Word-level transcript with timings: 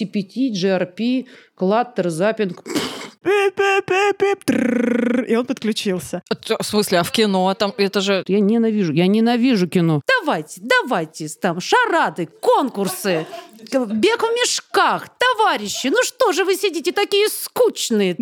TPT, 0.00 0.50
GRP, 0.52 1.26
клаттер, 1.54 2.10
запинг. 2.10 2.64
И 3.22 3.28
он 5.36 5.44
подключился. 5.44 6.22
В 6.58 6.64
смысле, 6.64 7.00
а 7.00 7.02
в 7.02 7.12
кино 7.12 7.52
там 7.54 7.72
это 7.76 8.00
же... 8.00 8.24
Я 8.26 8.40
ненавижу, 8.40 8.92
я 8.92 9.06
ненавижу 9.06 9.68
кино. 9.68 10.00
Давайте, 10.20 10.60
давайте, 10.62 11.28
там 11.40 11.60
шарады, 11.60 12.28
конкурсы, 12.40 13.26
бег 13.62 14.22
в 14.22 14.40
мешках, 14.40 15.08
товарищи. 15.18 15.88
Ну 15.88 16.02
что 16.02 16.32
же 16.32 16.44
вы 16.44 16.54
сидите 16.54 16.92
такие 16.92 17.28
скучные? 17.28 18.16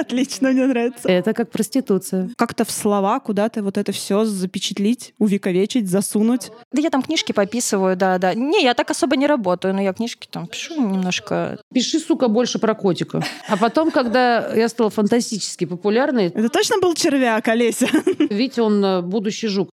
Отлично, 0.00 0.50
мне 0.50 0.66
нравится. 0.66 1.08
Это 1.08 1.34
как 1.34 1.50
проституция. 1.50 2.30
Как-то 2.36 2.64
в 2.64 2.70
слова 2.70 3.20
куда-то 3.20 3.62
вот 3.62 3.76
это 3.76 3.92
все 3.92 4.24
запечатлить, 4.24 5.14
увековечить, 5.18 5.88
засунуть. 5.88 6.50
Да 6.72 6.80
я 6.80 6.90
там 6.90 7.02
книжки 7.02 7.32
пописываю, 7.32 7.96
да, 7.96 8.18
да. 8.18 8.34
Не, 8.34 8.62
я 8.62 8.74
так 8.74 8.90
особо 8.90 9.16
не 9.16 9.26
работаю, 9.26 9.74
но 9.74 9.82
я 9.82 9.92
книжки 9.92 10.28
там 10.30 10.46
пишу 10.46 10.80
немножко. 10.80 11.58
Пиши, 11.72 11.98
сука, 11.98 12.28
больше 12.28 12.58
про 12.58 12.74
котика. 12.74 13.22
А 13.48 13.56
потом, 13.56 13.90
когда 13.98 14.54
я 14.54 14.68
стала 14.68 14.90
фантастически 14.90 15.64
популярной... 15.64 16.26
Это 16.26 16.48
точно 16.48 16.78
был 16.78 16.94
червяк, 16.94 17.48
Олеся? 17.48 17.88
Видите, 18.30 18.62
он 18.62 18.84
э, 18.84 19.02
будущий 19.02 19.48
жук. 19.48 19.70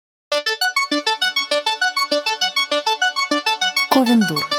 Ковендур. 3.92 4.55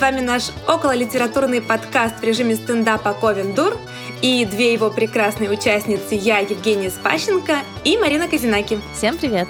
С 0.00 0.02
вами 0.02 0.20
наш 0.20 0.44
окололитературный 0.66 1.60
подкаст 1.60 2.20
в 2.20 2.24
режиме 2.24 2.56
стендапа 2.56 3.12
Ковендур 3.12 3.76
и 4.22 4.46
две 4.46 4.72
его 4.72 4.90
прекрасные 4.90 5.50
участницы 5.50 6.14
я, 6.14 6.38
Евгения 6.38 6.88
Спащенко 6.88 7.56
и 7.84 7.98
Марина 7.98 8.26
Казинаки. 8.26 8.80
Всем 8.96 9.18
привет! 9.18 9.46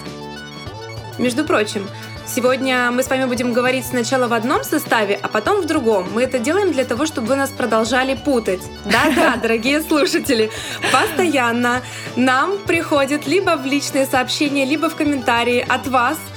Между 1.19 1.45
прочим, 1.45 1.87
Сегодня 2.27 2.93
мы 2.93 3.03
с 3.03 3.09
вами 3.09 3.25
будем 3.25 3.53
говорить 3.53 3.85
сначала 3.85 4.29
в 4.29 4.33
одном 4.33 4.63
составе, 4.63 5.19
а 5.21 5.27
потом 5.27 5.63
в 5.63 5.67
другом. 5.67 6.07
Мы 6.13 6.23
это 6.23 6.39
делаем 6.39 6.73
для 6.73 6.85
того, 6.85 7.05
чтобы 7.05 7.27
вы 7.27 7.35
нас 7.35 7.51
продолжали 7.51 8.15
путать. 8.15 8.61
Да-да, 8.85 9.35
дорогие 9.43 9.83
слушатели, 9.83 10.49
постоянно 10.93 11.83
нам 12.15 12.59
приходит 12.59 13.27
либо 13.27 13.57
в 13.57 13.67
личные 13.67 14.07
сообщения, 14.07 14.65
либо 14.65 14.89
в 14.91 14.95
комментарии 14.97 15.65
от 15.69 15.87
вас– 15.87 16.19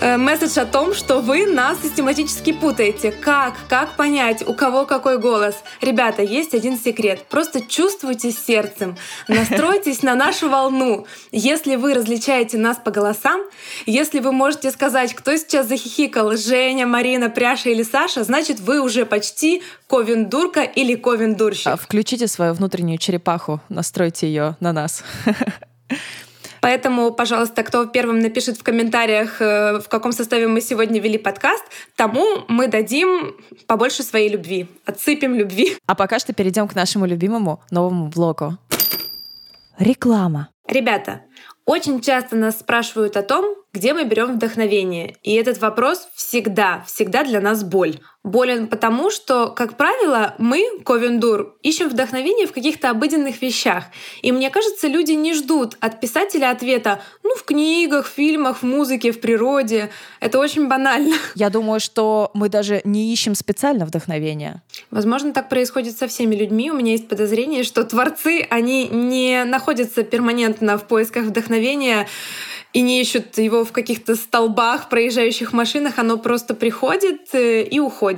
месседж 0.00 0.58
о 0.58 0.66
том, 0.66 0.94
что 0.94 1.20
вы 1.20 1.46
нас 1.46 1.82
систематически 1.82 2.52
путаете. 2.52 3.12
Как? 3.12 3.54
Как 3.68 3.96
понять, 3.96 4.46
у 4.46 4.54
кого 4.54 4.86
какой 4.86 5.18
голос? 5.18 5.56
Ребята, 5.80 6.22
есть 6.22 6.54
один 6.54 6.78
секрет. 6.78 7.26
Просто 7.28 7.60
чувствуйте 7.60 8.32
сердцем. 8.32 8.96
Настройтесь 9.28 10.02
на 10.02 10.14
нашу 10.14 10.48
волну. 10.48 11.06
Если 11.32 11.76
вы 11.76 11.94
различаете 11.94 12.58
нас 12.58 12.78
по 12.78 12.90
голосам, 12.90 13.42
если 13.86 14.20
вы 14.20 14.32
можете 14.32 14.70
сказать, 14.70 15.14
кто 15.14 15.36
сейчас 15.36 15.68
захихикал, 15.68 16.36
Женя, 16.36 16.86
Марина, 16.86 17.28
Пряша 17.28 17.70
или 17.70 17.82
Саша, 17.82 18.24
значит, 18.24 18.60
вы 18.60 18.80
уже 18.80 19.04
почти 19.04 19.62
ковендурка 19.86 20.62
или 20.62 20.94
ковендурщик. 20.94 21.66
А 21.66 21.76
включите 21.76 22.26
свою 22.26 22.54
внутреннюю 22.54 22.98
черепаху, 22.98 23.60
настройте 23.68 24.26
ее 24.26 24.56
на 24.60 24.72
нас. 24.72 25.04
Поэтому, 26.60 27.12
пожалуйста, 27.12 27.62
кто 27.62 27.86
первым 27.86 28.20
напишет 28.20 28.58
в 28.58 28.62
комментариях, 28.62 29.40
э, 29.40 29.78
в 29.78 29.88
каком 29.88 30.12
составе 30.12 30.46
мы 30.46 30.60
сегодня 30.60 31.00
вели 31.00 31.18
подкаст, 31.18 31.64
тому 31.96 32.24
мы 32.48 32.68
дадим 32.68 33.34
побольше 33.66 34.02
своей 34.02 34.28
любви. 34.28 34.68
Отсыпем 34.84 35.34
любви. 35.34 35.76
А 35.86 35.94
пока 35.94 36.18
что 36.18 36.32
перейдем 36.32 36.68
к 36.68 36.74
нашему 36.74 37.06
любимому 37.06 37.60
новому 37.70 38.08
блоку. 38.08 38.58
Реклама. 39.78 40.48
Ребята, 40.68 41.22
очень 41.64 42.00
часто 42.00 42.36
нас 42.36 42.58
спрашивают 42.58 43.16
о 43.16 43.22
том, 43.22 43.56
где 43.72 43.94
мы 43.94 44.04
берем 44.04 44.34
вдохновение. 44.34 45.16
И 45.22 45.34
этот 45.34 45.60
вопрос 45.60 46.08
всегда, 46.14 46.84
всегда 46.86 47.24
для 47.24 47.40
нас 47.40 47.64
боль. 47.64 48.00
Болен 48.22 48.66
потому, 48.66 49.10
что, 49.10 49.48
как 49.48 49.78
правило, 49.78 50.34
мы, 50.36 50.62
Ковендур, 50.84 51.56
ищем 51.62 51.88
вдохновение 51.88 52.46
в 52.46 52.52
каких-то 52.52 52.90
обыденных 52.90 53.40
вещах. 53.40 53.84
И 54.20 54.30
мне 54.30 54.50
кажется, 54.50 54.88
люди 54.88 55.12
не 55.12 55.32
ждут 55.32 55.78
от 55.80 56.00
писателя 56.00 56.50
ответа 56.50 57.00
«ну, 57.22 57.34
в 57.34 57.44
книгах, 57.44 58.06
в 58.06 58.10
фильмах, 58.10 58.58
в 58.58 58.62
музыке, 58.62 59.12
в 59.12 59.20
природе». 59.22 59.88
Это 60.20 60.38
очень 60.38 60.68
банально. 60.68 61.14
Я 61.34 61.48
думаю, 61.48 61.80
что 61.80 62.30
мы 62.34 62.50
даже 62.50 62.82
не 62.84 63.10
ищем 63.10 63.34
специально 63.34 63.86
вдохновения. 63.86 64.62
Возможно, 64.90 65.32
так 65.32 65.48
происходит 65.48 65.96
со 65.96 66.06
всеми 66.06 66.34
людьми. 66.34 66.70
У 66.70 66.74
меня 66.74 66.92
есть 66.92 67.08
подозрение, 67.08 67.64
что 67.64 67.84
творцы, 67.84 68.46
они 68.50 68.86
не 68.88 69.44
находятся 69.44 70.02
перманентно 70.02 70.76
в 70.76 70.86
поисках 70.86 71.24
вдохновения 71.24 72.06
и 72.72 72.82
не 72.82 73.00
ищут 73.00 73.36
его 73.38 73.64
в 73.64 73.72
каких-то 73.72 74.14
столбах, 74.14 74.88
проезжающих 74.88 75.52
машинах, 75.52 75.98
оно 75.98 76.18
просто 76.18 76.54
приходит 76.54 77.34
э, 77.34 77.62
и 77.62 77.80
уходит. 77.80 78.09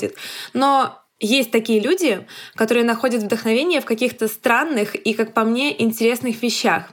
Но 0.52 1.02
есть 1.22 1.52
такие 1.52 1.78
люди, 1.78 2.26
которые 2.56 2.84
находят 2.84 3.22
вдохновение 3.22 3.80
в 3.80 3.84
каких-то 3.84 4.26
странных 4.26 4.96
и, 4.96 5.14
как 5.14 5.32
по 5.34 5.44
мне, 5.44 5.80
интересных 5.80 6.42
вещах. 6.42 6.90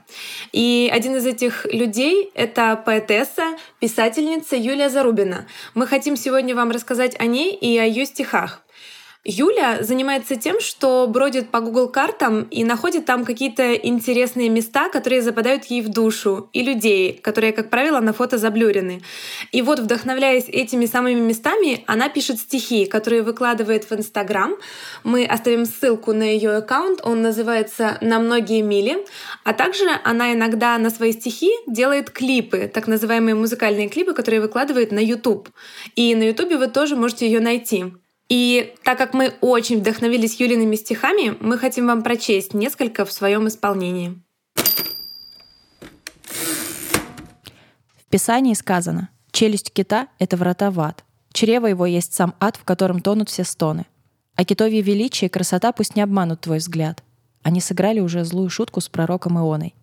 И 0.52 0.88
один 0.92 1.16
из 1.16 1.26
этих 1.26 1.66
людей— 1.66 2.30
это 2.34 2.76
поэтесса, 2.76 3.56
писательница 3.80 4.54
Юлия 4.54 4.88
Зарубина. 4.88 5.48
Мы 5.74 5.88
хотим 5.88 6.16
сегодня 6.16 6.54
вам 6.54 6.70
рассказать 6.70 7.18
о 7.18 7.26
ней 7.26 7.52
и 7.52 7.76
о 7.76 7.84
ее 7.84 8.06
стихах. 8.06 8.62
Юля 9.22 9.82
занимается 9.82 10.36
тем, 10.36 10.60
что 10.60 11.06
бродит 11.06 11.50
по 11.50 11.60
Google 11.60 11.88
картам 11.88 12.44
и 12.44 12.64
находит 12.64 13.04
там 13.04 13.26
какие-то 13.26 13.74
интересные 13.74 14.48
места, 14.48 14.88
которые 14.88 15.20
западают 15.20 15.66
ей 15.66 15.82
в 15.82 15.90
душу, 15.90 16.48
и 16.54 16.62
людей, 16.62 17.12
которые, 17.12 17.52
как 17.52 17.68
правило, 17.68 18.00
на 18.00 18.14
фото 18.14 18.38
заблюрены. 18.38 19.02
И 19.52 19.60
вот, 19.60 19.78
вдохновляясь 19.78 20.48
этими 20.48 20.86
самыми 20.86 21.20
местами, 21.20 21.84
она 21.86 22.08
пишет 22.08 22.38
стихи, 22.38 22.86
которые 22.86 23.22
выкладывает 23.22 23.90
в 23.90 23.92
Инстаграм. 23.92 24.54
Мы 25.04 25.26
оставим 25.26 25.66
ссылку 25.66 26.14
на 26.14 26.22
ее 26.22 26.56
аккаунт, 26.56 27.00
он 27.04 27.20
называется 27.20 27.98
«На 28.00 28.20
многие 28.20 28.62
мили», 28.62 29.04
а 29.44 29.52
также 29.52 29.84
она 30.02 30.32
иногда 30.32 30.78
на 30.78 30.88
свои 30.88 31.12
стихи 31.12 31.50
делает 31.66 32.10
клипы, 32.10 32.70
так 32.72 32.86
называемые 32.86 33.34
музыкальные 33.34 33.90
клипы, 33.90 34.14
которые 34.14 34.40
выкладывает 34.40 34.92
на 34.92 34.98
YouTube. 34.98 35.50
И 35.94 36.14
на 36.14 36.22
YouTube 36.22 36.54
вы 36.54 36.68
тоже 36.68 36.96
можете 36.96 37.26
ее 37.26 37.40
найти. 37.40 37.92
И 38.30 38.74
так 38.84 38.96
как 38.96 39.12
мы 39.12 39.34
очень 39.40 39.80
вдохновились 39.80 40.38
Юлиными 40.38 40.76
стихами, 40.76 41.36
мы 41.40 41.58
хотим 41.58 41.88
вам 41.88 42.04
прочесть 42.04 42.54
несколько 42.54 43.04
в 43.04 43.10
своем 43.12 43.48
исполнении. 43.48 44.22
В 47.98 48.04
Писании 48.08 48.54
сказано, 48.54 49.10
«Челюсть 49.32 49.72
кита— 49.72 50.06
это 50.20 50.36
врата 50.36 50.70
в 50.70 50.78
ад. 50.78 51.04
Чрево 51.32 51.66
его 51.66 51.86
есть 51.86 52.14
сам 52.14 52.34
ад, 52.38 52.56
в 52.56 52.64
котором 52.64 53.00
тонут 53.00 53.28
все 53.28 53.42
стоны. 53.42 53.86
А 54.36 54.44
китовье 54.44 54.80
величие 54.80 55.26
и 55.26 55.30
красота 55.30 55.72
пусть 55.72 55.96
не 55.96 56.02
обманут 56.02 56.40
твой 56.40 56.58
взгляд. 56.58 57.02
Они 57.42 57.60
сыграли 57.60 57.98
уже 57.98 58.24
злую 58.24 58.48
шутку 58.48 58.80
с 58.80 58.88
пророком 58.88 59.38
Ионой. 59.38 59.74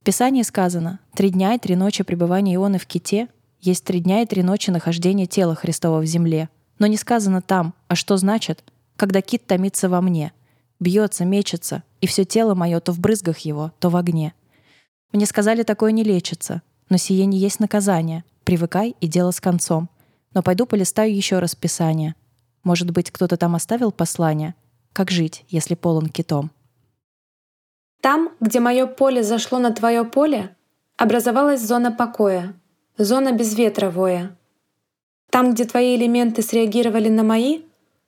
В 0.00 0.04
Писании 0.04 0.42
сказано, 0.42 0.98
«Три 1.14 1.30
дня 1.30 1.54
и 1.54 1.58
три 1.58 1.74
ночи 1.74 2.04
пребывания 2.04 2.54
Ионы 2.54 2.78
в 2.78 2.86
ките 2.86 3.28
есть 3.60 3.84
три 3.84 4.00
дня 4.00 4.20
и 4.20 4.26
три 4.26 4.42
ночи 4.42 4.70
нахождения 4.70 5.26
тела 5.26 5.54
Христова 5.54 6.00
в 6.00 6.04
земле, 6.04 6.50
но 6.84 6.88
не 6.88 6.98
сказано 6.98 7.40
там, 7.40 7.72
а 7.88 7.94
что 7.94 8.18
значит, 8.18 8.62
когда 8.96 9.22
кит 9.22 9.46
томится 9.46 9.88
во 9.88 10.02
мне, 10.02 10.34
бьется, 10.80 11.24
мечется, 11.24 11.82
и 12.02 12.06
все 12.06 12.26
тело 12.26 12.54
мое 12.54 12.78
то 12.78 12.92
в 12.92 13.00
брызгах 13.00 13.38
его, 13.38 13.72
то 13.80 13.88
в 13.88 13.96
огне. 13.96 14.34
Мне 15.10 15.24
сказали, 15.24 15.62
такое 15.62 15.92
не 15.92 16.04
лечится, 16.04 16.60
но 16.90 16.98
сие 16.98 17.24
не 17.24 17.38
есть 17.38 17.58
наказание. 17.58 18.22
Привыкай 18.44 18.94
и 19.00 19.06
дело 19.06 19.30
с 19.30 19.40
концом. 19.40 19.88
Но 20.34 20.42
пойду 20.42 20.66
полистаю 20.66 21.16
еще 21.16 21.38
раз 21.38 21.54
Писание. 21.54 22.16
Может 22.64 22.90
быть, 22.90 23.10
кто-то 23.10 23.38
там 23.38 23.54
оставил 23.54 23.90
послание? 23.90 24.54
Как 24.92 25.10
жить, 25.10 25.46
если 25.48 25.74
полон 25.76 26.10
китом? 26.10 26.50
Там, 28.02 28.28
где 28.40 28.60
мое 28.60 28.86
поле 28.86 29.22
зашло 29.22 29.58
на 29.58 29.72
твое 29.72 30.04
поле, 30.04 30.54
образовалась 30.98 31.62
зона 31.62 31.90
покоя, 31.90 32.52
зона 32.98 33.32
безветровая, 33.32 34.36
там, 35.34 35.52
где 35.52 35.64
твои 35.64 35.96
элементы 35.96 36.42
среагировали 36.42 37.08
на 37.08 37.24
мои, 37.24 37.62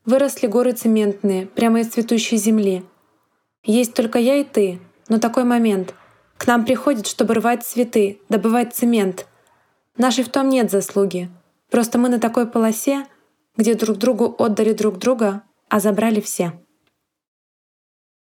выросли 0.05 0.47
горы 0.47 0.71
цементные, 0.71 1.49
прямо 1.49 1.81
из 1.81 1.89
цветущей 1.89 2.37
земли. 2.37 2.85
Есть 3.65 3.95
только 3.95 4.21
я 4.21 4.37
и 4.37 4.45
ты, 4.45 4.79
но 5.09 5.19
такой 5.19 5.43
момент. 5.43 5.93
К 6.37 6.47
нам 6.47 6.65
приходит, 6.65 7.09
чтобы 7.09 7.35
рвать 7.35 7.65
цветы, 7.65 8.21
добывать 8.29 8.77
цемент. 8.77 9.27
Нашей 9.97 10.23
в 10.23 10.29
том 10.29 10.49
нет 10.49 10.71
заслуги. 10.71 11.29
Просто 11.69 11.99
мы 11.99 12.11
на 12.11 12.21
такой 12.21 12.47
полосе, 12.47 13.09
где 13.57 13.75
друг 13.75 13.99
другу 13.99 14.33
отдали 14.39 14.73
друг 14.73 14.99
друга, 14.99 15.43
а 15.69 15.81
забрали 15.81 16.21
все. 16.21 16.53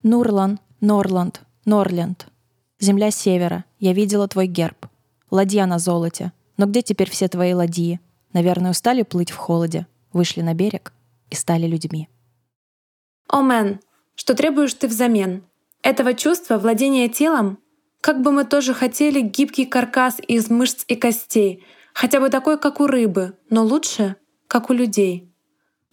Нурлан, 0.03 0.59
Норланд, 0.81 1.41
Норленд. 1.65 2.27
Земля 2.79 3.09
севера. 3.09 3.65
Я 3.79 3.93
видела 3.93 4.27
твой 4.27 4.45
герб. 4.45 4.85
Ладья 5.31 5.65
на 5.65 5.79
золоте. 5.79 6.31
Но 6.57 6.67
где 6.67 6.83
теперь 6.83 7.09
все 7.09 7.27
твои 7.27 7.55
ладьи? 7.55 7.99
Наверное, 8.33 8.71
устали 8.71 9.03
плыть 9.03 9.31
в 9.31 9.37
холоде, 9.37 9.87
вышли 10.11 10.41
на 10.41 10.53
берег 10.53 10.93
и 11.29 11.35
стали 11.35 11.67
людьми. 11.67 12.09
О, 13.29 13.41
Мэн, 13.41 13.79
что 14.15 14.35
требуешь 14.35 14.73
ты 14.73 14.87
взамен? 14.87 15.43
этого 15.83 16.13
чувства 16.13 16.57
владения 16.57 17.09
телом, 17.09 17.59
как 18.01 18.21
бы 18.21 18.31
мы 18.31 18.45
тоже 18.45 18.73
хотели 18.73 19.19
гибкий 19.19 19.65
каркас 19.65 20.17
из 20.27 20.49
мышц 20.49 20.83
и 20.87 20.95
костей, 20.95 21.63
хотя 21.93 22.19
бы 22.19 22.29
такой, 22.29 22.57
как 22.57 22.79
у 22.79 22.87
рыбы, 22.87 23.37
но 23.49 23.63
лучше, 23.63 24.15
как 24.47 24.69
у 24.69 24.73
людей. 24.73 25.29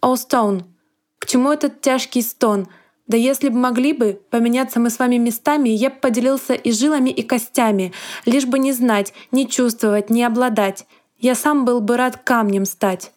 О, 0.01 0.17
к 0.17 1.27
чему 1.27 1.53
этот 1.53 1.83
тяжкий 1.83 2.23
стон? 2.23 2.69
Да 3.07 3.17
если 3.17 3.49
бы 3.49 3.59
могли 3.59 3.93
бы, 3.93 4.23
поменяться 4.31 4.79
мы 4.79 4.89
с 4.89 4.99
вами 4.99 5.17
местами, 5.17 5.69
я 5.69 5.91
бы 5.91 5.97
поделился 5.97 6.55
и 6.55 6.71
жилами, 6.71 7.11
и 7.11 7.23
костями, 7.23 7.93
лишь 8.25 8.47
бы 8.47 8.59
не 8.59 8.73
знать, 8.73 9.13
не 9.33 9.49
чувствовать, 9.49 10.11
не 10.11 10.23
обладать. 10.23 10.87
Я 11.21 11.35
сам 11.35 11.67
был 11.67 11.83
бы 11.83 11.99
рад 11.99 12.17
камнем 12.17 12.65
стать. 12.65 13.13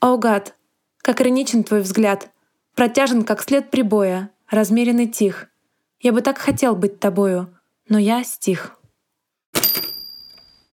О, 0.00 0.18
гад, 0.18 0.54
как 0.98 1.22
ироничен 1.22 1.64
твой 1.64 1.80
взгляд, 1.80 2.28
протяжен, 2.74 3.24
как 3.24 3.42
след 3.42 3.70
прибоя, 3.70 4.28
размеренный 4.50 5.06
тих. 5.06 5.48
Я 5.98 6.12
бы 6.12 6.20
так 6.20 6.36
хотел 6.36 6.76
быть 6.76 7.00
тобою, 7.00 7.48
но 7.88 7.98
я 7.98 8.22
стих. 8.22 8.78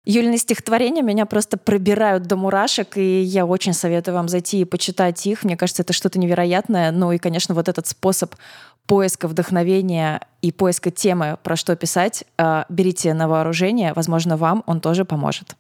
Юлины 0.05 0.37
стихотворения 0.37 1.01
меня 1.01 1.25
просто 1.25 1.57
пробирают 1.57 2.25
до 2.25 2.37
мурашек, 2.37 2.99
и 2.99 3.23
я 3.23 3.47
очень 3.47 3.73
советую 3.73 4.17
вам 4.17 4.29
зайти 4.29 4.61
и 4.61 4.67
почитать 4.67 5.27
их. 5.27 5.45
Мне 5.45 5.57
кажется, 5.57 5.83
это 5.83 5.95
что-то 5.95 6.19
невероятное. 6.19 6.91
Ну 6.91 7.13
и, 7.13 7.19
конечно, 7.19 7.55
вот 7.55 7.71
этот 7.71 7.87
способ 7.87 8.35
поиска 8.87 9.27
вдохновения 9.27 10.21
и 10.43 10.53
поиска 10.53 10.91
темы, 10.91 11.39
про 11.43 11.57
что 11.57 11.75
писать, 11.77 12.25
э, 12.37 12.65
берите 12.69 13.15
на 13.15 13.27
вооружение. 13.27 13.95
Возможно, 13.95 14.37
вам 14.37 14.65
он 14.67 14.83
тоже 14.83 15.07
поможет. 15.07 15.57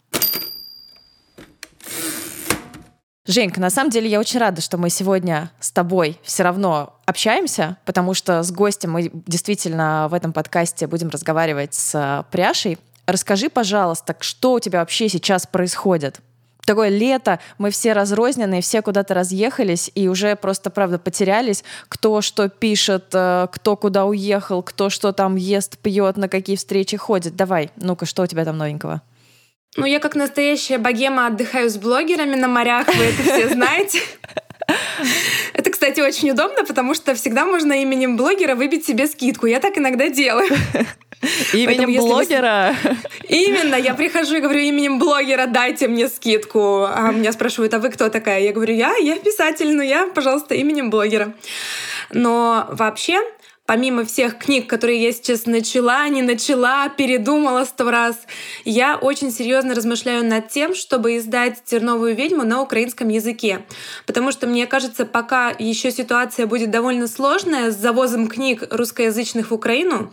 Женька, 3.24 3.60
на 3.60 3.70
самом 3.70 3.90
деле 3.90 4.08
я 4.08 4.18
очень 4.18 4.40
рада, 4.40 4.60
что 4.60 4.78
мы 4.78 4.90
сегодня 4.90 5.52
с 5.60 5.70
тобой 5.70 6.18
все 6.24 6.42
равно 6.42 6.98
общаемся, 7.06 7.76
потому 7.84 8.14
что 8.14 8.42
с 8.42 8.50
гостем 8.50 8.90
мы 8.90 9.12
действительно 9.26 10.08
в 10.10 10.14
этом 10.14 10.32
подкасте 10.32 10.88
будем 10.88 11.08
разговаривать 11.08 11.72
с 11.72 12.26
Пряшей. 12.32 12.78
Расскажи, 13.06 13.48
пожалуйста, 13.48 14.16
что 14.18 14.54
у 14.54 14.60
тебя 14.60 14.80
вообще 14.80 15.08
сейчас 15.08 15.46
происходит? 15.46 16.18
Такое 16.66 16.88
лето, 16.88 17.38
мы 17.58 17.70
все 17.70 17.92
разрозненные, 17.92 18.60
все 18.60 18.82
куда-то 18.82 19.14
разъехались 19.14 19.90
и 19.94 20.08
уже 20.08 20.34
просто, 20.34 20.70
правда, 20.70 20.98
потерялись, 20.98 21.62
кто 21.88 22.20
что 22.22 22.48
пишет, 22.48 23.06
э, 23.12 23.48
кто 23.52 23.76
куда 23.76 24.04
уехал, 24.04 24.62
кто 24.62 24.88
что 24.88 25.12
там 25.12 25.34
ест, 25.36 25.78
пьет, 25.78 26.16
на 26.16 26.28
какие 26.28 26.56
встречи 26.56 26.96
ходит. 26.96 27.34
Давай, 27.34 27.70
ну-ка, 27.76 28.06
что 28.06 28.22
у 28.22 28.26
тебя 28.26 28.44
там 28.44 28.58
новенького? 28.58 29.02
Ну, 29.76 29.86
я 29.86 30.00
как 30.00 30.14
настоящая 30.14 30.78
богема 30.78 31.26
отдыхаю 31.26 31.70
с 31.70 31.78
блогерами 31.78 32.34
на 32.34 32.46
морях, 32.46 32.88
вы 32.94 33.04
это 33.04 33.22
все 33.22 33.48
знаете. 33.48 34.00
Это, 35.54 35.70
кстати, 35.70 36.00
очень 36.00 36.30
удобно, 36.30 36.64
потому 36.64 36.94
что 36.94 37.14
всегда 37.14 37.44
можно 37.44 37.72
именем 37.80 38.16
блогера 38.16 38.54
выбить 38.54 38.86
себе 38.86 39.06
скидку. 39.06 39.46
Я 39.46 39.60
так 39.60 39.78
иногда 39.78 40.08
делаю. 40.08 40.50
Именем 41.52 41.86
Поэтому, 41.86 41.98
блогера? 41.98 42.74
Вы... 42.82 42.96
Именно, 43.28 43.76
я 43.76 43.94
прихожу 43.94 44.36
и 44.36 44.40
говорю 44.40 44.60
именем 44.60 44.98
блогера, 44.98 45.46
дайте 45.46 45.88
мне 45.88 46.08
скидку. 46.08 46.84
А 46.84 47.12
меня 47.12 47.32
спрашивают, 47.32 47.72
а 47.74 47.78
вы 47.78 47.90
кто 47.90 48.08
такая? 48.08 48.40
Я 48.40 48.52
говорю, 48.52 48.74
я, 48.74 48.96
я 48.96 49.16
писатель, 49.18 49.74
но 49.74 49.82
я, 49.82 50.06
пожалуйста, 50.06 50.54
именем 50.54 50.90
блогера. 50.90 51.32
Но 52.10 52.66
вообще, 52.70 53.20
помимо 53.72 54.04
всех 54.04 54.36
книг, 54.36 54.68
которые 54.68 55.02
я 55.02 55.12
сейчас 55.12 55.46
начала, 55.46 56.06
не 56.06 56.20
начала, 56.20 56.90
передумала 56.90 57.64
сто 57.64 57.90
раз, 57.90 58.18
я 58.66 58.98
очень 58.98 59.32
серьезно 59.32 59.74
размышляю 59.74 60.26
над 60.26 60.50
тем, 60.50 60.74
чтобы 60.74 61.16
издать 61.16 61.64
«Терновую 61.64 62.14
ведьму» 62.14 62.44
на 62.44 62.60
украинском 62.60 63.08
языке. 63.08 63.64
Потому 64.04 64.30
что, 64.30 64.46
мне 64.46 64.66
кажется, 64.66 65.06
пока 65.06 65.54
еще 65.58 65.90
ситуация 65.90 66.46
будет 66.46 66.70
довольно 66.70 67.08
сложная 67.08 67.70
с 67.70 67.76
завозом 67.76 68.28
книг 68.28 68.62
русскоязычных 68.70 69.50
в 69.50 69.54
Украину, 69.54 70.12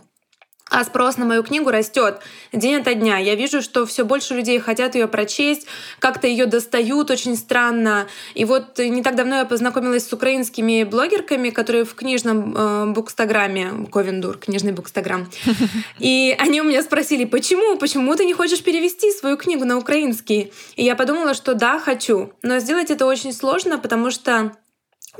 а 0.70 0.84
спрос 0.84 1.18
на 1.18 1.26
мою 1.26 1.42
книгу 1.42 1.70
растет 1.70 2.20
день 2.52 2.76
ото 2.76 2.94
дня. 2.94 3.18
Я 3.18 3.34
вижу, 3.34 3.60
что 3.60 3.84
все 3.84 4.04
больше 4.04 4.34
людей 4.34 4.58
хотят 4.60 4.94
ее 4.94 5.08
прочесть, 5.08 5.66
как-то 5.98 6.26
ее 6.26 6.46
достают 6.46 7.10
очень 7.10 7.36
странно. 7.36 8.06
И 8.34 8.44
вот 8.44 8.78
не 8.78 9.02
так 9.02 9.16
давно 9.16 9.38
я 9.38 9.44
познакомилась 9.44 10.06
с 10.08 10.12
украинскими 10.12 10.84
блогерками, 10.84 11.50
которые 11.50 11.84
в 11.84 11.94
книжном 11.94 12.54
э, 12.56 12.86
букстаграме, 12.92 13.86
Ковендур, 13.92 14.38
книжный 14.38 14.72
букстаграм. 14.72 15.28
И 15.98 16.34
они 16.38 16.60
у 16.60 16.64
меня 16.64 16.82
спросили, 16.82 17.24
почему, 17.24 17.76
почему 17.76 18.14
ты 18.14 18.24
не 18.24 18.32
хочешь 18.32 18.62
перевести 18.62 19.10
свою 19.10 19.36
книгу 19.36 19.64
на 19.64 19.76
украинский? 19.76 20.52
И 20.76 20.84
я 20.84 20.94
подумала, 20.94 21.34
что 21.34 21.54
да, 21.54 21.80
хочу. 21.80 22.32
Но 22.42 22.60
сделать 22.60 22.90
это 22.90 23.06
очень 23.06 23.32
сложно, 23.32 23.78
потому 23.78 24.10
что 24.10 24.52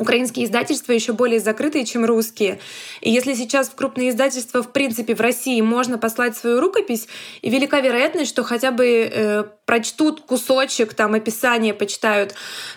Украинские 0.00 0.46
издательства 0.46 0.92
еще 0.92 1.12
более 1.12 1.40
закрытые, 1.40 1.84
чем 1.84 2.06
русские. 2.06 2.58
И 3.02 3.10
если 3.10 3.34
сейчас 3.34 3.68
в 3.68 3.74
крупные 3.74 4.08
издательства, 4.08 4.62
в 4.62 4.72
принципе, 4.72 5.14
в 5.14 5.20
России 5.20 5.60
можно 5.60 5.98
послать 5.98 6.34
свою 6.36 6.58
рукопись, 6.58 7.06
и 7.42 7.50
велика 7.50 7.80
вероятность, 7.80 8.30
что 8.30 8.42
хотя 8.42 8.70
бы 8.70 8.86
э, 8.86 9.44
прочтут 9.66 10.22
кусочек, 10.22 10.94
там, 10.94 11.12
описание 11.12 11.74
почитают, 11.74 12.34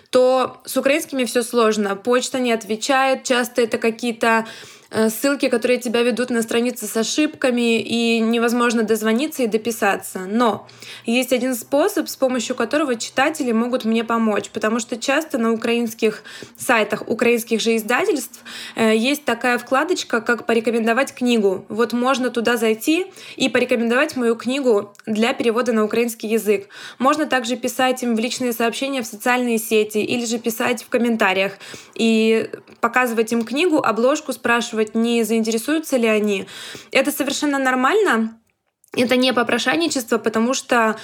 то 0.10 0.62
с 0.66 0.76
украинскими 0.76 1.24
все 1.24 1.44
сложно. 1.44 1.96
Почта 1.96 2.40
не 2.40 2.52
отвечает, 2.52 3.24
часто 3.24 3.62
это 3.62 3.78
какие-то 3.78 4.46
ссылки, 5.10 5.50
которые 5.50 5.80
тебя 5.80 6.04
ведут 6.04 6.30
на 6.30 6.42
страницы 6.42 6.86
с 6.86 6.96
ошибками, 6.96 7.82
и 7.82 8.20
невозможно 8.20 8.84
дозвониться 8.84 9.44
и 9.44 9.48
дописаться. 9.48 10.20
Но 10.28 10.68
есть 11.06 11.34
один 11.34 11.56
способ, 11.56 12.08
с 12.08 12.16
помощью 12.16 12.56
которого 12.56 12.96
читатели 12.96 13.52
могут 13.52 13.86
мне 13.86 14.04
помочь, 14.04 14.50
потому 14.50 14.80
что 14.80 14.98
часто 14.98 15.38
на 15.38 15.52
украинских 15.52 16.24
сайтах 16.58 17.04
украинских 17.08 17.62
же 17.62 17.76
издательств 17.76 18.44
э, 18.76 18.96
есть 18.96 19.26
такая 19.26 19.58
вкладочка, 19.58 20.22
как 20.22 20.46
«Порекомендовать 20.46 21.14
книгу». 21.14 21.66
Вот 21.70 21.94
можно 21.94 22.30
туда 22.30 22.58
зайти 22.58 23.08
и 23.36 23.50
порекомендовать 23.50 24.16
мою 24.16 24.36
книгу 24.36 24.94
для 25.06 25.34
перевода 25.34 25.74
на 25.74 25.84
украинский 25.84 26.30
язык. 26.30 26.68
Можно 27.00 27.26
также 27.26 27.56
писать 27.56 28.04
им 28.04 28.16
в 28.16 28.20
личные 28.20 28.54
сообщения 28.54 29.02
в 29.02 29.08
социальные 29.08 29.58
сети 29.58 30.00
или 30.00 30.26
же 30.26 30.40
писать 30.40 30.84
в 30.84 30.90
комментариях 30.90 31.54
и 31.96 32.50
показывать 32.84 33.32
им 33.32 33.46
книгу, 33.46 33.78
обложку, 33.78 34.34
спрашивать, 34.34 34.94
не 34.94 35.24
заинтересуются 35.24 35.96
ли 35.96 36.06
они. 36.06 36.48
Это 36.92 37.14
совершенно 37.14 37.58
нормально. 37.58 38.38
Это 38.94 39.16
не 39.16 39.32
попрошайничество, 39.32 40.18
потому 40.18 40.54
что 40.54 40.98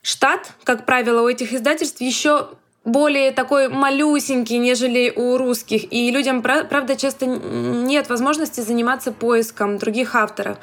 штат, 0.00 0.52
как 0.64 0.86
правило, 0.86 1.20
у 1.20 1.28
этих 1.28 1.52
издательств 1.52 2.00
еще 2.00 2.48
более 2.88 3.30
такой 3.30 3.68
малюсенький, 3.68 4.58
нежели 4.58 5.12
у 5.14 5.36
русских. 5.36 5.92
И 5.92 6.10
людям, 6.10 6.42
правда, 6.42 6.96
часто 6.96 7.26
нет 7.26 8.08
возможности 8.08 8.60
заниматься 8.60 9.12
поиском 9.12 9.78
других 9.78 10.14
авторов. 10.14 10.58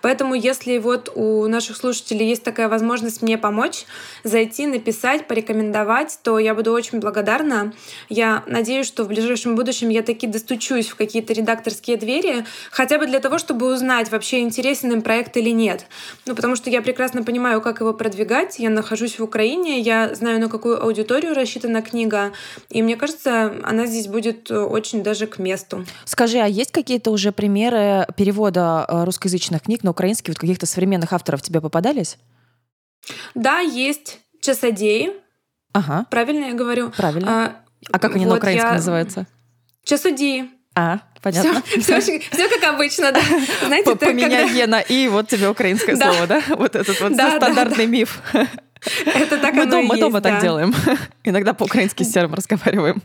Поэтому, 0.00 0.34
если 0.34 0.78
вот 0.78 1.10
у 1.14 1.48
наших 1.48 1.76
слушателей 1.76 2.28
есть 2.28 2.44
такая 2.44 2.68
возможность 2.68 3.20
мне 3.20 3.36
помочь, 3.36 3.84
зайти, 4.22 4.66
написать, 4.66 5.26
порекомендовать, 5.26 6.20
то 6.22 6.38
я 6.38 6.54
буду 6.54 6.72
очень 6.72 7.00
благодарна. 7.00 7.72
Я 8.08 8.44
надеюсь, 8.46 8.86
что 8.86 9.02
в 9.02 9.08
ближайшем 9.08 9.56
будущем 9.56 9.88
я 9.88 10.02
таки 10.02 10.28
достучусь 10.28 10.88
в 10.88 10.94
какие-то 10.94 11.32
редакторские 11.32 11.96
двери, 11.96 12.44
хотя 12.70 12.98
бы 12.98 13.06
для 13.06 13.18
того, 13.18 13.38
чтобы 13.38 13.72
узнать, 13.72 14.10
вообще 14.12 14.40
интересен 14.40 14.92
им 14.92 15.02
проект 15.02 15.36
или 15.36 15.50
нет. 15.50 15.86
Ну, 16.26 16.36
потому 16.36 16.54
что 16.54 16.70
я 16.70 16.80
прекрасно 16.80 17.24
понимаю, 17.24 17.60
как 17.60 17.80
его 17.80 17.92
продвигать. 17.92 18.60
Я 18.60 18.70
нахожусь 18.70 19.18
в 19.18 19.24
Украине, 19.24 19.80
я 19.80 20.14
знаю, 20.14 20.38
на 20.38 20.48
какую 20.48 20.80
аудиторию 20.80 21.34
рассчитана 21.68 21.82
книга, 21.82 22.32
и 22.70 22.82
мне 22.82 22.96
кажется, 22.96 23.54
она 23.62 23.86
здесь 23.86 24.06
будет 24.06 24.50
очень 24.50 25.02
даже 25.02 25.26
к 25.26 25.38
месту. 25.38 25.84
Скажи, 26.04 26.38
а 26.38 26.46
есть 26.46 26.72
какие-то 26.72 27.10
уже 27.10 27.32
примеры 27.32 28.06
перевода 28.16 28.84
э, 28.88 29.04
русскоязычных 29.04 29.62
книг 29.62 29.82
на 29.82 29.90
украинский, 29.90 30.30
вот 30.30 30.38
каких-то 30.38 30.66
современных 30.66 31.12
авторов 31.12 31.42
тебе 31.42 31.60
попадались? 31.60 32.18
Да, 33.34 33.60
есть 33.60 34.20
часодеи. 34.40 35.12
Ага. 35.72 36.06
Правильно 36.10 36.46
я 36.46 36.54
говорю? 36.54 36.90
Правильно. 36.90 37.30
А, 37.30 37.56
а 37.92 37.98
как 37.98 38.14
они 38.14 38.24
вот 38.24 38.32
на 38.32 38.38
украинском 38.38 38.70
я... 38.70 38.76
называются? 38.76 39.26
Часудии. 39.84 40.50
А, 40.74 41.00
понятно. 41.22 41.62
Все, 41.80 42.00
все, 42.00 42.20
все 42.20 42.48
как 42.48 42.74
обычно, 42.74 43.12
да. 43.12 43.20
Знаете, 43.66 43.96
Поменяй 43.96 44.48
когда... 44.48 44.66
на 44.66 44.80
«и», 44.80 45.08
вот 45.08 45.28
тебе 45.28 45.48
украинское 45.48 45.96
да. 45.96 46.12
слово, 46.12 46.26
да? 46.26 46.42
Вот 46.50 46.76
этот 46.76 47.00
вот 47.00 47.16
да, 47.16 47.36
стандартный 47.36 47.86
да, 47.86 47.92
миф. 47.92 48.22
Это 49.06 49.38
так 49.38 49.54
мы 49.54 49.62
оно 49.62 49.70
дома, 49.70 49.82
и 49.82 49.86
мы 49.88 49.94
есть, 49.94 50.00
дома 50.00 50.20
да. 50.20 50.30
так 50.30 50.42
делаем. 50.42 50.74
Иногда 51.24 51.52
по-украински 51.54 52.02
с 52.02 52.12
серым 52.12 52.34
разговариваем. 52.34 53.02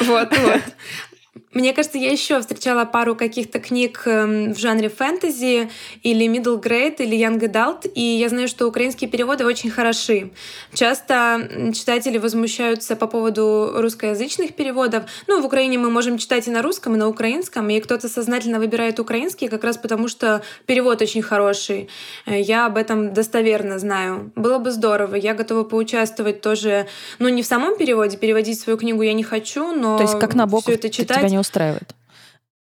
Вот, 0.00 0.36
вот. 0.38 0.60
Мне 1.56 1.72
кажется, 1.72 1.96
я 1.96 2.12
еще 2.12 2.38
встречала 2.38 2.84
пару 2.84 3.16
каких-то 3.16 3.60
книг 3.60 4.02
эм, 4.04 4.52
в 4.52 4.58
жанре 4.58 4.90
фэнтези 4.90 5.70
или 6.02 6.26
middle 6.26 6.62
grade 6.62 6.96
или 6.98 7.16
young 7.16 7.40
adult, 7.40 7.90
и 7.94 8.02
я 8.02 8.28
знаю, 8.28 8.46
что 8.46 8.66
украинские 8.66 9.08
переводы 9.08 9.46
очень 9.46 9.70
хороши. 9.70 10.32
Часто 10.74 11.48
читатели 11.74 12.18
возмущаются 12.18 12.94
по 12.94 13.06
поводу 13.06 13.72
русскоязычных 13.74 14.54
переводов. 14.54 15.04
Ну, 15.28 15.40
в 15.40 15.46
Украине 15.46 15.78
мы 15.78 15.88
можем 15.88 16.18
читать 16.18 16.46
и 16.46 16.50
на 16.50 16.60
русском, 16.60 16.94
и 16.94 16.98
на 16.98 17.08
украинском, 17.08 17.70
и 17.70 17.80
кто-то 17.80 18.10
сознательно 18.10 18.58
выбирает 18.58 19.00
украинский 19.00 19.48
как 19.48 19.64
раз 19.64 19.78
потому, 19.78 20.08
что 20.08 20.42
перевод 20.66 21.00
очень 21.00 21.22
хороший. 21.22 21.88
Э, 22.26 22.38
я 22.38 22.66
об 22.66 22.76
этом 22.76 23.14
достоверно 23.14 23.78
знаю. 23.78 24.30
Было 24.36 24.58
бы 24.58 24.70
здорово. 24.70 25.14
Я 25.14 25.32
готова 25.32 25.64
поучаствовать 25.64 26.42
тоже, 26.42 26.86
ну, 27.18 27.30
не 27.30 27.42
в 27.42 27.46
самом 27.46 27.78
переводе, 27.78 28.18
переводить 28.18 28.60
свою 28.60 28.76
книгу 28.76 29.00
я 29.00 29.14
не 29.14 29.24
хочу, 29.24 29.72
но 29.72 29.96
То 29.96 30.02
есть 30.02 30.18
как 30.18 30.34
на 30.34 30.46
бок 30.46 30.68
это 30.68 30.90
читать 30.90 31.20
тебя 31.20 31.30
не 31.30 31.38
устраивает? 31.46 31.94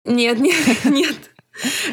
Нет, 0.06 0.40
нет, 0.40 0.56
нет. 0.86 1.18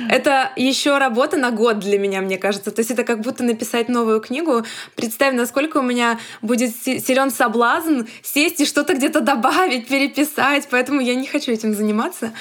Это 0.08 0.52
еще 0.56 0.98
работа 0.98 1.36
на 1.36 1.50
год 1.50 1.80
для 1.80 1.98
меня, 1.98 2.22
мне 2.22 2.38
кажется. 2.38 2.70
То 2.70 2.80
есть 2.80 2.90
это 2.90 3.04
как 3.04 3.20
будто 3.20 3.44
написать 3.44 3.88
новую 3.88 4.20
книгу. 4.20 4.64
Представь, 4.96 5.34
насколько 5.34 5.78
у 5.78 5.82
меня 5.82 6.18
будет 6.40 6.74
силен 6.74 7.30
соблазн 7.30 8.02
сесть 8.22 8.60
и 8.60 8.66
что-то 8.66 8.94
где-то 8.94 9.20
добавить, 9.20 9.86
переписать. 9.86 10.66
Поэтому 10.70 11.00
я 11.00 11.14
не 11.14 11.26
хочу 11.26 11.52
этим 11.52 11.74
заниматься. 11.74 12.32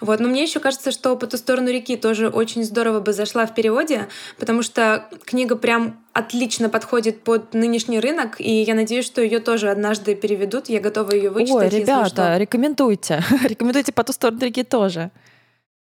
Вот. 0.00 0.20
Но 0.20 0.28
мне 0.28 0.42
еще 0.42 0.60
кажется, 0.60 0.90
что 0.90 1.16
«По 1.16 1.26
ту 1.26 1.36
сторону 1.36 1.70
реки» 1.70 1.96
тоже 1.96 2.28
очень 2.28 2.64
здорово 2.64 3.00
бы 3.00 3.12
зашла 3.12 3.46
в 3.46 3.54
переводе, 3.54 4.08
потому 4.38 4.62
что 4.62 5.08
книга 5.24 5.56
прям 5.56 6.00
отлично 6.12 6.68
подходит 6.68 7.22
под 7.22 7.54
нынешний 7.54 8.00
рынок, 8.00 8.40
и 8.40 8.50
я 8.62 8.74
надеюсь, 8.74 9.04
что 9.04 9.20
ее 9.20 9.40
тоже 9.40 9.70
однажды 9.70 10.14
переведут. 10.14 10.68
Я 10.68 10.80
готова 10.80 11.12
ее 11.12 11.30
вычитать. 11.30 11.72
Ой, 11.72 11.80
ребята, 11.80 12.36
рекомендуйте. 12.38 13.22
рекомендуйте 13.44 13.92
«По 13.92 14.04
ту 14.04 14.12
сторону 14.12 14.40
реки» 14.40 14.62
тоже. 14.62 15.10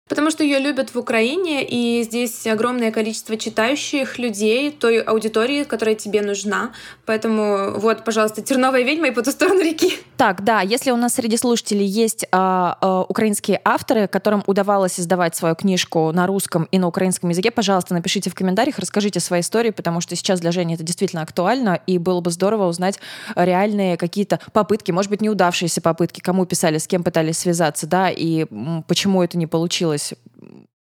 Потому 0.10 0.31
что 0.31 0.43
ее 0.43 0.60
любят 0.60 0.93
в 0.93 1.00
Украине, 1.00 1.63
и 1.63 2.03
здесь 2.03 2.45
огромное 2.45 2.91
количество 2.91 3.38
читающих 3.38 4.19
людей, 4.19 4.69
той 4.69 5.00
аудитории, 5.00 5.63
которая 5.63 5.95
тебе 5.95 6.22
нужна. 6.22 6.72
Поэтому 7.05 7.79
вот, 7.79 8.03
пожалуйста, 8.03 8.41
«Терновая 8.41 8.83
ведьма» 8.83 9.07
и 9.07 9.12
«По 9.12 9.22
ту 9.22 9.31
сторону 9.31 9.62
реки». 9.62 9.93
Так, 10.17 10.43
да, 10.43 10.60
если 10.60 10.91
у 10.91 10.98
нас 10.98 11.13
среди 11.13 11.38
слушателей 11.38 11.86
есть 11.86 12.25
э, 12.25 12.27
э, 12.31 13.03
украинские 13.07 13.62
авторы, 13.63 14.10
которым 14.10 14.43
удавалось 14.45 15.00
издавать 15.00 15.38
свою 15.38 15.55
книжку 15.55 16.12
на 16.12 16.27
русском 16.27 16.67
и 16.72 16.79
на 16.79 16.88
украинском 16.88 17.29
языке, 17.29 17.50
пожалуйста, 17.50 17.93
напишите 17.93 18.29
в 18.29 18.36
комментариях, 18.36 18.79
расскажите 18.79 19.22
свои 19.22 19.39
истории, 19.39 19.72
потому 19.72 20.01
что 20.01 20.17
сейчас 20.17 20.41
для 20.41 20.51
Жени 20.51 20.75
это 20.75 20.83
действительно 20.83 21.22
актуально, 21.22 21.79
и 21.88 21.98
было 21.98 22.19
бы 22.19 22.29
здорово 22.29 22.67
узнать 22.67 23.00
реальные 23.36 23.95
какие-то 23.95 24.41
попытки, 24.51 24.91
может 24.91 25.10
быть, 25.10 25.22
неудавшиеся 25.22 25.79
попытки, 25.79 26.19
кому 26.19 26.45
писали, 26.45 26.77
с 26.77 26.88
кем 26.88 27.03
пытались 27.03 27.38
связаться, 27.38 27.88
да, 27.88 28.10
и 28.10 28.45
почему 28.88 29.24
это 29.24 29.38
не 29.38 29.48
получилось 29.48 29.93
случилась 29.98 30.14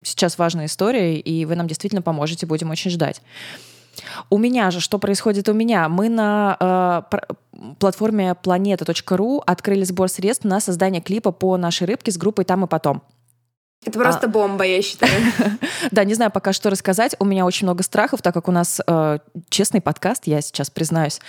сейчас 0.01 0.37
важная 0.37 0.65
история, 0.65 1.19
и 1.19 1.45
вы 1.45 1.55
нам 1.55 1.67
действительно 1.67 2.01
поможете, 2.01 2.45
будем 2.45 2.69
очень 2.69 2.91
ждать. 2.91 3.21
У 4.29 4.37
меня 4.37 4.71
же, 4.71 4.79
что 4.79 4.97
происходит 4.99 5.47
у 5.49 5.53
меня? 5.53 5.87
Мы 5.87 6.09
на 6.09 7.05
э, 7.11 7.73
платформе 7.79 8.35
planeta.ru 8.43 9.41
открыли 9.45 9.83
сбор 9.83 10.09
средств 10.09 10.45
на 10.45 10.59
создание 10.59 11.01
клипа 11.01 11.31
по 11.31 11.57
нашей 11.57 11.87
рыбке 11.87 12.11
с 12.11 12.17
группой 12.17 12.43
«Там 12.43 12.65
и 12.65 12.67
потом». 12.67 13.03
Это 13.85 13.99
просто 13.99 14.27
а... 14.27 14.29
бомба, 14.29 14.63
я 14.63 14.81
считаю. 14.81 15.11
да, 15.91 16.03
не 16.03 16.13
знаю 16.13 16.31
пока 16.31 16.53
что 16.53 16.69
рассказать. 16.69 17.15
У 17.19 17.25
меня 17.25 17.45
очень 17.45 17.65
много 17.65 17.83
страхов, 17.83 18.21
так 18.21 18.33
как 18.33 18.47
у 18.47 18.51
нас 18.51 18.81
э, 18.85 19.19
честный 19.49 19.81
подкаст, 19.81 20.23
я 20.25 20.41
сейчас 20.41 20.69
признаюсь, 20.69 21.19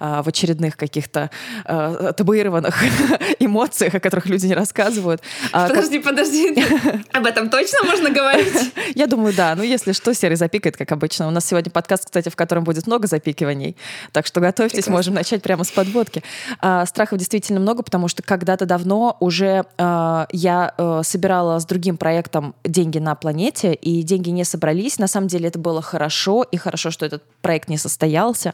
э, 0.00 0.22
в 0.22 0.28
очередных 0.28 0.76
каких-то 0.76 1.30
э, 1.64 2.12
табуированных 2.16 2.82
эмоциях, 3.38 3.94
о 3.94 4.00
которых 4.00 4.26
люди 4.26 4.46
не 4.46 4.54
рассказывают. 4.54 5.22
А, 5.52 5.68
подожди, 5.68 5.98
как... 5.98 6.10
подожди. 6.10 6.64
Об 7.12 7.26
этом 7.26 7.50
точно 7.50 7.78
можно 7.84 8.10
говорить? 8.10 8.72
я 8.94 9.06
думаю, 9.06 9.34
да. 9.34 9.54
Ну, 9.54 9.62
если 9.62 9.92
что, 9.92 10.14
серый 10.14 10.36
запикает, 10.36 10.76
как 10.76 10.92
обычно. 10.92 11.26
У 11.26 11.30
нас 11.30 11.44
сегодня 11.46 11.70
подкаст, 11.70 12.06
кстати, 12.06 12.28
в 12.28 12.36
котором 12.36 12.64
будет 12.64 12.86
много 12.86 13.06
запикиваний. 13.06 13.76
Так 14.12 14.26
что 14.26 14.40
готовьтесь, 14.40 14.84
Прекрасно. 14.84 14.92
можем 14.92 15.14
начать 15.14 15.42
прямо 15.42 15.64
с 15.64 15.70
подводки. 15.70 16.22
А, 16.60 16.86
страхов 16.86 17.18
действительно 17.18 17.60
много, 17.60 17.82
потому 17.82 18.08
что 18.08 18.22
когда-то 18.22 18.66
давно 18.66 19.16
уже 19.20 19.64
а, 19.78 20.26
я 20.32 20.74
а, 20.76 21.02
собирала 21.02 21.58
с 21.58 21.66
другим 21.66 21.96
проектом 22.04 22.54
«Деньги 22.64 22.98
на 22.98 23.14
планете», 23.14 23.72
и 23.72 24.02
деньги 24.02 24.28
не 24.28 24.44
собрались. 24.44 24.98
На 24.98 25.08
самом 25.08 25.26
деле 25.26 25.48
это 25.48 25.58
было 25.58 25.80
хорошо, 25.80 26.42
и 26.42 26.58
хорошо, 26.58 26.90
что 26.90 27.06
этот 27.06 27.22
проект 27.40 27.70
не 27.70 27.78
состоялся. 27.78 28.52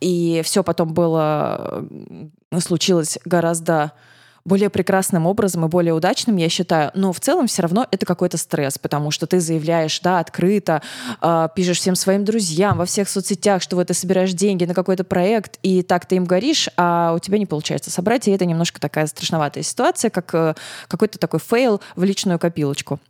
И 0.00 0.42
все 0.44 0.64
потом 0.64 0.92
было, 0.92 1.86
случилось 2.58 3.20
гораздо 3.24 3.92
более 4.44 4.70
прекрасным 4.70 5.26
образом 5.26 5.64
и 5.64 5.68
более 5.68 5.94
удачным, 5.94 6.36
я 6.36 6.48
считаю. 6.48 6.90
Но 6.94 7.12
в 7.12 7.20
целом 7.20 7.46
все 7.46 7.62
равно 7.62 7.86
это 7.90 8.06
какой-то 8.06 8.36
стресс, 8.36 8.78
потому 8.78 9.10
что 9.10 9.26
ты 9.26 9.40
заявляешь, 9.40 10.00
да, 10.00 10.18
открыто, 10.18 10.82
э, 11.20 11.48
пишешь 11.54 11.78
всем 11.78 11.94
своим 11.94 12.24
друзьям 12.24 12.78
во 12.78 12.84
всех 12.84 13.08
соцсетях, 13.08 13.62
что 13.62 13.76
вот 13.76 13.88
ты 13.88 13.94
собираешь 13.94 14.32
деньги 14.32 14.64
на 14.64 14.74
какой-то 14.74 15.04
проект, 15.04 15.58
и 15.62 15.82
так 15.82 16.06
ты 16.06 16.16
им 16.16 16.24
горишь, 16.24 16.68
а 16.76 17.12
у 17.14 17.18
тебя 17.18 17.38
не 17.38 17.46
получается 17.46 17.90
собрать, 17.90 18.28
и 18.28 18.30
это 18.30 18.44
немножко 18.44 18.80
такая 18.80 19.06
страшноватая 19.06 19.62
ситуация, 19.62 20.10
как 20.10 20.34
э, 20.34 20.54
какой-то 20.88 21.18
такой 21.18 21.40
fail 21.40 21.80
в 21.96 22.02
личную 22.04 22.38
копилочку. 22.38 23.00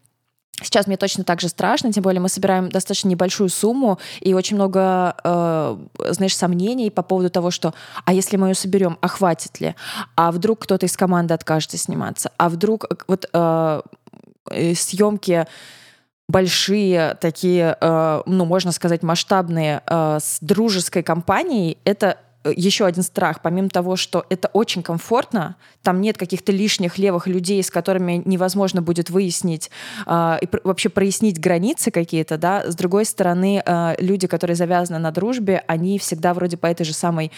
Сейчас 0.62 0.86
мне 0.86 0.96
точно 0.96 1.24
так 1.24 1.40
же 1.40 1.48
страшно, 1.48 1.92
тем 1.92 2.02
более 2.02 2.20
мы 2.20 2.28
собираем 2.28 2.68
достаточно 2.68 3.08
небольшую 3.08 3.48
сумму 3.48 3.98
и 4.20 4.34
очень 4.34 4.56
много, 4.56 5.16
э, 5.22 5.76
знаешь, 6.10 6.36
сомнений 6.36 6.90
по 6.90 7.02
поводу 7.02 7.30
того, 7.30 7.50
что, 7.50 7.74
а 8.04 8.12
если 8.12 8.36
мы 8.36 8.48
ее 8.48 8.54
соберем, 8.54 8.98
а 9.00 9.08
хватит 9.08 9.60
ли? 9.60 9.74
А 10.16 10.32
вдруг 10.32 10.60
кто-то 10.60 10.86
из 10.86 10.96
команды 10.96 11.34
откажется 11.34 11.78
сниматься? 11.78 12.30
А 12.36 12.48
вдруг 12.48 12.84
э, 12.84 12.94
вот 13.08 13.28
э, 13.32 13.82
э, 14.50 14.74
съемки 14.74 15.46
большие, 16.28 17.16
такие, 17.20 17.76
э, 17.80 18.22
ну, 18.26 18.44
можно 18.44 18.72
сказать, 18.72 19.02
масштабные 19.02 19.82
э, 19.86 20.18
с 20.20 20.38
дружеской 20.40 21.02
компанией, 21.02 21.78
это 21.84 22.16
еще 22.44 22.86
один 22.86 23.02
страх, 23.02 23.40
помимо 23.42 23.68
того, 23.68 23.96
что 23.96 24.24
это 24.28 24.48
очень 24.52 24.82
комфортно, 24.82 25.56
там 25.82 26.00
нет 26.00 26.16
каких-то 26.16 26.52
лишних 26.52 26.98
левых 26.98 27.26
людей, 27.26 27.62
с 27.62 27.70
которыми 27.70 28.22
невозможно 28.24 28.82
будет 28.82 29.10
выяснить 29.10 29.70
э, 30.06 30.38
и 30.40 30.48
вообще 30.64 30.88
прояснить 30.88 31.40
границы 31.40 31.90
какие-то, 31.90 32.38
да, 32.38 32.70
с 32.70 32.74
другой 32.74 33.04
стороны, 33.04 33.62
э, 33.64 33.94
люди, 33.98 34.26
которые 34.26 34.56
завязаны 34.56 34.98
на 34.98 35.10
дружбе, 35.10 35.62
они 35.66 35.98
всегда 35.98 36.34
вроде 36.34 36.56
по 36.56 36.66
этой 36.66 36.84
же 36.84 36.92
самой 36.92 37.30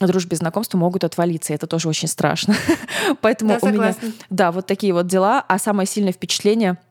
дружбе 0.00 0.36
знакомства 0.36 0.78
могут 0.78 1.04
отвалиться, 1.04 1.54
это 1.54 1.66
тоже 1.66 1.88
очень 1.88 2.08
страшно. 2.08 2.54
Поэтому 3.20 3.58
да, 3.60 3.68
у 3.68 3.72
меня, 3.72 3.94
да, 4.30 4.52
вот 4.52 4.66
такие 4.66 4.92
вот 4.92 5.06
дела, 5.06 5.44
а 5.46 5.58
самое 5.58 5.86
сильное 5.86 6.12
впечатление— 6.12 6.78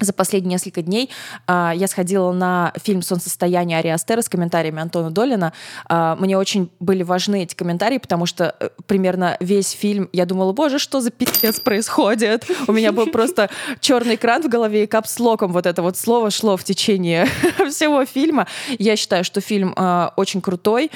за 0.00 0.12
последние 0.12 0.54
несколько 0.54 0.82
дней 0.82 1.10
э, 1.46 1.72
я 1.74 1.86
сходила 1.86 2.32
на 2.32 2.72
фильм 2.82 3.02
«Солнцестояние» 3.02 3.78
Ари 3.78 3.88
Астера 3.88 4.22
с 4.22 4.28
комментариями 4.28 4.80
Антона 4.80 5.10
Долина. 5.10 5.52
Э, 5.88 6.16
мне 6.18 6.36
очень 6.36 6.70
были 6.80 7.02
важны 7.02 7.44
эти 7.44 7.54
комментарии, 7.54 7.98
потому 7.98 8.26
что 8.26 8.54
э, 8.58 8.70
примерно 8.86 9.36
весь 9.40 9.70
фильм 9.70 10.08
я 10.12 10.26
думала, 10.26 10.52
боже, 10.52 10.78
что 10.78 11.00
за 11.00 11.10
пиздец 11.10 11.60
происходит? 11.60 12.46
У 12.66 12.72
меня 12.72 12.92
был 12.92 13.06
просто 13.06 13.50
черный 13.80 14.16
экран 14.16 14.42
в 14.42 14.48
голове 14.48 14.84
и 14.84 14.86
капслоком 14.86 15.52
вот 15.52 15.66
это 15.66 15.82
вот 15.82 15.96
слово 15.96 16.30
шло 16.30 16.56
в 16.56 16.64
течение 16.64 17.26
всего 17.70 18.04
фильма. 18.04 18.46
Я 18.78 18.96
считаю, 18.96 19.24
что 19.24 19.40
фильм 19.40 19.74
э, 19.76 20.10
очень 20.16 20.40
крутой. 20.40 20.90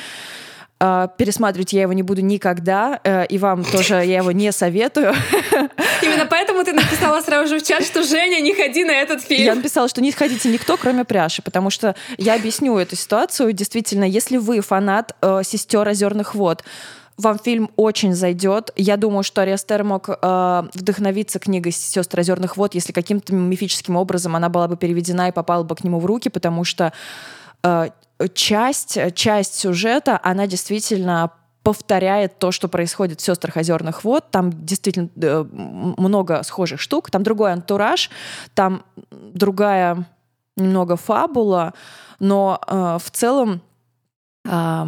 Uh, 0.80 1.10
пересматривать 1.16 1.72
я 1.72 1.82
его 1.82 1.92
не 1.92 2.04
буду 2.04 2.20
никогда, 2.20 3.00
uh, 3.02 3.26
и 3.26 3.36
вам 3.36 3.64
тоже 3.64 3.94
я 3.94 4.18
его 4.18 4.30
не 4.30 4.52
советую. 4.52 5.12
Именно 6.02 6.26
поэтому 6.26 6.62
ты 6.62 6.72
написала 6.72 7.20
сразу 7.20 7.48
же 7.48 7.58
в 7.58 7.64
чат, 7.64 7.84
что 7.84 8.04
Женя, 8.04 8.40
не 8.40 8.54
ходи 8.54 8.84
на 8.84 8.92
этот 8.92 9.22
фильм. 9.22 9.44
Я 9.44 9.54
написала, 9.56 9.88
что 9.88 10.00
не 10.00 10.12
ходите 10.12 10.48
никто, 10.48 10.76
кроме 10.76 11.04
пряши, 11.04 11.42
потому 11.42 11.70
что 11.70 11.96
я 12.16 12.36
объясню 12.36 12.78
эту 12.78 12.94
ситуацию. 12.94 13.52
Действительно, 13.52 14.04
если 14.04 14.36
вы 14.36 14.60
фанат 14.60 15.16
э, 15.20 15.40
сестер 15.44 15.88
озерных 15.88 16.36
вод, 16.36 16.62
вам 17.18 17.38
фильм 17.38 17.70
очень 17.74 18.14
зайдет. 18.14 18.70
Я 18.76 18.96
думаю, 18.96 19.24
что 19.24 19.42
Ариастер 19.42 19.82
мог 19.82 20.08
э, 20.08 20.62
вдохновиться 20.72 21.40
книгой 21.40 21.72
«Сестры 21.72 22.20
озерных 22.20 22.56
вод», 22.56 22.74
если 22.74 22.92
каким-то 22.92 23.34
мифическим 23.34 23.96
образом 23.96 24.36
она 24.36 24.48
была 24.48 24.68
бы 24.68 24.76
переведена 24.76 25.28
и 25.28 25.32
попала 25.32 25.64
бы 25.64 25.74
к 25.74 25.82
нему 25.82 25.98
в 25.98 26.06
руки, 26.06 26.28
потому 26.28 26.62
что 26.62 26.92
э, 27.64 27.88
часть, 28.34 28.98
часть 29.14 29.54
сюжета, 29.54 30.18
она 30.22 30.46
действительно 30.46 31.32
повторяет 31.62 32.38
то, 32.38 32.50
что 32.50 32.68
происходит 32.68 33.20
в 33.20 33.24
«Сестрах 33.24 33.56
озерных 33.56 34.04
вод». 34.04 34.30
Там 34.30 34.50
действительно 34.64 35.10
э, 35.20 35.44
много 35.52 36.42
схожих 36.42 36.80
штук. 36.80 37.10
Там 37.10 37.22
другой 37.22 37.52
антураж, 37.52 38.10
там 38.54 38.84
другая 39.10 40.06
немного 40.56 40.96
фабула, 40.96 41.74
но 42.20 42.60
э, 42.66 42.98
в 43.02 43.10
целом 43.10 43.60
э, 44.46 44.86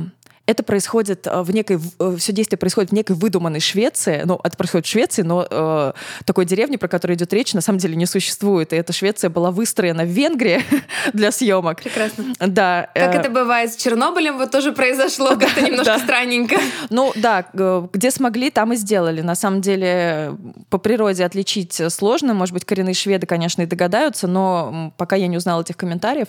это 0.51 0.63
происходит 0.63 1.27
э, 1.27 1.43
в 1.43 1.51
некой, 1.53 1.79
э, 1.99 2.17
все 2.19 2.33
действие 2.33 2.59
происходит 2.59 2.91
в 2.91 2.95
некой 2.95 3.17
выдуманной 3.17 3.61
Швеции, 3.61 4.23
ну, 4.25 4.41
это 4.43 4.57
происходит 4.57 4.87
в 4.87 4.91
Швеции, 4.91 5.23
но 5.23 5.47
э, 5.49 5.93
такой 6.25 6.45
деревни, 6.45 6.77
про 6.77 6.89
которую 6.89 7.17
идет 7.17 7.33
речь, 7.33 7.55
на 7.55 7.61
самом 7.61 7.79
деле 7.79 7.97
не 7.97 8.07
существует, 8.07 8.73
и 8.73 8.77
эта 8.77 8.93
Швеция 8.93 9.31
была 9.31 9.51
выстроена 9.51 10.05
в 10.05 10.09
Венгрии 10.09 10.63
для 11.13 11.31
съемок. 11.31 11.83
Прекрасно. 11.83 12.25
Да. 12.41 12.91
Как 12.95 13.15
э... 13.15 13.19
это 13.19 13.31
бывает 13.31 13.73
с 13.73 13.77
Чернобылем, 13.77 14.39
вот 14.39 14.51
тоже 14.51 14.73
произошло 14.73 15.37
как-то 15.37 15.61
немножко 15.67 15.99
странненько. 15.99 16.57
Ну, 16.91 17.13
да, 17.15 17.47
где 17.93 18.11
смогли, 18.11 18.51
там 18.51 18.73
и 18.73 18.77
сделали. 18.77 19.21
На 19.21 19.35
самом 19.35 19.61
деле, 19.61 20.37
по 20.69 20.79
природе 20.79 21.25
отличить 21.25 21.81
сложно, 21.91 22.35
может 22.35 22.55
быть, 22.55 22.65
коренные 22.65 22.95
шведы, 22.95 23.27
конечно, 23.27 23.63
и 23.63 23.67
догадаются, 23.67 24.27
но 24.27 24.93
пока 24.97 25.17
я 25.17 25.29
не 25.29 25.37
узнала 25.37 25.63
этих 25.63 25.77
комментариев, 25.77 26.29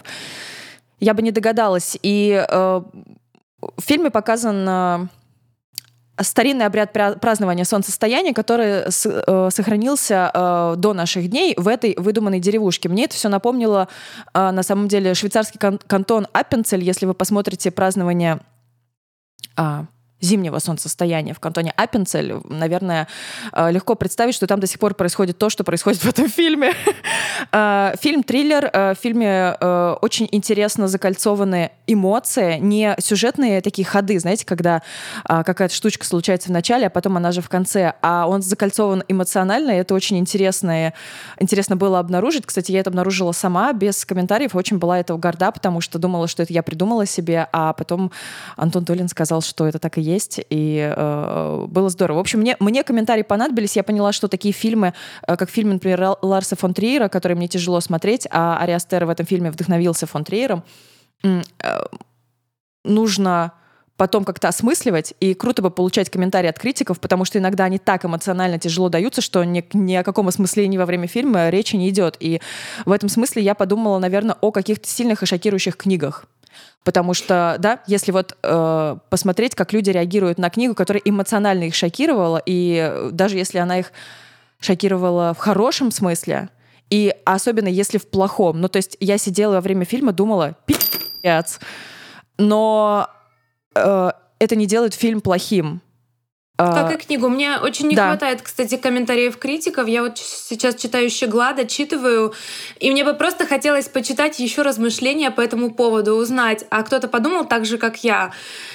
я 0.99 1.13
бы 1.13 1.21
не 1.23 1.31
догадалась. 1.31 1.97
И 2.03 2.45
э, 2.47 2.81
в 3.61 3.81
фильме 3.81 4.09
показан 4.09 4.65
э, 4.67 5.07
старинный 6.21 6.65
обряд 6.65 6.93
празднования 6.93 7.63
солнцестояния, 7.63 8.33
который 8.33 8.83
э, 8.85 9.49
сохранился 9.51 10.31
э, 10.33 10.73
до 10.77 10.93
наших 10.93 11.29
дней 11.29 11.53
в 11.57 11.67
этой 11.67 11.95
выдуманной 11.97 12.39
деревушке. 12.39 12.89
Мне 12.89 13.05
это 13.05 13.15
все 13.15 13.29
напомнило, 13.29 13.87
на 14.33 14.63
самом 14.63 14.87
деле, 14.87 15.13
швейцарский 15.13 15.59
кантон 15.59 16.27
Аппенцель. 16.33 16.83
Если 16.83 17.05
вы 17.05 17.13
посмотрите 17.13 17.71
празднование 17.71 18.39
а, 19.55 19.85
зимнего 20.21 20.59
солнцестояния 20.59 21.33
в 21.33 21.39
кантоне 21.39 21.73
Аппенцель, 21.75 22.35
наверное, 22.45 23.07
э, 23.51 23.71
легко 23.71 23.95
представить, 23.95 24.35
что 24.35 24.47
там 24.47 24.59
до 24.59 24.67
сих 24.67 24.79
пор 24.79 24.93
происходит 24.93 25.37
то, 25.37 25.49
что 25.49 25.63
происходит 25.63 26.01
в 26.01 26.07
этом 26.07 26.29
фильме. 26.29 26.73
Э, 27.53 27.95
фильм-триллер. 27.99 28.69
Э, 28.71 28.93
в 28.93 28.99
фильме 28.99 29.55
очень 30.01 30.27
интересно 30.31 30.87
закольцованы 30.87 31.71
эмоции, 31.87 32.59
не 32.59 32.95
сюжетные 32.99 33.61
такие 33.61 33.85
ходы, 33.85 34.19
знаете, 34.19 34.45
когда 34.45 34.83
какая-то 35.25 35.73
штучка 35.73 36.05
случается 36.05 36.49
в 36.49 36.51
начале, 36.51 36.87
а 36.87 36.89
потом 36.89 37.17
она 37.17 37.31
же 37.31 37.41
в 37.41 37.49
конце, 37.49 37.95
а 38.01 38.27
он 38.27 38.41
закольцован 38.41 39.03
эмоционально, 39.07 39.71
и 39.71 39.75
это 39.75 39.93
очень 39.93 40.17
интересно, 40.17 40.93
интересно 41.39 41.75
было 41.75 41.99
обнаружить. 41.99 42.45
Кстати, 42.45 42.71
я 42.71 42.81
это 42.81 42.89
обнаружила 42.89 43.31
сама, 43.31 43.73
без 43.73 44.05
комментариев, 44.05 44.55
очень 44.55 44.77
была 44.77 44.99
этого 44.99 45.17
горда, 45.17 45.51
потому 45.51 45.81
что 45.81 45.97
думала, 45.99 46.27
что 46.27 46.43
это 46.43 46.53
я 46.53 46.63
придумала 46.63 47.05
себе, 47.05 47.47
а 47.51 47.73
потом 47.73 48.11
Антон 48.55 48.85
Толин 48.85 49.07
сказал, 49.09 49.41
что 49.41 49.67
это 49.67 49.79
так 49.79 49.97
и 49.97 50.01
есть 50.01 50.10
есть, 50.13 50.41
и 50.49 50.93
э, 50.95 51.65
было 51.67 51.89
здорово. 51.89 52.17
В 52.17 52.21
общем, 52.21 52.39
мне, 52.39 52.55
мне 52.59 52.83
комментарии 52.83 53.23
понадобились, 53.23 53.75
я 53.75 53.83
поняла, 53.83 54.11
что 54.11 54.27
такие 54.27 54.53
фильмы, 54.53 54.93
э, 55.27 55.35
как 55.35 55.49
фильм, 55.49 55.69
например, 55.69 56.17
Ларса 56.21 56.55
фон 56.55 56.73
Триера, 56.73 57.07
который 57.07 57.35
мне 57.35 57.47
тяжело 57.47 57.79
смотреть, 57.81 58.27
а 58.29 58.57
Ариастер 58.61 59.05
в 59.05 59.09
этом 59.09 59.25
фильме 59.25 59.51
вдохновился 59.51 60.05
фон 60.05 60.23
Триером, 60.23 60.63
э, 61.23 61.41
нужно 62.83 63.53
потом 64.01 64.25
как-то 64.25 64.47
осмысливать, 64.47 65.13
и 65.19 65.35
круто 65.35 65.61
бы 65.61 65.69
получать 65.69 66.09
комментарии 66.09 66.47
от 66.47 66.57
критиков, 66.57 66.99
потому 66.99 67.23
что 67.23 67.37
иногда 67.37 67.65
они 67.65 67.77
так 67.77 68.03
эмоционально 68.03 68.57
тяжело 68.57 68.89
даются, 68.89 69.21
что 69.21 69.43
ни, 69.43 69.63
ни 69.73 69.93
о 69.93 70.03
каком 70.03 70.27
осмыслении 70.27 70.79
во 70.79 70.87
время 70.87 71.07
фильма 71.07 71.49
речи 71.49 71.75
не 71.75 71.87
идет. 71.89 72.17
И 72.19 72.41
в 72.85 72.91
этом 72.91 73.09
смысле 73.09 73.43
я 73.43 73.53
подумала, 73.53 73.99
наверное, 73.99 74.37
о 74.41 74.51
каких-то 74.51 74.87
сильных 74.87 75.21
и 75.21 75.27
шокирующих 75.27 75.77
книгах. 75.77 76.25
Потому 76.83 77.13
что, 77.13 77.57
да, 77.59 77.79
если 77.85 78.11
вот 78.11 78.35
э, 78.41 78.97
посмотреть, 79.09 79.53
как 79.55 79.71
люди 79.71 79.91
реагируют 79.91 80.39
на 80.39 80.49
книгу, 80.49 80.73
которая 80.73 81.01
эмоционально 81.05 81.65
их 81.65 81.75
шокировала, 81.75 82.41
и 82.43 83.09
даже 83.11 83.37
если 83.37 83.59
она 83.59 83.79
их 83.79 83.91
шокировала 84.59 85.33
в 85.33 85.37
хорошем 85.37 85.91
смысле, 85.91 86.49
и 86.89 87.15
особенно 87.23 87.67
если 87.67 87.97
в 87.97 88.07
плохом. 88.07 88.59
Ну, 88.61 88.67
то 88.67 88.77
есть 88.77 88.97
я 88.99 89.17
сидела 89.17 89.53
во 89.53 89.61
время 89.61 89.85
фильма, 89.85 90.11
думала, 90.11 90.55
пи***ц. 90.65 91.59
Но 92.37 93.07
э, 93.75 94.11
это 94.39 94.55
не 94.55 94.65
делает 94.65 94.93
фильм 94.93 95.21
плохим. 95.21 95.81
Как 96.67 96.93
и 96.93 96.97
книгу. 96.97 97.29
Мне 97.29 97.57
очень 97.57 97.87
не 97.87 97.95
да. 97.95 98.07
хватает, 98.07 98.41
кстати, 98.41 98.77
комментариев 98.77 99.37
критиков. 99.37 99.87
Я 99.87 100.03
вот 100.03 100.17
сейчас 100.17 100.75
читаю 100.75 101.09
«Щеглада», 101.09 101.65
читываю, 101.65 102.33
и 102.79 102.91
мне 102.91 103.03
бы 103.03 103.13
просто 103.13 103.45
хотелось 103.45 103.87
почитать 103.87 104.39
еще 104.39 104.61
размышления 104.61 105.31
по 105.31 105.41
этому 105.41 105.71
поводу, 105.71 106.15
узнать, 106.15 106.65
а 106.69 106.83
кто-то 106.83 107.07
подумал 107.07 107.45
так 107.45 107.65
же, 107.65 107.77
как 107.77 108.03
я. 108.03 108.31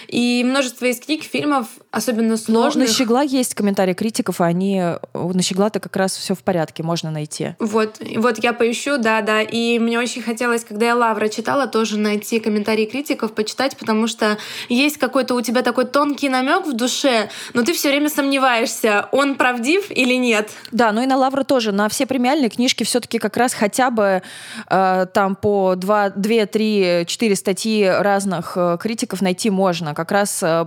И 0.09 0.45
множество 0.45 0.87
из 0.87 1.01
книг, 1.01 1.23
фильмов, 1.25 1.67
особенно 1.91 2.37
сложных. 2.37 2.75
Но 2.75 2.93
на 2.93 2.97
«Щегла» 2.97 3.23
есть 3.23 3.55
комментарии 3.55 3.95
критиков, 3.95 4.41
и 4.41 4.45
они... 4.45 4.83
На 5.15 5.43
«Щегла»-то 5.43 5.81
как 5.81 5.97
раз 5.97 6.17
все 6.17 6.35
в 6.35 6.43
порядке, 6.43 6.83
можно 6.83 7.11
найти. 7.11 7.55
Вот, 7.59 8.01
вот 8.17 8.43
я 8.43 8.53
поищу, 8.53 8.99
да-да. 8.99 9.43
И 9.43 9.79
мне 9.79 9.99
очень 9.99 10.23
хотелось, 10.23 10.65
когда 10.65 10.87
я 10.87 10.97
«Лавра» 10.97 11.29
читала, 11.29 11.67
тоже 11.67 11.99
найти 11.99 12.41
комментарии 12.41 12.87
критиков, 12.87 13.33
почитать, 13.33 13.77
потому 13.77 14.07
что 14.07 14.39
есть 14.69 14.99
какой-то 14.99 15.35
у 15.35 15.41
тебя 15.41 15.63
такой 15.63 15.85
тонкий 15.85 16.29
намек 16.29 16.67
в 16.67 16.73
душе, 16.73 17.29
но 17.55 17.63
ты 17.63 17.73
все 17.77 17.89
время 17.91 18.09
сомневаешься, 18.09 19.09
он 19.13 19.37
правдив 19.37 19.91
или 19.91 20.15
нет. 20.15 20.51
Да, 20.73 20.93
ну 20.93 21.03
и 21.03 21.07
на 21.07 21.17
Лавру 21.17 21.45
тоже. 21.45 21.73
На 21.73 21.89
все 21.89 22.07
премиальные 22.07 22.51
книжки 22.51 22.85
все-таки 22.85 23.19
как 23.19 23.37
раз 23.37 23.55
хотя 23.55 23.91
бы 23.91 24.23
э, 24.69 25.07
там 25.13 25.37
по 25.37 25.75
2, 25.77 26.11
2, 26.11 26.47
3, 26.47 27.05
4 27.07 27.37
статьи 27.37 27.85
разных 27.87 28.55
э, 28.57 28.79
критиков 28.81 29.23
найти 29.23 29.51
можно. 29.51 29.95
Как 29.95 30.11
раз 30.11 30.43
э, 30.43 30.67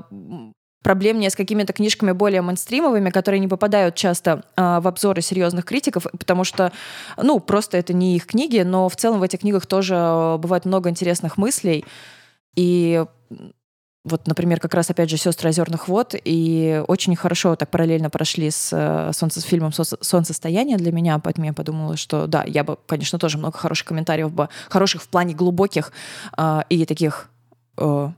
проблемнее 0.83 1.29
с 1.29 1.35
какими-то 1.35 1.73
книжками 1.73 2.11
более 2.11 2.41
мейнстримовыми, 2.41 3.09
которые 3.09 3.39
не 3.39 3.47
попадают 3.47 3.95
часто 3.95 4.43
э, 4.55 4.79
в 4.79 4.87
обзоры 4.87 5.21
серьезных 5.21 5.65
критиков, 5.65 6.07
потому 6.11 6.43
что, 6.43 6.71
ну, 7.17 7.39
просто 7.39 7.77
это 7.77 7.93
не 7.93 8.15
их 8.15 8.25
книги, 8.25 8.59
но 8.61 8.87
в 8.87 8.95
целом 8.95 9.19
в 9.19 9.23
этих 9.23 9.39
книгах 9.39 9.65
тоже 9.65 9.95
э, 9.95 10.37
бывает 10.37 10.65
много 10.65 10.89
интересных 10.89 11.37
мыслей. 11.37 11.85
И 12.55 13.03
вот, 14.09 14.27
например, 14.27 14.59
как 14.59 14.73
раз, 14.73 14.89
опять 14.89 15.09
же, 15.09 15.17
«Сестры 15.17 15.49
озерных 15.49 15.87
вод», 15.87 16.15
и 16.25 16.83
очень 16.87 17.15
хорошо 17.15 17.55
так 17.55 17.69
параллельно 17.69 18.09
прошли 18.09 18.51
с, 18.51 18.71
э, 18.73 19.13
солнце, 19.13 19.39
с 19.39 19.43
фильмом 19.43 19.71
«Солнцестояние» 19.71 20.77
для 20.77 20.91
меня, 20.91 21.19
поэтому 21.19 21.47
я 21.47 21.53
подумала, 21.53 21.95
что 21.95 22.27
да, 22.27 22.43
я 22.45 22.63
бы, 22.63 22.77
конечно, 22.87 23.19
тоже 23.19 23.37
много 23.37 23.57
хороших 23.57 23.87
комментариев 23.87 24.31
бы, 24.31 24.49
хороших 24.69 25.01
в 25.01 25.07
плане 25.07 25.33
глубоких 25.33 25.91
э, 26.37 26.61
и 26.69 26.85
таких 26.85 27.29
э, 27.77 28.09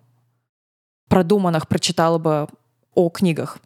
продуманных 1.10 1.68
прочитала 1.68 2.18
бы 2.18 2.48
о 2.96 3.10
книгах. 3.10 3.60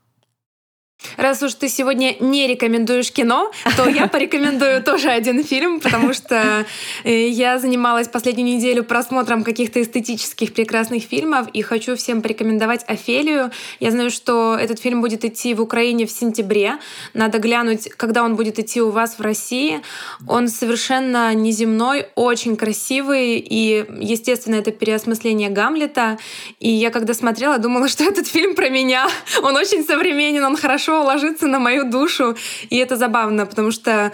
Раз 1.17 1.41
уж 1.43 1.53
ты 1.53 1.69
сегодня 1.69 2.15
не 2.19 2.47
рекомендуешь 2.47 3.11
кино, 3.11 3.51
то 3.77 3.87
я 3.87 4.07
порекомендую 4.15 4.83
тоже 4.83 5.09
один 5.09 5.43
фильм, 5.43 5.79
потому 5.79 6.13
что 6.13 6.65
э, 7.03 7.27
я 7.27 7.57
занималась 7.57 8.07
последнюю 8.07 8.57
неделю 8.57 8.83
просмотром 8.83 9.43
каких-то 9.43 9.81
эстетических 9.81 10.53
прекрасных 10.53 11.03
фильмов 11.03 11.47
и 11.53 11.61
хочу 11.61 11.95
всем 11.95 12.21
порекомендовать 12.21 12.83
«Офелию». 12.87 13.51
Я 13.79 13.91
знаю, 13.91 14.09
что 14.09 14.55
этот 14.55 14.79
фильм 14.79 15.01
будет 15.01 15.23
идти 15.25 15.53
в 15.53 15.61
Украине 15.61 16.05
в 16.05 16.11
сентябре. 16.11 16.79
Надо 17.13 17.39
глянуть, 17.39 17.89
когда 17.89 18.23
он 18.23 18.35
будет 18.35 18.59
идти 18.59 18.81
у 18.81 18.89
вас 18.89 19.17
в 19.17 19.21
России. 19.21 19.81
Он 20.27 20.47
совершенно 20.47 21.33
неземной, 21.33 22.07
очень 22.15 22.55
красивый, 22.55 23.37
и, 23.37 23.85
естественно, 23.99 24.55
это 24.55 24.71
переосмысление 24.71 25.49
Гамлета. 25.49 26.17
И 26.59 26.69
я 26.69 26.89
когда 26.89 27.13
смотрела, 27.13 27.57
думала, 27.57 27.87
что 27.87 28.03
этот 28.03 28.27
фильм 28.27 28.55
про 28.55 28.69
меня. 28.69 29.07
Он 29.41 29.55
очень 29.55 29.83
современен, 29.83 30.43
он 30.43 30.57
хорошо 30.57 30.84
хорошо 30.85 31.03
ложится 31.03 31.47
на 31.47 31.59
мою 31.59 31.89
душу. 31.89 32.35
И 32.69 32.77
это 32.77 32.95
забавно, 32.95 33.45
потому 33.45 33.71
что 33.71 34.11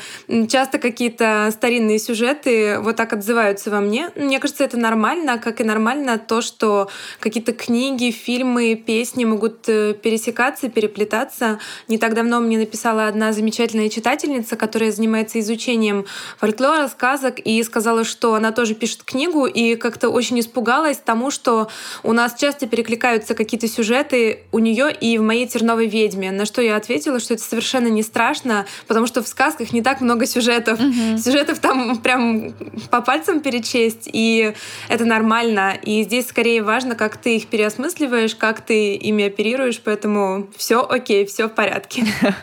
часто 0.47 0.77
какие-то 0.77 1.49
старинные 1.51 1.99
сюжеты 1.99 2.79
вот 2.79 2.95
так 2.95 3.13
отзываются 3.13 3.69
во 3.69 3.81
мне. 3.81 4.10
Мне 4.15 4.39
кажется, 4.39 4.63
это 4.63 4.77
нормально, 4.77 5.38
как 5.38 5.62
и 5.62 5.63
нормально 5.63 6.17
то, 6.17 6.41
что 6.41 6.89
какие-то 7.19 7.53
книги, 7.53 8.12
фильмы, 8.12 8.75
песни 8.75 9.25
могут 9.25 9.67
э, 9.67 9.93
пересекаться, 9.93 10.69
переплетаться. 10.69 11.60
Не 11.88 11.97
так 11.97 12.13
давно 12.13 12.39
мне 12.39 12.57
написала 12.57 13.07
одна 13.07 13.34
замечательная 13.34 13.89
читательница, 13.89 14.55
которая 14.55 14.91
занимается 14.91 15.39
изучением 15.39 16.05
фольклора, 16.38 16.88
сказок, 16.88 17.39
и 17.39 17.62
сказала, 17.63 18.03
что 18.03 18.36
она 18.36 18.51
тоже 18.51 18.75
пишет 18.75 19.03
книгу, 19.03 19.45
и 19.45 19.75
как-то 19.75 20.10
очень 20.10 20.39
испугалась 20.39 20.97
тому, 20.97 21.31
что 21.31 21.67
у 22.03 22.13
нас 22.13 22.36
часто 22.36 22.67
перекликаются 22.67 23.36
какие-то 23.36 23.67
сюжеты 23.67 24.39
у 24.51 24.60
нее 24.60 24.93
и 24.93 25.17
в 25.17 25.21
моей 25.21 25.47
терновой 25.47 25.88
ведьме, 25.88 26.31
на 26.31 26.45
что 26.45 26.61
что 26.62 26.67
я 26.67 26.76
ответила, 26.76 27.19
что 27.19 27.34
это 27.34 27.41
совершенно 27.41 27.88
не 27.88 28.04
страшно, 28.04 28.67
потому 28.86 29.08
что 29.08 29.24
в 29.24 29.28
сказках 29.28 29.74
не 29.74 29.82
так 29.82 30.00
много 30.00 30.28
сюжетов. 30.28 30.80
Угу. 30.80 31.17
Сюжетов 31.17 31.58
там 31.58 31.97
прям 31.97 32.54
по 32.91 33.02
пальцам 33.02 33.39
перечесть, 33.39 34.08
и 34.13 34.54
это 34.88 35.06
нормально. 35.06 35.74
И 35.82 36.04
здесь 36.04 36.28
скорее 36.28 36.62
важно, 36.62 36.93
как 36.93 37.17
ты 37.17 37.38
их 37.38 37.47
переосмысливаешь, 37.47 38.36
как 38.36 38.62
ты 38.62 38.93
ими 38.93 39.26
оперируешь, 39.26 39.82
поэтому 39.84 40.50
все 40.56 40.86
окей, 40.88 41.26
все 41.26 41.47
в 41.47 41.56
порядке. 41.56 42.06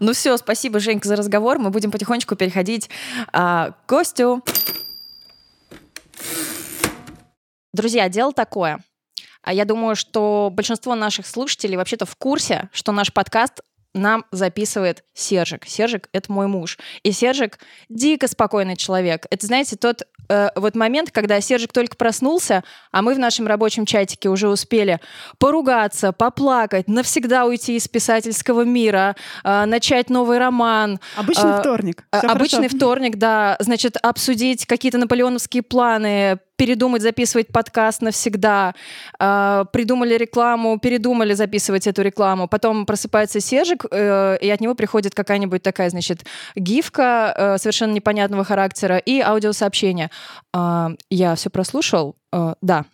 Ну 0.00 0.12
все, 0.12 0.36
спасибо, 0.36 0.80
Женька, 0.80 1.08
за 1.08 1.16
разговор. 1.16 1.58
Мы 1.58 1.70
будем 1.70 1.90
потихонечку 1.90 2.36
переходить 2.36 2.90
а, 3.32 3.70
к 3.70 3.88
гостю. 3.88 4.42
Друзья, 7.72 8.10
дело 8.10 8.34
такое. 8.34 8.80
А 9.46 9.54
я 9.54 9.64
думаю, 9.64 9.94
что 9.94 10.50
большинство 10.52 10.96
наших 10.96 11.24
слушателей 11.24 11.76
вообще-то 11.76 12.04
в 12.04 12.16
курсе, 12.16 12.68
что 12.72 12.90
наш 12.90 13.12
подкаст 13.12 13.60
нам 13.94 14.24
записывает 14.30 15.04
Сержик. 15.14 15.64
Сержик— 15.66 16.08
это 16.12 16.30
мой 16.30 16.48
муж. 16.48 16.78
И 17.04 17.12
Сержик 17.12 17.58
дико 17.88 18.28
спокойный 18.28 18.76
человек. 18.76 19.26
Это, 19.30 19.46
знаете, 19.46 19.76
тот 19.76 20.02
э, 20.28 20.48
вот 20.56 20.74
момент, 20.74 21.10
когда 21.12 21.40
Сержик 21.40 21.72
только 21.72 21.96
проснулся, 21.96 22.62
а 22.92 23.02
мы 23.02 23.14
в 23.14 23.18
нашем 23.18 23.46
рабочем 23.46 23.86
чатике 23.86 24.28
уже 24.28 24.48
успели 24.48 25.00
поругаться, 25.38 26.12
поплакать, 26.12 26.88
навсегда 26.88 27.46
уйти 27.46 27.76
из 27.76 27.88
писательского 27.88 28.62
мира, 28.62 29.16
э, 29.44 29.64
начать 29.64 30.10
новый 30.10 30.38
роман. 30.38 30.98
Обычный 31.16 31.52
э, 31.52 31.60
вторник. 31.60 32.04
Всё 32.12 32.28
обычный 32.28 32.68
хорошо. 32.68 32.76
вторник, 32.76 33.16
да. 33.16 33.56
Значит, 33.60 33.96
обсудить 34.02 34.66
какие-то 34.66 34.98
наполеоновские 34.98 35.62
планы, 35.62 36.40
передумать 36.56 37.02
записывать 37.02 37.48
подкаст 37.48 38.02
навсегда, 38.02 38.74
э, 39.18 39.64
придумали 39.72 40.14
рекламу, 40.14 40.78
передумали 40.78 41.34
записывать 41.34 41.86
эту 41.86 42.02
рекламу, 42.02 42.48
потом 42.48 42.86
просыпается 42.86 43.40
Сержик, 43.40 43.84
э, 43.90 44.38
и 44.40 44.50
от 44.50 44.60
него 44.60 44.74
приходит 44.74 45.14
какая-нибудь 45.14 45.62
такая, 45.62 45.90
значит, 45.90 46.24
гифка 46.56 47.34
э, 47.36 47.58
совершенно 47.58 47.92
непонятного 47.92 48.44
характера 48.44 48.96
и 48.98 49.20
аудиосообщение. 49.20 50.10
Э, 50.54 50.88
я 51.10 51.34
все 51.34 51.50
прослушал, 51.50 52.16
э, 52.32 52.54
да. 52.60 52.84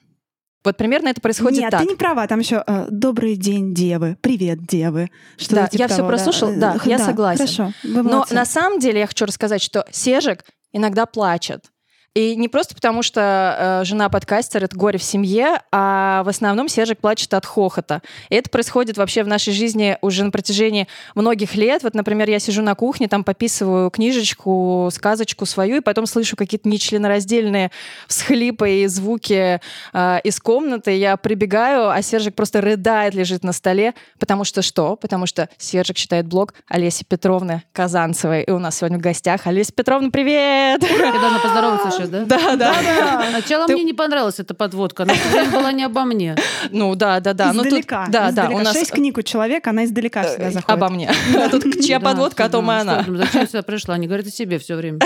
Вот 0.65 0.77
примерно 0.77 1.09
это 1.09 1.21
происходит 1.21 1.61
Нет, 1.61 1.71
так. 1.73 1.81
ты 1.81 1.89
не 1.89 1.97
права. 1.97 2.27
Там 2.29 2.39
еще 2.39 2.63
э, 2.65 2.87
«Добрый 2.89 3.37
день, 3.37 3.75
девы», 3.75 4.17
«Привет, 4.21 4.65
девы». 4.65 5.11
Что 5.37 5.57
да, 5.57 5.67
типа 5.67 5.83
я 5.83 5.89
того, 5.89 5.99
все 5.99 6.09
прослушал, 6.09 6.53
да, 6.55 6.75
да 6.75 6.81
я 6.85 6.99
да, 6.99 7.07
согласен. 7.07 7.39
Хорошо, 7.39 7.73
Но 7.83 8.27
на 8.31 8.45
самом 8.45 8.79
деле 8.79 9.01
я 9.01 9.07
хочу 9.09 9.25
рассказать, 9.25 9.61
что 9.61 9.85
Сержик 9.91 10.45
иногда 10.73 11.07
плачет 11.07 11.72
И 12.15 12.37
не 12.37 12.49
просто 12.49 12.75
потому, 12.75 13.03
что 13.03 13.81
э, 13.81 13.85
жена 13.85 14.11
подкастер— 14.11 14.63
это 14.65 14.77
горе 14.77 14.99
в 14.99 15.03
семье, 15.03 15.63
а 15.73 16.23
в 16.25 16.29
основном 16.29 16.69
Сержик 16.69 16.99
плачет 16.99 17.33
от 17.33 17.47
хохота. 17.47 18.03
И 18.29 18.35
это 18.35 18.51
происходит 18.51 18.99
вообще 18.99 19.23
в 19.23 19.29
нашей 19.29 19.55
жизни 19.55 19.97
уже 20.03 20.23
на 20.23 20.31
протяжении 20.31 20.89
многих 21.15 21.55
лет. 21.55 21.83
Вот, 21.83 21.95
например, 21.95 22.29
я 22.29 22.39
сижу 22.39 22.61
на 22.61 22.75
кухне, 22.75 23.09
там 23.09 23.25
пописываю 23.25 23.89
книжечку, 23.89 24.91
сказочку 24.93 25.47
свою, 25.47 25.77
и 25.77 25.81
потом 25.81 26.05
слышу 26.05 26.37
какие-то 26.37 26.69
нечленораздельные 26.69 27.71
всхлипы 28.07 28.83
и 28.83 28.87
звуки 28.89 29.63
э, 29.95 30.21
из 30.23 30.39
комнаты. 30.39 30.95
Я 30.95 31.17
прибегаю, 31.17 31.89
а 31.89 32.03
Сержик 32.03 32.35
просто 32.35 32.61
рыдает, 32.61 33.15
лежит 33.15 33.43
на 33.43 33.53
столе. 33.53 33.95
Потому 34.19 34.45
что 34.45 34.61
что? 34.61 34.97
Потому 34.97 35.25
что 35.25 35.49
Сержик 35.57 35.97
читает 35.97 36.27
блог 36.27 36.53
Олеси 36.69 37.05
Петровны 37.09 37.63
Казанцевой. 37.73 38.43
И 38.43 38.51
у 38.51 38.59
нас 38.59 38.77
сегодня 38.77 38.99
в 38.99 39.01
гостях 39.01 39.47
Олеся 39.47 39.73
Петровна, 39.73 40.11
привет! 40.11 40.83
Недавно 40.83 41.39
поздороваться 41.39 42.02
еще, 42.03 42.25
да? 42.27 42.57
Да, 42.57 42.57
да. 42.57 43.27
Сначала 43.31 43.67
мне 43.67 43.83
не 43.85 43.93
понравилась 43.93 44.39
эта 44.39 44.55
подводка, 44.55 45.05
но 45.05 45.13
это 45.13 45.51
была 45.51 45.73
не 45.73 45.85
обо 45.85 46.05
мне. 46.05 46.37
Ну 46.71 46.95
да, 46.95 47.21
да, 47.21 47.33
да. 47.33 47.53
Ну, 47.53 47.59
тут- 47.63 47.69
издалека. 47.69 48.07
да, 48.09 48.31
да. 48.31 48.49
У 48.49 48.59
нас 48.59 48.73
Шесть 48.73 48.93
книг 48.93 49.19
у 49.19 49.23
человека, 49.23 49.71
она 49.71 49.85
издалека 49.85 50.23
всегда 50.23 50.49
э, 50.49 50.51
заходит. 50.53 50.71
обо 50.71 50.89
мне. 50.89 51.11
Тут 51.51 51.65
чья 51.85 52.01
подводка, 52.01 52.45
о 52.45 52.49
том 52.49 52.65
и 52.65 52.69
да, 52.69 52.81
она. 52.81 53.05
Зачем 53.09 53.47
сюда 53.47 53.63
пришла? 53.63 53.95
Они 53.95 54.07
говорят 54.07 54.27
о 54.27 54.31
себе 54.31 54.59
все 54.59 54.77
время. 54.77 55.01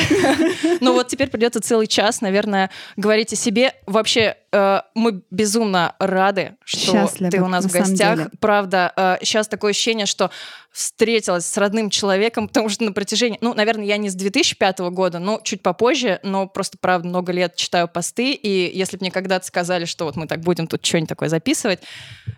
Ну 0.80 0.92
вот 0.92 1.08
теперь 1.08 1.28
придется 1.28 1.60
целый 1.60 1.86
час, 1.86 2.20
наверное, 2.20 2.70
говорить 2.96 3.32
о 3.32 3.36
себе. 3.36 3.72
Вообще, 3.86 4.36
э, 4.52 4.80
мы 4.94 5.22
безумно 5.30 5.94
рады, 5.98 6.56
что 6.64 6.92
Счастливы, 6.92 7.30
ты 7.30 7.42
у 7.42 7.48
нас 7.48 7.64
на 7.64 7.70
в 7.70 7.72
гостях. 7.72 8.16
деле. 8.16 8.30
Правда, 8.40 9.18
сейчас 9.22 9.48
такое 9.48 9.70
ощущение, 9.70 10.06
что 10.06 10.30
встретилась 10.76 11.46
с 11.46 11.56
родным 11.56 11.88
человеком, 11.88 12.48
потому 12.48 12.68
что 12.68 12.84
на 12.84 12.92
протяжении, 12.92 13.38
ну, 13.40 13.54
наверное, 13.54 13.86
я 13.86 13.96
не 13.96 14.10
с 14.10 14.14
2005 14.14 14.80
года, 14.90 15.18
но 15.18 15.40
чуть 15.42 15.62
попозже, 15.62 16.20
но 16.22 16.46
просто, 16.46 16.76
правда, 16.78 17.08
много 17.08 17.32
лет 17.32 17.56
читаю 17.56 17.88
посты, 17.88 18.34
и 18.34 18.76
если 18.76 18.98
бы 18.98 19.04
мне 19.04 19.10
когда-то 19.10 19.46
сказали, 19.46 19.86
что 19.86 20.04
вот 20.04 20.16
мы 20.16 20.26
так 20.26 20.40
будем 20.40 20.66
тут 20.66 20.84
что-нибудь 20.84 21.08
такое 21.08 21.30
записывать, 21.30 21.80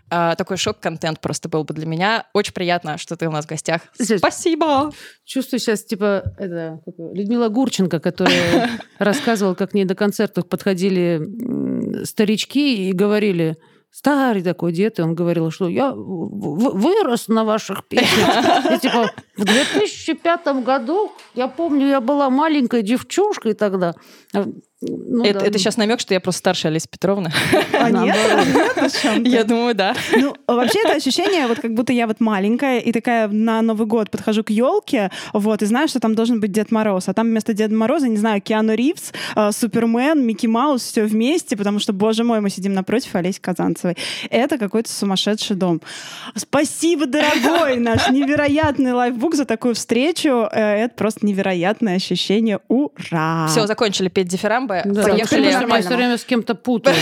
э, 0.08 0.34
такой 0.38 0.56
шок-контент 0.56 1.18
просто 1.18 1.48
был 1.48 1.64
бы 1.64 1.74
для 1.74 1.86
меня. 1.86 2.26
Очень 2.32 2.52
приятно, 2.52 2.96
что 2.96 3.16
ты 3.16 3.26
у 3.26 3.32
нас 3.32 3.44
в 3.44 3.48
гостях. 3.48 3.82
Здесь. 3.98 4.20
Спасибо! 4.20 4.92
Чувствую 5.24 5.58
сейчас, 5.58 5.82
типа, 5.82 6.22
это, 6.38 6.80
Людмила 6.96 7.48
Гурченко, 7.48 7.98
которая 7.98 8.70
рассказывала, 9.00 9.54
как 9.54 9.72
к 9.72 9.74
ней 9.74 9.84
до 9.84 9.96
концертов 9.96 10.48
подходили 10.48 11.97
старички 12.04 12.88
и 12.88 12.92
говорили, 12.92 13.56
старый 13.90 14.42
такой 14.42 14.72
дед, 14.72 14.98
и 14.98 15.02
он 15.02 15.14
говорил, 15.14 15.50
что 15.50 15.68
я 15.68 15.92
вырос 15.94 17.28
на 17.28 17.44
ваших 17.44 17.86
песнях. 17.88 18.72
И 18.72 18.78
типа, 18.78 19.10
в 19.36 19.44
2005 19.44 20.64
году, 20.64 21.12
я 21.34 21.48
помню, 21.48 21.88
я 21.88 22.00
была 22.00 22.30
маленькой 22.30 22.82
девчушкой 22.82 23.54
тогда. 23.54 23.94
А, 24.80 24.86
ну 24.88 25.24
это, 25.24 25.40
да, 25.40 25.46
это 25.46 25.58
сейчас 25.58 25.76
намек, 25.76 25.98
что 25.98 26.14
я 26.14 26.20
просто 26.20 26.38
старше 26.38 26.68
Олеси 26.68 26.86
Петровны. 26.88 27.32
А 27.72 27.90
нет? 27.90 28.16
Я 29.26 29.44
думаю, 29.44 29.74
да. 29.74 29.94
Ну, 30.16 30.36
вообще 30.46 30.80
это 30.84 30.96
ощущение, 30.96 31.46
вот 31.48 31.58
как 31.58 31.74
будто 31.74 31.92
я 31.92 32.06
вот 32.06 32.20
маленькая, 32.20 32.78
и 32.78 32.92
такая 32.92 33.28
на 33.28 33.60
Новый 33.62 33.86
год 33.86 34.10
подхожу 34.10 34.44
к 34.44 34.50
елке, 34.50 35.10
вот, 35.32 35.62
и 35.62 35.66
знаю, 35.66 35.88
что 35.88 35.98
там 35.98 36.14
должен 36.14 36.40
быть 36.40 36.52
Дед 36.52 36.70
Мороз, 36.70 37.08
а 37.08 37.14
там 37.14 37.26
вместо 37.26 37.54
Деда 37.54 37.74
Мороза, 37.74 38.08
не 38.08 38.16
знаю, 38.16 38.40
Киану 38.40 38.74
Ривз, 38.74 39.12
э, 39.34 39.50
Супермен, 39.52 40.24
Микки 40.24 40.46
Маус, 40.46 40.82
все 40.82 41.04
вместе, 41.04 41.56
потому 41.56 41.80
что, 41.80 41.92
боже 41.92 42.22
мой, 42.22 42.40
мы 42.40 42.50
сидим 42.50 42.72
напротив 42.72 43.14
Олеси 43.14 43.40
Казанцевой. 43.40 43.96
Это 44.30 44.58
какой-то 44.58 44.90
сумасшедший 44.90 45.56
дом. 45.56 45.80
Спасибо, 46.36 47.06
дорогой 47.06 47.76
наш 47.80 48.10
невероятный 48.10 48.92
лайфбук 48.92 49.34
за 49.34 49.44
такую 49.44 49.74
встречу. 49.74 50.48
Э, 50.52 50.84
Это 50.84 50.94
просто 50.94 51.26
невероятное 51.26 51.96
ощущение. 51.96 52.60
Ура! 52.68 53.46
Все, 53.48 53.66
закончили 53.66 54.08
петь 54.08 54.28
дифирамбы. 54.76 54.94
Да, 54.94 55.02
Поехали. 55.08 55.40
меня 55.40 55.60
нормальному. 55.60 55.82
все 55.82 55.96
время 55.96 56.18
с 56.18 56.24
кем-то 56.24 56.54
путают. 56.54 56.98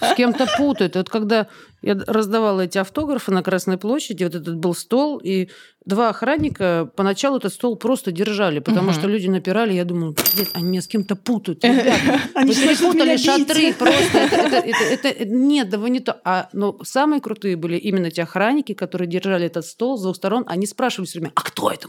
С 0.00 0.14
кем-то 0.14 0.46
путают. 0.58 0.94
Вот 0.96 1.08
когда 1.08 1.46
я 1.82 1.94
раздавала 2.06 2.62
эти 2.62 2.78
автографы 2.78 3.32
на 3.32 3.42
Красной 3.42 3.78
площади, 3.78 4.24
вот 4.24 4.34
этот 4.34 4.56
был 4.56 4.74
стол, 4.74 5.18
и 5.18 5.48
два 5.84 6.08
охранника 6.08 6.90
поначалу 6.96 7.38
этот 7.38 7.52
стол 7.52 7.76
просто 7.76 8.12
держали, 8.12 8.58
потому 8.58 8.92
что 8.92 9.06
люди 9.06 9.28
напирали, 9.28 9.72
я 9.72 9.84
думала, 9.84 10.14
нет, 10.36 10.48
они 10.52 10.64
меня 10.68 10.82
с 10.82 10.88
кем-то 10.88 11.16
путают. 11.16 11.64
Они 12.34 12.54
перепутали 12.54 13.16
шатры 13.16 13.72
просто. 13.72 14.18
Это- 14.18 15.24
нет, 15.24 15.70
да 15.70 15.78
вы 15.78 15.90
не 15.90 16.00
то. 16.00 16.20
А, 16.24 16.48
но 16.52 16.76
самые 16.82 17.20
крутые 17.20 17.56
были 17.56 17.76
именно 17.76 18.10
те 18.10 18.24
охранники, 18.24 18.74
которые 18.74 19.08
держали 19.08 19.46
этот 19.46 19.64
стол 19.64 19.96
с 19.96 20.02
двух 20.02 20.16
сторон. 20.16 20.44
Они 20.48 20.66
спрашивали 20.66 21.06
все 21.06 21.20
время, 21.20 21.32
а 21.34 21.40
кто 21.42 21.70
это? 21.70 21.88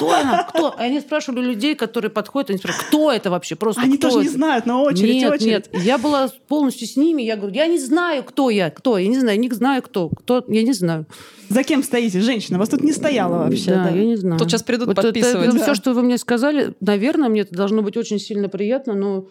Мы 0.00 0.08
такие, 0.08 0.08
«Знает, 0.08 0.12
кто 0.12 0.12
это? 0.12 0.20
Она? 0.20 0.42
Кто? 0.44 0.74
Они 0.78 1.00
спрашивали 1.00 1.40
людей, 1.44 1.74
которые 1.74 2.10
подходят, 2.10 2.50
они 2.50 2.58
спрашивают, 2.58 2.88
кто 2.88 3.12
это 3.12 3.30
вообще? 3.30 3.56
Просто 3.56 3.82
Они 3.82 3.98
тоже 3.98 4.18
не 4.18 4.24
это?» 4.24 4.32
знают, 4.32 4.66
но 4.66 4.82
очередь, 4.82 5.14
нет, 5.14 5.32
очередь. 5.32 5.72
нет. 5.72 5.84
Я 5.84 5.98
была 5.98 6.30
полностью 6.48 6.86
с 6.86 6.96
ними. 6.96 7.22
Я 7.22 7.36
говорю, 7.36 7.54
я 7.54 7.66
не 7.66 7.78
знаю, 7.78 8.24
кто 8.24 8.50
я, 8.50 8.70
кто. 8.70 8.98
Я 8.98 9.08
не 9.08 9.18
знаю, 9.18 9.38
не 9.38 9.50
знаю, 9.50 9.82
кто. 9.82 10.08
Кто, 10.08 10.44
я 10.48 10.62
не 10.62 10.72
знаю. 10.72 11.06
За 11.48 11.62
кем 11.62 11.82
стоите, 11.82 12.20
женщина? 12.20 12.58
Вас 12.58 12.68
тут 12.68 12.82
не 12.82 12.92
стояло 12.92 13.38
вообще. 13.38 13.70
да, 13.70 13.84
да. 13.84 13.90
я 13.90 14.04
не 14.04 14.16
знаю. 14.16 14.38
Тут 14.38 14.50
сейчас 14.50 14.62
придут 14.62 14.94
подписывать. 14.94 15.54
все, 15.60 15.74
что 15.74 15.92
вы 15.92 16.02
мне 16.02 16.18
сказали, 16.18 16.74
наверное, 16.80 17.28
мне 17.28 17.42
это 17.42 17.54
должно 17.54 17.82
быть 17.82 17.96
очень 17.96 18.18
сильно 18.18 18.48
приятно, 18.48 18.94
но 18.94 19.28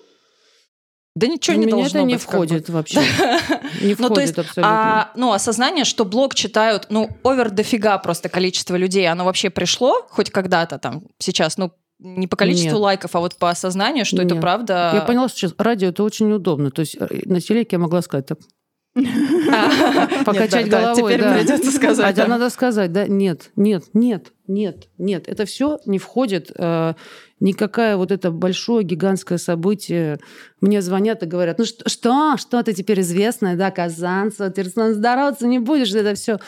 Да 1.17 1.25
ничего 1.27 1.57
не 1.57 1.65
меня 1.65 1.77
должно 1.77 1.99
это 1.99 2.07
не 2.07 2.13
быть, 2.13 2.23
входит 2.23 2.69
вообще. 2.69 2.99
Не 3.81 3.95
Ну, 3.97 4.09
то 4.09 4.21
есть, 4.21 4.33
входит 4.33 4.49
абсолютно. 4.49 4.63
а, 4.63 5.11
ну, 5.15 5.33
осознание, 5.33 5.83
что 5.83 6.05
блог 6.05 6.35
читают, 6.35 6.87
ну, 6.89 7.09
овер 7.23 7.49
дофига 7.49 7.97
просто 7.97 8.29
количество 8.29 8.75
людей, 8.75 9.09
оно 9.09 9.25
вообще 9.25 9.49
пришло 9.49 10.05
хоть 10.09 10.29
когда-то 10.29 10.77
там, 10.77 11.03
сейчас, 11.17 11.57
ну, 11.57 11.71
не 11.97 12.27
по 12.27 12.35
количеству 12.35 12.73
Нет. 12.73 12.79
лайков, 12.79 13.15
а 13.15 13.19
вот 13.19 13.35
по 13.37 13.49
осознанию, 13.49 14.05
что 14.05 14.21
это 14.21 14.35
Нет. 14.35 14.41
правда... 14.41 14.91
Я 14.93 15.01
поняла, 15.01 15.27
что 15.27 15.39
сейчас 15.39 15.55
радио 15.57 15.89
это 15.89 16.03
очень 16.03 16.31
удобно. 16.31 16.69
То 16.69 16.81
есть 16.81 16.95
э, 16.99 17.07
на 17.25 17.41
телеке 17.41 17.77
я 17.77 17.79
могла 17.79 18.03
сказать 18.03 18.27
так. 18.27 18.37
А, 18.95 20.23
Покачать 20.25 20.69
головой, 20.69 20.95
Теперь 20.95 21.21
да. 21.21 21.33
придется 21.35 21.71
сказать. 21.71 22.17
А 22.17 22.21
да. 22.21 22.27
надо 22.27 22.51
сказать, 22.51 22.91
да, 22.91 23.07
нет, 23.07 23.49
нет, 23.55 23.85
нет, 23.93 24.33
нет, 24.47 24.89
нет. 24.99 25.27
Это 25.27 25.45
все 25.45 25.79
не 25.85 25.97
входит, 25.97 26.51
э, 26.55 26.93
никакая 27.39 27.97
вот 27.97 28.11
это 28.11 28.31
большое 28.31 28.83
гигантское 28.83 29.37
событие. 29.37 30.19
Мне 30.61 30.81
звонят 30.81 31.23
и 31.23 31.27
говорят, 31.27 31.59
ну 31.59 31.65
что, 31.65 31.87
что, 31.89 32.37
что 32.37 32.63
ты 32.63 32.73
теперь 32.73 33.01
известная, 33.01 33.55
да, 33.55 33.71
Казанцева, 33.71 34.49
ты 34.49 34.63
здороваться 34.63 35.47
не 35.47 35.59
будешь, 35.59 35.93
это 35.93 36.15
все. 36.15 36.39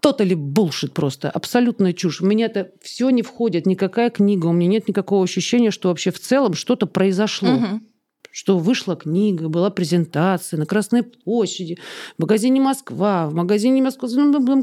Тотали 0.00 0.34
булшит 0.34 0.94
просто, 0.94 1.30
абсолютная 1.30 1.92
чушь. 1.92 2.20
У 2.20 2.26
меня 2.26 2.46
это 2.46 2.72
все 2.82 3.10
не 3.10 3.22
входит, 3.22 3.66
никакая 3.66 4.10
книга, 4.10 4.46
у 4.46 4.52
меня 4.52 4.70
нет 4.70 4.88
никакого 4.88 5.22
ощущения, 5.22 5.70
что 5.70 5.90
вообще 5.90 6.10
в 6.10 6.18
целом 6.18 6.54
что-то 6.54 6.86
произошло 6.86 7.50
Мгм. 7.50 7.91
Что 8.32 8.56
вышла 8.58 8.96
книга, 8.96 9.48
была 9.48 9.68
презентация 9.70 10.58
на 10.58 10.64
Красной 10.66 11.02
площади, 11.02 11.78
в 12.16 12.22
магазине 12.22 12.60
Москва, 12.60 13.28
в 13.28 13.34
магазине 13.34 13.82
Москва 13.82 14.08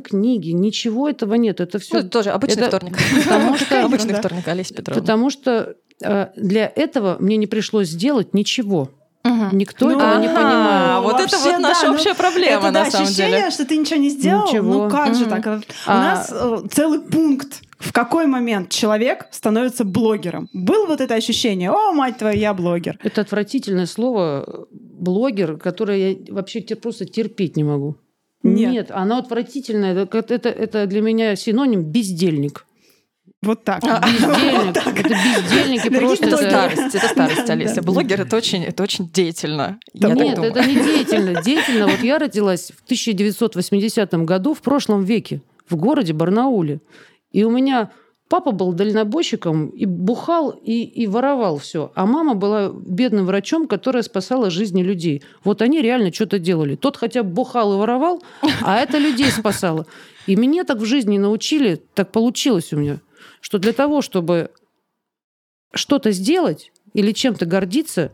книги. 0.04 0.50
Ничего 0.50 1.08
этого 1.08 1.36
нет. 1.36 1.60
Это 1.62 1.78
Ну, 1.78 1.80
все 1.80 2.00
это 2.00 2.10
тоже 2.10 2.32
обычный 2.32 2.64
это- 2.64 2.78
вторник. 2.78 2.98
потому 3.24 3.56
что- 3.58 3.84
Обычный 3.86 4.14
Да. 4.14 4.20
вторник, 4.20 4.48
Олеся 4.48 4.74
Петровна. 4.74 5.02
потому 5.02 5.30
что 5.30 5.76
э, 6.04 6.28
для 6.36 6.72
этого 6.76 7.18
мне 7.20 7.38
не 7.38 7.46
пришлось 7.46 7.90
сделать 7.90 8.34
ничего. 8.34 8.90
Мгм. 9.24 9.50
Никто 9.58 9.86
Ну, 9.88 9.98
этого 9.98 10.18
не 10.20 10.28
А, 10.28 10.34
понимает. 10.34 11.04
вот 11.04 11.20
это 11.22 11.36
Вообще, 11.38 11.52
вот 11.52 11.60
наша 11.60 11.82
да, 11.82 11.88
ну, 11.90 11.94
общая 11.94 12.14
проблема, 12.16 12.64
это, 12.64 12.72
да, 12.72 12.84
на 12.86 12.92
самом 12.92 13.06
ощущение, 13.08 13.38
деле. 13.40 13.52
что 13.52 13.66
ты 13.66 13.78
ничего 13.78 14.00
не 14.00 14.10
сделал. 14.10 14.48
Ничего. 14.48 14.74
Ну 14.86 14.90
как 14.90 15.14
же 15.14 15.26
Мгм. 15.26 15.30
так? 15.30 15.46
У 15.46 15.62
А- 15.86 15.94
нас 16.02 16.32
э, 16.34 16.58
целый 16.72 17.00
пункт. 17.02 17.62
В 17.80 17.94
какой 17.94 18.28
момент 18.28 18.70
человек 18.70 19.28
становится 19.32 19.86
блогером? 19.86 20.50
Было 20.54 20.86
вот 20.86 21.00
это 21.00 21.16
ощущение, 21.16 21.72
о, 21.72 21.94
мать 21.94 22.18
твою, 22.18 22.38
я 22.38 22.54
блогер. 22.54 23.00
Это 23.02 23.22
отвратительное 23.22 23.86
слово 23.86 24.68
блогер, 24.70 25.58
которое 25.58 26.12
я 26.12 26.34
вообще 26.34 26.62
просто 26.76 27.06
терпеть 27.06 27.56
не 27.56 27.64
могу. 27.64 27.96
Нет. 28.44 28.92
оно 28.92 29.18
отвратительное. 29.18 29.96
Это, 29.96 30.34
это, 30.34 30.50
это 30.50 30.88
для 30.88 31.02
меня 31.02 31.36
синоним 31.36 31.84
бездельник. 31.84 32.66
Вот 33.42 33.64
так. 33.64 33.82
Бездельник. 33.82 34.76
Это 34.86 35.10
бездельники 35.10 35.90
Дорогие 35.90 36.00
просто. 36.00 36.26
Это 36.26 36.38
старость, 36.38 36.96
это 36.96 37.08
старость, 37.08 37.50
Олеся. 37.50 37.82
Блогер 37.82 38.20
это 38.20 38.36
очень, 38.36 38.66
это 38.66 38.84
очень 38.84 39.10
деятельно. 39.10 39.80
Я 39.94 40.10
так 40.10 40.18
Нет, 40.18 40.36
думаю. 40.36 40.52
это 40.52 40.66
не 40.66 40.74
деятельно. 40.84 41.42
Деятельно. 41.42 41.88
Вот 41.88 42.02
я 42.02 42.20
родилась 42.20 42.74
в 42.78 42.84
1980 42.84 44.14
году 44.26 44.54
в 44.54 44.62
прошлом 44.62 45.06
веке 45.06 45.42
в 45.70 45.78
городе 45.78 46.12
Барнауле. 46.12 46.82
И 47.32 47.44
у 47.44 47.52
меня 47.52 47.92
папа 48.30 48.52
был 48.52 48.74
дальнобойщиком 48.74 49.68
и 49.70 49.86
бухал, 49.86 50.52
и, 50.52 50.84
и 50.84 51.08
воровал 51.08 51.58
все. 51.58 51.92
А 51.96 52.06
мама 52.06 52.36
была 52.36 52.72
бедным 52.72 53.26
врачом, 53.26 53.68
которая 53.68 54.04
спасала 54.04 54.50
жизни 54.50 54.84
людей. 54.84 55.24
Вот 55.44 55.62
они 55.62 55.82
реально 55.82 56.14
что-то 56.14 56.40
делали. 56.40 56.76
Тот 56.76 56.96
хотя 56.96 57.24
бы 57.24 57.32
бухал 57.32 57.74
и 57.74 57.78
воровал, 57.78 58.24
а 58.62 58.78
это 58.78 58.98
людей 58.98 59.32
спасало. 59.32 59.86
И 60.28 60.36
меня 60.36 60.64
так 60.64 60.78
в 60.78 60.86
жизни 60.86 61.18
научили, 61.18 61.82
так 61.96 62.12
получилось 62.12 62.72
у 62.72 62.78
меня, 62.78 63.00
что 63.42 63.58
для 63.58 63.74
того, 63.74 64.02
чтобы 64.02 64.52
что-то 65.74 66.12
сделать 66.12 66.72
или 66.94 67.12
чем-то 67.12 67.46
гордиться, 67.46 68.12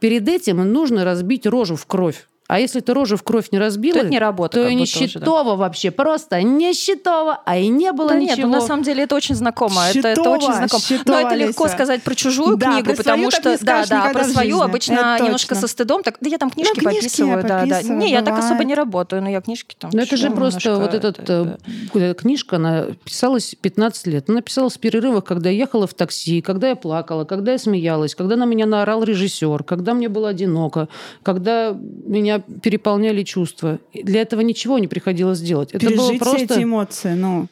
перед 0.00 0.28
этим 0.28 0.56
нужно 0.72 1.04
разбить 1.04 1.46
рожу 1.46 1.76
в 1.76 1.86
кровь. 1.86 2.26
А 2.50 2.58
если 2.58 2.80
ты 2.80 2.92
рожу 2.94 3.16
в 3.16 3.22
кровь 3.22 3.52
не 3.52 3.60
разбила, 3.60 3.94
То 3.94 4.00
это 4.00 4.08
не 4.08 4.18
работа. 4.18 4.60
то 4.60 4.66
и 4.68 4.74
уже, 4.76 5.20
да. 5.20 5.54
вообще. 5.54 5.92
Просто 5.92 6.42
не 6.42 6.72
щитово, 6.74 7.40
а 7.44 7.56
и 7.56 7.68
не 7.68 7.92
было 7.92 8.08
Да 8.08 8.16
ничего. 8.16 8.36
нет, 8.36 8.46
ну 8.46 8.52
на 8.52 8.60
самом 8.60 8.82
деле 8.82 9.04
это 9.04 9.14
очень 9.14 9.36
знакомо. 9.36 9.82
Это, 9.88 9.98
это 10.08 10.20
Щитово, 10.20 10.34
очень 10.34 10.52
знакомо. 10.54 10.82
щитово, 10.82 11.16
Но 11.20 11.26
это 11.28 11.34
легко 11.36 11.64
Леся. 11.66 11.74
сказать 11.76 12.02
про 12.02 12.14
чужую 12.16 12.56
Да, 12.56 12.72
книгу, 12.72 12.96
потому 12.96 13.30
что 13.30 13.56
да, 13.64 13.84
да, 13.86 14.10
про 14.12 14.24
свою 14.24 14.62
обычно 14.62 14.94
Это 14.94 15.24
немножко 15.24 15.54
точно. 15.54 15.68
со 15.68 15.72
стыдом. 15.72 16.02
Так, 16.02 16.16
да 16.20 16.28
я 16.28 16.38
там 16.38 16.50
книжки 16.50 16.80
книжки 16.80 16.94
я 16.94 17.36
подписываю, 17.36 17.42
да, 17.44 17.66
да. 17.66 17.82
Не, 17.82 18.10
я 18.10 18.22
так 18.22 18.36
особо 18.36 18.64
не 18.64 18.74
работаю, 18.74 19.22
но 19.22 19.28
я 19.30 19.40
книжки 19.40 19.76
там. 19.78 19.90
Ну, 19.94 20.02
это 20.02 20.16
же 20.16 20.30
просто 20.32 20.76
вот 20.76 20.92
этот 20.92 21.20
это- 21.20 21.56
э, 21.94 21.98
э, 22.00 22.14
книжка, 22.14 22.56
она 22.56 22.86
писалась 23.04 23.54
15 23.60 24.08
лет. 24.08 24.28
Она 24.28 24.40
писалась 24.40 24.74
в 24.74 24.80
перерывах, 24.80 25.22
когда 25.24 25.50
я 25.50 25.56
ехала 25.56 25.86
в 25.86 25.94
такси, 25.94 26.40
когда 26.40 26.70
я 26.70 26.74
плакала, 26.74 27.24
когда 27.24 27.52
я 27.52 27.58
смеялась, 27.58 28.16
когда 28.16 28.34
на 28.34 28.44
меня 28.44 28.66
наорал 28.66 29.04
режиссер, 29.04 29.62
когда 29.62 29.94
мне 29.94 30.08
было 30.08 30.30
одиноко, 30.30 30.88
когда 31.22 31.76
меня 32.06 32.39
переполняли 32.62 33.22
чувства. 33.22 33.78
Для 33.94 34.22
этого 34.22 34.40
ничего 34.40 34.78
не 34.78 34.88
приходилось 34.88 35.40
делать. 35.40 35.70
Это 35.72 35.86
было 35.90 36.10
Пережить 36.10 36.22
все 36.22 36.30
просто... 36.30 36.54
эти 36.54 36.62
эмоции, 36.62 37.14
ну. 37.14 37.48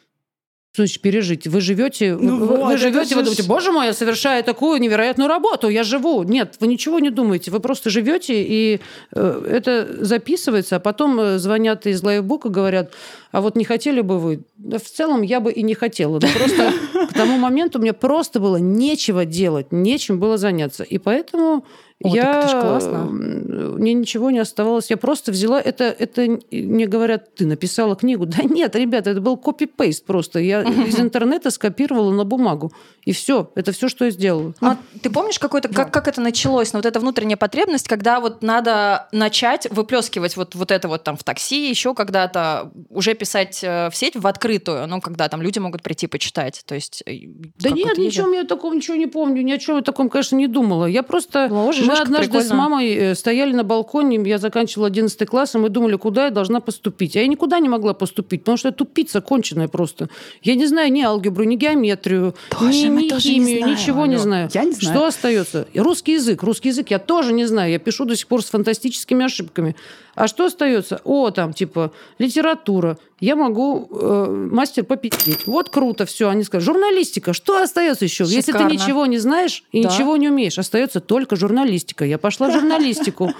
Что 0.73 0.83
значит 0.83 1.03
пережить? 1.03 1.47
Вы 1.47 1.61
живете, 1.61 2.15
Ну 2.15 2.37
вы, 2.37 2.47
вот, 2.47 2.67
вы 2.67 2.77
живете, 2.77 3.17
вы 3.17 3.23
думаете, 3.23 3.43
боже 3.43 3.73
мой, 3.73 3.87
я 3.87 3.95
совершаю 3.95 4.45
такую 4.45 4.81
невероятную 4.81 5.27
работу, 5.27 5.69
я 5.69 5.83
живу. 5.83 6.23
Нет, 6.23 6.57
вы 6.61 6.69
ничего 6.69 7.01
не 7.01 7.11
думаете, 7.11 7.51
вы 7.51 7.59
просто 7.59 7.91
живете, 7.91 8.45
и 8.45 8.81
э, 9.13 9.49
это 9.51 10.05
записывается, 10.05 10.77
а 10.77 10.79
потом 10.79 11.19
э, 11.19 11.39
звонят 11.39 11.87
из 11.87 12.03
лайфбука, 12.03 12.51
говорят, 12.51 12.93
а 13.33 13.41
вот 13.41 13.57
не 13.57 13.65
хотели 13.65 14.03
бы 14.03 14.19
вы? 14.21 14.43
Да 14.57 14.79
в 14.79 14.85
целом 14.85 15.23
я 15.23 15.41
бы 15.41 15.51
и 15.51 15.63
не 15.63 15.75
хотела. 15.75 16.21
Но 16.21 16.29
просто 16.29 16.73
к 17.11 17.15
тому 17.15 17.39
моменту 17.39 17.79
мне 17.79 17.93
просто 17.93 18.39
было 18.39 18.57
нечего 18.57 19.25
делать, 19.25 19.73
нечем 19.73 20.21
было 20.21 20.37
заняться. 20.37 20.85
И 20.85 20.99
поэтому 20.99 21.65
О, 22.05 22.15
я... 22.15 22.23
так 22.23 22.45
это 22.45 22.49
ж 22.49 22.61
классно. 22.61 22.95
м, 23.11 23.75
Мне 23.79 23.93
ничего 23.93 24.31
не 24.31 24.39
оставалось. 24.39 24.89
Я 24.91 24.97
просто 24.97 25.33
взяла 25.33 25.61
это... 25.61 25.85
это 25.85 26.39
мне 26.53 26.87
говорят, 26.87 27.35
ты 27.35 27.45
написала 27.45 27.97
книгу. 27.97 28.25
Да 28.39 28.45
нет, 28.45 28.77
ребята, 28.77 29.11
это 29.11 29.21
был 29.21 29.37
копипейст 29.37 30.05
просто. 30.05 30.39
Я 30.39 30.63
из 30.89 31.01
интернета 31.01 31.51
скопировала 31.51 32.13
на 32.13 32.25
бумагу. 32.25 32.73
И 33.05 33.13
все. 33.13 33.51
Это 33.57 33.73
все, 33.73 33.89
что 33.89 34.05
я 34.05 34.11
сделала. 34.13 34.55
Ну, 34.61 34.69
а 34.69 34.79
ты 35.03 35.11
помнишь 35.11 35.39
какой-то, 35.41 35.69
как, 35.69 35.93
как 35.93 36.07
это 36.07 36.21
началось? 36.21 36.73
Ну, 36.73 36.79
вот 36.79 36.87
эта 36.87 37.01
внутренняя 37.01 37.37
потребность, 37.37 37.89
когда 37.89 38.21
вот 38.21 38.43
надо 38.43 39.09
начать 39.11 39.67
выплескивать 39.71 40.37
вот, 40.37 40.55
вот 40.55 40.71
это 40.71 40.87
вот 40.87 41.03
там 41.03 41.17
в 41.17 41.25
такси, 41.25 41.69
еще 41.69 41.95
когда-то 41.95 42.71
уже 42.91 43.15
писать 43.15 43.59
э, 43.65 43.91
в 43.91 43.97
сеть 43.97 44.15
в 44.15 44.27
открытую, 44.27 44.87
ну, 44.87 45.01
когда 45.01 45.29
там 45.29 45.43
люди 45.43 45.59
могут 45.59 45.83
прийти 45.83 46.07
почитать. 46.07 46.63
То 46.65 46.77
есть... 46.77 47.03
э, 47.07 47.13
Да 47.59 47.71
нет, 47.71 47.99
ничего, 47.99 48.33
я 48.33 48.45
такого 48.45 48.73
ничего 48.75 48.97
не 48.97 49.07
помню. 49.09 49.43
Ни 49.43 49.51
о 49.53 49.59
чем 49.59 49.77
я 49.77 49.83
таком, 49.83 50.09
конечно, 50.11 50.37
не 50.37 50.47
думала. 50.47 50.87
Я 50.87 51.03
просто... 51.03 51.47
Уже 51.53 51.88
мы 51.89 51.99
однажды 51.99 52.41
с 52.41 52.45
прикольно. 52.45 52.55
мамой 52.63 52.95
э, 52.95 53.15
стояли 53.15 53.53
на 53.53 53.65
балконе, 53.65 54.21
я 54.29 54.39
заканчивала 54.39 54.87
11 54.89 55.29
класс, 55.29 55.55
и 55.55 55.59
мы 55.59 55.69
думали, 55.69 55.97
куда 55.97 56.27
я 56.27 56.31
должна 56.31 56.61
поступить. 56.61 57.17
А 57.17 57.21
я 57.21 57.27
никуда 57.27 57.59
не 57.59 57.69
могла 57.69 57.95
поступить, 57.95 58.43
потому 58.43 58.57
что 58.59 58.69
я 58.69 58.73
тупица 58.73 59.21
конченая 59.21 59.69
просто. 59.69 60.09
Я 60.43 60.55
не 60.55 60.67
знаю 60.67 60.93
ни 60.93 61.03
алгебру, 61.03 61.45
ни 61.45 61.57
геометрию, 61.57 62.35
Тоже, 62.51 62.89
ни, 62.89 63.03
ни 63.03 63.03
не 63.13 63.21
химию, 63.21 63.59
знаем, 63.59 63.75
ничего 63.75 64.07
не 64.07 64.17
знаю. 64.19 64.51
Я 64.53 64.65
не 64.65 64.73
знаю. 64.73 64.97
Что 64.97 65.07
остается? 65.07 65.67
Русский 65.75 66.13
язык. 66.13 66.43
Русский 66.43 66.69
язык 66.69 66.91
я 66.91 66.99
тоже 66.99 67.33
не 67.33 67.47
знаю. 67.47 67.71
Я 67.73 67.79
пишу 67.79 68.05
до 68.05 68.17
сих 68.17 68.27
пор 68.27 68.43
с 68.43 68.51
фантастическими 68.51 69.25
ошибками. 69.25 69.75
А 70.15 70.27
что 70.27 70.47
остается? 70.47 71.01
О, 71.05 71.31
там, 71.31 71.53
типа, 71.53 71.93
литература. 72.19 72.99
Я 73.21 73.35
могу 73.37 73.89
э, 73.91 74.49
мастер 74.53 74.85
попить. 74.85 75.15
Вот 75.47 75.71
круто, 75.71 76.07
все. 76.07 76.29
Они 76.29 76.45
скажут, 76.45 76.67
журналистика. 76.67 77.33
Что 77.33 77.61
остается 77.63 78.05
еще? 78.05 78.25
Если 78.25 78.53
ты 78.53 78.59
Шикарно. 78.59 78.73
ничего 78.73 79.07
не 79.07 79.19
знаешь 79.19 79.65
и 79.73 79.83
Да. 79.83 79.89
ничего 79.89 80.17
не 80.17 80.29
умеешь, 80.29 80.59
остается 80.59 81.01
только 81.01 81.35
журналистика. 81.37 81.78
Я 82.05 82.19
пошла 82.19 82.49
в 82.49 82.53
журналистику. 82.53 83.33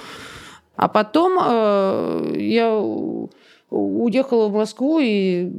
А 0.77 0.89
потом 0.89 1.39
э, 1.45 2.35
я 2.39 2.71
уехала 3.71 4.49
в 4.49 4.55
Москву 4.55 4.99
и 5.03 5.51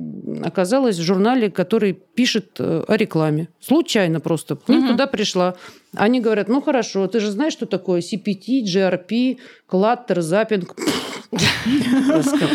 оказалась 0.43 0.97
в 0.97 1.01
журнале, 1.03 1.51
который 1.51 1.93
пишет 1.93 2.55
э, 2.59 2.83
о 2.87 2.97
рекламе. 2.97 3.49
Случайно 3.59 4.19
просто. 4.19 4.55
К 4.55 4.69
ним 4.69 4.79
Мгм. 4.79 4.87
туда 4.91 5.07
пришла. 5.07 5.55
Они 5.95 6.19
говорят, 6.21 6.47
ну 6.47 6.61
хорошо, 6.61 7.07
ты 7.07 7.19
же 7.19 7.31
знаешь, 7.31 7.53
что 7.53 7.65
такое 7.65 8.01
CPT, 8.01 8.63
GRP, 8.63 9.37
клаттер, 9.67 10.21
запинг. 10.21 10.75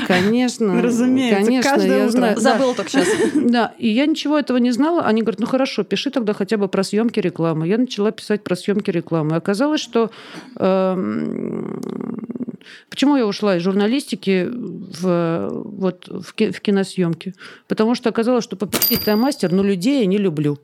Конечно. 0.06 0.82
Разумеется, 0.82 1.44
конечно, 1.44 1.70
каждое 1.70 1.98
я 1.98 2.04
утро. 2.06 2.10
знаю. 2.10 2.40
Забыл 2.40 2.74
только 2.74 2.90
сейчас. 2.90 3.08
Да, 3.34 3.72
и 3.78 3.88
я 3.88 4.06
ничего 4.06 4.38
этого 4.38 4.56
не 4.58 4.72
знала. 4.72 5.02
Они 5.02 5.22
говорят, 5.22 5.40
ну 5.40 5.46
хорошо, 5.46 5.84
пиши 5.84 6.10
тогда 6.10 6.32
хотя 6.34 6.56
бы 6.56 6.68
про 6.68 6.82
съемки 6.82 7.20
рекламы. 7.20 7.68
Я 7.68 7.78
начала 7.78 8.10
писать 8.10 8.42
про 8.42 8.56
съемки 8.56 8.90
рекламы. 8.90 9.36
Оказалось, 9.36 9.80
что 9.80 10.10
эм, 10.58 11.80
почему 12.90 13.16
я 13.16 13.26
ушла 13.26 13.56
из 13.56 13.62
журналистики 13.62 14.48
в, 14.50 15.50
вот, 15.52 16.08
в, 16.08 16.34
ки- 16.34 16.50
в 16.50 16.60
киносъемки? 16.60 17.34
Потому 17.68 17.94
что 17.94 18.08
оказалось, 18.08 18.44
что 18.44 18.56
попить 18.56 19.00
я 19.06 19.16
мастер, 19.16 19.52
но 19.52 19.62
людей 19.62 20.00
я 20.00 20.06
не 20.06 20.18
люблю. 20.18 20.58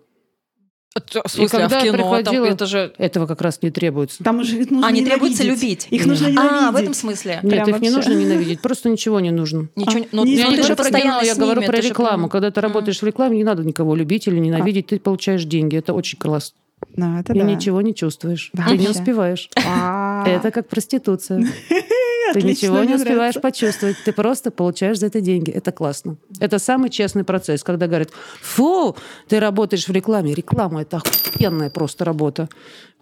В 0.93 1.29
смысле, 1.31 1.45
а 1.45 1.49
когда 1.63 1.81
в 1.81 1.85
я 1.85 1.93
кино? 1.93 2.03
Там 2.03 2.17
приходила- 2.25 2.45
это 2.47 2.67
же... 2.67 2.93
Этого 2.99 3.27
как 3.27 3.41
раз 3.43 3.63
не 3.63 3.71
требуется. 3.71 4.25
Там 4.25 4.41
уже 4.41 4.57
их 4.61 4.71
нужно 4.73 4.89
А, 4.89 4.91
не 4.91 5.05
требуется 5.05 5.45
любить. 5.45 5.87
Их 5.91 6.05
нужно 6.05 6.27
ненавидеть. 6.27 6.53
А, 6.53 6.71
в 6.73 6.77
этом 6.77 6.95
смысле. 6.95 7.39
Нет, 7.45 7.53
Прям 7.53 7.69
их 7.71 7.81
не 7.81 7.91
вообще. 7.91 8.11
нужно 8.11 8.21
ненавидеть, 8.25 8.61
просто 8.61 8.89
ничего 8.89 9.21
не 9.21 9.31
нужно. 9.31 9.69
Ничего, 9.77 10.03
А, 10.03 10.07
ну, 10.11 10.25
не 10.25 10.35
Я 10.35 10.49
не 10.49 10.57
ты 10.57 10.63
говорю 10.63 10.63
же 10.65 10.75
про 10.77 10.83
постоянно 10.83 11.21
кино, 11.21 11.23
я 11.27 11.35
говорю 11.37 11.63
про 11.63 11.81
же 11.83 11.89
рекламу. 11.89 12.17
прям- 12.25 12.29
Когда 12.31 12.51
ты 12.51 12.61
работаешь 12.61 13.01
в 13.01 13.07
рекламе, 13.07 13.37
не 13.37 13.45
надо 13.45 13.63
никого 13.63 13.95
любить 13.95 14.27
или 14.27 14.39
ненавидеть, 14.39 14.89
ты 14.89 14.99
получаешь 14.99 15.45
деньги. 15.45 15.77
Это 15.77 15.95
очень 15.95 16.19
классно. 16.19 16.57
Ну, 16.97 17.21
это 17.21 17.35
И 17.35 17.39
да. 17.39 17.45
ничего 17.45 17.83
не 17.83 17.95
чувствуешь. 17.95 18.51
Ты 18.53 18.59
не 18.77 18.87
Вообще. 18.87 18.91
успеваешь. 19.01 19.49
А, 19.65 20.25
Это 20.27 20.51
как 20.51 20.67
проституция. 20.69 21.47
Ты 22.33 22.43
ничего 22.43 22.83
не 22.85 22.95
успеваешь 22.95 23.41
почувствовать. 23.41 23.97
Ты 24.05 24.13
просто 24.13 24.51
получаешь 24.51 24.99
за 24.99 25.07
это 25.07 25.21
деньги. 25.21 25.51
Это 25.51 25.73
классно. 25.73 26.17
Это 26.39 26.59
самый 26.59 26.91
честный 26.91 27.25
процесс, 27.25 27.63
когда 27.63 27.87
говорят, 27.87 28.11
фу, 28.41 28.97
ты 29.29 29.41
работаешь 29.41 29.89
в 29.89 29.93
рекламе. 29.93 30.35
Реклама– 30.35 30.83
это 30.83 30.99
охуенная 30.99 31.71
просто 31.71 32.05
работа. 32.05 32.49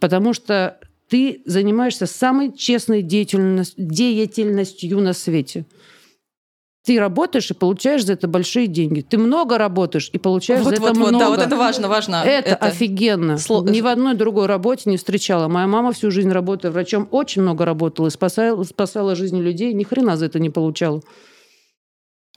Потому 0.00 0.32
что 0.34 0.78
ты 1.08 1.42
занимаешься 1.46 2.06
самой 2.06 2.52
честной 2.52 3.02
деятельность- 3.02 3.74
деятельностью 3.76 5.00
на 5.00 5.12
свете. 5.12 5.64
Ты 6.88 6.98
работаешь 6.98 7.50
и 7.50 7.52
получаешь 7.54 8.02
за 8.06 8.14
это 8.14 8.28
большие 8.28 8.66
деньги. 8.66 9.02
Ты 9.02 9.18
много 9.18 9.58
работаешь 9.58 10.08
и 10.10 10.16
получаешь 10.16 10.62
Вот, 10.64 10.70
за 10.70 10.76
это 10.76 10.82
вот, 10.84 10.96
вот, 10.96 11.08
много. 11.10 11.18
да, 11.18 11.28
вот 11.28 11.38
это 11.40 11.54
важно, 11.54 11.86
важно. 11.86 12.22
Это, 12.24 12.56
офигенно. 12.56 13.32
Сло- 13.32 13.70
Ни 13.70 13.82
в 13.82 13.86
одной 13.86 14.14
другой 14.14 14.46
работе 14.46 14.88
не 14.88 14.96
встречала. 14.96 15.48
Моя 15.48 15.66
мама 15.66 15.92
всю 15.92 16.10
жизнь 16.10 16.32
работая 16.32 16.72
врачом, 16.72 17.06
очень 17.10 17.42
много 17.42 17.66
работала 17.66 18.06
и 18.06 18.10
спасала, 18.10 18.64
спасала 18.64 19.14
жизни 19.16 19.38
людей, 19.42 19.74
ни 19.74 19.84
хрена 19.84 20.16
за 20.16 20.24
это 20.24 20.38
не 20.38 20.48
получала. 20.48 21.02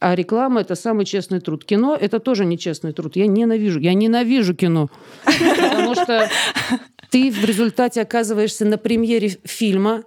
А 0.02 0.16
реклама– 0.16 0.60
это 0.64 0.76
самый 0.76 1.06
честный 1.06 1.40
труд. 1.40 1.64
Кино– 1.64 1.98
это 2.02 2.20
тоже 2.20 2.44
нечестный 2.44 2.92
труд. 2.92 3.16
Я 3.16 3.28
ненавижу. 3.28 3.80
Я 3.80 3.94
ненавижу 3.94 4.54
кино. 4.54 4.90
Потому 5.24 5.96
что 5.96 6.30
ты 7.10 7.32
в 7.32 7.46
результате 7.46 8.02
оказываешься 8.02 8.66
на 8.66 8.78
премьере 8.78 9.30
фильма, 9.46 10.04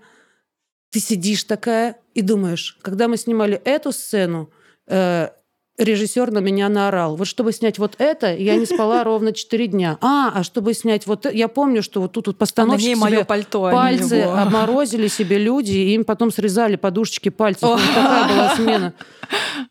ты 0.91 1.01
сидишь 1.01 1.45
такая 1.45 1.97
и 2.15 2.23
думаешь, 2.23 2.79
когда 2.83 3.09
мы 3.09 3.17
снимали 3.17 3.61
эту 3.65 3.93
сцену, 3.93 4.51
э, 4.87 5.29
режиссер 5.77 6.31
на 6.31 6.39
меня 6.39 6.69
наорал. 6.69 7.17
Вот 7.17 7.27
чтобы 7.27 7.53
снять 7.53 7.79
вот 7.79 7.97
это, 7.99 8.35
я 8.35 8.57
не 8.57 8.67
спала 8.67 9.03
ровно 9.05 9.33
4 9.33 9.67
дня. 9.67 9.99
А, 10.01 10.33
а 10.35 10.45
чтобы 10.45 10.73
снять 10.75 11.07
вот 11.07 11.27
это, 11.27 11.37
я 11.37 11.49
помню, 11.49 11.83
что 11.83 12.01
вот 12.01 12.13
тут 12.13 12.29
вот 12.29 12.37
А 12.37 12.37
на 12.37 12.39
постановщик 12.39 12.87
ней 12.87 12.95
мое 12.95 13.25
пальто. 13.25 13.67
а 13.67 13.73
пальцы 13.73 14.15
его. 14.17 14.37
обморозили 14.37 15.09
себе 15.09 15.39
люди, 15.39 15.73
и 15.73 15.95
им 15.95 16.05
потом 16.05 16.31
срезали 16.31 16.77
подушечки 16.77 17.29
пальцев. 17.29 17.63
Вот 17.63 17.81
такая 17.95 18.29
была 18.29 18.57
смена. 18.57 18.95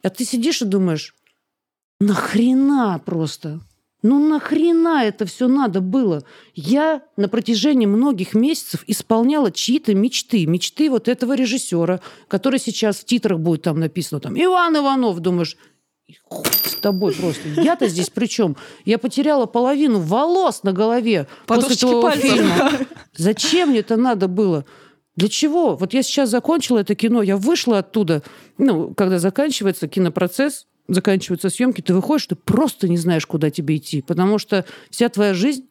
А 0.02 0.10
ты 0.10 0.26
сидишь 0.26 0.62
и 0.62 0.66
думаешь, 0.66 1.16
нахрена 2.00 3.00
просто? 3.06 3.62
Ну 4.04 4.20
нахрена 4.28 5.06
это 5.06 5.26
все 5.26 5.48
надо 5.48 5.80
было? 5.80 6.24
Я 6.54 7.02
на 7.16 7.30
протяжении 7.30 7.86
многих 7.86 8.34
месяцев 8.34 8.84
исполняла 8.86 9.50
чьи-то 9.50 9.96
мечты. 9.96 10.46
Мечты 10.46 10.90
вот 10.90 11.08
этого 11.08 11.34
режиссера, 11.36 12.02
который 12.28 12.60
сейчас 12.60 12.98
в 12.98 13.06
титрах 13.06 13.40
будет 13.40 13.64
там 13.64 13.80
написано, 13.80 14.20
там, 14.20 14.36
Иван 14.36 14.78
Иванов, 14.78 15.20
думаешь, 15.20 15.58
с 16.30 16.76
тобой 16.76 17.14
просто. 17.14 17.48
Я-то 17.62 17.88
здесь 17.88 18.10
при 18.10 18.26
чем? 18.26 18.58
Я 18.84 18.98
потеряла 18.98 19.46
половину 19.46 20.00
волос 20.00 20.64
на 20.64 20.74
голове 20.74 21.28
после 21.46 21.62
Подушечки 21.62 21.82
твоего 21.82 22.02
пальцев. 22.02 22.32
фильма. 22.34 22.72
Зачем 23.16 23.70
мне 23.70 23.80
это 23.80 23.96
надо 23.96 24.28
было? 24.28 24.66
Для 25.16 25.30
чего? 25.30 25.76
Вот 25.78 25.94
я 25.94 26.04
сейчас 26.04 26.30
закончила 26.30 26.80
это 26.80 26.96
кино, 26.96 27.22
я 27.22 27.38
вышла 27.38 27.80
оттуда, 27.80 28.22
ну, 28.58 28.94
когда 28.96 29.20
заканчивается 29.20 29.88
кинопроцесс, 29.88 30.66
заканчиваются 30.88 31.50
съемки, 31.50 31.82
ты 31.82 31.94
выходишь, 31.94 32.28
ты 32.28 32.36
просто 32.36 32.88
не 32.88 32.98
знаешь, 32.98 33.26
куда 33.26 33.50
тебе 33.50 33.78
идти, 33.78 34.02
потому 34.02 34.38
что 34.38 34.66
вся 34.90 35.10
твоя 35.10 35.34
жизнь 35.34 35.66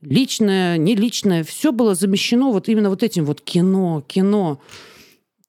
личная, 0.00 0.76
не 0.76 0.94
личная, 0.94 1.44
все 1.44 1.72
было 1.72 1.94
замещено 1.94 2.52
вот 2.52 2.68
именно 2.68 2.90
вот 2.90 3.02
этим 3.02 3.24
вот 3.24 3.40
кино, 3.40 4.02
кино. 4.06 4.60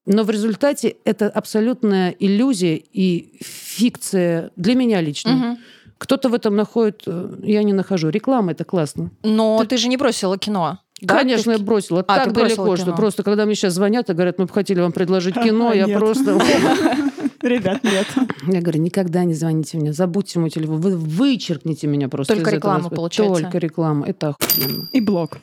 Но 0.05 0.23
в 0.23 0.29
результате 0.29 0.95
это 1.03 1.27
абсолютная 1.27 2.11
иллюзия 2.11 2.75
и 2.77 3.39
фикция 3.41 4.51
для 4.55 4.73
меня 4.75 5.01
лично. 5.01 5.31
Мгм. 5.31 5.57
Кто-то 5.97 6.29
в 6.29 6.33
этом 6.33 6.55
находит, 6.55 7.03
э, 7.07 7.39
я 7.43 7.63
не 7.63 7.73
нахожу. 7.73 8.09
Реклама 8.09 8.51
это 8.51 8.63
классно. 8.63 9.11
Но 9.23 9.65
ты 9.67 9.77
же 9.77 9.87
не 9.89 9.97
бросила 9.97 10.37
кино. 10.37 10.79
Да, 11.01 11.19
Конечно, 11.19 11.53
ты 11.53 11.59
я 11.59 11.65
бросила. 11.65 11.99
А, 12.01 12.03
так 12.03 12.29
ты 12.29 12.31
далеко, 12.31 12.75
что 12.75 12.85
кино. 12.85 12.95
просто, 12.95 13.23
когда 13.23 13.45
мне 13.45 13.55
сейчас 13.55 13.73
звонят 13.73 14.09
и 14.09 14.13
говорят, 14.13 14.39
мы 14.39 14.45
бы 14.45 14.53
хотели 14.53 14.79
вам 14.79 14.91
предложить 14.91 15.35
кино, 15.43 15.73
я 15.73 15.85
Нет. 15.85 15.97
просто... 15.97 16.39
Ребят, 17.47 17.83
нет. 17.83 18.07
Я 18.47 18.61
говорю, 18.61 18.81
никогда 18.81 19.23
не 19.23 19.33
звоните 19.33 19.77
мне, 19.77 19.93
забудьте 19.93 20.39
мой 20.39 20.49
телефон, 20.49 20.79
вы 20.79 20.97
вычеркните 20.97 21.87
меня 21.87 22.09
просто 22.09 22.35
Только 22.35 22.49
из 22.49 22.55
этого 22.55 22.75
реклама, 22.75 22.89
получается. 22.89 23.41
Только 23.43 23.57
реклама, 23.57 24.07
это 24.07 24.35
охуенно. 24.39 24.89
И 24.91 25.01
блог. 25.01 25.39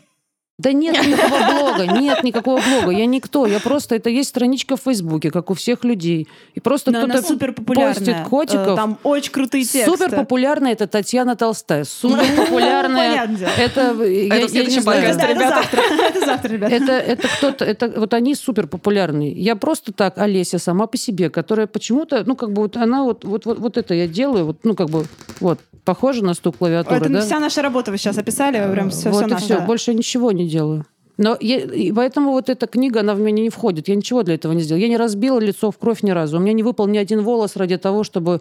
Да 0.57 0.73
нет 0.73 0.95
никакого 1.05 1.53
блога, 1.53 2.01
нет 2.01 2.23
никакого 2.23 2.61
блога. 2.61 2.91
Я 2.93 3.07
никто. 3.07 3.45
Я 3.47 3.59
просто... 3.59 3.97
Это 3.97 4.09
есть 4.09 4.29
страничка 4.29 4.77
в 4.77 4.83
Фейсбуке, 4.83 5.33
как 5.33 5.51
у 5.51 5.55
всех 5.55 5.83
людей. 5.83 6.29
И 6.55 6.61
просто 6.61 6.93
кто-то 6.93 7.23
супер 7.23 7.53
постит 7.53 8.21
котиков. 8.29 8.77
Там 8.77 8.99
очень 9.03 9.33
крутые 9.33 9.65
тексты. 9.65 9.91
Супер 9.91 10.15
популярная 10.15 10.73
это 10.73 10.87
Татьяна 10.87 11.35
Толстая. 11.35 11.83
Супер 11.83 12.25
популярная 12.37 13.29
это 13.59 13.95
я- 14.05 14.37
я 14.37 14.47
в 14.47 14.51
следующем 14.51 14.77
не 14.77 14.83
знаю. 14.83 15.03
подкасте, 15.03 15.23
Это 15.25 15.35
ребята. 15.35 15.55
завтра. 15.57 15.81
Это 16.05 16.27
завтра, 16.27 16.49
ребята. 16.53 16.75
Это, 16.75 16.93
это 16.93 17.29
кто-то, 17.29 17.65
это 17.65 17.89
вот 17.97 18.15
они 18.15 18.35
супер 18.37 18.69
популярные. 18.69 19.33
Я 19.33 19.57
просто 19.57 19.93
так, 19.93 20.19
Олеся 20.19 20.61
сама 20.61 20.87
по 20.87 20.97
себе, 20.97 21.31
которая 21.31 21.67
почему-то, 21.67 22.23
ну 22.25 22.37
как 22.37 22.53
бы 22.53 22.63
вот 22.63 22.77
она 22.77 23.03
вот 23.03 23.25
вот 23.25 23.45
вот, 23.45 23.59
вот 23.59 23.77
это 23.77 23.95
я 23.95 24.07
делаю, 24.07 24.47
вот 24.47 24.59
ну 24.63 24.77
как 24.77 24.89
бы 24.89 25.05
вот 25.41 25.59
похоже 25.85 26.25
на 26.25 26.35
стук 26.35 26.59
клавиатуры, 26.59 27.07
Это 27.11 27.21
вся 27.21 27.41
наша 27.41 27.61
работа 27.61 27.91
вы 27.91 27.99
сейчас 27.99 28.17
описали, 28.19 28.57
прям 28.73 28.91
все, 28.91 29.11
вот 29.11 29.19
все 29.19 29.27
и 29.27 29.31
наше. 29.31 29.45
все, 29.45 29.61
больше 29.61 29.93
ничего 29.95 30.33
не 30.33 30.44
делаю. 30.49 30.85
Но 31.17 31.37
я- 31.41 31.61
и 31.61 31.93
поэтому 31.93 32.33
вот 32.33 32.49
эта 32.51 32.67
книга, 32.67 32.99
она 33.01 33.15
в 33.15 33.21
меня 33.21 33.41
не 33.41 33.49
входит. 33.51 33.87
Я 33.87 33.95
ничего 33.95 34.25
для 34.25 34.35
этого 34.35 34.53
не 34.53 34.63
сделала. 34.63 34.83
Я 34.83 34.89
не 34.89 34.97
разбила 34.97 35.39
лицо 35.39 35.71
в 35.71 35.79
кровь 35.79 36.03
ни 36.03 36.11
разу. 36.11 36.39
У 36.39 36.41
меня 36.41 36.53
не 36.53 36.65
выпал 36.65 36.89
ни 36.89 36.99
один 36.99 37.23
волос 37.23 37.55
ради 37.55 37.77
того, 37.77 38.03
чтобы 38.03 38.41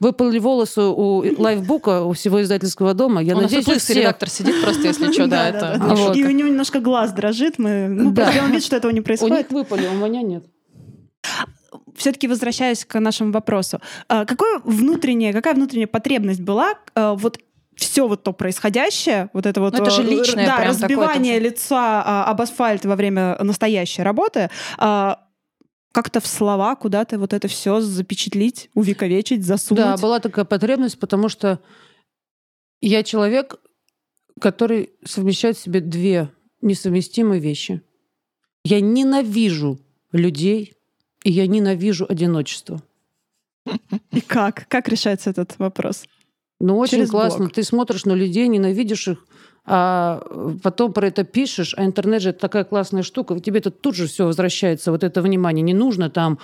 выпали 0.00 0.38
волосы 0.38 0.82
у 0.82 1.24
лайфбука, 1.42 2.02
у 2.04 2.12
всего 2.12 2.42
издательского 2.42 2.92
дома. 2.92 3.22
Я 3.22 3.32
У 3.32 3.36
нас 3.36 3.44
надеюсь, 3.44 3.64
тут 3.64 3.72
у 3.72 3.74
лысый 3.76 3.84
всех. 3.94 3.96
редактор 4.02 4.28
сидит 4.28 4.62
просто, 4.62 4.82
если 4.86 5.10
что, 5.12 5.28
да, 5.28 5.48
это... 5.48 5.76
Вот. 5.82 6.14
И 6.14 6.22
у 6.24 6.30
него 6.30 6.48
немножко 6.48 6.80
глаз 6.80 7.12
дрожит, 7.12 7.58
мы 7.58 7.88
ну, 7.88 8.10
Да. 8.10 8.30
сделаем 8.30 8.52
вид, 8.52 8.64
что 8.64 8.76
этого 8.76 8.92
не 8.92 9.00
У 9.00 9.02
происходит. 9.02 9.38
них 9.38 9.50
выпали, 9.50 9.86
у 9.86 9.94
меня 10.06 10.20
нет. 10.20 10.44
Все-таки 11.96 12.28
возвращаясь 12.28 12.84
к 12.84 12.98
нашему 12.98 13.32
вопросу, 13.32 13.78
а, 14.08 14.24
какое 14.24 14.60
внутреннее, 14.64 15.32
какая 15.32 15.54
внутренняя 15.54 15.86
потребность 15.86 16.40
была 16.40 16.74
а, 16.94 17.14
вот 17.14 17.38
все 17.80 18.06
вот 18.06 18.22
то 18.22 18.32
происходящее, 18.32 19.30
вот 19.32 19.46
это 19.46 19.60
вот 19.60 19.74
Ну, 19.76 19.82
это 19.82 19.90
же 19.90 20.02
э, 20.02 20.06
личное 20.06 20.46
да, 20.46 20.64
разбивание 20.64 21.34
такое 21.34 21.50
лица 21.50 22.02
а, 22.04 22.24
об 22.24 22.40
асфальт 22.40 22.84
во 22.84 22.96
время 22.96 23.36
настоящей 23.40 24.02
работы, 24.02 24.50
а, 24.78 25.26
как-то 25.92 26.20
в 26.20 26.26
слова 26.26 26.76
куда-то 26.76 27.18
вот 27.18 27.32
это 27.32 27.48
все 27.48 27.80
запечатлить, 27.80 28.70
увековечить, 28.74 29.44
засунуть. 29.44 29.84
Да, 29.84 29.96
была 29.96 30.20
такая 30.20 30.44
потребность, 30.44 30.98
потому 30.98 31.28
что 31.28 31.60
я 32.80 33.02
человек, 33.02 33.56
который 34.40 34.90
совмещает 35.04 35.56
в 35.56 35.62
себе 35.62 35.80
две 35.80 36.30
несовместимые 36.62 37.40
вещи. 37.40 37.82
Я 38.64 38.80
ненавижу 38.80 39.78
людей, 40.12 40.74
и 41.24 41.30
я 41.30 41.46
ненавижу 41.46 42.06
одиночество. 42.08 42.82
И 44.12 44.20
как? 44.20 44.66
Как 44.68 44.88
решается 44.88 45.30
этот 45.30 45.58
вопрос? 45.58 46.04
Ну, 46.60 46.76
очень 46.78 46.98
Через 46.98 47.10
классно. 47.10 47.38
блог. 47.40 47.52
Ты 47.52 47.62
смотришь 47.62 48.04
на 48.04 48.12
людей, 48.12 48.46
ненавидишь 48.46 49.08
их, 49.08 49.24
а 49.64 50.22
потом 50.62 50.92
про 50.92 51.06
это 51.08 51.24
пишешь, 51.24 51.74
а 51.76 51.84
интернет 51.84 52.22
же 52.22 52.30
это 52.30 52.40
такая 52.40 52.64
классная 52.64 53.02
штука, 53.02 53.38
тебе 53.40 53.58
это 53.58 53.70
тут 53.70 53.94
же 53.94 54.06
все 54.06 54.26
возвращается, 54.26 54.90
вот 54.90 55.02
это 55.02 55.22
внимание. 55.22 55.62
Не 55.62 55.74
нужно 55.74 56.10
там 56.10 56.38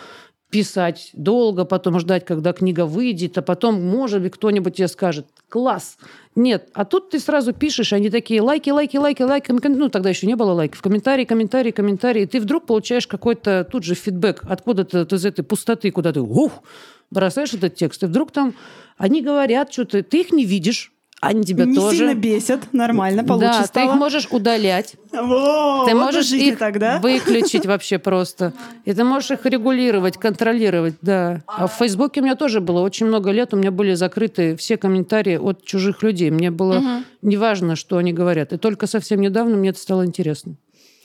писать 0.51 1.11
долго, 1.13 1.65
потом 1.65 1.99
ждать, 1.99 2.25
когда 2.25 2.53
книга 2.53 2.87
выйдет, 2.87 3.37
а 3.37 3.43
потом, 3.43 3.85
может 3.85 4.23
быть, 4.23 4.33
кто-нибудь 4.33 4.77
тебе 4.77 4.89
скажет 4.89 5.27
«класс». 5.49 5.99
Нет, 6.37 6.69
а 6.73 6.85
тут 6.85 7.11
ты 7.11 7.19
сразу 7.19 7.53
пишешь, 7.53 7.93
они 7.93 8.11
такие 8.11 8.41
лайки, 8.41 8.71
лайки, 8.71 8.97
лайки, 8.97 9.23
лайки, 9.23 9.51
ну 9.51 9.89
тогда 9.89 10.11
еще 10.11 10.27
не 10.27 10.37
было 10.37 10.53
лайков, 10.53 10.83
комментарии, 10.83 11.25
комментарии, 11.25 11.73
комментарии, 11.73 12.23
и 12.23 12.27
ты 12.27 12.41
вдруг 12.41 12.67
получаешь 12.67 13.07
какой-то 13.07 13.67
тут 13.71 13.83
же 13.83 13.95
фидбэк 13.95 14.45
откуда-то 14.49 15.17
из 15.17 15.25
этой 15.25 15.43
пустоты, 15.43 15.91
куда 15.91 16.13
ты 16.13 16.21
ух, 16.21 16.63
бросаешь 17.11 17.55
этот 17.55 17.75
текст, 17.75 18.03
и 18.03 18.07
вдруг 18.07 18.31
там 18.33 18.55
они 18.99 19.23
говорят 19.23 19.73
что-то, 19.73 20.03
ты 20.03 20.21
их 20.21 20.33
не 20.33 20.45
видишь, 20.45 20.93
они 21.21 21.45
тебя 21.45 21.65
не 21.65 21.75
тоже. 21.75 21.97
сильно 21.97 22.15
бесят, 22.15 22.73
нормально, 22.75 23.25
получше 23.25 23.49
да, 23.51 23.63
ты 23.63 23.69
стало. 23.69 23.91
их 23.93 23.97
можешь 23.97 24.29
удалять, 24.31 24.97
Во, 25.13 25.85
ты 25.87 25.95
вот 25.95 26.05
можешь 26.05 26.31
их 26.31 26.59
тогда. 26.59 26.99
выключить 27.01 27.65
вообще 27.67 27.99
просто. 27.99 28.53
И 28.85 28.93
ты 28.93 29.03
можешь 29.03 29.31
их 29.31 29.47
регулировать, 29.47 30.19
контролировать, 30.19 30.97
да. 31.01 31.43
А 31.47 31.69
в 31.69 31.73
Фейсбуке 31.73 32.21
у 32.21 32.25
меня 32.25 32.37
тоже 32.37 32.61
было 32.61 32.81
очень 32.81 33.07
много 33.07 33.31
лет, 33.31 33.55
у 33.55 33.57
меня 33.57 33.71
были 33.71 33.95
закрыты 33.95 34.57
все 34.57 34.77
комментарии 34.77 35.37
от 35.39 35.65
чужих 35.65 36.03
людей. 36.03 36.31
Мне 36.31 36.51
было 36.51 37.03
неважно, 37.23 37.77
что 37.77 37.97
они 37.97 38.13
говорят. 38.13 38.53
И 38.53 38.59
только 38.59 38.87
совсем 38.87 39.21
недавно 39.23 39.57
мне 39.57 39.71
это 39.71 39.79
стало 39.81 40.05
интересно. 40.05 40.57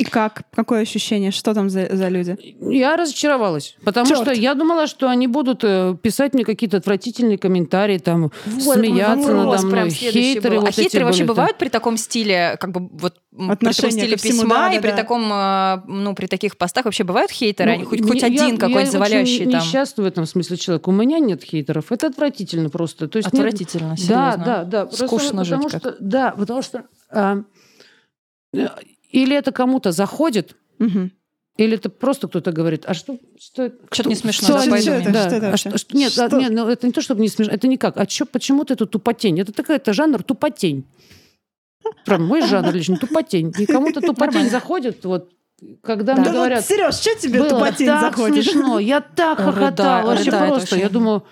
И 0.01 0.03
как? 0.03 0.43
Какое 0.53 0.81
ощущение? 0.81 1.31
Что 1.31 1.53
там 1.53 1.69
за, 1.69 1.87
за 1.95 2.07
люди? 2.09 2.35
Я 2.59 2.97
разочаровалась, 2.97 3.75
потому 3.83 4.07
Чёрт. 4.07 4.21
что 4.21 4.31
я 4.31 4.53
думала, 4.55 4.87
что 4.87 5.09
они 5.09 5.27
будут 5.27 5.63
э, 5.63 5.95
писать 6.01 6.33
мне 6.33 6.43
какие-то 6.43 6.77
отвратительные 6.77 7.37
комментарии, 7.37 7.97
там, 7.99 8.31
Вот, 8.45 8.77
смеяться 8.77 9.15
мой 9.27 9.33
надо 9.35 9.49
вопрос 9.49 9.63
мной. 9.63 9.89
Хейтеры 9.91 10.55
был. 10.55 10.61
вот 10.61 10.67
а 10.67 10.71
эти 10.71 10.81
хейтеры 10.81 11.05
вообще 11.05 11.19
были, 11.19 11.27
да. 11.27 11.33
бывают 11.33 11.57
при 11.57 11.69
таком 11.69 11.97
стиле, 11.97 12.57
как 12.59 12.71
бы 12.71 12.89
вот 12.91 13.15
м, 13.33 13.37
при 13.37 13.37
таком 13.37 13.51
Отношение 13.51 13.91
стиле 13.91 14.17
всему, 14.17 14.41
письма 14.41 14.55
да, 14.55 14.71
и 14.71 14.75
да, 14.75 14.81
при 14.81 14.89
да. 14.89 14.95
таком, 14.97 15.31
э, 15.31 15.81
ну, 15.87 16.15
при 16.15 16.25
таких 16.25 16.57
постах 16.57 16.85
вообще 16.85 17.03
бывают 17.03 17.29
хейтеры? 17.31 17.69
Ну, 17.69 17.75
Они 17.75 17.83
хоть, 17.85 17.99
не- 18.01 18.07
хоть 18.07 18.21
я- 18.21 18.27
один 18.27 18.53
я 18.55 18.57
какой-то 18.57 18.79
очень 18.79 18.91
завалящий 18.91 19.45
там. 19.51 19.61
несчастна 19.61 20.03
в 20.03 20.07
этом 20.07 20.25
смысле 20.25 20.57
человек. 20.57 20.87
У 20.87 20.91
меня 20.91 21.19
нет 21.19 21.43
хейтеров. 21.43 21.91
Это 21.91 22.07
отвратительно 22.07 22.69
просто. 22.69 23.07
То 23.07 23.17
есть 23.17 23.31
нет- 23.31 23.43
Отвратительно, 23.45 23.89
Да, 23.91 23.95
серьезно. 23.97 24.43
да, 24.45 24.63
да. 24.63 24.85
Просто 24.87 25.07
Скучно 25.07 25.43
жить 25.43 25.53
потому 25.59 25.69
как. 25.69 25.79
что, 25.81 25.95
Да, 25.99 26.31
потому 26.31 26.61
что 26.61 26.83
а, 27.11 27.37
э, 28.53 28.67
или 29.11 29.35
это 29.35 29.51
кому-то 29.51 29.91
заходит, 29.91 30.55
Мгм. 30.79 31.11
или 31.57 31.75
это 31.75 31.89
просто 31.89 32.27
кто-то 32.27 32.51
говорит, 32.51 32.83
а 32.87 32.93
что... 32.93 33.17
что 33.39 33.67
Что-то 33.67 33.87
кто- 33.89 34.09
не 34.09 34.15
смешно, 34.15 34.47
что 34.47 34.69
да, 34.69 34.77
что 34.81 34.91
это, 34.91 35.09
что 35.09 35.35
это 35.35 35.47
а 35.47 35.49
вообще? 35.51 35.69
что- 35.69 35.77
что- 35.77 35.97
нет, 35.97 36.17
а, 36.17 36.27
Что? 36.27 36.37
нет, 36.39 36.51
ну, 36.51 36.67
это 36.67 36.87
не 36.87 36.93
то, 36.93 37.01
чтобы 37.01 37.21
не 37.21 37.27
смешно, 37.29 37.53
это 37.53 37.67
никак. 37.67 37.97
А 37.97 38.05
чё, 38.05 38.25
почему 38.25 38.63
ты 38.65 38.73
это 38.73 38.85
тупотень? 38.85 39.39
Это 39.39 39.51
такая, 39.51 39.77
это 39.77 39.93
жанр 39.93 40.23
тупотень. 40.23 40.85
Прям 42.05 42.25
мой 42.25 42.41
жанр 42.41 42.73
лично, 42.73 42.97
тупотень. 42.97 43.53
И 43.57 43.65
кому-то 43.65 44.01
тупотень 44.01 44.49
заходит, 44.49 45.03
вот, 45.05 45.29
когда 45.83 46.13
Да 46.15 46.21
мне 46.21 46.29
вот, 46.31 46.35
говорят, 46.37 46.65
Сереж, 46.65 46.95
что 46.95 47.15
тебе 47.19 47.39
было 47.39 47.49
тупотень 47.49 47.87
так 47.87 48.01
заходит? 48.15 48.43
смешно, 48.45 48.79
я 48.79 49.01
так 49.01 49.39
хохотала, 49.39 50.07
вообще 50.07 50.31
просто. 50.31 50.75
Я 50.77 50.89
думаю, 50.89 51.23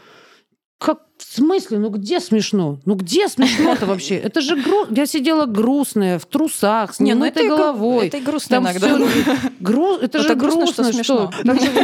как 0.80 1.04
в 1.20 1.36
смысле? 1.36 1.80
Ну 1.80 1.90
где 1.90 2.20
смешно? 2.20 2.80
Ну 2.86 2.96
где 2.96 3.28
смешно-то 3.28 3.86
вообще? 3.86 4.16
Это 4.24 4.42
же 4.42 4.56
гру... 4.56 4.86
Я 4.90 5.06
сидела 5.06 5.46
грустная, 5.46 6.18
в 6.18 6.26
трусах, 6.26 6.96
с 6.96 7.00
Не, 7.00 7.14
ну 7.14 7.26
немытой 7.26 7.48
гру- 7.48 7.58
головой. 7.58 8.08
это 8.08 8.18
и 8.18 8.22
грустно 8.22 8.56
Там 8.58 8.64
иногда. 8.66 8.88
всё 8.88 9.36
гру- 9.60 9.98
Это 9.98 10.18
Ну, 10.20 10.24
же 10.24 10.36
грустно, 10.36 10.68
что 10.68 10.84
смешно. 10.86 11.32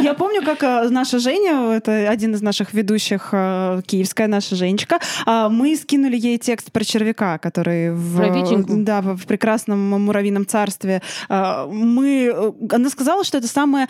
Я 0.02 0.14
помню, 0.14 0.42
как 0.42 0.62
э, 0.62 0.88
наша 0.88 1.18
Женя, 1.18 1.72
это 1.74 2.08
один 2.08 2.34
из 2.34 2.40
наших 2.42 2.72
ведущих, 2.72 3.28
э, 3.32 3.82
киевская 3.86 4.26
наша 4.26 4.56
Женечка, 4.56 5.00
а, 5.26 5.48
мы 5.50 5.76
скинули 5.76 6.16
ей 6.16 6.38
текст 6.38 6.72
про 6.72 6.82
червяка, 6.84 7.38
который 7.38 7.92
в, 7.92 8.20
Витеньку? 8.20 8.72
да, 8.76 9.00
в, 9.02 9.26
прекрасном 9.26 9.78
муравьином 10.02 10.46
царстве. 10.46 11.02
А, 11.28 11.66
Мы, 11.66 12.32
э, 12.34 12.52
она 12.74 12.88
сказала, 12.90 13.22
что 13.24 13.36
это 13.38 13.48
самый 13.48 13.86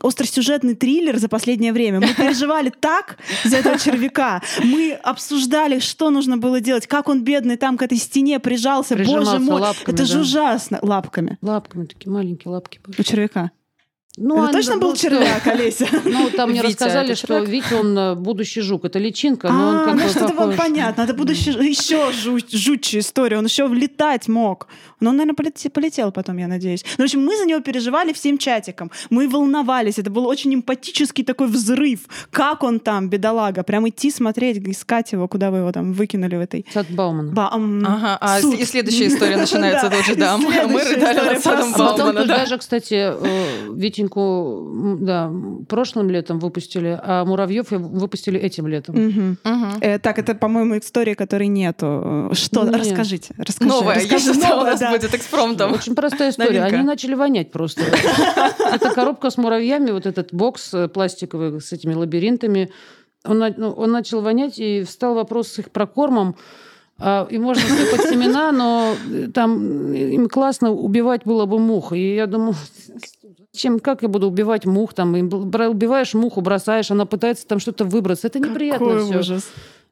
остросюжетный 0.00 0.74
триллер 0.74 1.18
за 1.18 1.28
последнее 1.28 1.72
время. 1.72 2.00
Мы 2.00 2.08
переживали 2.14 2.70
так 2.80 3.18
за 3.44 3.58
этого 3.58 3.78
червяка. 3.78 4.40
Мы 4.62 4.85
обсуждали, 4.94 5.78
что 5.78 6.10
нужно 6.10 6.36
было 6.36 6.60
делать, 6.60 6.86
как 6.86 7.08
он 7.08 7.24
бедный 7.24 7.56
там 7.56 7.76
к 7.76 7.82
этой 7.82 7.98
стене 7.98 8.38
прижался. 8.40 8.96
Боже 8.96 9.38
мой, 9.38 9.60
лапками, 9.60 9.94
это 9.94 10.04
же 10.04 10.14
да. 10.14 10.20
ужасно. 10.20 10.78
Лапками. 10.82 11.38
Лапками 11.42 11.86
такие 11.86 12.10
маленькие 12.10 12.52
лапки. 12.52 12.80
были. 12.84 13.00
У 13.00 13.02
червяка. 13.02 13.50
Ну, 14.18 14.36
это 14.36 14.44
они- 14.44 14.52
точно 14.52 14.78
был 14.78 14.90
ну, 14.90 14.96
что? 14.96 15.10
червяк, 15.10 15.46
Олеся? 15.46 15.86
Ну, 16.04 16.30
там 16.30 16.50
мне 16.50 16.60
Витя, 16.62 16.68
рассказали, 16.72 17.14
что? 17.14 17.38
Витя, 17.40 17.74
он 17.74 17.98
э, 17.98 18.14
будущий 18.14 18.62
жук. 18.62 18.84
Это 18.86 18.98
личинка, 18.98 19.48
но 19.50 19.68
он 19.68 19.76
А, 19.76 19.84
как 19.84 19.94
ну 19.96 20.02
бы 20.02 20.08
что-то 20.08 20.28
было 20.34 20.36
похож. 20.52 20.56
понятно. 20.56 21.02
Это 21.02 21.12
будущее 21.14 21.54
еще 21.68 22.10
жутчая 22.12 23.00
история. 23.02 23.38
Он 23.38 23.44
еще 23.44 23.66
влетать 23.66 24.28
мог. 24.28 24.68
Но 25.00 25.10
он, 25.10 25.16
наверное, 25.18 25.36
полетел, 25.70 26.10
потом, 26.12 26.38
я 26.38 26.48
надеюсь. 26.48 26.82
Ну, 26.96 27.04
в 27.04 27.06
общем, 27.06 27.22
мы 27.24 27.36
за 27.36 27.44
него 27.44 27.60
переживали 27.60 28.12
всем 28.14 28.38
чатиком. 28.38 28.90
Мы 29.10 29.28
волновались. 29.28 29.98
Это 29.98 30.10
был 30.10 30.26
очень 30.26 30.54
эмпатический 30.54 31.22
такой 31.24 31.48
взрыв. 31.48 32.00
Как 32.30 32.62
он 32.62 32.80
там, 32.80 33.10
бедолага? 33.10 33.62
Прям 33.64 33.86
идти 33.88 34.10
смотреть, 34.10 34.58
искать 34.66 35.12
его, 35.12 35.28
куда 35.28 35.50
вы 35.50 35.58
его 35.58 35.72
там 35.72 35.92
выкинули 35.92 36.36
в 36.36 36.40
этой... 36.40 36.64
Сад 36.72 36.86
Баумана. 36.90 37.32
Ба- 37.32 37.50
Ага, 37.86 38.18
а 38.20 38.40
и 38.40 38.64
следующая 38.64 39.08
история 39.08 39.36
начинается 39.44 39.90
Да, 39.90 39.96
тут 39.96 40.06
же, 40.06 40.14
да. 40.14 40.38
Мы 40.38 40.82
рыдали 40.82 41.34
над 41.34 41.42
садом. 41.42 41.70
А 41.74 41.78
потом 41.78 41.96
Баумана, 41.98 42.20
тут 42.20 42.28
да. 42.28 42.36
даже, 42.38 42.58
кстати, 42.58 42.94
э, 42.94 43.68
М, 44.16 45.04
да, 45.04 45.32
прошлым 45.68 46.10
летом 46.10 46.38
выпустили, 46.38 46.98
а 47.02 47.24
Муравьев 47.24 47.70
выпустили 47.70 48.38
этим 48.38 48.66
летом. 48.66 48.94
Мгм. 48.94 49.38
Мгм. 49.44 49.70
Э, 49.80 49.98
так, 49.98 50.18
это, 50.18 50.34
по-моему, 50.34 50.78
истории, 50.78 51.14
которой 51.14 51.48
нету. 51.48 52.30
Что? 52.32 52.64
Нет. 52.64 52.76
Расскажите. 52.76 53.34
расскажи, 53.38 53.68
Новая, 53.70 53.96
я 53.96 54.00
расскажи. 54.02 54.34
считала, 54.34 54.62
у 54.62 54.64
нас 54.64 54.80
да. 54.80 54.90
будет 54.90 55.14
экспромтом. 55.14 55.72
Очень 55.72 55.94
простая 55.94 56.30
история. 56.30 56.60
Новинка. 56.60 56.76
Они 56.78 56.86
начали 56.86 57.14
вонять 57.14 57.50
просто. 57.50 57.82
Это 58.72 58.90
коробка 58.94 59.30
с 59.30 59.36
муравьями, 59.36 59.90
вот 59.90 60.06
этот 60.06 60.32
бокс 60.32 60.72
э, 60.74 60.88
пластиковый 60.88 61.60
с 61.60 61.72
этими 61.72 61.94
лабиринтами. 61.94 62.70
Он, 63.24 63.42
ну, 63.56 63.70
он 63.70 63.90
начал 63.90 64.20
вонять, 64.20 64.58
и 64.58 64.82
встал 64.84 65.14
вопрос 65.14 65.48
с 65.48 65.58
их 65.58 65.70
прокормом. 65.70 66.36
А, 66.98 67.26
и 67.30 67.36
можно 67.38 67.62
сыпать 67.62 68.08
семена, 68.08 68.52
но 68.52 68.94
э, 69.10 69.28
там 69.28 69.92
э, 69.92 70.14
им 70.14 70.28
классно 70.28 70.70
убивать 70.70 71.22
было 71.24 71.44
бы 71.44 71.58
мух. 71.58 71.92
И 71.92 72.14
я 72.14 72.26
думаю, 72.26 72.54
чем, 73.56 73.80
как 73.80 74.02
я 74.02 74.08
буду 74.08 74.26
убивать 74.28 74.64
мух? 74.66 74.94
Там, 74.94 75.28
бра- 75.28 75.68
убиваешь 75.68 76.14
муху, 76.14 76.40
бросаешь, 76.40 76.90
она 76.90 77.06
пытается 77.06 77.46
там 77.46 77.58
что-то 77.58 77.84
выбраться. 77.84 78.26
Это 78.28 78.38
неприятно 78.38 78.86
Какой 78.86 79.04
все. 79.04 79.18
ужас. 79.18 79.48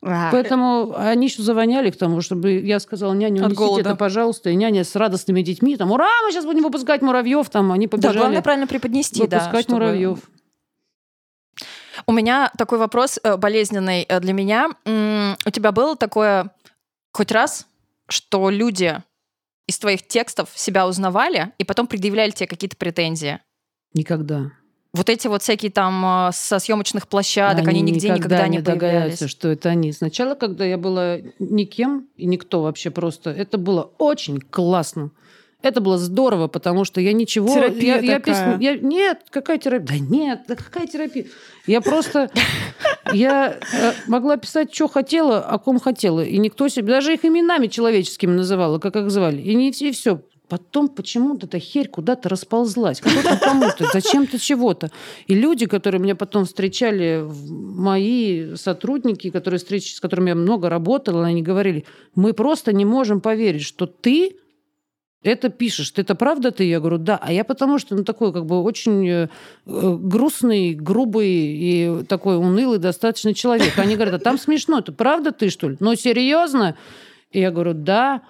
А. 0.06 0.30
Поэтому 0.30 0.94
они 0.96 1.28
еще 1.28 1.42
завоняли 1.42 1.90
к 1.90 1.96
тому, 1.96 2.20
чтобы 2.20 2.52
я 2.60 2.78
сказала, 2.78 3.14
няня, 3.14 3.40
унесите 3.42 3.56
голода. 3.56 3.80
это, 3.90 3.96
пожалуйста. 3.96 4.50
И 4.50 4.54
няня 4.54 4.84
с 4.84 4.94
радостными 4.96 5.40
детьми, 5.40 5.76
там, 5.78 5.90
ура, 5.92 6.10
мы 6.24 6.30
сейчас 6.30 6.44
будем 6.44 6.62
выпускать 6.62 7.00
муравьев, 7.00 7.48
там, 7.48 7.72
они 7.72 7.86
Да, 7.86 7.90
побежали 7.92 8.18
главное 8.18 8.42
правильно 8.42 8.66
преподнести, 8.66 9.26
да. 9.26 9.38
выпускать 9.38 9.68
муравьев. 9.70 10.18
У 12.06 12.12
меня 12.12 12.50
такой 12.58 12.78
вопрос 12.78 13.18
э, 13.22 13.36
болезненный 13.36 14.02
э, 14.02 14.20
для 14.20 14.32
меня. 14.32 14.68
У 14.84 15.50
тебя 15.50 15.72
было 15.72 15.96
такое 15.96 16.50
хоть 17.12 17.30
раз, 17.32 17.66
что 18.08 18.50
люди 18.50 19.00
из 19.66 19.78
твоих 19.78 20.06
текстов 20.06 20.50
себя 20.54 20.86
узнавали 20.86 21.52
и 21.56 21.64
потом 21.64 21.86
предъявляли 21.86 22.32
тебе 22.32 22.46
какие-то 22.48 22.76
претензии? 22.76 23.40
Никогда. 23.94 24.50
Вот 24.92 25.08
эти 25.08 25.26
вот 25.26 25.42
всякие 25.42 25.72
там 25.72 26.28
э, 26.28 26.30
со 26.32 26.60
съемочных 26.60 27.08
площадок, 27.08 27.66
они, 27.66 27.80
нигде 27.80 28.10
никогда, 28.10 28.46
не 28.46 28.58
появлялись. 28.58 28.64
догадаются, 28.64 29.28
что 29.28 29.48
это 29.48 29.70
они. 29.70 29.92
Сначала, 29.92 30.36
когда 30.36 30.64
я 30.64 30.78
была 30.78 31.18
никем 31.40 32.06
и 32.16 32.26
никто 32.26 32.62
вообще 32.62 32.90
просто, 32.90 33.30
это 33.30 33.58
было 33.58 33.90
очень 33.98 34.40
классно. 34.40 35.10
Это 35.62 35.80
было 35.80 35.96
здорово, 35.96 36.46
потому 36.46 36.84
что 36.84 37.00
я 37.00 37.14
ничего... 37.14 37.52
Терапия 37.52 37.96
я, 37.96 38.00
я 38.00 38.18
такая. 38.20 38.58
пес- 38.58 38.62
я- 38.62 38.76
нет, 38.76 39.22
какая 39.30 39.56
терапия? 39.58 39.98
Да 39.98 40.04
нет, 40.04 40.42
да 40.46 40.56
какая 40.56 40.86
терапия? 40.86 41.24
Я 41.66 41.80
просто... 41.80 42.30
Я 43.12 43.58
э, 43.72 43.92
могла 44.06 44.36
писать, 44.36 44.74
что 44.74 44.88
хотела, 44.88 45.40
о 45.40 45.58
ком 45.58 45.80
хотела. 45.80 46.20
И 46.22 46.36
никто 46.36 46.68
себе... 46.68 46.88
Даже 46.88 47.14
их 47.14 47.24
именами 47.24 47.68
человеческими 47.68 48.32
называла, 48.32 48.78
как 48.78 48.94
их 48.96 49.10
звали. 49.10 49.40
И, 49.40 49.54
не, 49.54 49.70
и 49.70 49.92
все. 49.92 50.20
Потом 50.48 50.88
почему-то 50.88 51.46
эта 51.46 51.58
херь 51.58 51.88
куда-то 51.88 52.28
расползлась. 52.28 53.00
Кто-то 53.00 53.38
кому-то, 53.38 53.88
зачем-то 53.92 54.38
чего-то. 54.38 54.90
И 55.26 55.34
люди, 55.34 55.66
которые 55.66 56.00
меня 56.00 56.14
потом 56.14 56.44
встречали, 56.44 57.26
мои 57.48 58.54
сотрудники, 58.56 59.30
которые 59.30 59.58
встреч, 59.58 59.94
с 59.94 60.00
которыми 60.00 60.28
я 60.30 60.34
много 60.34 60.68
работала, 60.68 61.24
они 61.24 61.42
говорили, 61.42 61.86
мы 62.14 62.34
просто 62.34 62.74
не 62.74 62.84
можем 62.84 63.22
поверить, 63.22 63.62
что 63.62 63.86
ты 63.86 64.36
это 65.24 65.48
пишешь. 65.48 65.90
Ты 65.90 66.02
это 66.02 66.14
правда 66.14 66.50
ты? 66.50 66.64
Я 66.64 66.78
говорю, 66.78 66.98
да. 66.98 67.18
А 67.20 67.32
я 67.32 67.44
потому 67.44 67.78
что 67.78 67.96
ну, 67.96 68.04
такой 68.04 68.30
как 68.30 68.44
бы 68.44 68.62
очень 68.62 69.08
э, 69.08 69.28
э, 69.66 69.96
грустный, 69.98 70.74
грубый 70.74 71.30
и 71.30 72.04
такой 72.06 72.36
унылый 72.36 72.78
достаточно 72.78 73.32
человек. 73.32 73.78
Они 73.78 73.94
говорят, 73.94 74.14
а 74.14 74.18
там 74.18 74.38
смешно. 74.38 74.80
Это 74.80 74.92
правда 74.92 75.32
ты, 75.32 75.48
что 75.48 75.70
ли? 75.70 75.78
Ну, 75.80 75.94
серьезно? 75.94 76.76
И 77.30 77.40
я 77.40 77.50
говорю, 77.50 77.72
да. 77.72 78.22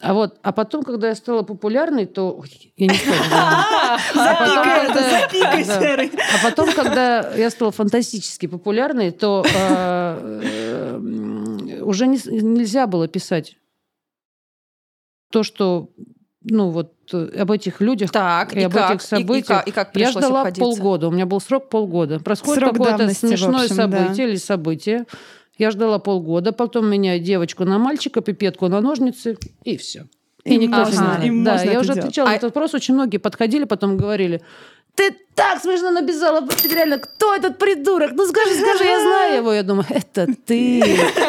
А 0.00 0.14
вот, 0.14 0.38
а 0.42 0.52
потом, 0.52 0.84
когда 0.84 1.08
я 1.08 1.14
стала 1.16 1.42
популярной, 1.42 2.06
то... 2.06 2.36
Ой, 2.38 2.72
Я 2.76 2.86
не 2.86 2.94
скажу. 2.94 3.20
А 4.14 4.86
Запикай. 4.94 5.64
Серый. 5.64 6.12
А 6.34 6.44
потом, 6.44 6.72
когда 6.72 7.34
я 7.34 7.50
стала 7.50 7.72
фантастически 7.72 8.46
популярной, 8.46 9.10
то 9.10 9.44
э, 9.44 10.40
э, 10.44 11.82
уже 11.82 12.06
нельзя 12.06 12.86
было 12.86 13.08
писать 13.08 13.56
то, 15.32 15.42
что, 15.42 15.90
ну 16.42 16.70
вот, 16.70 16.92
э, 17.12 17.40
об 17.40 17.50
этих 17.50 17.80
людях 17.80 18.10
Так, 18.12 18.54
и, 18.54 18.60
и 18.60 18.62
об 18.64 18.72
как? 18.72 18.90
этих 18.92 19.02
И- 19.02 19.04
и 19.04 19.08
событиях. 19.08 19.46
как- 19.58 19.68
и 19.68 19.70
как 19.72 19.96
я 19.96 20.10
ждала 20.12 20.40
обходиться? 20.40 20.60
полгода. 20.60 21.08
У 21.08 21.10
меня 21.10 21.26
был 21.26 21.40
срок 21.40 21.68
полгода. 21.70 22.20
Происходит 22.20 22.64
какое-то 22.64 23.12
смешное 23.14 23.64
общем, 23.64 23.76
да. 23.76 23.82
событие 23.82 24.28
или 24.28 24.36
событие. 24.36 25.06
Я 25.58 25.70
ждала 25.70 25.98
полгода, 25.98 26.52
потом 26.52 26.88
меняю 26.90 27.20
девочку 27.20 27.64
на 27.64 27.78
мальчика, 27.78 28.20
пипетку 28.20 28.68
на 28.68 28.80
ножницы, 28.80 29.36
и 29.64 29.76
все. 29.76 30.06
И, 30.44 30.54
И 30.54 30.56
никто 30.56 30.84
не 30.84 30.92
знает. 30.92 31.24
и 31.24 31.28
да, 31.44 31.52
можно 31.52 31.64
я 31.66 31.70
это 31.72 31.80
уже 31.80 31.88
делать. 31.88 31.98
отвечала 32.04 32.26
на 32.28 32.32
А- 32.32 32.36
этот 32.36 32.54
вопрос. 32.54 32.74
Очень 32.74 32.94
многие 32.94 33.18
подходили, 33.18 33.64
потом 33.64 33.96
говорили, 33.96 34.40
ты 34.94 35.14
так 35.34 35.60
смешно 35.60 35.90
написала, 35.90 36.40
вот 36.40 36.64
реально, 36.72 36.98
кто 36.98 37.34
этот 37.34 37.58
придурок? 37.58 38.12
Ну 38.14 38.26
скажи, 38.26 38.54
скажи, 38.54 38.84
я 38.84 39.00
знаю 39.00 39.36
его. 39.38 39.52
Я 39.52 39.62
думаю, 39.62 39.86
это 39.90 40.26
ты. 40.46 40.82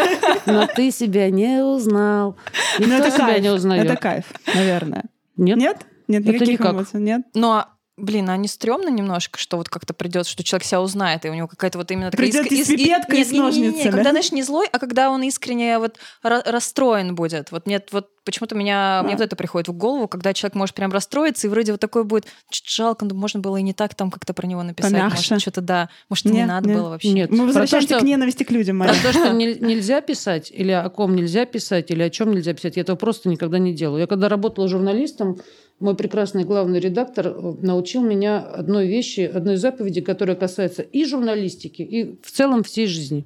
Но 0.46 0.68
ты 0.68 0.92
себя 0.92 1.30
не 1.30 1.64
узнал. 1.64 2.36
Ну, 2.80 2.86
Никто 2.86 2.98
это 3.08 3.12
себя 3.12 3.26
кайф. 3.28 3.44
не 3.44 3.50
узнает. 3.50 3.86
Это 3.86 3.96
кайф, 3.98 4.26
наверное. 4.56 5.04
Нет? 5.38 5.58
Нет? 5.58 5.78
Нет 6.08 6.22
Это 6.24 6.34
никаких 6.34 6.60
никак. 6.60 6.74
эмоций? 6.74 7.00
Нет? 7.02 7.22
Но, 7.34 7.66
блин, 8.00 8.30
а 8.30 8.38
не 8.38 8.48
стрёмно 8.48 8.90
немножко, 8.90 9.38
что 9.40 9.58
вот 9.58 9.70
как-то 9.70 9.94
придет, 9.94 10.26
что 10.28 10.44
человек 10.44 10.66
себя 10.66 10.82
узнает, 10.82 11.26
и 11.26 11.30
у 11.30 11.34
него 11.34 11.48
какая-то 11.48 11.78
вот 11.78 11.92
именно 11.92 12.12
такая... 12.12 12.28
Придёт 12.28 12.46
иск- 12.46 12.52
и 12.52 12.64
с 12.64 12.70
и- 12.70 12.78
пипеткой, 12.78 13.22
и 13.22 13.24
с 13.24 13.32
не- 13.32 13.40
не- 13.40 13.46
не- 13.46 13.52
не, 13.60 13.66
ножницами. 13.68 13.92
Когда, 13.92 14.10
знаешь, 14.12 14.32
не 14.32 14.44
злой, 14.44 14.68
а 14.72 14.80
когда 14.80 15.10
он 15.12 15.22
искренне 15.24 15.78
вот 15.80 15.98
ра- 16.24 16.42
расстроен 16.50 17.16
будет. 17.16 17.52
Вот 17.52 17.66
мне 17.66 17.82
вот 17.92 18.10
почему-то 18.24 18.54
меня, 18.56 19.02
мне 19.04 19.14
вот 19.16 19.22
это 19.24 19.36
приходит 19.36 19.70
в 19.70 19.74
голову, 19.74 20.08
когда 20.08 20.34
человек 20.34 20.54
может 20.56 20.76
прям 20.76 20.92
расстроиться, 20.92 21.48
и 21.48 21.50
вроде 21.50 21.72
вот 21.72 21.82
такой 21.82 22.04
будет, 22.04 22.26
чуть 22.52 22.68
жалко, 22.68 23.06
ну, 23.06 23.16
можно 23.16 23.40
было 23.40 23.58
и 23.58 23.62
не 23.64 23.74
так 23.74 23.96
там 23.96 24.12
как-то 24.12 24.34
про 24.34 24.46
него 24.46 24.62
написать. 24.62 24.92
Помягче. 24.92 25.16
Может, 25.34 25.42
что-то 25.42 25.62
да. 25.62 25.90
Может, 26.10 26.26
и 26.28 26.30
не 26.30 26.38
Нет, 26.40 26.48
надо 26.48 26.70
нет. 26.70 26.78
было 26.78 26.90
вообще. 26.90 27.10
Нет. 27.10 27.32
Мы 27.32 27.38
то, 27.38 27.44
возвращаемся 27.46 27.88
что- 27.96 28.00
к 28.00 28.04
ненависти 28.04 28.44
к 28.44 28.52
людям, 28.52 28.78
Про 28.80 28.88
Мария. 28.90 29.02
то, 29.04 29.12
что 29.14 29.30
не- 29.34 29.56
нельзя 29.56 30.02
писать, 30.02 30.52
или 30.52 30.72
о 30.72 30.90
ком 30.90 31.16
нельзя 31.16 31.46
писать, 31.46 31.90
или 31.92 32.04
о 32.04 32.10
чем 32.12 32.32
нельзя 32.32 32.54
писать, 32.54 32.76
я 32.76 32.84
этого 32.84 32.98
просто 32.98 33.30
никогда 33.30 33.58
не 33.58 33.74
делаю. 33.74 34.02
Я 34.02 34.08
когда 34.08 34.30
работала 34.30 34.68
журналистом, 34.68 35.40
мой 35.80 35.96
прекрасный 35.96 36.44
главный 36.44 36.80
редактор 36.80 37.28
э, 37.28 37.54
научил 37.62 38.02
меня 38.02 38.40
одной 38.40 38.88
вещи, 38.88 39.22
одной 39.22 39.56
заповеди, 39.56 40.02
которая 40.02 40.36
касается 40.36 40.82
и 40.82 41.06
журналистики, 41.06 41.82
и 41.82 42.20
в 42.22 42.32
целом 42.32 42.64
всей 42.64 42.88
жизни. 42.88 43.26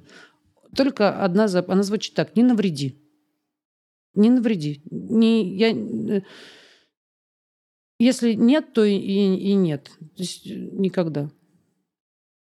Только 0.76 1.22
одна 1.22 1.48
заповедь. 1.48 1.72
Она 1.74 1.82
звучит 1.82 2.14
так. 2.14 2.36
Не 2.36 2.42
навреди. 2.42 2.96
Не 4.14 4.30
навреди. 4.30 4.82
Не, 4.90 5.56
я, 5.56 5.70
э, 5.70 6.22
если 7.98 8.34
нет, 8.34 8.72
то 8.72 8.84
и, 8.84 8.96
и- 8.96 9.54
нет. 9.54 9.90
То 10.16 10.22
есть 10.22 10.46
никогда. 10.46 11.30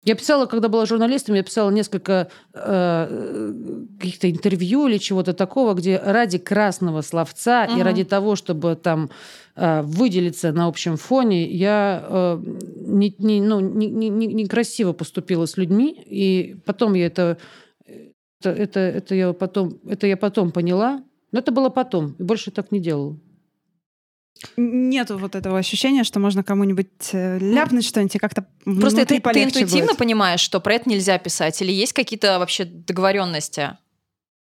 Я 0.03 0.15
писала, 0.15 0.45
когда 0.45 0.69
была 0.69 0.85
журналистом, 0.85 1.35
я 1.35 1.43
писала 1.43 1.69
несколько 1.71 2.29
э, 2.53 3.53
каких-то 3.99 4.31
интервью 4.31 4.87
или 4.87 4.97
чего-то 4.97 5.33
такого, 5.33 5.73
где 5.73 5.97
ради 5.97 6.37
красного 6.37 7.01
словца 7.01 7.65
и 7.65 7.71
Мгм. 7.73 7.81
ради 7.81 8.03
того, 8.05 8.35
чтобы 8.37 8.75
там 8.77 9.09
э, 9.57 9.81
выделиться 9.81 10.53
на 10.53 10.67
общем 10.67 10.95
фоне, 10.95 11.45
я 11.51 12.05
э, 12.07 12.41
не, 12.77 13.13
не- 13.19 13.41
ну, 13.41 13.59
не- 13.59 13.89
не- 13.89 14.07
не- 14.09 14.27
некрасиво 14.33 14.93
поступила 14.93 15.45
с 15.45 15.57
людьми, 15.57 16.01
и 16.05 16.55
потом 16.65 16.93
я 16.93 17.07
это, 17.07 17.37
это, 18.39 18.51
это, 18.51 18.79
это 18.79 19.15
я 19.15 19.33
потом, 19.33 19.79
это 19.85 20.07
я 20.07 20.15
потом 20.15 20.51
поняла, 20.51 21.03
но 21.33 21.39
это 21.39 21.51
было 21.51 21.67
потом, 21.69 22.15
и 22.19 22.23
больше 22.23 22.51
так 22.51 22.71
не 22.71 22.79
делала. 22.79 23.17
Нету 24.55 25.17
вот 25.17 25.35
этого 25.35 25.57
ощущения, 25.57 26.03
что 26.03 26.19
можно 26.19 26.43
кому-нибудь 26.43 27.09
э, 27.11 27.39
ляпнуть 27.39 27.85
что-нибудь 27.85 28.15
и 28.15 28.19
как-то 28.19 28.45
Просто 28.63 29.05
ты, 29.05 29.19
ты 29.19 29.43
интуитивно 29.43 29.87
будет. 29.87 29.97
понимаешь, 29.97 30.39
что 30.39 30.59
про 30.61 30.75
это 30.75 30.89
нельзя 30.89 31.17
писать, 31.17 31.61
или 31.61 31.71
есть 31.71 31.93
какие-то 31.93 32.39
вообще 32.39 32.63
договоренности? 32.65 33.77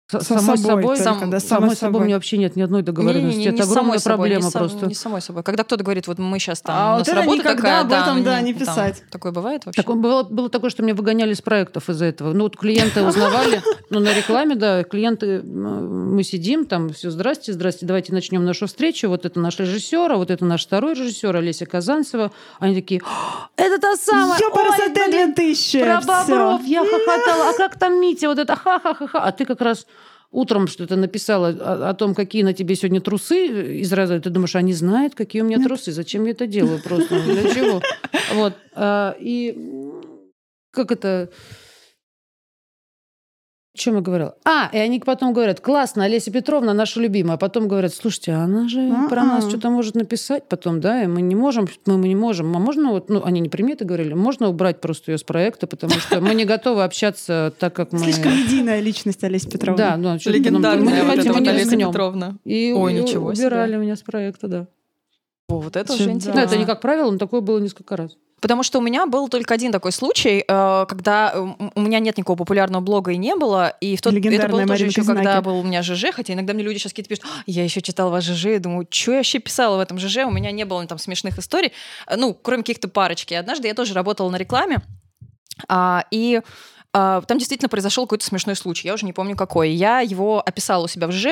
Со 0.06 0.20
самой 0.20 0.58
собой 0.58 0.58
собой, 0.58 0.82
только, 0.98 1.02
сам- 1.02 1.30
да, 1.30 1.40
самой 1.40 1.60
собой 1.60 1.76
собой. 1.76 2.00
у 2.02 2.04
меня 2.04 2.16
вообще 2.16 2.36
нет 2.36 2.56
ни 2.56 2.62
одной 2.62 2.82
договоренности. 2.82 3.38
Не-не-не, 3.38 3.52
не 3.52 3.56
это 3.56 3.62
с 3.64 3.68
самой 3.68 3.80
огромная 3.80 3.98
собой, 4.00 4.16
проблема 4.18 4.44
не 4.44 4.50
сам- 4.50 4.60
просто. 4.68 4.86
Не 4.86 4.94
самой 4.94 5.22
собой. 5.22 5.42
Когда 5.42 5.64
кто-то 5.64 5.82
говорит, 5.82 6.06
вот 6.08 6.18
мы 6.18 6.38
сейчас 6.38 6.60
там, 6.60 6.76
А 6.76 6.88
у 6.88 6.90
вот 6.92 6.98
нас 6.98 7.08
это 7.08 7.16
работа 7.16 7.38
никогда 7.38 7.56
такая, 7.56 7.80
об 7.80 7.88
да, 7.88 8.02
этом, 8.02 8.18
мы 8.18 8.24
да, 8.24 8.40
не 8.42 8.52
там- 8.52 8.60
писать. 8.60 9.02
Такое 9.10 9.32
бывает 9.32 9.64
вообще? 9.64 9.82
Так, 9.82 9.96
было, 9.96 10.22
было 10.22 10.50
такое, 10.50 10.68
что 10.68 10.82
меня 10.82 10.94
выгоняли 10.94 11.32
с 11.32 11.40
проектов 11.40 11.88
из-за 11.88 12.04
этого. 12.04 12.34
Ну, 12.34 12.44
вот 12.44 12.54
клиенты 12.58 13.02
узнавали, 13.02 13.62
ну, 13.88 14.00
на 14.00 14.12
рекламе, 14.12 14.56
да, 14.56 14.84
клиенты, 14.84 15.42
мы 15.42 16.22
сидим, 16.22 16.66
там, 16.66 16.90
все, 16.92 17.10
здрасте, 17.10 17.54
здрасте, 17.54 17.86
давайте 17.86 18.12
начнем 18.12 18.44
нашу 18.44 18.66
встречу. 18.66 19.08
Вот 19.08 19.24
это 19.24 19.40
наш 19.40 19.58
режиссер, 19.58 20.12
а 20.12 20.16
вот 20.16 20.30
это 20.30 20.44
наш 20.44 20.66
второй 20.66 20.92
режиссер, 20.92 21.34
Олеся 21.34 21.64
Казанцева. 21.64 22.30
Они 22.60 22.74
такие, 22.74 23.00
«А, 23.06 23.48
это 23.56 23.78
та 23.80 23.96
самая, 23.96 24.38
ой, 24.38 24.88
блин, 25.08 25.32
2000! 25.34 25.80
про 25.82 26.00
бобров, 26.02 26.62
я 26.66 26.80
хохотала. 26.84 27.48
А 27.48 27.52
как 27.56 27.78
там 27.78 27.98
Митя? 27.98 28.28
Вот 28.28 28.38
это 28.38 28.54
ха-ха-ха-ха. 28.54 29.18
А 29.18 29.32
ты 29.32 29.46
как 29.46 29.62
раз 29.62 29.86
утром 30.34 30.66
что-то 30.66 30.96
написала 30.96 31.48
о, 31.48 31.90
о 31.90 31.94
том, 31.94 32.14
какие 32.14 32.42
на 32.42 32.52
тебе 32.52 32.74
сегодня 32.74 33.00
трусы 33.00 33.78
из 33.80 33.92
раза. 33.92 34.20
Ты 34.20 34.30
думаешь, 34.30 34.56
они 34.56 34.72
знают, 34.72 35.14
какие 35.14 35.42
у 35.42 35.44
меня 35.44 35.62
трусы. 35.62 35.92
Зачем 35.92 36.24
я 36.24 36.32
это 36.32 36.46
делаю 36.46 36.82
просто? 36.82 37.22
Для 37.22 37.54
чего? 37.54 37.80
Вот. 38.34 38.54
А, 38.74 39.16
И 39.20 39.56
как 40.72 40.90
это... 40.90 41.30
О 43.74 43.76
чем 43.76 43.96
я 43.96 44.02
говорила? 44.02 44.36
А, 44.44 44.70
и 44.72 44.78
они 44.78 45.00
потом 45.00 45.32
говорят, 45.32 45.60
классно, 45.60 46.04
Олеся 46.04 46.30
Петровна 46.30 46.74
наша 46.74 47.00
любимая. 47.00 47.34
А 47.34 47.38
потом 47.38 47.66
говорят, 47.66 47.92
слушайте, 47.92 48.30
а 48.30 48.44
она 48.44 48.68
же 48.68 48.88
про 49.10 49.24
нас 49.24 49.48
что-то 49.48 49.68
может 49.68 49.96
написать 49.96 50.44
потом, 50.48 50.80
да, 50.80 51.02
и 51.02 51.08
мы 51.08 51.22
не 51.22 51.34
можем, 51.34 51.66
мы, 51.84 51.98
мы 51.98 52.06
не 52.06 52.14
можем. 52.14 52.56
А 52.56 52.60
можно 52.60 52.92
вот, 52.92 53.08
ну, 53.08 53.24
они 53.24 53.40
не 53.40 53.48
приметы 53.48 53.84
говорили, 53.84 54.14
можно 54.14 54.48
убрать 54.48 54.80
просто 54.80 55.10
ее 55.10 55.18
с 55.18 55.24
проекта, 55.24 55.66
потому 55.66 55.94
что 55.94 56.20
мы 56.20 56.36
не 56.36 56.44
готовы 56.44 56.84
общаться 56.84 57.52
так, 57.58 57.74
как 57.74 57.90
мы... 57.90 57.98
Слишком 57.98 58.30
единая 58.30 58.78
личность 58.78 59.24
Олеся 59.24 59.50
Петровна. 59.50 59.76
Да, 59.76 59.96
ну, 59.96 60.18
мы 60.24 60.32
Легендарная 60.32 61.02
вот 61.02 61.10
хотим, 61.10 61.32
эта 61.32 61.32
мы 61.32 61.38
вот 61.40 61.48
Олеся. 61.48 61.76
Петровна. 61.76 62.36
И, 62.44 62.72
Ой, 62.76 62.92
ничего 62.92 63.34
себе. 63.34 63.46
убирали 63.48 63.76
меня 63.76 63.96
с 63.96 64.02
проекта, 64.02 64.46
да. 64.46 64.66
О, 65.48 65.58
вот 65.58 65.74
это 65.74 65.92
уже 65.92 66.04
да. 66.04 66.10
Ну, 66.10 66.16
интересно. 66.16 66.38
это 66.38 66.56
не 66.56 66.64
как 66.64 66.80
правило, 66.80 67.10
но 67.10 67.18
такое 67.18 67.40
было 67.40 67.58
несколько 67.58 67.96
раз. 67.96 68.16
Потому 68.44 68.62
что 68.62 68.78
у 68.78 68.82
меня 68.82 69.06
был 69.06 69.30
только 69.30 69.54
один 69.54 69.72
такой 69.72 69.90
случай, 69.90 70.44
э, 70.46 70.86
когда 70.86 71.32
э, 71.32 71.46
у 71.74 71.80
меня 71.80 71.98
нет 71.98 72.18
никакого 72.18 72.36
популярного 72.36 72.82
блога 72.82 73.12
и 73.12 73.16
не 73.16 73.34
было, 73.36 73.68
и 73.80 73.96
в 73.96 74.02
тот 74.02 74.12
это 74.12 74.48
было 74.48 74.66
тоже 74.66 74.84
еще, 74.84 75.02
когда 75.02 75.40
был 75.40 75.60
у 75.60 75.62
меня 75.62 75.82
ЖЖ, 75.82 76.12
хотя 76.12 76.34
иногда 76.34 76.52
мне 76.52 76.62
люди 76.62 76.76
сейчас 76.76 76.92
какие-то 76.92 77.08
пишут, 77.08 77.24
я 77.46 77.64
еще 77.64 77.80
читал 77.80 78.10
ваш 78.10 78.24
ЖЖ, 78.24 78.44
и 78.44 78.58
думаю, 78.58 78.86
что 78.90 79.12
я 79.12 79.16
вообще 79.16 79.38
писала 79.38 79.78
в 79.78 79.80
этом 79.80 79.98
ЖЖ, 79.98 80.26
у 80.26 80.30
меня 80.30 80.50
не 80.50 80.66
было 80.66 80.86
там 80.86 80.98
смешных 80.98 81.38
историй, 81.38 81.72
ну, 82.14 82.34
кроме 82.34 82.64
каких-то 82.64 82.88
парочки. 82.88 83.32
Однажды 83.32 83.66
я 83.66 83.72
тоже 83.72 83.94
работала 83.94 84.28
на 84.28 84.36
рекламе, 84.36 84.82
а, 85.66 86.04
и 86.10 86.42
а, 86.92 87.22
там 87.22 87.38
действительно 87.38 87.70
произошел 87.70 88.04
какой-то 88.04 88.26
смешной 88.26 88.56
случай, 88.56 88.88
я 88.88 88.92
уже 88.92 89.06
не 89.06 89.14
помню 89.14 89.36
какой. 89.36 89.70
Я 89.70 90.00
его 90.00 90.42
описала 90.44 90.84
у 90.84 90.88
себя 90.88 91.06
в 91.06 91.12
ЖЖ, 91.12 91.28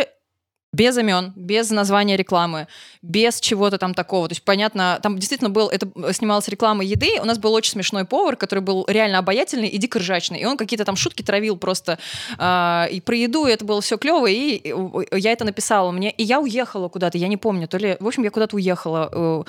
без 0.73 0.97
имен, 0.97 1.33
без 1.37 1.71
названия 1.71 2.17
рекламы, 2.17 2.67
без 3.03 3.41
чего-то 3.41 3.77
там 3.79 3.93
такого. 3.93 4.29
То 4.29 4.33
есть, 4.33 4.43
понятно, 4.43 4.99
там 5.03 5.19
действительно 5.19 5.51
был, 5.51 5.69
это 5.69 5.89
снималась 6.13 6.49
реклама 6.49 6.83
еды, 6.83 7.21
у 7.21 7.25
нас 7.25 7.39
был 7.39 7.53
очень 7.53 7.73
смешной 7.73 8.05
повар, 8.05 8.37
который 8.37 8.61
был 8.61 8.87
реально 8.89 9.19
обаятельный 9.19 9.69
и 9.69 9.77
дико 9.77 9.99
ржачный, 9.99 10.41
и 10.41 10.47
он 10.47 10.57
какие-то 10.57 10.85
там 10.85 10.97
шутки 10.97 11.23
травил 11.23 11.57
просто 11.57 11.99
э, 12.39 12.87
и 12.91 13.01
про 13.01 13.17
еду, 13.17 13.47
и 13.47 13.53
это 13.53 13.65
было 13.65 13.83
все 13.83 13.99
клево, 13.99 14.27
и 14.27 14.73
я 15.13 15.33
это 15.33 15.45
написала 15.45 15.91
мне, 15.91 16.11
и 16.11 16.23
я 16.23 16.41
уехала 16.41 16.89
куда-то, 16.89 17.19
я 17.19 17.29
не 17.29 17.37
помню, 17.37 17.69
то 17.69 17.77
ли, 17.77 17.97
в 18.01 18.07
общем, 18.07 18.23
я 18.23 18.31
куда-то 18.31 18.57
уехала, 18.57 19.11
э, 19.13 19.43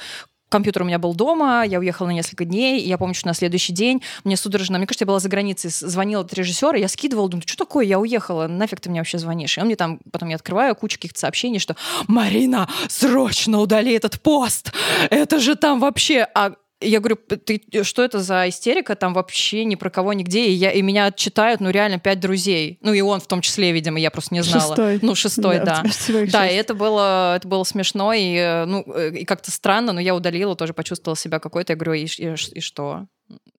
компьютер 0.54 0.84
у 0.84 0.86
меня 0.86 1.00
был 1.00 1.16
дома, 1.16 1.64
я 1.66 1.80
уехала 1.80 2.06
на 2.06 2.12
несколько 2.12 2.46
дней, 2.46 2.80
и 2.80 2.88
я 2.88 3.00
помню, 3.00 3.16
что 3.16 3.26
на 3.26 3.34
следующий 3.34 3.74
день 3.74 4.04
мне 4.24 4.38
судорожно, 4.38 4.78
мне 4.78 4.86
кажется, 4.86 5.02
я 5.02 5.08
была 5.08 5.20
за 5.20 5.28
границей, 5.28 5.72
звонил 5.72 6.22
этот 6.22 6.36
режиссер, 6.36 6.76
и 6.76 6.80
я 6.80 6.88
скидывала, 6.88 7.28
думаю, 7.28 7.44
что 7.48 7.58
такое, 7.58 7.86
я 7.86 8.00
уехала, 8.00 8.46
нафиг 8.46 8.80
ты 8.80 8.92
мне 8.92 9.00
вообще 9.00 9.18
звонишь? 9.18 9.58
И 9.58 9.62
он 9.62 9.66
мне 9.66 9.76
там, 9.76 10.00
потом 10.12 10.30
я 10.30 10.36
открываю 10.36 10.76
кучу 10.76 10.98
каких-то 10.98 11.20
сообщений, 11.20 11.58
что 11.58 11.76
«Марина, 12.08 12.70
срочно 12.88 13.60
удали 13.62 13.96
этот 13.96 14.22
пост! 14.22 14.72
Это 15.10 15.40
же 15.40 15.56
там 15.56 15.80
вообще...» 15.80 16.28
А 16.36 16.54
я 16.84 17.00
говорю, 17.00 17.18
ты 17.18 17.62
что 17.84 18.04
это 18.04 18.20
за 18.20 18.50
истерика? 18.50 18.96
Там 18.96 19.14
вообще 19.14 19.66
ни 19.66 19.76
про 19.76 19.90
кого 19.90 20.14
нигде. 20.14 20.48
И, 20.48 20.52
я, 20.52 20.72
и 20.72 20.82
меня 20.82 21.06
отчитают, 21.06 21.62
ну, 21.62 21.70
реально, 21.70 22.00
пять 22.00 22.20
друзей. 22.20 22.78
Ну, 22.82 22.94
и 22.94 23.02
он 23.02 23.20
в 23.20 23.28
том 23.28 23.42
числе, 23.42 23.72
видимо, 23.72 24.00
я 24.00 24.12
просто 24.12 24.34
не 24.34 24.44
знала. 24.44 24.76
Шестой. 24.76 25.00
Ну, 25.02 25.16
шестой, 25.16 25.60
да. 25.60 25.84
Да, 26.08 26.26
да 26.32 26.50
и 26.50 26.56
это 26.56 26.74
было, 26.74 27.36
это 27.36 27.48
было 27.48 27.64
смешно 27.64 28.14
и, 28.14 28.36
э, 28.36 28.66
ну, 28.66 28.84
э, 28.94 29.12
и 29.16 29.26
как-то 29.26 29.52
странно, 29.52 29.94
но 29.94 30.00
я 30.00 30.16
удалила, 30.16 30.56
тоже 30.56 30.74
почувствовала 30.74 31.18
себя 31.18 31.40
какой-то. 31.40 31.74
Я 31.74 31.78
говорю, 31.78 31.94
и, 31.94 32.06
и, 32.06 32.36
и 32.54 32.60
что? 32.60 33.08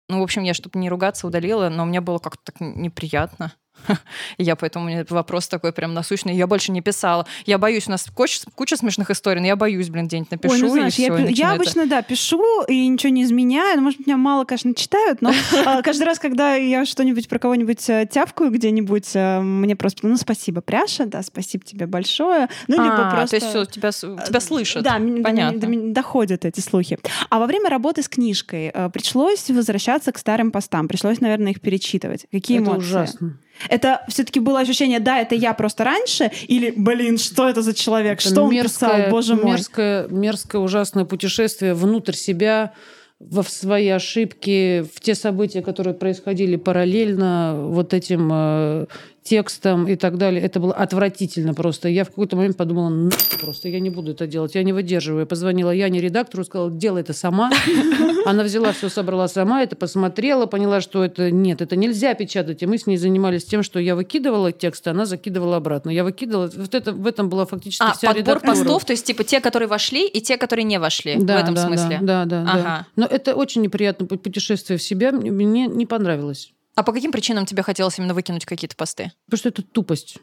Ну, 0.09 0.21
в 0.21 0.23
общем, 0.23 0.43
я, 0.43 0.55
чтобы 0.55 0.79
не 0.79 0.91
ругаться, 0.91 1.27
удалила, 1.27 1.69
но 1.69 1.85
мне 1.85 2.01
было 2.01 2.19
как-то 2.19 2.53
так 2.53 2.61
неприятно. 2.61 3.55
Я 4.39 4.57
поэтому 4.57 4.87
у 4.87 4.89
меня 4.89 5.05
вопрос 5.09 5.49
такой 5.49 5.73
прям 5.73 5.95
насущный. 5.95 6.35
Я 6.35 6.47
больше 6.47 6.73
не 6.73 6.81
писала. 6.81 7.27
Я 7.47 7.59
боюсь, 7.59 7.89
у 7.89 7.91
нас 7.91 8.07
куча, 8.15 8.41
куча 8.55 8.77
смешных 8.77 9.11
историй, 9.11 9.41
но 9.41 9.47
я 9.47 9.57
боюсь, 9.57 9.89
блин, 9.89 10.07
где-нибудь 10.07 10.31
напишу. 10.31 10.55
Ой, 10.55 10.61
ну, 10.61 10.71
знаешь, 10.71 10.95
я, 10.95 11.15
все, 11.15 11.27
я 11.29 11.53
обычно, 11.53 11.81
это... 11.81 11.91
да, 11.91 12.03
пишу 12.03 12.63
и 12.69 12.87
ничего 12.87 13.13
не 13.13 13.23
изменяю. 13.25 13.77
Ну, 13.77 13.83
может, 13.83 14.07
меня 14.07 14.17
мало, 14.17 14.45
конечно, 14.45 14.75
читают, 14.75 15.23
но 15.23 15.33
а, 15.67 15.83
каждый 15.83 16.05
раз, 16.05 16.19
когда 16.19 16.55
я 16.55 16.85
что-нибудь 16.85 17.29
про 17.29 17.39
кого-нибудь 17.39 17.89
э, 17.89 18.09
тявкаю 18.11 18.51
где-нибудь, 18.51 19.11
э, 19.15 19.41
мне 19.41 19.77
просто, 19.77 20.07
ну, 20.07 20.17
спасибо, 20.17 20.61
Пряша, 20.61 21.07
да, 21.07 21.23
спасибо 21.23 21.65
тебе 21.65 21.87
большое. 21.87 22.49
Ну, 22.69 22.83
либо 22.83 23.09
а, 23.09 23.15
просто... 23.15 23.41
То 23.41 23.59
есть 23.59 23.71
тебя, 23.73 23.91
тебя 23.91 24.41
слышат. 24.41 24.83
Да, 24.83 24.95
понятно. 24.95 25.93
доходят 25.93 26.45
эти 26.45 26.61
слухи. 26.61 26.99
А 27.29 27.39
во 27.39 27.47
время 27.47 27.69
работы 27.71 28.03
с 28.03 28.09
книжкой 28.09 28.71
э, 28.73 28.91
пришлось 28.91 29.51
возвращаться 29.51 30.13
к 30.13 30.19
старым 30.19 30.51
постам, 30.51 30.89
пришлось, 30.89 31.21
наверное, 31.21 31.53
их 31.53 31.61
перечитывать. 31.61 32.27
Какие 32.31 32.59
эмоции? 32.59 32.79
ужасно. 32.79 33.39
Это 33.69 34.05
все-таки 34.09 34.41
было 34.41 34.61
ощущение, 34.61 35.01
да, 35.01 35.21
это 35.21 35.35
я 35.35 35.55
просто 35.55 35.85
раньше, 35.85 36.31
или, 36.49 36.73
блин, 36.77 37.19
что 37.19 37.49
это 37.49 37.63
за 37.63 37.75
человек, 37.75 38.21
это 38.21 38.29
что 38.29 38.47
мерзкое, 38.49 38.91
он 38.91 38.97
писал, 38.97 39.11
боже 39.11 39.35
мой. 39.37 39.53
Мерзкое, 39.53 40.09
мерзкое, 40.09 40.61
ужасное 40.61 41.05
путешествие 41.05 41.75
внутрь 41.75 42.15
себя, 42.15 42.73
во 43.21 43.43
в 43.43 43.51
свои 43.51 43.89
ошибки, 43.89 44.85
в 44.95 45.01
те 45.01 45.15
события, 45.15 45.63
которые 45.63 45.95
происходили 45.95 46.57
параллельно 46.57 47.55
вот 47.57 47.95
этим 47.95 48.31
э, 48.33 48.87
текстом 49.25 49.89
и 49.89 49.97
так 49.97 50.19
далее. 50.19 50.43
Это 50.43 50.61
было 50.61 50.75
отвратительно 50.75 51.55
просто. 51.55 51.89
Я 51.89 52.05
в 52.05 52.11
какой-то 52.11 52.37
момент 52.37 52.59
подумала, 52.59 52.91
ну, 52.91 53.11
просто 53.41 53.71
я 53.71 53.81
не 53.81 53.89
буду 53.89 54.13
это 54.13 54.27
делать, 54.27 54.55
я 54.55 54.63
не 54.63 54.75
выдерживаю. 54.75 55.21
Я 55.21 55.27
позвонила 55.27 55.71
Яне, 55.71 56.01
редактору, 56.03 56.45
сказала, 56.45 56.71
делай 56.71 57.01
это 57.01 57.15
сама. 57.15 57.51
Она 58.27 58.45
взяла 58.45 58.73
все, 58.73 58.91
собрала 58.91 59.27
сама, 59.27 59.63
это 59.63 59.77
посмотрела, 59.77 60.45
поняла, 60.45 60.83
что 60.83 61.03
это 61.03 61.31
нет, 61.31 61.63
это 61.63 61.75
нельзя 61.75 62.13
печатать. 62.13 62.63
И 62.63 62.67
мы 62.67 62.77
с 62.77 62.87
ней 62.87 62.99
занимались 62.99 63.47
тем, 63.47 63.63
что 63.63 63.81
я 63.81 63.97
выкидывала 63.97 64.53
тексты, 64.53 64.91
она 64.91 65.07
закидывала 65.07 65.57
обратно. 65.57 65.89
Я 65.89 66.05
выкидывала, 66.05 66.51
вот 66.55 66.75
это, 66.75 66.93
в 66.93 67.07
этом 67.07 67.31
была 67.31 67.47
фактически 67.47 67.83
а, 67.83 67.95
вся 67.95 68.09
подбор 68.09 68.37
редактура. 68.37 68.51
постов, 68.51 68.85
то 68.85 68.93
есть 68.93 69.07
типа 69.07 69.25
те, 69.25 69.41
которые 69.41 69.69
вошли, 69.69 70.07
и 70.07 70.21
те, 70.21 70.37
которые 70.37 70.65
не 70.65 70.79
вошли 70.79 71.17
да, 71.17 71.39
в 71.39 71.43
этом 71.43 71.55
да, 71.55 71.67
смысле? 71.67 71.99
Да, 72.03 72.27
да, 72.27 72.45
да, 72.45 72.53
ага. 72.53 72.63
да. 72.63 72.87
Но 72.97 73.07
это 73.07 73.35
очень 73.35 73.63
неприятное 73.63 74.07
путешествие 74.07 74.79
в 74.79 74.83
себя, 74.83 75.13
мне 75.13 75.67
не 75.67 75.87
понравилось. 75.87 76.53
А 76.75 76.83
по 76.83 76.93
каким 76.93 77.13
причинам 77.13 77.47
тебе 77.47 77.63
хотелось 77.63 77.99
именно 77.99 78.15
выкинуть 78.15 78.45
какие-то 78.45 78.77
посты? 78.77 79.13
Потому 79.27 79.39
что 79.39 79.49
это 79.49 79.63
тупость. 79.63 80.19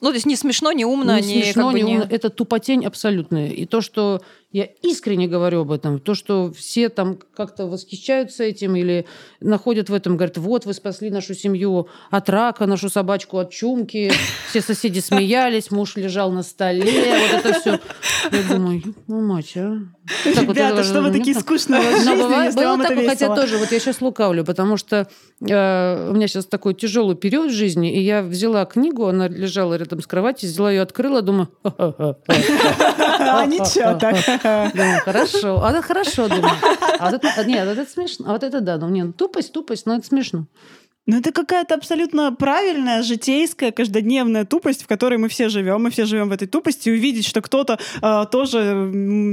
Ну, 0.00 0.08
то 0.08 0.14
есть 0.14 0.26
не 0.26 0.36
смешно, 0.36 0.72
не 0.72 0.84
умно, 0.84 1.18
не, 1.18 1.26
не 1.26 1.42
смешно, 1.42 1.64
как 1.64 1.72
бы 1.72 1.80
не 1.80 1.94
умно. 1.94 2.06
Это 2.08 2.30
тупотень 2.30 2.86
абсолютная. 2.86 3.48
И 3.48 3.66
то, 3.66 3.80
что 3.80 4.22
я 4.52 4.64
искренне 4.82 5.28
говорю 5.28 5.60
об 5.60 5.70
этом, 5.70 6.00
то, 6.00 6.14
что 6.14 6.52
все 6.52 6.88
там 6.88 7.18
как-то 7.36 7.66
восхищаются 7.66 8.42
этим 8.42 8.74
или 8.74 9.06
находят 9.40 9.88
в 9.88 9.94
этом, 9.94 10.16
говорят, 10.16 10.38
вот 10.38 10.66
вы 10.66 10.74
спасли 10.74 11.08
нашу 11.10 11.34
семью 11.34 11.88
от 12.10 12.28
рака, 12.28 12.66
нашу 12.66 12.88
собачку 12.88 13.38
от 13.38 13.50
чумки, 13.50 14.10
все 14.48 14.60
соседи 14.60 14.98
смеялись, 14.98 15.70
муж 15.70 15.94
лежал 15.94 16.32
на 16.32 16.42
столе, 16.42 16.84
вот 16.84 17.44
это 17.44 17.60
все. 17.60 17.80
Я 18.32 18.42
думаю, 18.54 18.82
ну, 19.06 19.20
мать, 19.20 19.52
а? 19.56 19.78
Так, 20.24 20.42
Ребята, 20.42 20.76
вот, 20.76 20.84
что 20.84 21.02
вы 21.02 21.12
такие 21.12 21.38
скучные 21.38 21.80
в 21.80 21.96
жизни, 21.98 22.16
бывает, 22.16 22.54
было 22.54 22.78
так, 22.78 22.98
хотя 23.06 23.34
тоже, 23.34 23.56
вот 23.58 23.70
я 23.70 23.78
сейчас 23.78 24.00
лукавлю, 24.00 24.44
потому 24.44 24.76
что 24.76 25.06
э, 25.40 26.10
у 26.10 26.14
меня 26.14 26.26
сейчас 26.26 26.46
такой 26.46 26.74
тяжелый 26.74 27.14
период 27.14 27.52
в 27.52 27.54
жизни, 27.54 27.94
и 27.94 28.00
я 28.00 28.22
взяла 28.22 28.64
книгу, 28.64 29.06
она 29.06 29.28
лежала 29.28 29.74
рядом 29.74 30.02
с 30.02 30.06
кроватью, 30.08 30.48
взяла 30.48 30.72
ее, 30.72 30.82
открыла, 30.82 31.22
думаю, 31.22 31.48
а 31.62 33.46
ничего 33.46 33.98
так. 33.98 34.16
Думаю, 34.74 35.00
хорошо, 35.04 35.62
а 35.62 35.70
это 35.70 35.82
хорошо, 35.82 36.28
думаю. 36.28 36.52
А 36.98 37.10
вот 37.10 37.24
это, 37.24 37.44
нет, 37.44 37.88
смешно, 37.90 38.26
а 38.28 38.32
вот 38.32 38.42
это 38.42 38.60
да, 38.60 38.78
ну 38.78 38.88
мне 38.88 39.06
тупость, 39.12 39.52
тупость, 39.52 39.86
но 39.86 39.96
это 39.96 40.06
смешно. 40.06 40.46
Ну, 41.06 41.18
это 41.18 41.32
какая-то 41.32 41.74
абсолютно 41.74 42.30
правильная, 42.32 43.02
житейская, 43.02 43.72
каждодневная 43.72 44.44
тупость, 44.44 44.84
в 44.84 44.86
которой 44.86 45.18
мы 45.18 45.28
все 45.28 45.48
живем. 45.48 45.82
Мы 45.82 45.90
все 45.90 46.04
живем 46.04 46.28
в 46.28 46.32
этой 46.32 46.46
тупости. 46.46 46.88
И 46.88 46.92
увидеть, 46.92 47.26
что 47.26 47.40
кто-то 47.40 47.78
э, 48.02 48.24
тоже 48.30 48.90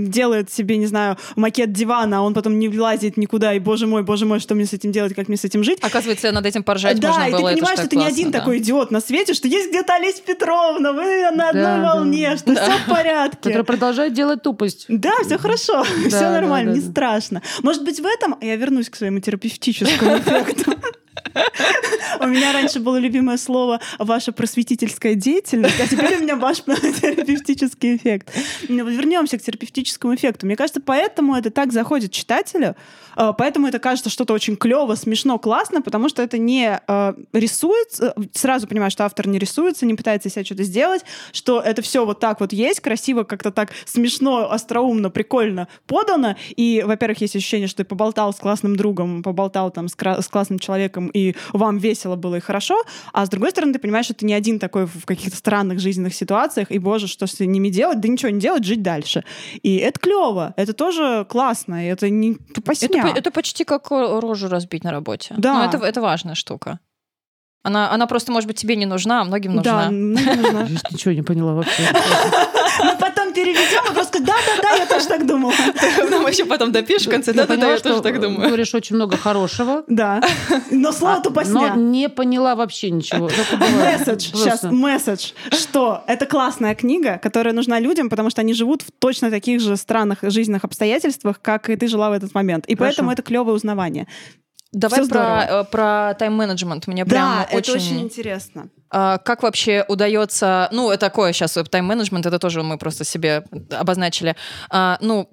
делает 0.07 0.51
себе, 0.51 0.77
не 0.77 0.87
знаю, 0.87 1.17
макет 1.35 1.73
дивана, 1.73 2.19
а 2.19 2.21
он 2.21 2.33
потом 2.33 2.57
не 2.57 2.69
влазит 2.69 3.17
никуда, 3.17 3.53
и, 3.53 3.59
боже 3.59 3.85
мой, 3.85 4.03
боже 4.03 4.25
мой, 4.25 4.39
что 4.39 4.55
мне 4.55 4.65
с 4.65 4.73
этим 4.73 4.91
делать, 4.91 5.13
как 5.13 5.27
мне 5.27 5.37
с 5.37 5.43
этим 5.43 5.63
жить. 5.63 5.79
Оказывается, 5.81 6.31
над 6.31 6.45
этим 6.45 6.63
поржать 6.63 6.99
да, 6.99 7.09
можно 7.09 7.27
и 7.27 7.31
было. 7.31 7.49
ты 7.49 7.55
понимаешь, 7.55 7.79
что 7.79 7.89
ты 7.89 7.95
не 7.97 8.05
один 8.05 8.31
да. 8.31 8.39
такой 8.39 8.59
идиот 8.59 8.89
на 8.89 9.01
свете, 9.01 9.33
что 9.33 9.47
есть 9.47 9.69
где-то 9.69 9.93
Олеся 9.93 10.23
Петровна, 10.25 10.93
вы 10.93 11.29
на 11.31 11.49
одной 11.49 11.63
да, 11.63 11.93
волне, 11.93 12.29
да. 12.31 12.37
что 12.37 12.55
да. 12.55 12.63
все 12.63 12.77
в 12.79 12.89
порядке. 12.89 13.49
Который 13.49 13.65
продолжает 13.65 14.13
делать 14.13 14.41
тупость. 14.41 14.85
Да, 14.87 15.11
все 15.25 15.37
хорошо, 15.37 15.83
да, 16.03 16.09
все 16.09 16.29
нормально, 16.31 16.71
да, 16.71 16.79
да, 16.79 16.83
не 16.85 16.91
страшно. 16.91 17.41
Может 17.61 17.83
быть, 17.83 17.99
в 17.99 18.05
этом 18.05 18.37
я 18.41 18.55
вернусь 18.55 18.89
к 18.89 18.95
своему 18.95 19.19
терапевтическому 19.19 20.17
эффекту. 20.17 20.73
У 22.19 22.27
меня 22.27 22.53
раньше 22.53 22.79
было 22.79 22.97
любимое 22.97 23.37
слово 23.37 23.79
«ваша 23.99 24.31
просветительская 24.31 25.15
деятельность», 25.15 25.79
а 25.79 25.87
теперь 25.87 26.17
у 26.17 26.21
меня 26.21 26.35
ваш 26.35 26.61
терапевтический 26.61 27.95
эффект. 27.95 28.31
Вернемся 28.67 29.37
к 29.37 29.41
терапевтическому 29.41 30.15
эффекту. 30.15 30.45
Мне 30.45 30.55
кажется, 30.55 30.81
поэтому 30.81 31.35
это 31.35 31.51
так 31.51 31.71
заходит 31.71 32.11
читателю, 32.11 32.75
поэтому 33.37 33.67
это 33.67 33.79
кажется 33.79 34.09
что-то 34.09 34.33
очень 34.33 34.55
клево, 34.55 34.95
смешно, 34.95 35.39
классно, 35.39 35.81
потому 35.81 36.09
что 36.09 36.21
это 36.21 36.37
не 36.37 36.79
а, 36.87 37.15
рисуется, 37.33 38.13
сразу 38.33 38.67
понимаешь, 38.67 38.93
что 38.93 39.05
автор 39.05 39.27
не 39.27 39.39
рисуется, 39.39 39.85
не 39.85 39.95
пытается 39.95 40.29
себя 40.29 40.45
что-то 40.45 40.63
сделать, 40.63 41.03
что 41.31 41.59
это 41.59 41.81
все 41.81 42.05
вот 42.05 42.19
так 42.19 42.39
вот 42.39 42.53
есть, 42.53 42.79
красиво, 42.79 43.23
как-то 43.23 43.51
так 43.51 43.71
смешно, 43.85 44.51
остроумно, 44.51 45.09
прикольно 45.09 45.67
подано, 45.87 46.35
и, 46.55 46.83
во-первых, 46.85 47.21
есть 47.21 47.35
ощущение, 47.35 47.67
что 47.67 47.77
ты 47.77 47.85
поболтал 47.85 48.33
с 48.33 48.37
классным 48.37 48.75
другом, 48.75 49.23
поболтал 49.23 49.71
там 49.71 49.87
с, 49.87 49.95
с 49.95 50.27
классным 50.27 50.59
человеком, 50.59 51.07
и 51.07 51.35
вам 51.53 51.77
весело 51.77 52.15
было 52.15 52.35
и 52.35 52.39
хорошо, 52.39 52.81
а 53.13 53.25
с 53.25 53.29
другой 53.29 53.51
стороны, 53.51 53.73
ты 53.73 53.79
понимаешь, 53.79 54.05
что 54.05 54.13
ты 54.13 54.25
не 54.25 54.33
один 54.33 54.59
такой 54.59 54.85
в 54.85 55.05
каких-то 55.05 55.35
странных 55.37 55.79
жизненных 55.79 56.13
ситуациях, 56.13 56.71
и, 56.71 56.79
боже, 56.79 57.07
что 57.07 57.27
с 57.27 57.39
ними 57.39 57.69
делать? 57.69 57.99
Да 57.99 58.07
ничего 58.07 58.29
не 58.29 58.39
делать, 58.39 58.63
жить 58.63 58.81
дальше. 58.81 59.23
И 59.63 59.77
это 59.77 59.99
клево, 59.99 60.53
это 60.55 60.73
тоже 60.73 61.25
классно, 61.29 61.89
это 61.89 62.09
не 62.09 62.35
тупосня. 62.35 62.87
Это, 62.87 63.06
это 63.11 63.31
почти 63.31 63.63
как 63.63 63.91
рожу 63.91 64.47
разбить 64.47 64.83
на 64.83 64.91
работе. 64.91 65.35
Да. 65.37 65.53
Но 65.53 65.65
это, 65.65 65.77
это 65.85 66.01
важная 66.01 66.35
штука. 66.35 66.79
Она, 67.63 67.91
она 67.91 68.07
просто, 68.07 68.31
может 68.31 68.47
быть, 68.47 68.57
тебе 68.57 68.75
не 68.75 68.85
нужна, 68.85 69.21
а 69.21 69.23
многим 69.25 69.55
нужна. 69.55 69.85
Да, 69.85 69.91
многим 69.91 70.41
нужна. 70.41 70.67
Ничего 70.91 71.13
не 71.13 71.21
поняла 71.21 71.53
вообще. 71.53 71.83
Переведем 73.47 73.91
и 73.91 73.93
просто 73.93 74.19
да-да-да, 74.19 74.75
я 74.75 74.85
тоже 74.85 75.07
так 75.07 75.25
думала. 75.25 75.53
Нам 76.09 76.27
еще 76.27 76.45
потом 76.45 76.71
допишешь 76.71 77.07
в 77.07 77.09
конце. 77.09 77.31
Да-да-да, 77.31 77.71
я 77.71 77.79
тоже 77.79 78.01
так 78.01 78.19
думаю. 78.19 78.47
Говоришь 78.47 78.73
очень 78.73 78.95
много 78.95 79.15
хорошего. 79.15 79.83
Да. 79.87 80.21
Но 80.69 80.91
слово 80.91 81.15
а, 81.15 81.21
тупосня. 81.21 81.75
Но 81.75 81.75
не 81.75 82.09
поняла 82.09 82.55
вообще 82.55 82.89
ничего. 82.89 83.29
Месседж, 83.81 84.31
сейчас 84.33 84.63
месседж, 84.63 85.31
что 85.51 86.03
это 86.07 86.25
классная 86.25 86.75
книга, 86.75 87.19
которая 87.23 87.53
нужна 87.53 87.79
людям, 87.79 88.09
потому 88.09 88.29
что 88.29 88.41
они 88.41 88.53
живут 88.53 88.81
в 88.81 88.91
точно 88.91 89.31
таких 89.31 89.61
же 89.61 89.77
странных 89.77 90.19
жизненных 90.23 90.65
обстоятельствах, 90.65 91.41
как 91.41 91.69
и 91.69 91.77
ты 91.77 91.87
жила 91.87 92.09
в 92.09 92.13
этот 92.13 92.33
момент. 92.33 92.65
И 92.65 92.75
поэтому 92.75 93.11
это 93.11 93.21
клевое 93.21 93.55
узнавание. 93.55 94.07
Давай 94.77 95.07
про, 95.07 95.45
э, 95.49 95.63
про 95.65 96.13
тайм-менеджмент. 96.13 96.87
Мне 96.87 97.05
прям 97.05 97.37
да, 97.37 97.57
очень... 97.57 97.57
это 97.57 97.71
очень 97.73 98.01
интересно. 98.01 98.69
А, 98.89 99.17
Как 99.17 99.43
вообще 99.43 99.85
удается, 99.87 100.69
ну, 100.71 100.91
это 100.91 101.07
такое 101.07 101.33
сейчас 101.33 101.53
тайм-менеджмент, 101.53 102.25
это 102.25 102.39
тоже 102.39 102.63
мы 102.63 102.77
просто 102.77 103.03
себе 103.03 103.43
обозначили. 103.71 104.35
А, 104.69 104.97
Ну, 105.01 105.29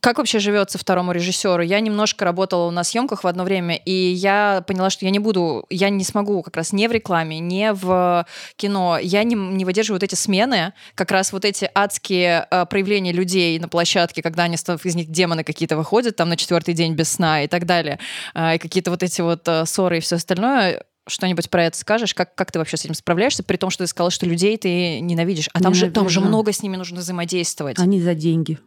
как 0.00 0.18
вообще 0.18 0.38
живется 0.38 0.78
второму 0.78 1.12
режиссеру? 1.12 1.62
Я 1.62 1.80
немножко 1.80 2.24
работала 2.24 2.70
на 2.70 2.84
съемках 2.84 3.24
в 3.24 3.26
одно 3.26 3.44
время, 3.44 3.76
и 3.76 3.92
я 3.92 4.64
поняла, 4.66 4.90
что 4.90 5.04
я 5.04 5.10
не 5.10 5.18
буду, 5.18 5.66
я 5.70 5.90
не 5.90 6.04
смогу 6.04 6.42
как 6.42 6.56
раз 6.56 6.72
не 6.72 6.88
в 6.88 6.92
рекламе, 6.92 7.38
не 7.38 7.72
в 7.72 8.26
кино. 8.56 8.98
Я 9.00 9.24
не, 9.24 9.34
не 9.34 9.64
выдерживаю 9.64 9.96
вот 9.96 10.02
эти 10.02 10.14
смены, 10.14 10.72
как 10.94 11.10
раз 11.10 11.32
вот 11.32 11.44
эти 11.44 11.70
адские 11.74 12.46
э, 12.50 12.66
проявления 12.66 13.12
людей 13.12 13.58
на 13.58 13.68
площадке, 13.68 14.22
когда 14.22 14.44
они 14.44 14.56
из 14.56 14.94
них 14.94 15.08
демоны 15.10 15.44
какие-то 15.44 15.76
выходят 15.76 16.16
там 16.16 16.28
на 16.28 16.36
четвертый 16.36 16.74
день 16.74 16.94
без 16.94 17.10
сна 17.10 17.44
и 17.44 17.48
так 17.48 17.66
далее, 17.66 17.98
А, 18.34 18.54
и 18.54 18.58
какие-то 18.58 18.90
вот 18.90 19.02
эти 19.02 19.20
вот 19.20 19.46
э, 19.46 19.66
ссоры 19.66 19.98
и 19.98 20.00
все 20.00 20.16
остальное 20.16 20.84
что-нибудь 21.06 21.50
про 21.50 21.64
это 21.64 21.76
скажешь? 21.76 22.14
Как, 22.14 22.34
как 22.34 22.52
ты 22.52 22.58
вообще 22.58 22.76
с 22.76 22.84
этим 22.84 22.94
справляешься, 22.94 23.42
при 23.42 23.56
том, 23.56 23.70
что 23.70 23.84
ты 23.84 23.88
сказала, 23.88 24.10
что 24.10 24.26
людей 24.26 24.56
ты 24.56 25.00
ненавидишь? 25.00 25.48
А 25.52 25.60
там 25.60 25.74
же, 25.74 25.90
там 25.90 26.08
же 26.08 26.20
много 26.20 26.52
с 26.52 26.62
ними 26.62 26.76
нужно 26.76 27.00
взаимодействовать. 27.00 27.78
Они 27.78 28.00
за 28.00 28.14
деньги. 28.14 28.58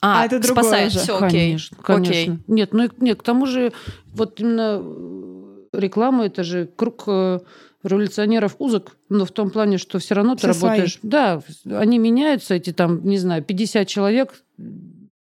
А, 0.00 0.22
А 0.22 0.26
это 0.26 0.38
другое 0.38 0.62
спасает, 0.64 0.92
все, 0.92 1.16
окей. 1.18 1.40
Конечно, 1.48 1.76
конечно. 1.82 2.12
Окей. 2.34 2.38
Нет, 2.48 2.72
ну 2.72 2.84
и- 2.84 2.90
нет, 3.00 3.18
к 3.20 3.22
тому 3.22 3.46
же 3.46 3.72
вот 4.12 4.38
именно 4.40 4.80
э, 4.82 5.78
реклама 5.78 6.26
это 6.26 6.44
же 6.44 6.68
круг 6.76 7.04
э, 7.06 7.40
революционеров 7.82 8.56
узок, 8.58 8.96
но 9.08 9.24
в 9.24 9.30
том 9.32 9.50
плане, 9.50 9.78
что 9.78 9.98
все 9.98 10.14
равно 10.14 10.34
ты 10.34 10.40
Все 10.42 10.52
свои. 10.52 10.70
работаешь. 10.70 10.98
Да, 11.02 11.40
они 11.70 11.98
меняются, 11.98 12.54
эти 12.54 12.72
там, 12.72 13.04
не 13.06 13.16
знаю, 13.18 13.42
50 13.42 13.86
человек, 13.88 14.34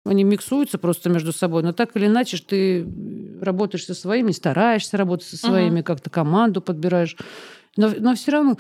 они 0.06 0.24
миксуются 0.24 0.78
просто 0.78 1.10
между 1.10 1.32
собой, 1.32 1.62
но 1.64 1.72
так 1.72 1.96
или 1.96 2.08
иначе 2.08 2.38
ты 2.46 2.88
работаешь 3.42 3.86
со 3.86 3.94
своими, 3.94 4.32
стараешься 4.32 4.98
работать 4.98 5.28
со 5.28 5.38
своими, 5.38 5.82
как-то 5.82 6.10
команду 6.10 6.62
подбираешь. 6.62 7.16
Но, 7.80 7.92
но 8.00 8.16
все 8.16 8.32
равно 8.32 8.58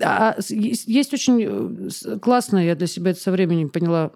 а, 0.00 0.36
с- 0.40 0.50
есть, 0.50 0.88
есть 0.88 1.12
очень 1.12 1.42
э, 2.14 2.18
классно, 2.18 2.58
я 2.64 2.74
для 2.74 2.86
себя 2.86 3.10
это 3.10 3.20
со 3.20 3.30
временем 3.30 3.68
поняла, 3.68 4.10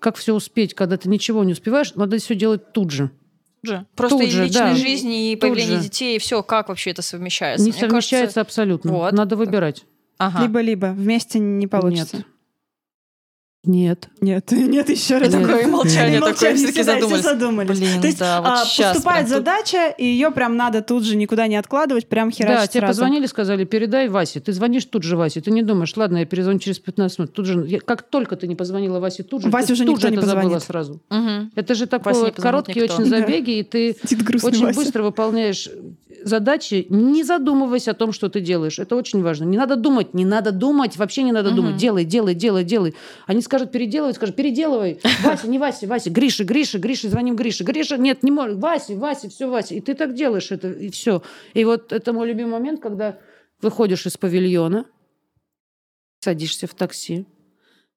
как 0.00 0.16
все 0.16 0.34
успеть, 0.34 0.74
когда 0.74 0.96
ты 0.96 1.08
ничего 1.08 1.44
не 1.44 1.52
успеваешь, 1.52 1.94
надо 1.94 2.18
все 2.18 2.34
делать 2.34 2.72
тут 2.72 2.90
же. 2.90 3.10
Же. 3.64 3.86
Просто 3.94 4.18
Тут 4.18 4.26
и 4.26 4.30
же, 4.30 4.44
личной 4.46 4.60
да. 4.60 4.74
жизни, 4.74 5.30
и 5.30 5.34
Тут 5.36 5.42
появление 5.42 5.76
же. 5.76 5.84
детей, 5.84 6.16
и 6.16 6.18
все, 6.18 6.42
как 6.42 6.68
вообще 6.68 6.90
это 6.90 7.02
совмещается? 7.02 7.64
Не 7.64 7.70
Мне 7.70 7.78
совмещается 7.80 8.18
кажется- 8.34 8.40
абсолютно. 8.40 8.90
Вот. 8.92 9.12
Надо 9.12 9.36
выбирать. 9.36 9.84
Ага. 10.18 10.42
Либо-либо. 10.42 10.86
Вместе 10.86 11.38
не 11.38 11.68
получится. 11.68 12.16
Нет. 12.18 12.26
Нет. 13.64 14.08
Нет, 14.20 14.50
нет, 14.50 14.88
еще 14.90 15.18
раз. 15.18 15.28
И 15.28 15.30
такое 15.38 15.68
молчание, 15.68 16.16
И 16.18 16.20
такое, 16.20 16.34
все-таки 16.56 16.82
все, 16.82 16.84
да, 16.84 16.96
все 16.96 17.00
задумались. 17.06 17.22
задумались. 17.24 17.78
Блин, 17.78 18.00
То 18.00 18.06
есть 18.08 18.18
да, 18.18 18.40
вот 18.40 18.50
а, 18.50 18.64
щас 18.64 18.94
поступает 18.94 19.26
прям 19.28 19.38
тут- 19.38 19.46
задача, 19.46 19.88
и 19.96 20.04
ее 20.04 20.32
прям 20.32 20.56
надо 20.56 20.82
тут 20.82 21.04
же 21.04 21.14
никуда 21.16 21.46
не 21.46 21.54
откладывать, 21.54 22.08
прям 22.08 22.32
херачить 22.32 22.60
да, 22.60 22.66
тебе 22.66 22.80
сразу. 22.80 22.90
позвонили, 23.02 23.26
сказали, 23.26 23.64
передай 23.64 24.08
Васе. 24.08 24.40
Ты 24.40 24.52
звонишь 24.52 24.84
тут 24.86 25.04
же 25.04 25.16
Васе. 25.16 25.40
Ты 25.40 25.52
не 25.52 25.62
думаешь, 25.62 25.96
ладно, 25.96 26.18
я 26.18 26.26
перезвоню 26.26 26.58
через 26.58 26.80
15 26.80 27.18
минут. 27.20 27.32
Тут 27.34 27.46
же, 27.46 27.64
я- 27.68 27.78
как 27.78 28.02
только 28.02 28.34
ты 28.34 28.48
не 28.48 28.56
позвонила 28.56 28.98
Васе 28.98 29.22
тут 29.22 29.42
же, 29.42 29.50
Васе 29.50 29.68
ты 29.68 29.72
уже 29.74 29.84
тут 29.84 29.94
никто 29.94 30.08
же 30.08 30.10
не 30.12 30.16
это 30.18 30.26
забыла 30.26 30.42
позвонит. 30.42 30.62
сразу. 30.64 31.00
Мгм. 31.10 31.52
Это 31.54 31.74
же 31.76 31.86
такой 31.86 32.32
короткие 32.32 32.82
никто. 32.82 32.96
очень 33.00 33.10
Да. 33.12 33.20
забеги, 33.20 33.58
и 33.58 33.62
ты 33.62 33.96
Сидит 34.04 34.28
очень 34.44 34.64
Вася. 34.66 34.74
быстро 34.76 35.04
выполняешь 35.04 35.68
задачи, 36.24 36.86
не 36.88 37.24
задумываясь 37.24 37.88
о 37.88 37.94
том, 37.94 38.12
что 38.12 38.28
ты 38.28 38.40
делаешь. 38.40 38.78
Это 38.78 38.96
очень 38.96 39.22
важно. 39.22 39.44
Не 39.44 39.56
надо 39.56 39.76
думать, 39.76 40.14
не 40.14 40.24
надо 40.24 40.52
думать, 40.52 40.96
вообще 40.96 41.22
не 41.22 41.32
надо 41.32 41.48
Мгм. 41.50 41.56
думать. 41.56 41.76
Делай, 41.76 42.04
делай, 42.04 42.34
делай, 42.34 42.64
делай. 42.64 42.94
Они 43.26 43.40
скажут 43.42 43.72
переделывай, 43.72 44.14
скажут 44.14 44.36
переделывай. 44.36 45.00
Вася, 45.24 45.48
не 45.48 45.58
Вася, 45.58 45.86
Вася, 45.86 46.10
Гриша, 46.10 46.44
Гриша, 46.44 46.78
Гриша, 46.78 47.08
звоним 47.08 47.36
Грише. 47.36 47.64
Гриша, 47.64 47.96
нет, 47.96 48.22
не 48.22 48.30
может. 48.30 48.58
Вася, 48.58 48.94
Вася, 48.96 49.28
все, 49.28 49.48
Вася. 49.48 49.74
И 49.74 49.80
ты 49.80 49.94
так 49.94 50.14
делаешь 50.14 50.50
это, 50.50 50.70
и 50.70 50.90
все. 50.90 51.22
И 51.54 51.64
вот 51.64 51.92
это 51.92 52.12
мой 52.12 52.28
любимый 52.28 52.52
момент, 52.52 52.80
когда 52.80 53.18
выходишь 53.60 54.06
из 54.06 54.16
павильона, 54.16 54.86
садишься 56.20 56.66
в 56.66 56.74
такси, 56.74 57.26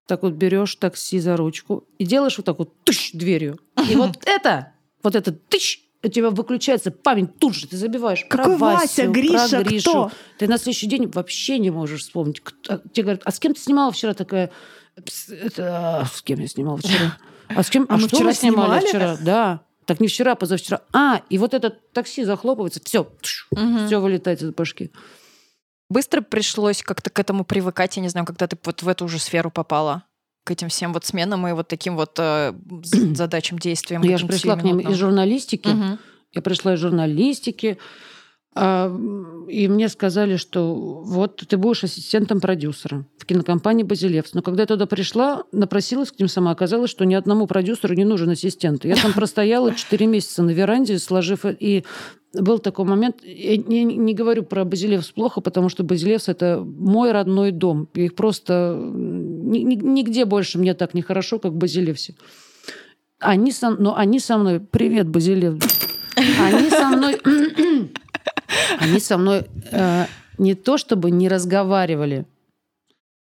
так 0.07 0.23
вот 0.23 0.33
берешь 0.33 0.75
такси 0.75 1.19
за 1.19 1.35
ручку 1.37 1.87
и 1.97 2.05
делаешь 2.05 2.37
вот 2.37 2.45
так 2.45 2.59
вот 2.59 2.73
тыщ 2.83 3.11
дверью. 3.13 3.59
И 3.89 3.95
вот 3.95 4.17
это, 4.25 4.73
вот 5.03 5.15
это 5.15 5.31
тыщ, 5.31 5.79
у 6.05 6.09
тебя 6.09 6.29
выключается 6.29 6.91
память 6.91 7.37
тут 7.39 7.55
же, 7.55 7.67
ты 7.67 7.77
забиваешь 7.77 8.23
Какой 8.29 8.57
про 8.57 8.57
Васю, 8.57 8.81
Вася, 8.81 9.03
про 9.03 9.11
Гриша, 9.11 9.63
Гришу. 9.63 9.89
кто? 9.91 10.11
Ты 10.37 10.47
на 10.47 10.57
следующий 10.57 10.87
день 10.87 11.07
вообще 11.07 11.57
не 11.59 11.71
можешь 11.71 12.01
вспомнить. 12.01 12.39
Кто- 12.41 12.77
Тебе 12.93 13.03
говорят, 13.03 13.21
а 13.25 13.31
с 13.31 13.39
кем 13.39 13.53
ты 13.53 13.59
снимала 13.61 13.91
вчера 13.91 14.13
такая? 14.13 14.51
«Пс, 15.05 15.29
Это, 15.29 15.99
а, 16.01 16.05
с 16.05 16.21
кем 16.21 16.39
я 16.39 16.47
снимала 16.47 16.77
вчера? 16.77 17.17
А 17.49 17.63
с 17.63 17.69
кем? 17.69 17.85
А 17.89 17.95
А, 17.95 17.97
мы 17.97 18.07
что 18.07 18.15
вчера 18.15 18.29
вы 18.29 18.33
снимали 18.33 18.79
снимали? 18.79 18.87
вчера? 18.87 19.17
Да. 19.21 19.59
Так 19.85 19.99
не 19.99 20.07
вчера, 20.07 20.31
а 20.31 20.35
позавчера. 20.35 20.81
А, 20.93 21.21
и 21.29 21.37
вот 21.37 21.53
это 21.53 21.69
такси 21.69 22.23
захлопывается, 22.23 22.79
все, 22.83 23.07
Мгм. 23.51 23.85
все 23.87 23.99
вылетает 23.99 24.41
из 24.41 24.51
башки. 24.51 24.91
Быстро 25.89 26.21
пришлось 26.21 26.81
как-то 26.81 27.09
к 27.11 27.19
этому 27.19 27.45
привыкать, 27.45 27.97
я 27.97 28.01
не 28.01 28.09
знаю, 28.09 28.25
когда 28.25 28.47
ты 28.47 28.57
вот 28.63 28.81
в 28.81 28.87
эту 28.87 29.07
же 29.07 29.19
сферу 29.19 29.51
попала 29.51 30.03
к 30.45 30.51
этим 30.51 30.69
всем 30.69 30.93
вот 30.93 31.03
сменам 31.03 31.45
и 31.47 31.51
вот 31.51 31.67
таким 31.67 31.97
вот 31.97 32.17
э, 32.19 32.53
задачам, 33.15 33.59
действиям. 33.59 34.03
Я 34.03 34.17
же 34.17 34.27
пришла 34.27 34.55
к 34.55 34.63
ним 34.63 34.79
из 34.79 34.95
журналистики. 34.95 35.67
Мгм. 35.67 35.99
Я 36.31 36.41
пришла 36.41 36.75
из 36.75 36.79
журналистики, 36.79 37.77
а, 38.57 38.89
и 39.49 39.67
мне 39.67 39.89
сказали, 39.89 40.37
что 40.37 40.73
вот 40.73 41.43
ты 41.47 41.57
будешь 41.57 41.83
ассистентом 41.83 42.39
продюсера 42.39 43.05
в 43.17 43.25
кинокомпании 43.25 43.83
«Базилевс». 43.83 44.33
Но 44.33 44.41
когда 44.41 44.63
я 44.63 44.67
туда 44.67 44.85
пришла, 44.85 45.43
напросилась 45.51 46.11
к 46.11 46.19
ним 46.19 46.29
сама, 46.29 46.51
оказалось, 46.51 46.89
что 46.89 47.05
ни 47.05 47.15
одному 47.15 47.47
продюсеру 47.47 47.93
не 47.95 48.05
нужен 48.05 48.29
ассистент. 48.29 48.85
Я 48.85 48.95
там 48.95 49.11
простояла 49.15 49.75
4 49.75 50.05
месяца 50.05 50.41
на 50.41 50.51
веранде, 50.51 50.99
сложив... 50.99 51.45
И 51.45 51.83
был 52.33 52.59
такой 52.59 52.85
момент... 52.85 53.17
Я 53.23 53.57
не, 53.57 53.83
не 53.83 54.13
говорю 54.13 54.43
про 54.43 54.63
«Базилевс» 54.63 55.09
плохо, 55.11 55.41
потому 55.41 55.67
что 55.67 55.83
«Базилевс»— 55.83 56.27
это 56.29 56.63
мой 56.65 57.11
родной 57.11 57.51
дом. 57.51 57.89
Я 57.93 58.05
их 58.05 58.15
просто... 58.15 58.79
ни- 59.45 59.59
ни- 59.63 59.75
Нигде 59.75 60.25
больше 60.25 60.57
мне 60.57 60.73
так 60.73 60.93
нехорошо, 60.93 61.39
как 61.39 61.51
в 61.51 61.55
«Базилевсе». 61.55 62.15
Они 63.19 63.51
со, 63.51 63.69
но 63.69 63.95
они 63.95 64.19
со 64.19 64.37
мной... 64.37 64.59
Привет, 64.59 65.07
Базилев. 65.07 65.55
Они 66.17 66.69
со 66.69 66.89
мной... 66.89 67.19
Они 68.79 68.99
со 68.99 69.17
мной 69.17 69.45
э, 69.71 70.05
не 70.37 70.53
то 70.55 70.77
чтобы 70.77 71.11
не 71.11 71.27
разговаривали, 71.29 72.25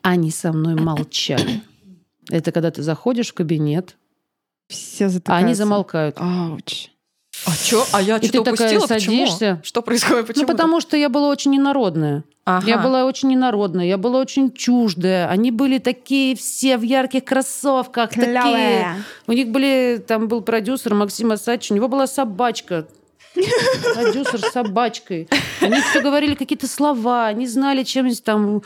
они 0.01 0.31
со 0.31 0.51
мной 0.51 0.75
молчали. 0.75 1.61
Это 2.29 2.51
когда 2.51 2.71
ты 2.71 2.81
заходишь 2.81 3.29
в 3.29 3.33
кабинет, 3.33 3.97
Все 4.67 5.05
а 5.05 5.09
затыкаются. 5.09 5.45
они 5.45 5.53
замолкают. 5.55 6.15
Ауч. 6.19 6.89
А 7.45 7.51
чё? 7.55 7.85
А 7.93 8.01
я 8.01 8.17
И 8.17 8.27
что-то 8.27 8.51
ты 8.51 8.57
такая 8.57 8.77
упустила? 8.77 8.87
Почему? 8.97 9.25
садишься. 9.27 9.61
Что 9.63 9.81
происходит? 9.81 10.27
Почему? 10.27 10.43
Ну, 10.43 10.47
потому 10.51 10.81
что 10.81 10.97
я 10.97 11.09
была 11.09 11.27
очень 11.29 11.55
инородная. 11.55 12.23
Ага. 12.45 12.67
Я 12.67 12.77
была 12.77 13.05
очень 13.05 13.33
инородная, 13.33 13.85
я 13.85 13.97
была 13.97 14.19
очень 14.19 14.53
чуждая. 14.53 15.27
Они 15.29 15.49
были 15.49 15.79
такие 15.79 16.35
все 16.35 16.77
в 16.77 16.83
ярких 16.83 17.25
кроссовках, 17.25 18.11
такие. 18.11 19.03
У 19.25 19.31
них 19.31 19.49
были, 19.49 20.03
там 20.07 20.27
был 20.27 20.41
продюсер 20.41 20.93
Максим 20.93 21.31
Асач, 21.31 21.71
у 21.71 21.75
него 21.75 21.87
была 21.87 22.05
собачка. 22.05 22.87
Продюсер 23.33 24.39
с 24.39 24.51
собачкой. 24.51 25.27
Они 25.59 25.81
все 25.81 26.01
говорили 26.01 26.35
какие-то 26.35 26.67
слова, 26.67 27.25
они 27.25 27.47
знали, 27.47 27.83
чем 27.83 28.13
там 28.23 28.61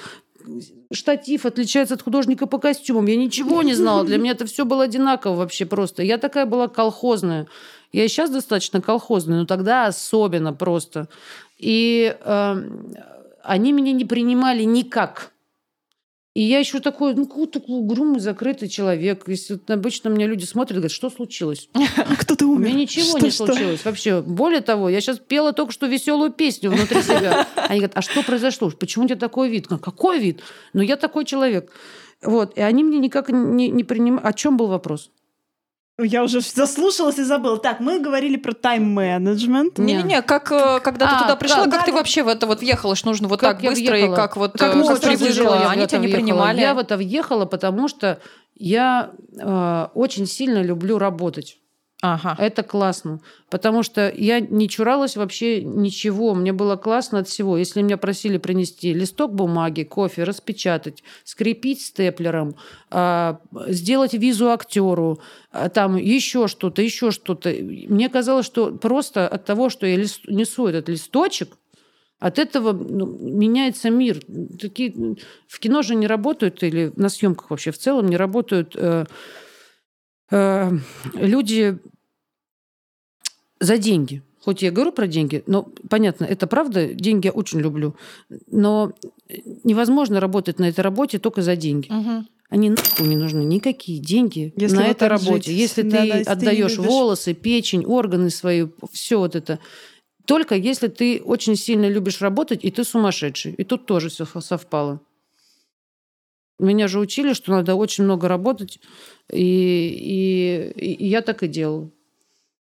штатив 0.91 1.45
отличается 1.45 1.93
от 1.93 2.01
художника 2.01 2.47
по 2.47 2.57
костюмам. 2.57 3.05
Я 3.05 3.15
ничего 3.15 3.61
не 3.63 3.75
знала. 3.75 4.03
Для 4.03 4.17
меня 4.17 4.31
это 4.31 4.45
все 4.45 4.65
было 4.65 4.83
одинаково 4.83 5.35
вообще 5.35 5.65
просто. 5.65 6.03
Я 6.03 6.17
такая 6.17 6.45
была 6.45 6.67
колхозная. 6.67 7.47
Я 7.91 8.07
сейчас 8.07 8.29
достаточно 8.29 8.81
колхозная, 8.81 9.39
но 9.39 9.45
тогда 9.45 9.87
особенно 9.87 10.53
просто. 10.53 11.07
И 11.57 12.15
э, 12.19 12.63
они 13.49 13.71
меня 13.71 13.91
не 13.93 14.05
принимали 14.05 14.63
никак. 14.63 15.31
И 16.35 16.43
я 16.43 16.59
еще 16.59 16.79
такой, 16.79 17.15
ну, 17.15 17.25
какой 17.25 17.47
такой 17.47 17.79
угрюмый, 17.79 18.19
закрытый 18.19 18.69
человек. 18.69 19.23
Если 19.27 19.53
вот 19.53 19.69
обычно 19.71 20.09
меня 20.09 20.27
люди 20.27 20.45
смотрят 20.45 20.71
и 20.71 20.75
говорят, 20.75 20.91
что 20.91 21.09
случилось? 21.09 21.67
Кто-то 22.19 22.45
У 22.45 22.51
умер. 22.51 22.67
меня 22.67 22.79
ничего 22.81 23.17
Что, 23.17 23.25
не 23.25 23.31
что? 23.31 23.47
случилось 23.47 23.83
вообще. 23.83 24.21
Более 24.21 24.61
того, 24.61 24.89
я 24.89 25.01
сейчас 25.01 25.17
пела 25.17 25.53
только 25.53 25.73
что 25.73 25.87
веселую 25.87 26.31
песню 26.31 26.69
внутри 26.69 27.01
себя. 27.01 27.47
Они 27.55 27.79
говорят, 27.79 27.93
а 27.95 28.01
что 28.03 28.21
произошло? 28.23 28.69
Почему 28.69 29.05
у 29.05 29.07
тебя 29.07 29.17
такой 29.17 29.49
вид? 29.49 29.67
Какой 29.67 30.19
вид? 30.19 30.41
Ну, 30.73 30.81
я 30.81 30.95
такой 30.95 31.25
человек. 31.25 31.71
Вот. 32.21 32.55
И 32.57 32.61
они 32.61 32.83
мне 32.83 32.99
никак 32.99 33.29
не, 33.29 33.69
не 33.69 33.83
принимают. 33.83 34.25
О 34.25 34.33
чем 34.33 34.55
был 34.55 34.67
вопрос? 34.67 35.09
Я 36.01 36.23
уже 36.23 36.41
заслушалась 36.41 37.17
и 37.17 37.23
забыла. 37.23 37.57
Так, 37.57 37.79
мы 37.79 37.99
говорили 37.99 38.37
про 38.37 38.53
тайм-менеджмент. 38.53 39.77
Не-не-не, 39.77 40.21
как 40.21 40.51
э, 40.51 40.79
когда 40.79 41.07
ты 41.07 41.15
А, 41.15 41.21
туда 41.23 41.35
пришла, 41.35 41.57
да, 41.57 41.63
как 41.63 41.79
да, 41.81 41.85
ты 41.85 41.91
да. 41.91 41.97
вообще 41.97 42.23
в 42.23 42.27
это 42.27 42.47
вот 42.47 42.61
въехала, 42.61 42.95
что 42.95 43.07
нужно 43.09 43.27
вот 43.27 43.39
Как 43.39 43.55
так 43.57 43.63
я 43.63 43.69
быстро 43.71 43.97
и 43.97 44.01
въехала? 44.01 44.15
как 44.15 44.37
вот 44.37 44.53
Как 44.53 44.75
э, 44.75 44.97
привыкла, 44.99 45.55
я 45.55 45.67
в 45.67 45.69
они 45.71 45.87
тебя 45.87 45.99
не 45.99 46.07
въехала. 46.07 46.21
принимали. 46.21 46.61
Я 46.61 46.73
в 46.73 46.79
это 46.79 46.97
въехала, 46.97 47.45
потому 47.45 47.87
что 47.87 48.19
я 48.55 49.11
э, 49.37 49.87
очень 49.93 50.25
сильно 50.25 50.61
люблю 50.61 50.97
работать. 50.97 51.57
Ага. 52.01 52.35
Это 52.39 52.63
классно. 52.63 53.19
Потому 53.49 53.83
что 53.83 54.09
я 54.15 54.39
не 54.39 54.69
чуралась 54.69 55.17
вообще 55.17 55.61
ничего. 55.61 56.33
Мне 56.33 56.53
было 56.53 56.77
классно 56.77 57.19
от 57.19 57.27
всего. 57.27 57.57
Если 57.57 57.81
меня 57.81 57.97
просили 57.97 58.37
принести 58.37 58.93
листок 58.93 59.33
бумаги, 59.33 59.83
кофе, 59.83 60.23
распечатать, 60.23 61.03
скрепить 61.25 61.81
степлером, 61.81 62.55
а, 62.89 63.41
сделать 63.67 64.13
визу 64.13 64.49
актеру, 64.49 65.19
а, 65.51 65.67
там 65.67 65.97
еще 65.97 66.47
что-то, 66.47 66.81
еще 66.81 67.11
что-то. 67.11 67.49
Мне 67.49 68.07
казалось, 68.07 68.45
что 68.45 68.71
просто 68.71 69.27
от 69.27 69.43
того, 69.43 69.69
что 69.69 69.85
я 69.85 69.97
несу 69.97 70.67
этот 70.67 70.87
листочек, 70.87 71.57
от 72.19 72.37
этого 72.37 72.73
ну, 72.73 73.05
меняется 73.05 73.89
мир. 73.89 74.19
Такие, 74.59 75.15
в 75.47 75.59
кино 75.59 75.81
же 75.81 75.95
не 75.95 76.07
работают, 76.07 76.63
или 76.63 76.91
на 76.95 77.09
съемках 77.09 77.49
вообще 77.49 77.71
в 77.71 77.77
целом 77.77 78.07
не 78.07 78.17
работают 78.17 78.75
э, 78.75 79.05
э, 80.31 80.71
люди 81.13 81.77
за 83.59 83.77
деньги. 83.77 84.21
Хоть 84.41 84.61
я 84.61 84.71
говорю 84.71 84.91
про 84.93 85.05
деньги, 85.07 85.43
но 85.47 85.67
понятно, 85.89 86.23
это 86.23 86.47
правда, 86.47 86.93
деньги 86.93 87.27
я 87.27 87.31
очень 87.33 87.59
люблю. 87.59 87.95
Но 88.47 88.93
невозможно 89.63 90.19
работать 90.21 90.59
на 90.59 90.69
этой 90.69 90.79
работе 90.79 91.19
только 91.19 91.41
за 91.41 91.55
деньги. 91.57 91.91
Мгм. 91.91 92.27
Они 92.49 92.69
нахуй 92.71 93.05
не 93.07 93.15
нужны, 93.15 93.43
никакие 93.43 93.99
деньги 93.99 94.53
Если 94.55 94.77
на 94.77 94.87
этой 94.87 95.07
работе. 95.07 95.51
жить. 95.51 95.59
Если 95.59 95.81
Да, 95.83 96.01
ты 96.01 96.07
да, 96.07 96.23
ты 96.23 96.29
отдаешь 96.31 96.71
любишь. 96.77 96.89
волосы, 96.89 97.33
печень, 97.33 97.85
органы 97.85 98.29
свои, 98.29 98.67
все 98.91 99.19
вот 99.19 99.35
это. 99.35 99.59
Только 100.25 100.55
если 100.55 100.87
ты 100.87 101.21
очень 101.23 101.55
сильно 101.55 101.87
любишь 101.89 102.21
работать, 102.21 102.63
и 102.63 102.71
ты 102.71 102.83
сумасшедший. 102.83 103.53
И 103.53 103.63
тут 103.63 103.85
тоже 103.85 104.09
все 104.09 104.25
совпало. 104.25 105.01
Меня 106.59 106.87
же 106.87 106.99
учили, 106.99 107.33
что 107.33 107.51
надо 107.51 107.75
очень 107.75 108.03
много 108.03 108.27
работать, 108.27 108.79
и, 109.31 110.71
и, 110.75 110.95
и 110.95 111.07
я 111.07 111.21
так 111.21 111.43
и 111.43 111.47
делала. 111.47 111.89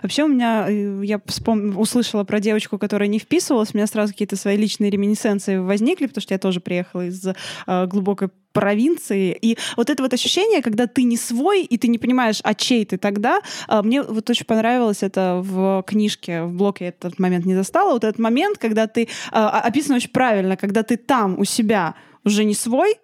Вообще 0.01 0.23
у 0.23 0.27
меня, 0.27 0.65
э, 0.67 1.01
я 1.03 1.21
вспом... 1.25 1.77
услышала 1.77 2.23
про 2.23 2.39
девочку, 2.39 2.77
которая 2.77 3.07
не 3.07 3.19
вписывалась, 3.19 3.69
у 3.73 3.77
меня 3.77 3.87
сразу 3.87 4.13
какие-то 4.13 4.35
свои 4.35 4.57
личные 4.57 4.89
реминесценции 4.89 5.57
возникли, 5.57 6.07
потому 6.07 6.21
что 6.21 6.33
я 6.33 6.39
тоже 6.39 6.59
приехала 6.59 7.05
из 7.05 7.25
э, 7.25 7.33
глубокой 7.87 8.29
провинции. 8.51 9.37
И 9.39 9.57
вот 9.77 9.89
это 9.89 10.03
вот 10.03 10.13
ощущение, 10.13 10.61
когда 10.61 10.87
ты 10.87 11.03
не 11.03 11.17
свой, 11.17 11.63
и 11.63 11.77
ты 11.77 11.87
не 11.87 11.97
понимаешь, 11.97 12.41
а 12.43 12.53
чей 12.53 12.85
ты 12.85 12.97
тогда, 12.97 13.41
а, 13.67 13.81
мне 13.81 14.01
вот 14.01 14.29
очень 14.29 14.45
понравилось 14.45 15.03
это 15.03 15.39
в 15.41 15.83
книжке, 15.87 16.43
в 16.43 16.53
блоке 16.53 16.85
этот 16.85 17.17
момент 17.17 17.45
не 17.45 17.55
застала, 17.55 17.93
вот 17.93 18.03
этот 18.03 18.19
момент, 18.19 18.57
когда 18.57 18.87
ты, 18.87 19.07
а, 19.31 19.61
описано 19.61 19.95
очень 19.95 20.09
правильно, 20.09 20.57
когда 20.57 20.83
ты 20.83 20.97
там 20.97 21.39
у 21.39 21.45
себя 21.45 21.95
уже 22.25 22.43
не 22.43 22.55
свой, 22.55 22.95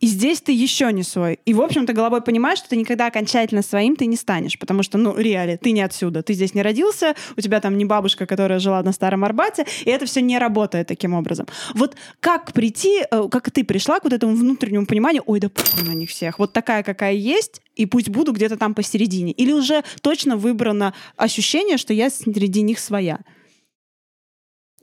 и 0.00 0.06
здесь 0.06 0.40
ты 0.40 0.52
еще 0.52 0.90
не 0.92 1.02
свой. 1.02 1.38
И, 1.44 1.52
в 1.52 1.60
общем-то, 1.60 1.92
головой 1.92 2.22
понимаешь, 2.22 2.58
что 2.58 2.70
ты 2.70 2.76
никогда 2.76 3.06
окончательно 3.06 3.62
своим 3.62 3.96
ты 3.96 4.06
не 4.06 4.16
станешь. 4.16 4.58
Потому 4.58 4.82
что, 4.82 4.98
ну, 4.98 5.16
реально, 5.16 5.58
ты 5.58 5.72
не 5.72 5.82
отсюда. 5.82 6.22
Ты 6.22 6.32
здесь 6.32 6.54
не 6.54 6.62
родился, 6.62 7.14
у 7.36 7.40
тебя 7.40 7.60
там 7.60 7.76
не 7.76 7.84
бабушка, 7.84 8.26
которая 8.26 8.58
жила 8.58 8.82
на 8.82 8.92
Старом 8.92 9.24
Арбате, 9.24 9.66
и 9.84 9.90
это 9.90 10.06
все 10.06 10.22
не 10.22 10.38
работает 10.38 10.88
таким 10.88 11.12
образом. 11.12 11.46
Вот 11.74 11.96
как 12.20 12.52
прийти, 12.52 13.02
э, 13.10 13.28
как 13.30 13.50
ты 13.50 13.62
пришла 13.62 14.00
к 14.00 14.04
вот 14.04 14.12
этому 14.12 14.34
внутреннему 14.34 14.86
пониманию, 14.86 15.22
ой, 15.26 15.40
да 15.40 15.48
похуй 15.48 15.86
на 15.86 15.94
них 15.94 16.08
всех, 16.10 16.38
вот 16.38 16.52
такая, 16.52 16.82
какая 16.82 17.12
есть, 17.12 17.60
и 17.76 17.86
пусть 17.86 18.08
буду 18.08 18.32
где-то 18.32 18.56
там 18.56 18.74
посередине. 18.74 19.32
Или 19.32 19.52
уже 19.52 19.84
точно 20.00 20.36
выбрано 20.36 20.94
ощущение, 21.16 21.76
что 21.76 21.92
я 21.92 22.10
среди 22.10 22.62
них 22.62 22.78
своя. 22.78 23.20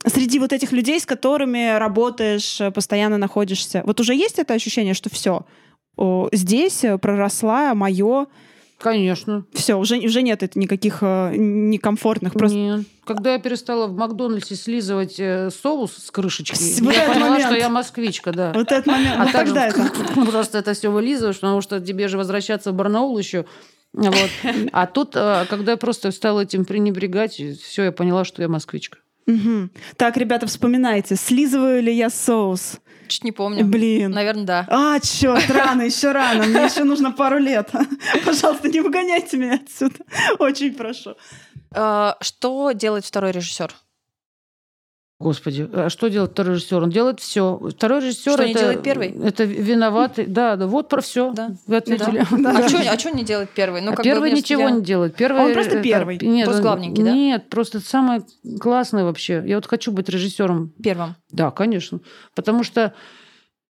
Среди 0.06 0.38
вот 0.38 0.52
этих 0.52 0.72
людей, 0.72 1.00
с 1.00 1.06
которыми 1.06 1.76
работаешь, 1.76 2.60
э, 2.60 2.70
постоянно 2.70 3.18
находишься, 3.18 3.82
вот 3.84 4.00
уже 4.00 4.14
есть 4.14 4.38
это 4.38 4.54
ощущение, 4.54 4.94
что 4.94 5.10
все, 5.10 5.44
здесь 6.32 6.84
э, 6.84 6.98
проросла 6.98 7.74
мое, 7.74 8.26
Конечно. 8.78 9.44
все, 9.52 9.74
уже, 9.74 9.98
уже 9.98 10.22
нет 10.22 10.44
это 10.44 10.56
никаких 10.58 10.98
э, 11.00 11.34
некомфортных, 11.36 12.34
просто 12.34 12.56
Нет. 12.56 12.86
Когда 13.04 13.32
я 13.32 13.40
перестала 13.40 13.88
в 13.88 13.96
Макдональдсе 13.96 14.54
слизывать 14.54 15.18
э, 15.18 15.50
соус 15.50 15.96
с 15.96 16.10
крышечки, 16.12 16.54
С- 16.54 16.80
вот 16.80 16.94
я 16.94 17.08
поняла, 17.08 17.30
момент. 17.30 17.46
что 17.46 17.56
я 17.58 17.68
москвичка, 17.68 18.30
да. 18.32 18.52
вот 18.54 18.70
этот 18.70 18.86
момент, 18.86 19.16
А 19.18 19.24
ну 19.24 19.32
так 19.32 19.46
тогда 19.46 19.66
это... 19.66 19.90
просто 20.30 20.58
это 20.58 20.74
все 20.74 20.90
вылизываешь, 20.90 21.40
потому 21.40 21.60
что 21.60 21.80
тебе 21.80 22.06
же 22.06 22.18
возвращаться 22.18 22.70
в 22.70 22.74
Барнаул 22.74 23.18
еще. 23.18 23.46
Вот. 23.94 24.30
А 24.72 24.86
тут, 24.86 25.16
э, 25.16 25.44
когда 25.50 25.72
я 25.72 25.76
просто 25.76 26.12
стала 26.12 26.42
этим 26.42 26.64
пренебрегать, 26.64 27.32
все, 27.60 27.84
я 27.84 27.90
поняла, 27.92 28.24
что 28.24 28.42
я 28.42 28.48
москвичка. 28.48 28.98
Мгм. 29.28 29.70
Так, 29.96 30.16
ребята, 30.16 30.46
вспоминайте, 30.46 31.14
слизываю 31.16 31.82
ли 31.82 31.92
я 31.94 32.10
соус? 32.10 32.78
Чуть 33.08 33.24
не 33.24 33.32
помню. 33.32 33.64
Блин. 33.64 34.10
Наверное, 34.10 34.44
да. 34.44 34.66
А, 34.68 35.00
черт, 35.00 35.48
рано, 35.50 35.82
еще 35.82 36.12
рано. 36.12 36.44
Мне 36.44 36.64
еще 36.64 36.84
нужно 36.84 37.10
пару 37.12 37.38
лет. 37.38 37.70
Пожалуйста, 38.24 38.68
не 38.68 38.80
выгоняйте 38.80 39.36
меня 39.36 39.54
отсюда. 39.64 39.96
Очень 40.38 40.74
прошу. 40.74 41.14
Э, 41.74 42.12
Что 42.20 42.72
делает 42.72 43.04
второй 43.04 43.32
режиссер? 43.32 43.72
Господи, 45.20 45.68
а 45.72 45.88
что 45.90 46.08
делает 46.08 46.30
второй 46.30 46.54
режиссер? 46.54 46.80
Он 46.80 46.90
делает 46.90 47.18
все. 47.18 47.60
Второй 47.70 48.00
режиссер 48.02 48.34
Что 48.34 48.44
не 48.44 48.52
это, 48.52 48.60
делает 48.60 48.82
первый? 48.84 49.08
Это 49.08 49.42
виноватый. 49.42 50.26
Да, 50.26 50.54
да, 50.54 50.68
вот 50.68 50.88
про 50.88 51.00
все. 51.00 51.32
Да. 51.32 51.50
Вы 51.66 51.76
ответили. 51.76 52.18
А 52.46 52.68
что 52.96 53.08
а 53.08 53.12
не 53.12 53.24
делает 53.24 53.50
первый? 53.50 53.80
Ну, 53.80 53.92
А 53.92 53.96
бы, 53.96 54.02
первый 54.04 54.30
мне 54.30 54.40
ничего 54.40 54.62
я- 54.62 54.70
не 54.70 54.82
делает. 54.82 55.16
Первый, 55.16 55.46
Он 55.46 55.52
просто 55.52 55.74
это- 55.74 55.82
первый. 55.82 56.18
Нет, 56.22 56.44
Просто 56.44 56.62
главненький, 56.62 57.02
да? 57.02 57.10
Нет, 57.12 57.48
просто 57.50 57.80
самое 57.80 58.22
классное 58.60 59.02
вообще. 59.02 59.42
Я 59.44 59.56
вот 59.56 59.66
хочу 59.66 59.90
быть 59.90 60.08
режиссером. 60.08 60.72
Первым. 60.80 61.16
Да, 61.32 61.50
конечно. 61.50 61.98
Потому 62.36 62.62
что 62.62 62.80
э, 62.80 62.90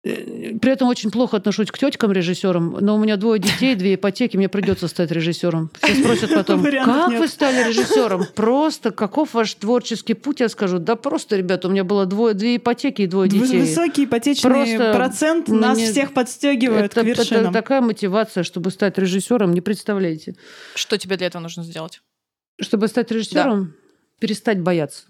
при 0.06 0.70
этом 0.70 0.88
очень 0.88 1.10
плохо 1.10 1.36
отношусь 1.36 1.70
к 1.70 1.78
теткам 1.78 2.12
режиссерам, 2.12 2.78
но 2.80 2.94
у 2.94 2.98
меня 2.98 3.16
двое 3.16 3.40
детей, 3.40 3.74
две 3.74 3.94
ипотеки, 3.96 4.36
мне 4.36 4.48
придется 4.48 4.86
стать 4.88 5.10
режиссером. 5.10 5.70
Все 5.82 5.94
спросят 5.96 6.30
потом, 6.34 6.62
как 6.62 7.10
нет. 7.10 7.18
вы 7.20 7.26
стали 7.28 7.68
режиссером? 7.68 8.26
Просто, 8.34 8.92
каков 8.92 9.34
ваш 9.34 9.54
творческий 9.54 10.14
путь? 10.14 10.40
Я 10.40 10.48
скажу, 10.48 10.78
да 10.78 10.94
просто, 10.96 11.36
ребята, 11.36 11.68
у 11.68 11.70
меня 11.72 11.82
было 11.84 12.06
двое, 12.06 12.34
две 12.34 12.56
ипотеки 12.56 13.02
и 13.02 13.06
двое 13.06 13.28
детей. 13.28 13.60
Высокий 13.60 14.04
ипотечный 14.04 14.48
Просто 14.50 14.92
процент 14.94 15.48
нас 15.48 15.76
мне- 15.76 15.90
всех 15.90 16.12
подстегивает 16.14 16.84
Это, 16.92 17.00
к 17.00 17.04
это 17.04 17.20
вершинам. 17.22 17.52
такая 17.52 17.80
мотивация, 17.80 18.44
чтобы 18.44 18.70
стать 18.70 18.98
режиссером, 18.98 19.52
не 19.54 19.60
представляете. 19.60 20.36
Что 20.74 20.98
тебе 20.98 21.16
для 21.16 21.26
этого 21.26 21.42
нужно 21.42 21.64
сделать? 21.64 22.00
Чтобы 22.60 22.88
стать 22.88 23.10
режиссером, 23.10 23.74
перестать 24.20 24.60
бояться. 24.60 25.04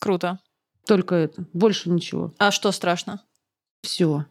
Круто. 0.00 0.38
Только 0.86 1.14
это. 1.16 1.44
Больше 1.52 1.90
ничего. 1.90 2.32
А 2.38 2.50
что 2.50 2.72
страшно? 2.72 3.22
Все. 3.82 4.26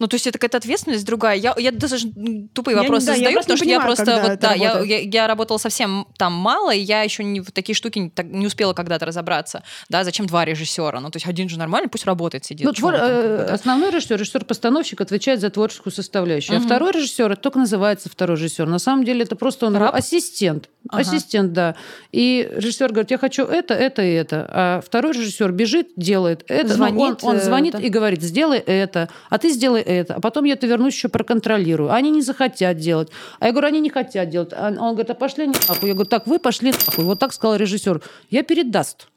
Ну, 0.00 0.08
то 0.08 0.14
есть 0.16 0.26
это 0.26 0.38
какая-то 0.38 0.58
ответственность 0.58 1.06
другая. 1.06 1.36
Я, 1.36 1.54
я 1.56 1.70
даже 1.70 2.08
тупые 2.52 2.74
Я 2.74 2.82
вопросы 2.82 3.06
да, 3.06 3.12
я 3.12 3.18
задаю, 3.18 3.34
просто 3.34 3.52
потому 3.52 3.56
что 3.58 3.64
я 3.64 3.78
понимаю, 3.78 3.86
просто 3.86 4.04
когда 4.04 4.22
вот 4.22 4.32
это 4.32 4.42
да, 4.42 4.54
я, 4.54 4.80
я, 4.80 4.98
я 5.00 5.26
работала 5.28 5.58
совсем 5.58 6.08
там 6.18 6.32
мало, 6.32 6.74
и 6.74 6.80
я 6.80 7.02
еще 7.02 7.22
не 7.22 7.40
в 7.40 7.52
такие 7.52 7.76
штуки 7.76 8.00
не, 8.00 8.10
так- 8.10 8.26
не 8.26 8.46
успела 8.46 8.72
когда-то 8.72 9.06
разобраться. 9.06 9.62
Да, 9.88 10.02
зачем 10.02 10.26
два 10.26 10.44
режиссера? 10.44 10.98
Ну, 10.98 11.10
то 11.10 11.16
есть 11.16 11.26
один 11.28 11.48
же 11.48 11.58
нормально, 11.60 11.88
пусть 11.88 12.06
работает, 12.06 12.44
сидит. 12.44 12.66
Ну, 12.66 12.72
твор- 12.72 12.96
э? 12.96 13.44
Основной 13.52 13.92
режиссер, 13.92 14.18
режиссер-постановщик 14.18 15.00
отвечает 15.00 15.40
за 15.40 15.50
творческую 15.50 15.92
составляющую. 15.92 16.56
Мгм. 16.56 16.64
А 16.64 16.66
второй 16.66 16.90
режиссер, 16.90 17.30
это 17.30 17.40
только 17.40 17.60
называется 17.60 18.10
второй 18.10 18.36
режиссер. 18.36 18.66
На 18.66 18.80
самом 18.80 19.04
деле 19.04 19.22
это 19.22 19.36
просто 19.36 19.66
он 19.66 19.76
Раб? 19.76 19.94
ассистент. 19.94 20.70
Ага. 20.88 21.02
Ассистент, 21.02 21.52
да. 21.52 21.76
И 22.10 22.50
режиссер 22.52 22.90
говорит, 22.90 23.12
я 23.12 23.18
хочу 23.18 23.44
это, 23.44 23.74
это 23.74 24.02
и 24.02 24.12
это. 24.12 24.46
А 24.50 24.80
второй 24.84 25.12
режиссер 25.12 25.52
бежит, 25.52 25.88
делает 25.96 26.44
это. 26.48 26.68
Ну, 26.70 26.74
Звонит, 26.74 27.18
он, 27.22 27.30
он 27.30 27.36
э, 27.36 27.40
звонит 27.40 27.72
да. 27.74 27.78
и 27.78 27.88
говорит, 27.88 28.22
сделай 28.22 28.58
это, 28.58 29.08
а 29.30 29.38
ты 29.38 29.50
сделай 29.50 29.83
это. 29.84 30.14
А 30.14 30.20
потом 30.20 30.44
я 30.44 30.54
это 30.54 30.66
вернусь 30.66 30.94
еще 30.94 31.08
проконтролирую. 31.08 31.92
Они 31.92 32.10
не 32.10 32.22
захотят 32.22 32.76
делать. 32.78 33.08
А 33.40 33.46
я 33.46 33.52
говорю, 33.52 33.68
они 33.68 33.80
не 33.80 33.90
хотят 33.90 34.28
делать. 34.28 34.52
А 34.52 34.68
он 34.68 34.92
говорит, 34.94 35.10
а 35.10 35.14
пошли 35.14 35.46
нахуй. 35.46 35.88
Я 35.88 35.94
говорю, 35.94 36.08
так, 36.08 36.26
вы 36.26 36.38
пошли 36.38 36.72
нахуй. 36.72 37.04
Вот 37.04 37.18
так 37.18 37.32
сказал 37.32 37.56
режиссер. 37.56 38.00
Я 38.30 38.42
передаст. 38.42 39.08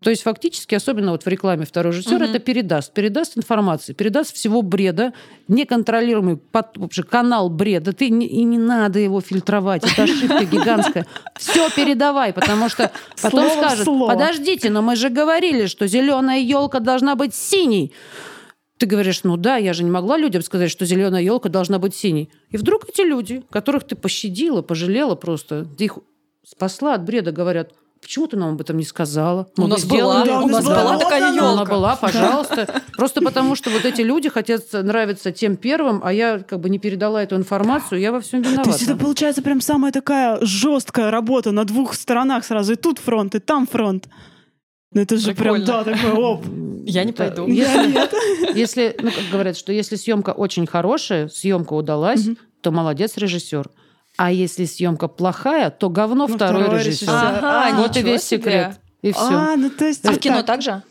То 0.00 0.10
есть 0.10 0.22
фактически, 0.22 0.74
особенно 0.76 1.10
вот 1.12 1.24
в 1.24 1.26
рекламе 1.26 1.64
второй 1.64 1.92
режиссер, 1.92 2.22
это 2.22 2.38
передаст. 2.38 2.92
Передаст 2.92 3.36
информацию, 3.36 3.96
передаст 3.96 4.34
всего 4.36 4.62
бреда, 4.62 5.12
неконтролируемый 5.48 6.36
под- 6.36 6.76
вообще 6.76 7.02
канал 7.02 7.48
бреда. 7.48 7.92
Ты 7.92 8.10
не- 8.10 8.26
и 8.26 8.44
не 8.44 8.58
надо 8.58 8.98
его 9.00 9.20
фильтровать. 9.20 9.82
Это 9.90 10.04
ошибка 10.04 10.44
гигантская. 10.44 11.06
Все 11.36 11.68
передавай, 11.70 12.32
потому 12.32 12.68
что 12.68 12.92
потом 13.22 13.46
скажут, 13.58 13.84
подождите, 14.08 14.70
но 14.70 14.82
мы 14.82 14.94
же 14.94 15.08
говорили, 15.08 15.66
что 15.66 15.86
зеленая 15.88 16.38
елка 16.40 16.78
должна 16.78 17.14
быть 17.16 17.34
синей. 17.34 17.92
Ты 18.78 18.86
говоришь, 18.86 19.24
ну 19.24 19.36
да, 19.36 19.56
я 19.56 19.72
же 19.72 19.84
не 19.84 19.90
могла 19.90 20.18
людям 20.18 20.42
сказать, 20.42 20.70
что 20.70 20.84
зеленая 20.84 21.22
елка 21.22 21.48
должна 21.48 21.78
быть 21.78 21.94
синей. 21.94 22.30
И 22.50 22.56
вдруг 22.58 22.88
эти 22.88 23.00
люди, 23.00 23.42
которых 23.50 23.84
ты 23.84 23.96
пощадила, 23.96 24.60
пожалела 24.62 25.14
просто, 25.14 25.64
ты 25.64 25.84
их 25.84 25.98
спасла 26.44 26.94
от 26.94 27.04
бреда, 27.04 27.32
говорят, 27.32 27.72
почему 28.02 28.26
ты 28.26 28.36
нам 28.36 28.54
об 28.54 28.60
этом 28.60 28.76
не 28.76 28.84
сказала? 28.84 29.48
У 29.56 29.62
Мы 29.62 29.66
бы 29.68 29.70
нас 29.72 29.84
была, 29.84 29.98
сделали». 29.98 30.28
Да, 30.28 30.40
у 30.42 30.48
нас 30.48 30.64
была 30.64 30.82
была 30.82 30.98
такая 30.98 31.28
она. 31.28 31.52
Она 31.52 31.60
елка. 31.60 31.72
была, 31.72 31.96
пожалуйста. 31.96 32.82
Просто 32.96 33.20
потому, 33.22 33.54
что 33.54 33.70
вот 33.70 33.84
эти 33.84 34.02
люди 34.02 34.28
хотят 34.28 34.62
нравиться 34.72 35.32
тем 35.32 35.56
первым, 35.56 36.02
а 36.04 36.12
я 36.12 36.38
как 36.40 36.60
бы 36.60 36.68
не 36.68 36.78
передала 36.78 37.22
эту 37.22 37.36
информацию, 37.36 38.00
я 38.00 38.12
во 38.12 38.20
всем 38.20 38.42
То 38.42 38.50
есть 38.50 38.60
это 38.60 38.84
виновата. 38.84 38.96
получается 39.02 39.42
прям 39.42 39.60
самая 39.60 39.90
такая 39.90 40.38
жесткая 40.42 41.10
работа 41.10 41.50
на 41.50 41.64
двух 41.64 41.94
сторонах 41.94 42.44
сразу. 42.44 42.74
И 42.74 42.76
тут 42.76 42.98
фронт, 42.98 43.34
и 43.34 43.38
там 43.38 43.66
фронт. 43.66 44.06
Ну 44.92 45.00
это 45.02 45.16
же 45.16 45.34
прям, 45.34 45.56
Прикольно. 45.56 45.66
да, 45.66 45.84
такой 45.84 46.12
оп. 46.12 46.44
Я 46.84 47.04
не 47.04 47.12
Да, 47.12 47.24
пойду. 47.24 47.46
Я 47.48 47.86
нет. 47.86 48.12
Если, 48.54 48.96
ну, 49.02 49.10
как 49.10 49.24
говорят, 49.30 49.56
что 49.56 49.72
если 49.72 49.96
съемка 49.96 50.30
очень 50.30 50.66
хорошая, 50.66 51.28
съемка 51.28 51.72
удалась, 51.74 52.24
Мгм. 52.26 52.38
то 52.62 52.70
молодец 52.70 53.16
режиссер. 53.16 53.68
А 54.16 54.30
если 54.32 54.64
съемка 54.64 55.08
плохая, 55.08 55.70
то 55.70 55.90
говно 55.90 56.26
Ну, 56.28 56.34
второй, 56.36 56.62
второй 56.62 56.78
режиссер. 56.80 57.08
режиссер. 57.08 57.44
Ага, 57.44 57.76
вот 57.76 57.96
и 57.96 58.02
весь 58.02 58.22
себе. 58.22 58.42
секрет. 58.42 58.80
И 59.02 59.12
все. 59.12 59.20
А, 59.30 59.56
ну 59.56 59.68
то 59.70 59.84
есть... 59.86 60.04
А 60.06 60.12
в 60.12 60.18
кино 60.18 60.42
так 60.42 60.62
же? 60.62 60.82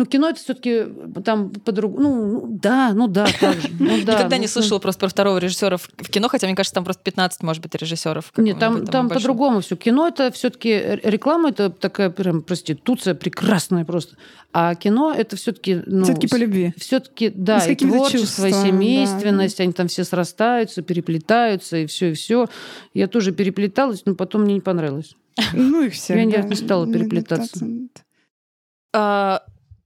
Ну, 0.00 0.06
кино 0.06 0.30
это 0.30 0.40
все-таки 0.40 0.86
там 1.26 1.50
по-другому. 1.50 2.00
Ну, 2.02 2.24
ну, 2.24 2.58
да, 2.58 2.92
ну 2.94 3.06
да, 3.06 3.26
так 3.38 3.60
же. 3.60 3.68
Ну, 3.78 3.88
да, 4.06 4.14
Никогда 4.14 4.36
ну, 4.36 4.40
не 4.40 4.48
слышала 4.48 4.78
просто 4.78 5.00
про 5.00 5.08
второго 5.08 5.36
режиссера 5.36 5.76
в 5.76 5.88
кино, 6.08 6.28
хотя 6.28 6.46
мне 6.46 6.56
кажется, 6.56 6.74
там 6.74 6.84
просто 6.84 7.02
15, 7.02 7.42
может 7.42 7.62
быть, 7.62 7.74
режиссеров. 7.74 8.32
Нет, 8.38 8.58
там, 8.58 8.86
там 8.86 9.10
по-другому 9.10 9.60
все. 9.60 9.76
Кино 9.76 10.08
это 10.08 10.30
все-таки 10.32 10.70
реклама, 11.04 11.50
это 11.50 11.68
такая 11.68 12.08
прям 12.08 12.40
проституция 12.40 13.14
прекрасная 13.14 13.84
просто. 13.84 14.16
А 14.54 14.74
кино 14.74 15.12
это 15.14 15.36
все-таки 15.36 15.82
ну, 15.84 16.04
Все-таки 16.04 16.28
по 16.28 16.36
любви. 16.36 16.72
все-таки 16.78 17.28
да, 17.28 17.58
и 17.58 17.68
каким-то 17.68 17.96
творчество, 17.98 18.46
и 18.46 18.52
семейственность, 18.52 19.60
они 19.60 19.74
там 19.74 19.88
все 19.88 20.04
срастаются, 20.04 20.80
переплетаются 20.80 21.76
и 21.76 21.84
все 21.84 22.12
и 22.12 22.14
все. 22.14 22.48
Я 22.94 23.06
тоже 23.06 23.32
переплеталась, 23.32 24.06
но 24.06 24.14
потом 24.14 24.44
мне 24.44 24.54
не 24.54 24.60
понравилось. 24.62 25.14
Ну 25.52 25.82
и 25.82 25.90
все. 25.90 26.14
Я 26.14 26.24
не- 26.24 26.48
не 26.48 26.56
стала 26.56 26.90
переплетаться. 26.90 27.66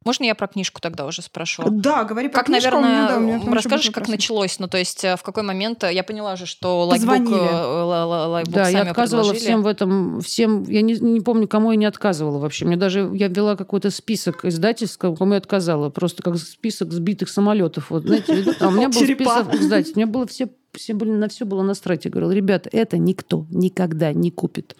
Можно 0.05 0.25
я 0.25 0.35
про 0.35 0.47
книжку 0.47 0.81
тогда 0.81 1.07
уже 1.07 1.23
спрошу? 1.23 1.65
Да, 1.71 2.05
говори 2.05 2.29
про 2.29 2.39
Как, 2.41 2.47
книжку, 2.47 2.77
меня, 2.77 3.07
наверное, 3.09 3.09
да, 3.09 3.19
меня 3.19 3.53
расскажешь, 3.55 3.91
как 3.91 4.09
началось? 4.09 4.59
Ну, 4.59 4.69
то 4.69 4.77
есть, 4.77 5.03
э, 5.05 5.17
в 5.17 5.23
какой 5.23 5.43
момент 5.43 5.83
э, 5.85 5.93
я 5.95 6.05
поняла 6.05 6.37
же, 6.37 6.45
что 6.47 6.85
лайкбук, 6.87 7.33
э, 7.33 7.35
ла- 7.35 8.05
ла- 8.07 8.29
лайкбук 8.29 8.55
Да, 8.55 8.69
я 8.69 8.83
отказывала 8.83 9.31
предложили. 9.31 9.45
всем 9.47 9.63
в 9.63 9.67
этом, 9.67 10.21
всем, 10.21 10.63
я 10.65 10.83
не, 10.83 10.95
не 10.95 11.21
помню, 11.21 11.49
кому 11.49 11.71
я 11.71 11.77
не 11.79 11.87
отказывала 11.87 12.39
вообще. 12.39 12.67
Мне 12.67 12.77
даже, 12.77 13.11
я 13.15 13.29
вела 13.29 13.57
какой-то 13.57 13.91
список 13.91 14.45
издательского, 14.45 15.17
кому 15.17 15.33
я 15.33 15.39
отказала, 15.39 15.89
просто 15.89 16.23
как 16.23 16.37
список 16.37 16.93
сбитых 16.93 17.29
самолетов. 17.31 17.91
Вот, 17.91 18.03
знаете, 18.03 18.45
а 18.61 18.69
у 18.69 18.71
меня 18.73 18.89
был 18.89 19.01
список 19.01 19.55
издательств, 19.55 19.97
у 19.97 20.01
меня 20.01 20.07
было 20.07 20.27
все, 20.27 20.49
все 20.75 20.93
были, 20.93 21.11
на 21.13 21.29
все 21.29 21.47
было 21.47 21.63
насрать. 21.63 22.05
Я 22.05 22.11
говорила, 22.11 22.33
ребята, 22.33 22.69
это 22.73 22.99
никто 22.99 23.47
никогда 23.51 24.13
не 24.13 24.31
купит. 24.31 24.77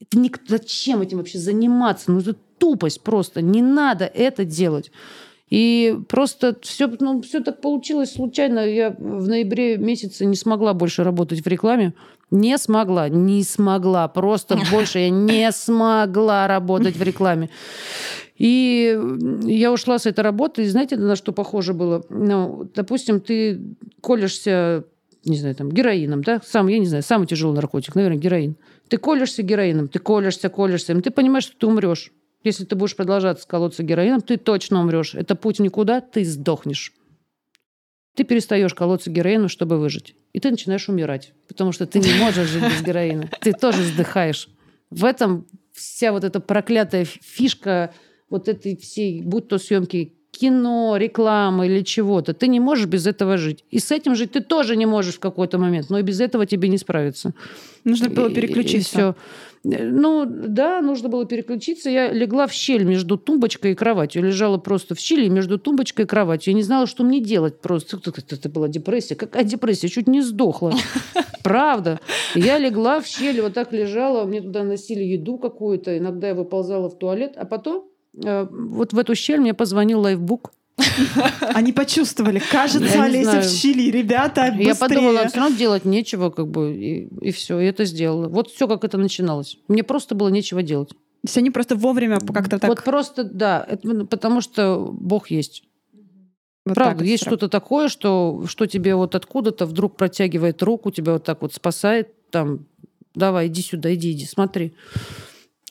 Это 0.00 0.18
ник- 0.18 0.40
Зачем 0.46 1.00
этим 1.00 1.18
вообще 1.18 1.38
заниматься? 1.38 2.10
Ну, 2.10 2.20
это 2.20 2.34
тупость 2.58 3.02
просто. 3.02 3.42
Не 3.42 3.62
надо 3.62 4.04
это 4.04 4.44
делать. 4.44 4.90
И 5.48 5.96
просто 6.08 6.56
все, 6.62 6.88
ну, 7.00 7.22
все 7.22 7.40
так 7.40 7.60
получилось 7.60 8.12
случайно. 8.12 8.60
Я 8.66 8.90
в 8.90 9.28
ноябре 9.28 9.76
месяце 9.76 10.26
не 10.26 10.36
смогла 10.36 10.74
больше 10.74 11.04
работать 11.04 11.40
в 11.44 11.46
рекламе. 11.46 11.94
Не 12.32 12.58
смогла, 12.58 13.08
не 13.08 13.44
смогла. 13.44 14.08
Просто 14.08 14.58
больше 14.72 14.98
я 14.98 15.10
не 15.10 15.50
смогла 15.52 16.48
работать 16.48 16.96
в 16.96 17.02
рекламе. 17.02 17.48
И 18.36 18.98
я 19.44 19.72
ушла 19.72 19.98
с 19.98 20.06
этой 20.06 20.20
работы. 20.20 20.62
И 20.62 20.68
знаете, 20.68 20.96
на 20.96 21.16
что 21.16 21.32
похоже 21.32 21.72
было? 21.74 22.04
Ну, 22.10 22.68
допустим, 22.74 23.20
ты 23.20 23.60
колешься, 24.00 24.84
не 25.24 25.36
знаю, 25.38 25.54
там, 25.54 25.70
героином, 25.70 26.22
да? 26.22 26.40
Сам, 26.44 26.66
я 26.66 26.78
не 26.78 26.86
знаю, 26.86 27.02
самый 27.04 27.26
тяжелый 27.26 27.54
наркотик, 27.54 27.94
наверное, 27.94 28.18
героин. 28.18 28.56
Ты 28.88 28.98
колешься 28.98 29.42
героином, 29.42 29.88
ты 29.88 29.98
колешься, 29.98 30.48
колешься, 30.48 30.92
и 30.92 31.00
ты 31.00 31.10
понимаешь, 31.10 31.44
что 31.44 31.56
ты 31.58 31.66
умрешь. 31.66 32.12
Если 32.44 32.64
ты 32.64 32.76
будешь 32.76 32.94
продолжать 32.94 33.44
колоться 33.46 33.82
героином, 33.82 34.20
ты 34.20 34.36
точно 34.36 34.80
умрешь. 34.80 35.14
Это 35.14 35.34
путь 35.34 35.58
никуда, 35.58 36.00
ты 36.00 36.24
сдохнешь. 36.24 36.92
Ты 38.14 38.24
перестаешь 38.24 38.72
колоться 38.72 39.10
героином, 39.10 39.48
чтобы 39.48 39.78
выжить. 39.78 40.14
И 40.32 40.40
ты 40.40 40.50
начинаешь 40.50 40.88
умирать. 40.88 41.32
Потому 41.48 41.72
что 41.72 41.86
ты 41.86 41.98
не 41.98 42.14
можешь 42.14 42.48
жить 42.48 42.62
без 42.62 42.82
героина. 42.82 43.28
Ты 43.40 43.52
тоже 43.52 43.82
вздыхаешь. 43.82 44.48
В 44.90 45.04
этом 45.04 45.46
вся 45.72 46.12
вот 46.12 46.24
эта 46.24 46.40
проклятая 46.40 47.04
фишка 47.04 47.92
вот 48.30 48.48
этой 48.48 48.76
всей, 48.76 49.22
будь 49.22 49.48
то 49.48 49.58
съемки 49.58 50.15
кино, 50.36 50.96
реклама 50.96 51.66
или 51.66 51.82
чего-то. 51.82 52.32
Ты 52.34 52.48
не 52.48 52.60
можешь 52.60 52.86
без 52.86 53.06
этого 53.06 53.36
жить. 53.36 53.64
И 53.70 53.78
с 53.78 53.90
этим 53.92 54.14
жить 54.14 54.32
ты 54.32 54.40
тоже 54.40 54.76
не 54.76 54.86
можешь 54.86 55.14
в 55.16 55.20
какой-то 55.20 55.58
момент. 55.58 55.90
Но 55.90 55.98
и 55.98 56.02
без 56.02 56.20
этого 56.20 56.46
тебе 56.46 56.68
не 56.68 56.78
справиться. 56.78 57.32
Нужно 57.84 58.08
было 58.08 58.28
И- 58.28 58.32
и 58.32 58.34
переключиться. 58.34 58.88
всё. 58.90 59.14
Ну, 59.68 60.24
да, 60.26 60.80
нужно 60.80 61.08
было 61.08 61.26
переключиться. 61.26 61.90
Я 61.90 62.12
легла 62.12 62.46
в 62.46 62.52
щель 62.52 62.84
между 62.84 63.16
тумбочкой 63.16 63.72
и 63.72 63.74
кроватью. 63.74 64.22
Лежала 64.22 64.58
просто 64.58 64.94
в 64.94 65.00
щели 65.00 65.28
между 65.28 65.58
тумбочкой 65.58 66.04
и 66.04 66.08
кроватью. 66.08 66.52
Я 66.52 66.56
не 66.56 66.62
знала, 66.62 66.86
что 66.86 67.02
мне 67.02 67.20
делать 67.20 67.60
просто. 67.60 67.98
Это, 68.30 68.48
была 68.48 68.68
депрессия. 68.68 69.16
Какая 69.16 69.42
депрессия? 69.42 69.88
Чуть 69.88 70.06
не 70.06 70.20
сдохла. 70.22 70.72
Правда. 71.42 71.98
Я 72.36 72.58
легла 72.58 73.00
в 73.00 73.06
щель, 73.06 73.40
вот 73.40 73.54
так 73.54 73.72
лежала. 73.72 74.24
Мне 74.24 74.40
туда 74.40 74.62
носили 74.62 75.02
еду 75.02 75.38
какую-то. 75.38 75.98
Иногда 75.98 76.28
я 76.28 76.34
выползала 76.34 76.88
в 76.88 76.96
туалет. 76.98 77.32
А 77.36 77.44
потом 77.44 77.88
вот 78.16 78.92
в 78.92 78.98
эту 78.98 79.14
щель 79.14 79.40
мне 79.40 79.54
позвонил 79.54 80.00
лайфбук. 80.00 80.52
Они 81.40 81.72
почувствовали. 81.72 82.40
Кажется, 82.50 83.02
Олеся 83.02 83.40
в 83.40 83.60
Чили. 83.60 83.90
Ребята, 83.90 84.48
быстрее. 84.48 84.66
Я 84.66 84.74
подумала, 84.74 85.28
все 85.28 85.38
равно 85.38 85.56
делать 85.56 85.84
нечего, 85.84 86.30
как 86.30 86.48
бы, 86.48 86.74
и, 86.74 87.30
все, 87.30 87.58
и 87.60 87.66
это 87.66 87.84
сделала. 87.84 88.28
Вот 88.28 88.50
все, 88.50 88.68
как 88.68 88.84
это 88.84 88.98
начиналось. 88.98 89.58
Мне 89.68 89.82
просто 89.82 90.14
было 90.14 90.28
нечего 90.28 90.62
делать. 90.62 90.90
Все 91.26 91.40
они 91.40 91.50
просто 91.50 91.76
вовремя 91.76 92.18
как-то 92.20 92.58
так... 92.58 92.68
Вот 92.68 92.84
просто, 92.84 93.24
да, 93.24 93.66
это 93.68 94.04
потому 94.04 94.40
что 94.40 94.90
Бог 94.92 95.30
есть. 95.30 95.64
вот 96.66 96.74
Правда, 96.74 97.04
есть 97.04 97.24
вот 97.24 97.30
что-то 97.30 97.48
такое, 97.48 97.88
что, 97.88 98.44
что 98.46 98.66
тебе 98.66 98.94
вот 98.94 99.14
откуда-то 99.14 99.66
вдруг 99.66 99.96
протягивает 99.96 100.62
руку, 100.62 100.90
тебя 100.90 101.14
вот 101.14 101.24
так 101.24 101.42
вот 101.42 101.54
спасает, 101.54 102.12
там, 102.30 102.66
давай, 103.14 103.46
иди 103.46 103.62
сюда, 103.62 103.94
иди, 103.94 104.12
иди, 104.12 104.26
смотри. 104.26 104.74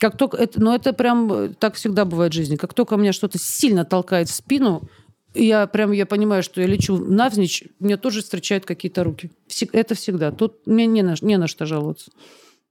Как 0.05 0.17
только 0.17 0.37
это, 0.37 0.61
но 0.61 0.75
это 0.75 0.93
прям 0.93 1.33
э, 1.33 1.49
так 1.57 1.73
всегда 1.73 2.05
бывает 2.05 2.31
в 2.31 2.35
жизни. 2.35 2.57
Как 2.57 2.75
только 2.75 2.95
меня 2.95 3.11
что-то 3.11 3.39
сильно 3.39 3.85
толкает 3.85 4.29
в 4.29 4.35
спину, 4.35 4.87
я 5.33 5.65
прям 5.65 5.93
я 5.93 6.05
понимаю, 6.05 6.43
что 6.43 6.61
я 6.61 6.67
лечу 6.67 6.97
навзничь, 6.97 7.63
мне 7.79 7.97
тоже 7.97 8.21
встречают 8.21 8.67
какие-то 8.67 9.03
руки. 9.03 9.31
Это 9.71 9.95
всегда. 9.95 10.31
Тут 10.31 10.67
мне 10.67 10.85
не 10.85 11.01
на, 11.01 11.15
не 11.21 11.37
на 11.37 11.47
что 11.47 11.65
жаловаться. 11.65 12.11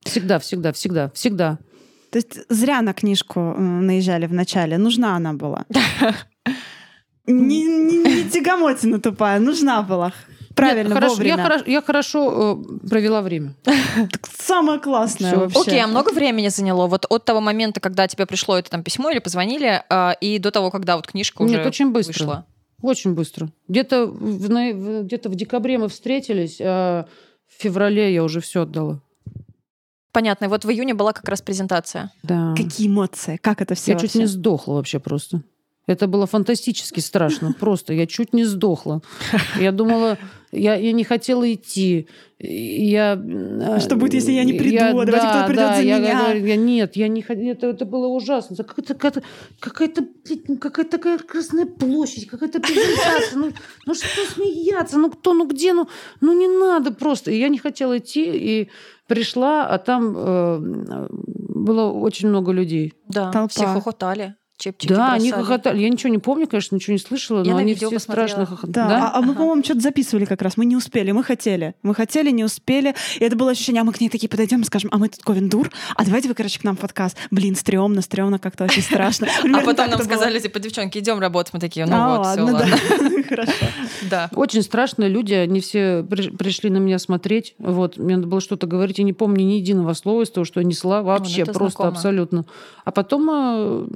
Всегда, 0.05 0.39
всегда, 0.39 0.73
всегда, 0.73 1.11
всегда. 1.11 1.59
То 2.13 2.19
есть 2.19 2.39
зря 2.49 2.83
на 2.83 2.93
книжку 2.93 3.41
э, 3.41 3.61
наезжали 3.61 4.27
в 4.27 4.33
начале. 4.33 4.79
Нужна 4.79 5.17
она 5.17 5.33
была. 5.33 5.65
Не, 7.27 7.65
не, 7.65 7.99
не 8.03 8.31
тягомотина 8.31 9.01
тупая, 9.01 9.41
нужна 9.41 9.81
была. 9.83 10.13
Правильно, 10.55 10.89
Нет, 10.89 10.95
хорошо, 10.95 11.15
вовремя. 11.15 11.37
я, 11.37 11.43
хорошо, 11.43 11.65
я 11.67 11.83
хорошо 11.83 12.61
э, 12.83 12.89
провела 12.89 13.23
время. 13.23 13.55
Так 13.65 14.29
Самое 14.39 14.79
классное 14.79 15.33
Всё. 15.33 15.41
вообще. 15.41 15.61
Окей, 15.61 15.81
а 15.83 15.87
много 15.87 16.13
времени 16.13 16.49
заняло? 16.49 16.87
Вот 16.87 17.07
от 17.09 17.25
того 17.25 17.41
момента, 17.41 17.81
когда 17.81 18.07
тебе 18.07 18.27
пришло 18.27 18.57
это 18.59 18.71
там 18.71 18.83
письмо 18.83 19.11
или 19.11 19.19
позвонили, 19.19 19.83
а, 19.89 20.13
и 20.21 20.39
до 20.39 20.51
того, 20.51 20.71
когда 20.71 20.97
вот 20.97 21.07
книжка 21.07 21.43
уже 21.43 21.55
Нет, 21.57 21.67
очень 21.67 21.91
быстро. 21.91 22.13
вышла? 22.13 22.47
Очень 22.83 23.15
быстро. 23.15 23.49
Где-то 23.69 24.07
в, 24.07 25.03
где-то 25.05 25.29
в 25.29 25.35
декабре 25.35 25.79
мы 25.79 25.89
встретились, 25.89 26.59
а 26.61 27.07
в 27.47 27.63
феврале 27.63 28.13
я 28.13 28.23
уже 28.23 28.41
все 28.41 28.63
отдала. 28.63 29.01
Понятно. 30.13 30.45
И 30.45 30.49
вот 30.49 30.65
в 30.65 30.71
июне 30.71 30.95
была 30.95 31.13
как 31.13 31.29
раз 31.29 31.43
презентация. 31.43 32.13
Да. 32.23 32.55
Какие 32.57 32.87
эмоции, 32.87 33.39
как 33.43 33.61
это 33.61 33.75
все 33.75 33.93
Я 33.93 33.99
чуть 33.99 34.15
не 34.15 34.27
сдохла 34.27 34.75
вообще 34.75 35.01
просто. 35.01 35.43
Это 35.87 36.07
было 36.07 36.27
фантастически 36.27 37.01
страшно. 37.01 37.53
Просто 37.53 37.93
я 37.93 38.07
чуть 38.07 38.33
не 38.33 38.45
сдохла. 38.45 39.03
Я 39.59 39.73
думала, 39.73 40.19
я, 40.55 40.75
я 40.75 40.93
не 40.93 41.05
хотела 41.05 41.53
идти. 41.53 42.09
Я, 42.39 43.15
э, 43.17 43.81
Что 43.81 43.97
будет, 43.97 44.15
если 44.15 44.33
я 44.33 44.45
не 44.45 44.53
приду? 44.55 44.75
Я- 44.75 44.93
Давайте 44.93 45.13
да, 45.27 45.31
кто-то 45.31 45.47
придет 45.47 45.65
да, 45.65 45.77
за 45.77 45.83
я 45.83 45.99
меня. 45.99 46.19
говорю, 46.21 46.47
я- 46.47 46.57
нет, 46.57 46.97
я 46.97 47.09
не 47.09 47.23
хот- 47.23 47.39
это, 47.39 47.69
это 47.69 47.85
было 47.87 48.07
ужасно. 48.09 48.57
Какая-то, 48.57 48.95
какая-то, 48.95 49.23
какая-то, 49.61 50.03
блядь, 50.03 50.49
ну, 50.49 50.57
какая-то 50.59 50.91
такая 50.99 51.19
красная 51.19 51.67
площадь, 51.67 52.27
какая-то 52.27 52.61
презентация. 52.61 53.37
Ну, 53.39 53.53
ну 53.87 53.95
что 53.95 54.07
смеяться? 54.35 54.99
Ну 54.99 55.11
кто, 55.11 55.33
ну 55.35 55.47
где? 55.47 55.73
Ну, 55.73 55.89
ну 56.21 56.33
не 56.39 56.49
надо 56.49 56.93
просто. 56.93 57.31
И 57.31 57.39
я 57.39 57.49
не 57.49 57.59
хотела 57.59 57.99
идти, 57.99 58.25
и 58.33 58.69
пришла, 59.09 59.67
а 59.67 59.79
там 59.79 60.15
э, 60.17 61.07
было 61.11 61.91
очень 61.93 62.29
много 62.29 62.53
людей. 62.53 62.95
Да, 63.09 63.31
Толпа. 63.31 63.49
все 63.49 63.67
хохотали. 63.67 64.35
Чепчики 64.57 64.93
Да, 64.93 65.15
они 65.15 65.31
бросали. 65.31 65.45
хохотали. 65.47 65.83
Я 65.83 65.89
ничего 65.89 66.11
не 66.13 66.19
помню, 66.19 66.47
конечно, 66.47 66.77
ничего 66.77 66.93
не 66.93 66.99
слышала, 67.01 67.43
Я 67.43 67.53
но 67.53 67.59
они 67.59 67.75
все 67.75 67.91
посмотрела. 67.91 68.29
страшно 68.29 68.47
хохотали. 68.47 68.73
Да, 68.89 69.09
А, 69.11 69.19
а 69.19 69.21
мы, 69.21 69.35
по-моему, 69.35 69.65
что-то 69.65 69.81
записывали 69.81 70.27
как 70.27 70.43
раз. 70.43 70.57
Мы 70.57 70.65
не 70.65 70.77
успели, 70.77 71.11
мы 71.11 71.25
хотели. 71.25 71.75
Мы 71.83 71.93
хотели, 71.93 72.31
не 72.31 72.45
успели. 72.45 72.95
И 73.19 73.25
это 73.25 73.35
было 73.35 73.51
ощущение, 73.51 73.81
а 73.81 73.85
мы 73.85 73.93
к 73.93 74.01
ней 74.01 74.09
такие 74.09 74.29
подойдем 74.29 74.61
и 74.61 74.65
скажем, 74.65 74.91
а 74.93 74.99
мы 74.99 75.09
тут 75.09 75.23
Ковендур, 75.25 75.71
а 75.97 76.05
давайте 76.05 76.29
вы, 76.29 76.35
короче, 76.35 76.61
к 76.61 76.65
нам 76.65 76.77
в 76.77 76.79
подкаст. 76.79 77.17
Блин, 77.33 77.57
стрёмно, 77.57 78.01
стрёмно, 78.01 78.39
как-то 78.39 78.65
очень 78.65 78.83
страшно. 78.83 79.27
А 79.55 79.61
потом 79.63 79.91
нам 79.91 80.01
сказали, 80.03 80.39
типа, 80.39 80.61
девчонки, 80.61 80.99
идем 80.99 81.19
работать. 81.19 81.53
Мы 81.53 81.59
такие, 81.61 81.87
ну 81.87 81.93
А, 81.97 82.19
вот, 82.19 82.27
все, 82.29 82.43
ладно, 82.43 82.59
ладно. 82.59 82.77
да. 83.21 83.23
Хорошо. 83.29 83.53
Да. 84.11 84.29
Очень 84.37 84.63
страшные 84.63 85.09
люди, 85.09 85.33
они 85.33 85.61
все 85.61 86.05
при- 86.09 86.29
пришли 86.31 86.69
на 86.71 86.77
меня 86.77 86.99
смотреть. 86.99 87.55
Вот, 87.59 87.97
мне 87.97 88.17
надо 88.17 88.29
было 88.29 88.41
что-то 88.41 88.67
говорить, 88.67 88.99
я 88.99 89.05
не 89.05 89.15
помню 89.15 89.45
ни 89.47 89.55
единого 89.55 89.95
слова 89.95 90.23
из 90.23 90.31
того, 90.31 90.45
что 90.45 90.61
я 90.61 90.67
несла, 90.67 91.03
вообще, 91.03 91.43
это 91.43 91.53
просто 91.55 91.89
абсолютно. 91.89 92.45
А 92.85 92.91
потом, 92.93 93.29
э, 93.33 93.87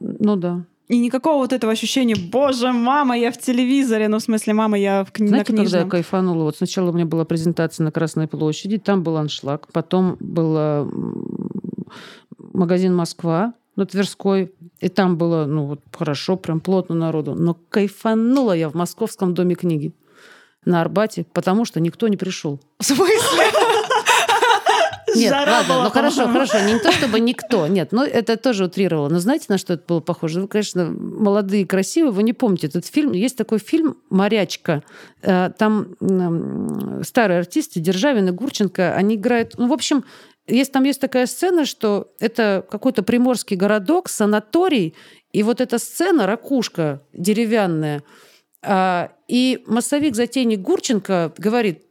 ну 0.00 0.36
да. 0.36 0.64
И 0.88 0.98
никакого 0.98 1.36
вот 1.36 1.52
этого 1.52 1.72
ощущения, 1.72 2.16
боже, 2.16 2.72
мама, 2.72 3.16
я 3.16 3.30
в 3.30 3.38
телевизоре. 3.38 4.08
Ну, 4.08 4.18
в 4.18 4.22
смысле, 4.22 4.54
мама, 4.54 4.76
я 4.76 5.04
в 5.04 5.12
кни- 5.12 5.22
на 5.24 5.28
Знаете, 5.28 5.46
когда 5.46 5.62
я 5.62 5.68
книжном. 5.68 5.88
кайфанула? 5.90 6.42
Вот 6.44 6.56
сначала 6.56 6.90
у 6.90 6.92
меня 6.92 7.06
была 7.06 7.24
презентация 7.24 7.84
на 7.84 7.92
Красной 7.92 8.26
площади, 8.26 8.78
там 8.78 9.04
был 9.04 9.16
аншлаг, 9.16 9.68
потом 9.72 10.16
был 10.18 10.88
магазин 12.38 12.94
«Москва», 12.94 13.54
на 13.76 13.86
Тверской, 13.86 14.52
и 14.80 14.88
там 14.88 15.16
было, 15.16 15.46
ну, 15.46 15.66
вот 15.66 15.80
хорошо, 15.96 16.36
прям 16.36 16.60
плотно 16.60 16.94
народу. 16.94 17.34
Но 17.34 17.56
кайфанула 17.68 18.52
я 18.52 18.68
в 18.68 18.74
Московском 18.74 19.32
доме 19.32 19.54
книги 19.54 19.92
на 20.64 20.80
Арбате, 20.80 21.24
потому 21.32 21.64
что 21.64 21.80
никто 21.80 22.08
не 22.08 22.16
пришел. 22.16 22.60
В 22.78 22.84
смысле? 22.84 23.44
Нет, 25.14 25.32
ладно, 25.32 25.84
ну 25.84 25.90
хорошо, 25.90 26.28
хорошо, 26.28 26.60
не 26.60 26.78
то 26.78 26.92
чтобы 26.92 27.20
никто, 27.20 27.66
нет, 27.66 27.92
ну 27.92 28.02
это 28.02 28.36
тоже 28.36 28.64
утрировало. 28.64 29.08
Но 29.08 29.18
знаете, 29.18 29.46
на 29.48 29.58
что 29.58 29.74
это 29.74 29.84
было 29.86 30.00
похоже? 30.00 30.42
Вы, 30.42 30.48
конечно, 30.48 30.86
молодые, 30.86 31.66
красивые, 31.66 32.12
вы 32.12 32.22
не 32.22 32.32
помните 32.32 32.66
этот 32.66 32.86
фильм. 32.86 33.12
Есть 33.12 33.36
такой 33.36 33.58
фильм 33.58 33.96
«Морячка». 34.10 34.82
Э, 35.22 35.50
Там 35.56 35.94
старые 37.02 37.40
артисты, 37.40 37.80
Державин 37.80 38.28
и 38.28 38.30
Гурченко, 38.32 38.94
они 38.94 39.16
играют... 39.16 39.54
Ну, 39.58 39.68
в 39.68 39.72
общем, 39.72 40.04
есть, 40.46 40.72
там 40.72 40.84
есть 40.84 41.00
такая 41.00 41.26
сцена, 41.26 41.64
что 41.64 42.12
это 42.18 42.64
какой-то 42.70 43.02
приморский 43.02 43.56
городок, 43.56 44.08
санаторий, 44.08 44.94
и 45.32 45.42
вот 45.42 45.60
эта 45.60 45.78
сцена, 45.78 46.26
ракушка 46.26 47.02
деревянная, 47.12 48.02
а, 48.62 49.12
и 49.28 49.62
массовик-затейник 49.66 50.60
Гурченко 50.60 51.32
говорит, 51.38 51.84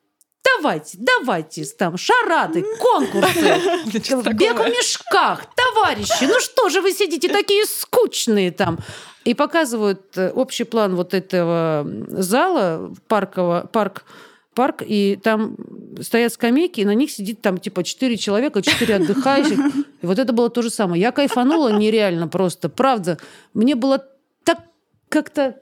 давайте, 0.60 0.98
давайте, 1.00 1.66
там, 1.78 1.98
шарады, 1.98 2.64
конкурсы, 2.80 3.42
бег 4.34 4.60
в 4.60 4.70
мешках, 4.70 5.46
товарищи, 5.56 6.26
ну 6.26 6.40
что 6.40 6.70
же 6.70 6.82
вы 6.82 6.92
сидите 6.92 7.30
такие 7.30 7.66
скучные 7.66 8.52
там? 8.52 8.78
И 9.26 9.34
показывают 9.34 10.18
э, 10.18 10.32
общий 10.32 10.64
план 10.64 10.96
вот 10.96 11.14
этого 11.14 11.86
зала, 12.10 12.94
паркового, 13.08 13.68
парк, 13.72 14.06
парк, 14.54 14.82
и 14.86 15.20
там 15.22 15.56
стоят 16.02 16.34
скамейки, 16.34 16.82
и 16.82 16.86
на 16.86 16.96
них 16.96 17.12
сидит 17.12 17.42
там 17.42 17.58
типа 17.58 17.84
четыре 17.84 18.18
человека, 18.18 18.62
четыре 18.62 18.96
отдыхающих. 18.96 19.60
И 20.02 20.06
вот 20.06 20.20
это 20.20 20.34
было 20.34 20.50
то 20.50 20.62
же 20.62 20.70
самое. 20.70 21.02
Я 21.02 21.12
кайфанула 21.12 21.78
нереально 21.78 22.28
просто, 22.28 22.70
правда. 22.70 23.18
Мне 23.54 23.76
было 23.76 24.06
так 24.44 24.60
как-то 25.10 25.60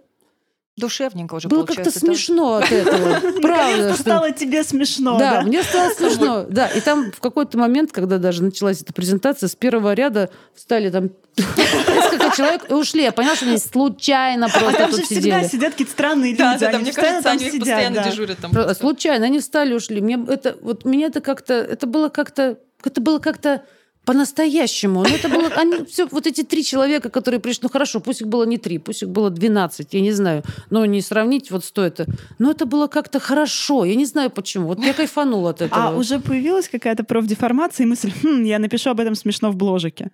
Душевненько 0.78 1.34
уже 1.34 1.48
было 1.48 1.66
как-то 1.66 1.86
да? 1.86 1.92
смешно 1.92 2.58
от 2.58 2.72
этого. 2.72 3.20
Правда, 3.42 3.96
что... 3.96 4.02
стало 4.04 4.32
тебе 4.32 4.64
смешно, 4.64 5.18
Да, 5.18 5.42
мне 5.42 5.64
стало 5.64 5.90
смешно. 5.90 6.46
Да, 6.48 6.68
и 6.68 6.82
там 6.82 7.12
в 7.12 7.20
какой-то 7.20 7.58
момент, 7.58 7.92
когда 7.92 8.20
даже 8.20 8.44
началась 8.44 8.84
эта 8.84 8.94
презентация, 8.94 9.48
с 9.48 9.56
первого 9.56 9.94
ряда 9.94 10.30
встали 10.56 10.92
там 10.92 11.10
несколько 11.36 12.36
человек 12.38 12.70
и 12.70 12.74
ушли. 12.74 13.02
Я 13.02 13.12
поняла, 13.12 13.36
что 13.36 13.48
они 13.48 13.58
случайно 13.58 14.46
А 14.46 14.50
просто 14.50 14.78
там 14.78 14.92
же 14.92 14.98
тут 14.98 15.06
всегда 15.08 15.44
сидят 15.44 15.72
какие-то 15.72 15.94
странные 15.94 16.32
люди. 16.34 16.44
Да, 16.44 16.58
да, 16.60 16.78
мне 16.78 16.94
кажется, 16.94 17.24
там 17.24 17.38
они 17.38 17.60
постоянно 17.60 18.04
дежурят 18.04 18.38
там. 18.38 18.76
Случайно, 18.76 19.26
они 19.26 19.40
встали, 19.40 19.74
ушли. 19.74 20.00
Мне 20.00 20.24
это 20.28 20.58
вот 20.62 20.86
меня 20.86 21.08
это 21.08 21.22
как-то 21.22 21.56
это 21.56 21.88
было 21.88 22.10
как-то 22.10 22.60
это 22.84 23.02
было 23.02 23.18
как-то 23.18 23.64
по-настоящему. 24.08 25.04
Ну, 25.04 25.16
это 25.16 25.28
было, 25.28 25.48
они, 25.58 25.84
все, 25.86 26.08
вот 26.08 26.28
эти 26.28 26.42
три 26.44 26.64
человека, 26.64 27.10
которые 27.10 27.42
пришли, 27.42 27.60
ну 27.64 27.70
хорошо, 27.70 28.00
пусть 28.00 28.22
их 28.22 28.28
было 28.28 28.46
не 28.46 28.58
три, 28.58 28.78
пусть 28.78 29.04
их 29.04 29.10
было 29.10 29.30
12, 29.30 29.94
я 29.94 30.02
не 30.02 30.14
знаю, 30.14 30.44
но 30.70 30.86
не 30.86 31.02
сравнить 31.02 31.52
вот 31.52 31.66
стоит. 31.66 32.00
Но 32.40 32.52
это 32.52 32.66
было 32.66 32.88
как-то 32.88 33.20
хорошо, 33.20 33.84
я 33.84 33.96
не 33.96 34.06
знаю 34.06 34.30
почему. 34.30 34.68
Вот 34.68 34.80
я 34.80 34.94
кайфанула 34.94 35.50
от 35.50 35.62
этого. 35.62 35.90
А 35.90 35.98
уже 35.98 36.20
появилась 36.20 36.70
какая-то 36.70 37.04
профдеформация 37.04 37.84
и 37.84 37.88
мысль, 37.88 38.14
«Хм, 38.24 38.44
я 38.44 38.60
напишу 38.60 38.92
об 38.92 39.02
этом 39.02 39.14
смешно 39.14 39.52
в 39.52 39.58
бложике. 39.58 40.12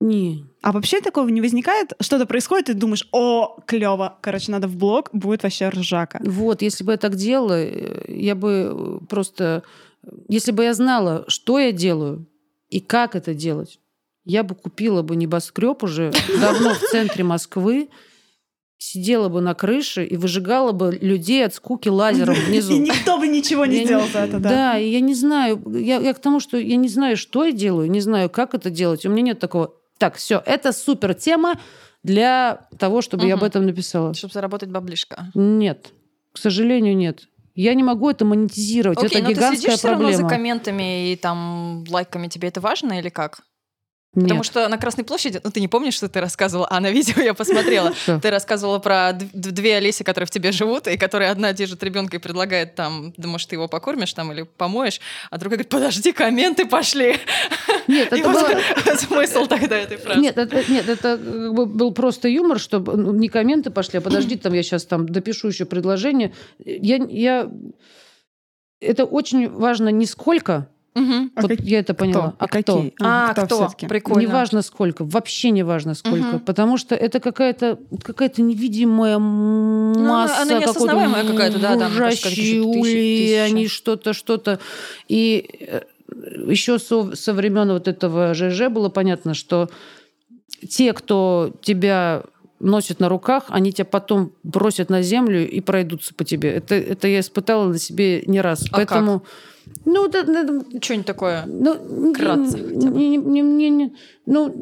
Не. 0.00 0.46
А 0.62 0.72
вообще 0.72 1.02
такого 1.02 1.28
не 1.28 1.42
возникает? 1.42 1.92
Что-то 2.00 2.24
происходит, 2.24 2.70
и 2.70 2.72
ты 2.72 2.78
думаешь, 2.78 3.06
о, 3.12 3.58
клево, 3.66 4.16
короче, 4.22 4.50
надо 4.50 4.66
в 4.66 4.76
блог, 4.76 5.10
будет 5.12 5.42
вообще 5.42 5.68
ржака. 5.68 6.20
Вот, 6.24 6.62
если 6.62 6.84
бы 6.84 6.92
я 6.92 6.98
так 6.98 7.16
делала, 7.16 7.58
э, 7.62 8.04
я 8.08 8.34
бы 8.34 9.00
э, 9.02 9.06
просто... 9.08 9.62
Если 10.28 10.52
бы 10.52 10.64
я 10.64 10.72
знала, 10.72 11.24
что 11.28 11.58
я 11.58 11.72
делаю 11.72 12.26
и 12.76 12.80
как 12.80 13.16
это 13.16 13.32
делать, 13.32 13.80
я 14.26 14.42
бы 14.42 14.54
купила 14.54 15.00
бы 15.00 15.16
небоскреб 15.16 15.82
уже 15.82 16.12
давно 16.38 16.74
в 16.74 16.80
центре 16.80 17.24
Москвы, 17.24 17.88
сидела 18.76 19.30
бы 19.30 19.40
на 19.40 19.54
крыше 19.54 20.04
и 20.04 20.18
выжигала 20.18 20.72
бы 20.72 20.98
людей 21.00 21.46
от 21.46 21.54
скуки 21.54 21.88
лазером 21.88 22.34
И 22.38 22.40
внизу. 22.40 22.76
никто 22.76 23.16
бы 23.18 23.28
ничего 23.28 23.64
не 23.64 23.78
Я 23.78 23.84
сделал 23.86 24.06
за 24.12 24.18
это, 24.18 24.38
да. 24.38 24.48
Да, 24.50 24.78
и 24.78 24.90
я 24.90 25.00
не 25.00 25.14
знаю, 25.14 25.62
я, 25.74 25.96
я 26.00 26.12
к 26.12 26.18
тому, 26.18 26.38
что 26.38 26.58
я 26.58 26.76
не 26.76 26.90
знаю, 26.90 27.16
что 27.16 27.46
я 27.46 27.52
делаю, 27.52 27.90
не 27.90 28.02
знаю, 28.02 28.28
как 28.28 28.52
это 28.52 28.68
делать. 28.68 29.06
У 29.06 29.08
меня 29.08 29.22
нет 29.22 29.38
такого. 29.38 29.72
Так, 29.96 30.16
все, 30.16 30.42
это 30.44 30.72
супер 30.72 31.14
тема 31.14 31.58
для 32.02 32.68
того, 32.78 33.00
чтобы 33.00 33.26
я 33.26 33.34
об 33.36 33.42
этом 33.42 33.64
написала. 33.64 34.12
Чтобы 34.12 34.34
заработать 34.34 34.68
баблишко. 34.68 35.30
Нет, 35.34 35.94
к 36.32 36.36
сожалению, 36.36 36.94
нет. 36.94 37.26
Я 37.56 37.74
не 37.74 37.82
могу 37.82 38.10
это 38.10 38.24
монетизировать. 38.24 38.98
Окей, 38.98 39.08
это 39.08 39.18
но 39.22 39.28
ты 39.28 39.34
гигантская 39.34 39.60
следишь 39.60 39.78
все 39.78 39.88
равно 39.88 40.12
за 40.12 40.18
проблема. 40.18 40.28
комментами 40.28 41.12
и 41.12 41.16
там 41.16 41.84
лайками. 41.88 42.28
Тебе 42.28 42.48
это 42.48 42.60
важно 42.60 42.98
или 42.98 43.08
как? 43.08 43.40
Нет. 44.16 44.24
Потому 44.24 44.42
что 44.44 44.66
на 44.66 44.78
Красной 44.78 45.04
площади, 45.04 45.42
ну 45.44 45.50
ты 45.50 45.60
не 45.60 45.68
помнишь, 45.68 45.92
что 45.92 46.08
ты 46.08 46.20
рассказывала, 46.20 46.66
а 46.70 46.80
на 46.80 46.90
видео 46.90 47.20
я 47.22 47.34
посмотрела. 47.34 47.92
Что? 47.94 48.18
Ты 48.18 48.30
рассказывала 48.30 48.78
про 48.78 49.12
две 49.12 49.76
Олеси, 49.76 50.04
которые 50.04 50.26
в 50.26 50.30
тебе 50.30 50.52
живут, 50.52 50.88
и 50.88 50.96
которые 50.96 51.30
одна 51.30 51.52
держит 51.52 51.82
ребенка 51.82 52.16
и 52.16 52.18
предлагает 52.18 52.74
там, 52.74 53.12
да 53.18 53.28
может, 53.28 53.50
ты 53.50 53.56
его 53.56 53.68
покормишь 53.68 54.14
там 54.14 54.32
или 54.32 54.42
помоешь, 54.42 55.02
а 55.30 55.36
другая 55.36 55.58
говорит, 55.58 55.68
подожди, 55.68 56.12
комменты 56.12 56.64
пошли. 56.64 57.18
Нет, 57.88 58.10
это 58.10 58.28
было... 58.28 58.96
смысл 58.96 59.46
тогда 59.46 59.76
этой 59.76 59.98
фразы. 59.98 60.18
Нет, 60.18 60.38
это, 60.38 60.64
нет, 60.70 60.88
это 60.88 61.18
как 61.18 61.54
бы 61.54 61.66
был 61.66 61.92
просто 61.92 62.28
юмор, 62.28 62.58
чтобы 62.58 62.96
ну, 62.96 63.12
не 63.12 63.28
комменты 63.28 63.68
пошли, 63.68 63.98
а 63.98 64.00
подожди, 64.00 64.36
там 64.36 64.54
я 64.54 64.62
сейчас 64.62 64.86
там 64.86 65.06
допишу 65.06 65.48
еще 65.48 65.66
предложение. 65.66 66.32
Я, 66.58 66.96
я... 66.96 67.50
Это 68.80 69.04
очень 69.04 69.50
важно 69.50 69.90
не 69.90 70.06
сколько, 70.06 70.68
Мгм. 70.96 71.30
А 71.34 71.42
вот 71.42 71.50
как- 71.50 71.60
я 71.60 71.80
это 71.80 71.92
поняла, 71.92 72.28
Кто? 72.30 72.36
а 72.38 72.44
И 72.46 72.48
какие? 72.48 72.90
кто. 72.90 73.04
А, 73.06 73.34
кто? 73.34 73.56
всё-таки? 73.56 73.86
Прикольно. 73.86 74.20
Не 74.20 74.26
важно 74.26 74.62
сколько, 74.62 75.04
вообще 75.04 75.50
не 75.50 75.62
важно 75.62 75.94
сколько, 75.94 76.16
Мгм. 76.26 76.40
потому 76.40 76.78
что 76.78 76.94
это 76.94 77.20
какая-то 77.20 77.78
какая-то 78.02 78.40
невидимая 78.40 79.18
масса, 79.18 80.44
Ну, 80.46 80.52
она 80.52 80.58
неосознаваемая 80.60 81.24
какая-то, 81.26 81.58
да, 81.58 81.76
там, 81.78 81.92
тысячи, 81.92 83.34
они 83.36 83.68
что-то, 83.68 84.14
что-то. 84.14 84.58
И 85.08 85.48
э, 85.60 85.82
еще 86.48 86.78
со, 86.78 87.14
со 87.14 87.34
времен 87.34 87.68
вот 87.72 87.88
этого 87.88 88.32
ЖЖ 88.32 88.68
было 88.70 88.88
понятно, 88.88 89.34
что 89.34 89.68
те, 90.66 90.94
кто 90.94 91.52
тебя 91.60 92.22
носит 92.58 93.00
на 93.00 93.10
руках, 93.10 93.44
они 93.48 93.70
тебя 93.70 93.84
потом 93.84 94.32
бросят 94.42 94.88
на 94.88 95.02
землю 95.02 95.46
и 95.46 95.60
пройдутся 95.60 96.14
по 96.14 96.24
тебе. 96.24 96.52
Это, 96.52 96.74
это 96.74 97.06
я 97.06 97.20
испытала 97.20 97.68
на 97.68 97.78
себе 97.78 98.22
не 98.26 98.40
раз. 98.40 98.64
А 98.70 98.76
Поэтому, 98.76 99.24
ну, 99.84 100.08
да, 100.08 100.22
да, 100.22 100.64
Что-нибудь 100.80 101.06
такое. 101.06 101.44
ну, 101.46 102.12
Вкратце 102.12 102.58
не- 102.58 102.74
хотя 102.74 102.90
бы. 102.90 102.98
не- 102.98 103.16
не- 103.16 103.40
не- 103.40 103.70
не- 103.70 103.94
ну, 104.26 104.52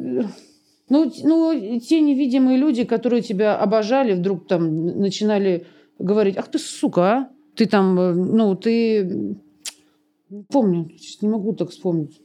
ну, 0.90 1.12
ну, 1.24 1.80
те 1.80 2.00
невидимые 2.00 2.59
люди, 2.59 2.84
которые 2.84 3.22
тебя 3.22 3.57
обожали, 3.57 4.12
вдруг 4.14 4.46
там 4.46 4.86
начинали 5.00 5.66
говорить, 5.98 6.36
ах 6.36 6.48
ты 6.48 6.59
сука, 6.59 7.00
а? 7.02 7.28
Ты 7.55 7.66
там, 7.66 7.98
э, 7.98 8.12
ну, 8.14 8.55
ты... 8.57 9.36
помню, 10.50 10.90
сейчас 10.98 11.22
не 11.22 11.28
могу 11.28 11.52
так 11.55 11.70
вспомнить. 11.70 12.20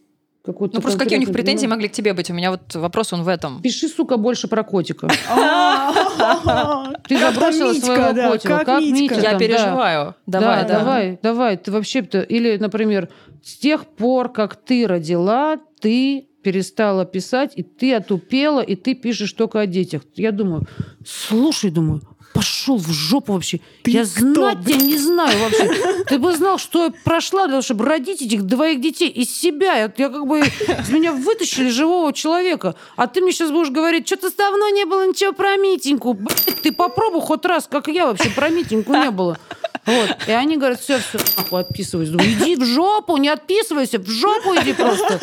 Какой-то 0.49 0.77
Ну, 0.77 0.81
просто 0.81 0.97
какие 0.97 1.17
у 1.17 1.21
них 1.21 1.31
претензии 1.31 1.67
ну, 1.67 1.75
могли 1.75 1.89
к 1.89 1.91
тебе 1.91 2.13
быть? 2.13 2.31
У 2.31 2.33
меня 2.33 2.49
вот 2.49 2.73
вопрос 2.73 3.13
он 3.13 3.21
в 3.21 3.27
этом. 3.27 3.61
Пиши, 3.61 3.87
сука, 3.87 4.17
больше 4.17 4.47
про 4.47 4.63
котика. 4.63 5.07
Ты 7.07 7.19
забросила 7.19 7.73
своего 7.73 8.31
котика. 8.31 8.65
как 8.65 8.81
Митька. 8.81 9.15
Митя 9.15 9.31
Я 9.31 9.37
переживаю. 9.37 10.15
Давай, 10.25 10.63
да, 10.63 10.67
да. 10.67 10.79
давай, 10.79 11.19
давай. 11.21 11.57
Ты 11.57 11.71
вообще-то... 11.71 12.21
Или, 12.21 12.57
например, 12.57 13.09
с 13.43 13.57
тех 13.57 13.85
пор, 13.85 14.31
как 14.31 14.55
ты 14.55 14.87
родила, 14.87 15.57
ты 15.79 16.25
перестала 16.41 17.05
писать, 17.05 17.51
и 17.55 17.61
ты 17.61 17.93
отупела, 17.93 18.61
и 18.61 18.75
ты 18.75 18.95
пишешь 18.95 19.33
только 19.33 19.59
о 19.59 19.67
детях. 19.67 20.01
Я 20.15 20.31
думаю, 20.31 20.63
слушай, 21.05 21.69
думаю, 21.69 22.01
пошел 22.34 22.77
в 22.77 22.91
жопу 22.91 23.34
вообще. 23.34 23.59
Ты 23.84 23.91
я 23.91 24.03
кто, 24.03 24.34
знать 24.34 24.65
тебя 24.65 24.77
не 24.77 24.97
знаю 24.97 25.38
вообще. 25.39 26.03
Ты 26.05 26.19
бы 26.19 26.34
знал, 26.34 26.57
что 26.57 26.86
я 26.86 26.93
прошла 27.03 27.43
для 27.43 27.53
того, 27.53 27.61
чтобы 27.61 27.86
родить 27.86 28.21
этих 28.21 28.43
двоих 28.43 28.82
детей 28.82 29.09
из 29.09 29.30
себя. 29.30 29.75
Я, 29.75 29.93
я 29.97 30.09
как 30.09 30.25
бы 30.25 30.39
из 30.39 30.89
меня 30.89 31.13
вытащили 31.13 31.69
живого 31.69 32.13
человека. 32.13 32.75
А 32.95 33.07
ты 33.07 33.21
мне 33.21 33.32
сейчас 33.32 33.51
будешь 33.51 33.71
говорить, 33.71 34.07
что-то 34.07 34.36
давно 34.36 34.69
не 34.69 34.86
было 34.86 35.07
ничего 35.07 35.34
про 35.34 35.55
Митеньку. 35.57 36.13
Блядь, 36.13 36.61
ты 36.61 36.71
попробуй 36.71 37.21
хоть 37.21 37.45
раз, 37.45 37.67
как 37.69 37.88
я 37.88 38.05
вообще 38.05 38.30
про 38.30 38.49
Митеньку 38.49 38.93
не 38.93 39.11
было. 39.11 39.38
Вот. 39.86 40.17
И 40.27 40.32
они 40.32 40.57
говорят, 40.57 40.80
все, 40.80 40.99
все, 40.99 41.17
нахуй, 41.38 41.61
отписывайся. 41.61 42.11
Думаю, 42.11 42.32
иди 42.34 42.55
в 42.55 42.65
жопу, 42.65 43.17
не 43.17 43.30
отписывайся, 43.30 43.99
в 43.99 44.07
жопу 44.07 44.55
иди 44.55 44.73
просто. 44.73 45.19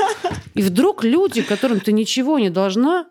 И 0.55 0.63
вдруг 0.63 1.05
люди, 1.05 1.43
которым 1.43 1.81
ты 1.81 1.93
ничего 1.93 2.39
не 2.39 2.51
должна, 2.51 3.07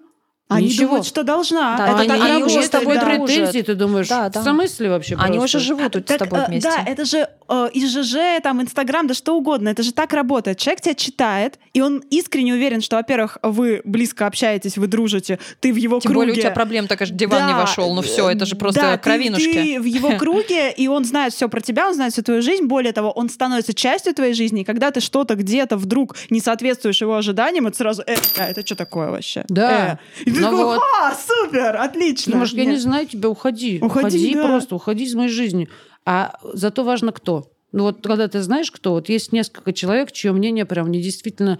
Они 0.47 0.67
ничего. 0.67 0.87
думают, 0.87 1.07
что 1.07 1.23
должна. 1.23 1.75
Да, 1.75 1.87
это 1.87 1.97
они, 2.01 2.07
так 2.07 2.21
они 2.21 2.31
работает, 2.33 2.57
уже 2.57 2.65
с 2.67 2.69
тобой 2.69 2.95
да. 2.95 3.05
претензии, 3.05 3.61
ты 3.61 3.73
думаешь, 3.73 4.07
Да, 4.07 4.29
в 4.29 4.31
да. 4.33 4.43
смысле 4.43 4.89
вообще 4.89 5.15
Они 5.19 5.39
просто? 5.39 5.57
уже 5.57 5.65
живут 5.67 5.91
тут 5.93 6.03
с 6.03 6.05
Так, 6.07 6.19
тобой 6.19 6.39
э, 6.41 6.45
вместе. 6.47 6.69
Да, 6.69 6.83
это 6.85 7.03
же 7.05 7.27
э, 7.49 7.69
из 7.73 7.91
ЖЖ, 7.91 8.41
там, 8.43 8.61
Инстаграм, 8.61 9.07
да 9.07 9.13
что 9.13 9.35
угодно. 9.37 9.69
Это 9.69 9.83
же 9.83 9.93
так 9.93 10.13
работает. 10.13 10.57
Человек 10.57 10.81
тебя 10.81 10.93
читает, 10.95 11.59
и 11.73 11.81
он 11.81 12.03
искренне 12.09 12.53
уверен, 12.53 12.81
что, 12.81 12.95
во-первых, 12.97 13.37
вы 13.41 13.81
близко 13.85 14.27
общаетесь, 14.27 14.77
вы 14.77 14.87
дружите, 14.87 15.39
ты 15.59 15.71
в 15.73 15.75
его 15.75 15.99
Тем 15.99 16.11
круге. 16.11 16.27
более 16.27 16.33
у 16.33 16.41
тебя 16.41 16.51
проблем 16.51 16.87
такая 16.87 17.07
же 17.07 17.13
диван 17.13 17.47
не 17.47 17.53
Да, 17.53 17.59
вошел. 17.61 17.93
Ну 17.93 18.01
все, 18.01 18.29
это 18.29 18.45
же 18.45 18.55
просто 18.55 18.81
да, 18.81 18.97
ты- 18.97 19.03
кровинушки. 19.03 19.53
Ты, 19.53 19.79
в 19.79 19.85
его 19.85 20.09
круге, 20.17 20.71
и 20.71 20.87
он 20.87 21.05
знает 21.05 21.33
все 21.33 21.47
про 21.49 21.61
тебя, 21.61 21.87
он 21.87 21.93
знает 21.95 22.13
всю 22.13 22.21
твою 22.23 22.41
жизнь. 22.41 22.65
Более 22.65 22.93
того, 22.93 23.11
он 23.11 23.29
становится 23.29 23.73
частью 23.73 24.13
твоей 24.13 24.33
жизни. 24.33 24.61
И 24.61 24.63
когда 24.63 24.91
ты 24.91 24.99
что-то 24.99 25.35
где-то 25.35 25.77
вдруг 25.77 26.15
не 26.29 26.39
соответствуешь 26.39 27.01
его 27.01 27.15
ожиданиям, 27.15 27.67
это 27.67 27.77
сразу, 27.77 28.03
э, 28.07 28.15
а, 28.37 28.45
это 28.45 28.65
что 28.65 28.75
такое 28.75 29.09
вообще? 29.09 29.45
Да. 29.47 29.99
Э. 30.19 30.21
И 30.23 30.31
ты 30.31 30.39
Ну 30.39 30.49
такой, 30.49 30.63
вот. 30.65 30.81
а, 31.01 31.13
супер, 31.15 31.75
отлично. 31.77 32.33
Думаешь, 32.33 32.53
я 32.53 32.65
не 32.65 32.77
знаю 32.77 33.05
тебя, 33.07 33.29
уходи. 33.29 33.79
Уходи, 33.81 34.33
да. 34.33 34.43
просто, 34.47 34.75
уходи 34.75 35.03
из 35.03 35.13
моей 35.15 35.29
жизни. 35.29 35.69
А 36.05 36.37
зато 36.53 36.83
важно 36.83 37.11
кто. 37.11 37.51
Ну 37.71 37.83
вот 37.83 38.01
когда 38.05 38.27
ты 38.27 38.41
знаешь 38.41 38.71
кто, 38.71 38.91
вот 38.91 39.09
есть 39.09 39.33
несколько 39.33 39.73
человек, 39.73 40.11
чье 40.11 40.31
мнение 40.31 40.65
прям 40.65 40.87
мне 40.87 41.01
действительно 41.01 41.59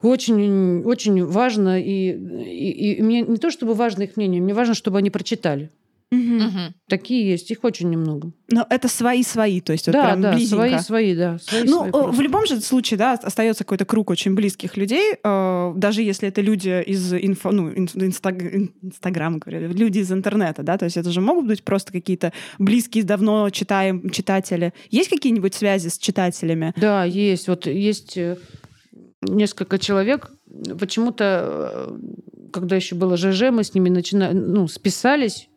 очень, 0.00 0.82
очень 0.84 1.24
важно. 1.24 1.80
И, 1.80 2.12
и, 2.12 2.94
и 2.94 3.02
мне 3.02 3.22
не 3.22 3.36
то 3.36 3.50
чтобы 3.50 3.74
важно 3.74 4.02
их 4.02 4.16
мнение, 4.16 4.40
мне 4.40 4.54
важно, 4.54 4.74
чтобы 4.74 4.98
они 4.98 5.10
прочитали. 5.10 5.70
Мгм. 6.12 6.74
Такие 6.88 7.26
есть, 7.30 7.50
их 7.50 7.64
очень 7.64 7.88
немного. 7.88 8.32
Но 8.50 8.66
это 8.68 8.86
свои-свои, 8.88 9.62
то 9.62 9.72
есть 9.72 9.86
вот 9.86 9.94
да, 9.94 10.04
прям 10.04 10.20
да, 10.20 10.32
близенько. 10.34 10.56
свои, 10.56 10.78
свои, 10.78 11.16
да. 11.16 11.38
Свои, 11.38 11.62
Ну, 11.64 11.78
свои 11.78 11.90
просто. 11.90 12.10
в 12.12 12.20
любом 12.20 12.46
же 12.46 12.60
случае, 12.60 12.98
да, 12.98 13.12
остается 13.14 13.64
какой-то 13.64 13.86
круг 13.86 14.10
очень 14.10 14.34
близких 14.34 14.76
людей, 14.76 15.14
э, 15.24 15.72
даже 15.74 16.02
если 16.02 16.28
это 16.28 16.42
люди 16.42 16.82
из 16.82 17.14
инфо, 17.14 17.50
ну, 17.50 17.70
ин- 17.70 17.88
инстаг- 17.94 18.42
ин- 18.42 18.74
Инстаграма, 18.82 19.38
говорю, 19.38 19.72
люди 19.72 20.00
из 20.00 20.12
интернета, 20.12 20.62
да, 20.62 20.76
то 20.76 20.84
есть 20.84 20.98
это 20.98 21.10
же 21.10 21.22
могут 21.22 21.46
быть 21.46 21.62
просто 21.64 21.92
какие-то 21.92 22.32
близкие, 22.58 23.04
давно 23.04 23.48
читаем 23.48 24.10
читатели. 24.10 24.74
Есть 24.90 25.08
какие-нибудь 25.08 25.54
связи 25.54 25.88
с 25.88 25.96
читателями? 25.96 26.74
Да, 26.76 27.04
есть. 27.04 27.48
Вот 27.48 27.66
есть 27.66 28.18
э, 28.18 28.36
несколько 29.22 29.78
человек. 29.78 30.30
Почему-то, 30.78 31.88
э, 31.88 32.50
когда 32.52 32.76
еще 32.76 32.96
было 32.96 33.16
ЖЖ, 33.16 33.50
мы 33.50 33.64
с 33.64 33.72
ними 33.74 33.88
начинали, 33.88 34.34
ну, 34.34 34.68
списались, 34.68 35.48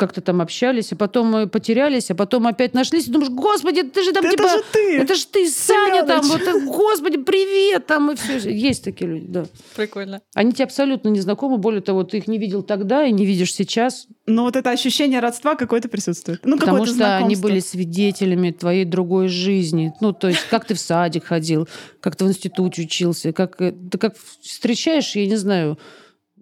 как-то 0.00 0.22
там 0.22 0.40
общались, 0.40 0.92
а 0.92 0.96
потом 0.96 1.26
мы 1.26 1.46
потерялись, 1.46 2.10
а 2.10 2.14
потом 2.14 2.46
опять 2.46 2.72
нашлись, 2.72 3.06
и 3.06 3.10
думаешь, 3.10 3.30
господи, 3.30 3.82
ты 3.82 4.02
же 4.02 4.12
там 4.12 4.24
это 4.24 4.34
типа... 4.34 4.48
же 4.48 4.64
ты! 4.72 4.96
Это 4.96 5.14
ж 5.14 5.24
ты, 5.26 5.46
Саня, 5.50 6.06
там, 6.06 6.24
Семёныч. 6.24 6.46
вот, 6.46 6.62
господи, 6.64 7.18
привет, 7.18 7.86
там, 7.86 8.10
и 8.10 8.14
все. 8.14 8.38
Есть 8.50 8.82
такие 8.82 9.10
люди, 9.10 9.26
да. 9.28 9.44
Прикольно. 9.76 10.22
Они 10.34 10.52
тебе 10.52 10.64
абсолютно 10.64 11.10
не 11.10 11.20
знакомы, 11.20 11.58
более 11.58 11.82
того, 11.82 12.04
ты 12.04 12.16
их 12.16 12.28
не 12.28 12.38
видел 12.38 12.62
тогда 12.62 13.04
и 13.04 13.12
не 13.12 13.26
видишь 13.26 13.52
сейчас, 13.54 14.06
Но 14.26 14.44
вот 14.44 14.56
это 14.56 14.70
ощущение 14.70 15.20
родства 15.20 15.54
какое-то 15.54 15.90
присутствует. 15.90 16.40
Ну, 16.44 16.58
Потому 16.58 16.86
что 16.86 17.16
они 17.16 17.34
знакомство. 17.34 17.42
были 17.42 17.60
свидетелями 17.60 18.52
твоей 18.52 18.86
другой 18.86 19.28
жизни. 19.28 19.92
Ну, 20.00 20.14
то 20.14 20.28
есть, 20.28 20.46
как 20.48 20.64
ты 20.64 20.72
в 20.72 20.80
садик 20.80 21.24
ходил, 21.24 21.68
как 22.00 22.16
ты 22.16 22.24
в 22.24 22.28
институте 22.28 22.82
учился, 22.82 23.34
как 23.34 23.60
э, 23.60 23.72
ты 23.72 23.98
как 23.98 24.14
встречаешь, 24.40 25.14
я 25.14 25.26
не 25.26 25.36
знаю, 25.36 25.78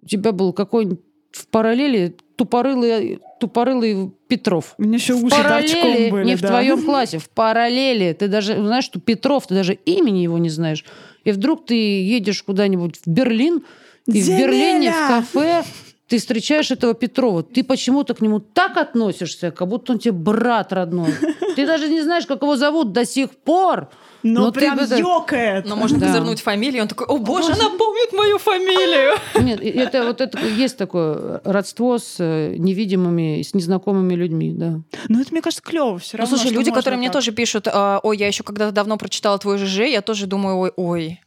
у 0.01 0.07
тебя 0.07 0.31
был 0.31 0.53
какой-нибудь 0.53 1.01
в 1.39 1.47
параллели 1.47 2.15
тупорылый, 2.35 3.19
тупорылый 3.39 4.11
Петров. 4.27 4.75
Меня 4.77 4.95
еще 4.95 5.13
В 5.15 5.29
параллели, 5.29 6.09
были, 6.09 6.25
не 6.25 6.35
в 6.35 6.41
да. 6.41 6.49
твоем 6.49 6.81
классе, 6.85 7.17
в 7.17 7.29
параллели. 7.29 8.13
Ты 8.13 8.27
даже 8.27 8.55
знаешь, 8.55 8.85
что 8.85 8.99
Петров, 8.99 9.47
ты 9.47 9.55
даже 9.55 9.73
имени 9.73 10.19
его 10.19 10.37
не 10.37 10.49
знаешь. 10.49 10.85
И 11.23 11.31
вдруг 11.31 11.65
ты 11.65 11.75
едешь 11.75 12.43
куда-нибудь 12.43 12.97
в 13.05 13.07
Берлин, 13.07 13.63
и 14.05 14.11
в 14.11 14.15
Земеля! 14.15 14.47
Берлине 14.47 14.91
в 14.91 15.07
кафе 15.07 15.63
ты 16.09 16.17
встречаешь 16.17 16.71
этого 16.71 16.93
Петрова, 16.93 17.43
ты 17.43 17.63
почему-то 17.63 18.13
к 18.15 18.21
нему 18.21 18.39
так 18.39 18.77
относишься, 18.77 19.51
как 19.51 19.67
будто 19.67 19.93
он 19.93 19.99
тебе 19.99 20.11
брат 20.13 20.73
родной. 20.73 21.13
Ты 21.55 21.65
даже 21.67 21.87
не 21.89 22.01
знаешь, 22.01 22.25
как 22.25 22.41
его 22.41 22.55
зовут 22.55 22.91
до 22.93 23.05
сих 23.05 23.29
пор. 23.31 23.89
Но, 24.21 24.41
Но 24.41 24.51
ты 24.51 24.59
прям 24.59 24.77
это- 24.79 24.97
ёкает. 24.97 25.65
Но 25.65 25.77
можно 25.77 25.97
Да. 25.97 26.07
козырнуть 26.07 26.41
фамилию, 26.41 26.81
он 26.81 26.87
такой, 26.89 27.07
о 27.07 27.17
боже, 27.19 27.53
она 27.53 27.69
помнит 27.69 28.11
мою 28.11 28.37
фамилию. 28.37 29.13
Нет, 29.39 29.61
это 29.61 30.03
вот 30.03 30.19
это 30.19 30.37
есть 30.45 30.77
такое 30.77 31.39
родство 31.45 31.97
с 31.97 32.15
э, 32.19 32.55
невидимыми, 32.57 33.41
с 33.41 33.53
незнакомыми 33.53 34.15
людьми, 34.15 34.51
да. 34.53 34.81
Ну, 35.07 35.21
это, 35.21 35.29
мне 35.31 35.41
кажется, 35.41 35.63
клево 35.63 35.99
все 35.99 36.17
Ну, 36.17 36.23
равно. 36.23 36.35
слушай, 36.35 36.49
что 36.49 36.55
люди, 36.59 36.69
которые 36.71 36.97
мне 36.97 37.07
так. 37.07 37.13
тоже 37.13 37.31
пишут, 37.31 37.67
а, 37.71 37.99
ой, 38.03 38.17
я 38.17 38.27
еще 38.27 38.43
когда-то 38.43 38.73
давно 38.73 38.97
прочитала 38.97 39.37
твой 39.37 39.57
ЖЖ, 39.57 39.79
я 39.87 40.01
тоже 40.01 40.27
думаю, 40.27 40.57
ой, 40.57 40.71
ой, 40.75 41.21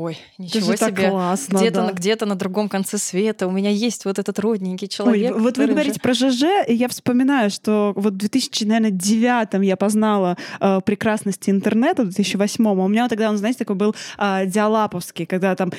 ой, 0.00 0.12
Это 0.12 0.42
ничего 0.42 0.72
же 0.72 0.78
так 0.78 0.90
себе. 0.98 1.10
классно, 1.10 1.58
Где-то, 1.58 1.74
да. 1.80 1.86
на- 1.86 1.92
где-то 1.92 2.26
на 2.26 2.34
другом 2.34 2.68
конце 2.68 2.98
света 2.98 3.46
у 3.46 3.50
меня 3.50 3.70
есть 3.70 4.04
вот 4.04 4.18
этот 4.18 4.38
родненький 4.38 4.86
Ой, 4.86 4.88
человек. 4.88 5.36
вот 5.36 5.58
вы 5.58 5.66
говорите 5.66 6.00
про 6.00 6.14
ЖЖ, 6.14 6.42
и 6.68 6.74
я 6.74 6.88
вспоминаю, 6.88 7.50
что 7.50 7.92
вот 7.96 8.14
в 8.14 8.16
2009 8.16 9.62
я 9.64 9.76
познала 9.76 10.36
э, 10.60 10.80
прекрасности 10.84 11.50
интернета, 11.50 12.02
в 12.02 12.06
2008 12.06 12.66
а 12.66 12.70
у 12.72 12.88
меня 12.88 13.08
тогда 13.08 13.28
он, 13.30 13.36
знаете, 13.36 13.58
такой 13.58 13.76
был 13.76 13.94
э, 14.18 14.46
диалаповский, 14.46 15.26
когда 15.26 15.54
там 15.54 15.70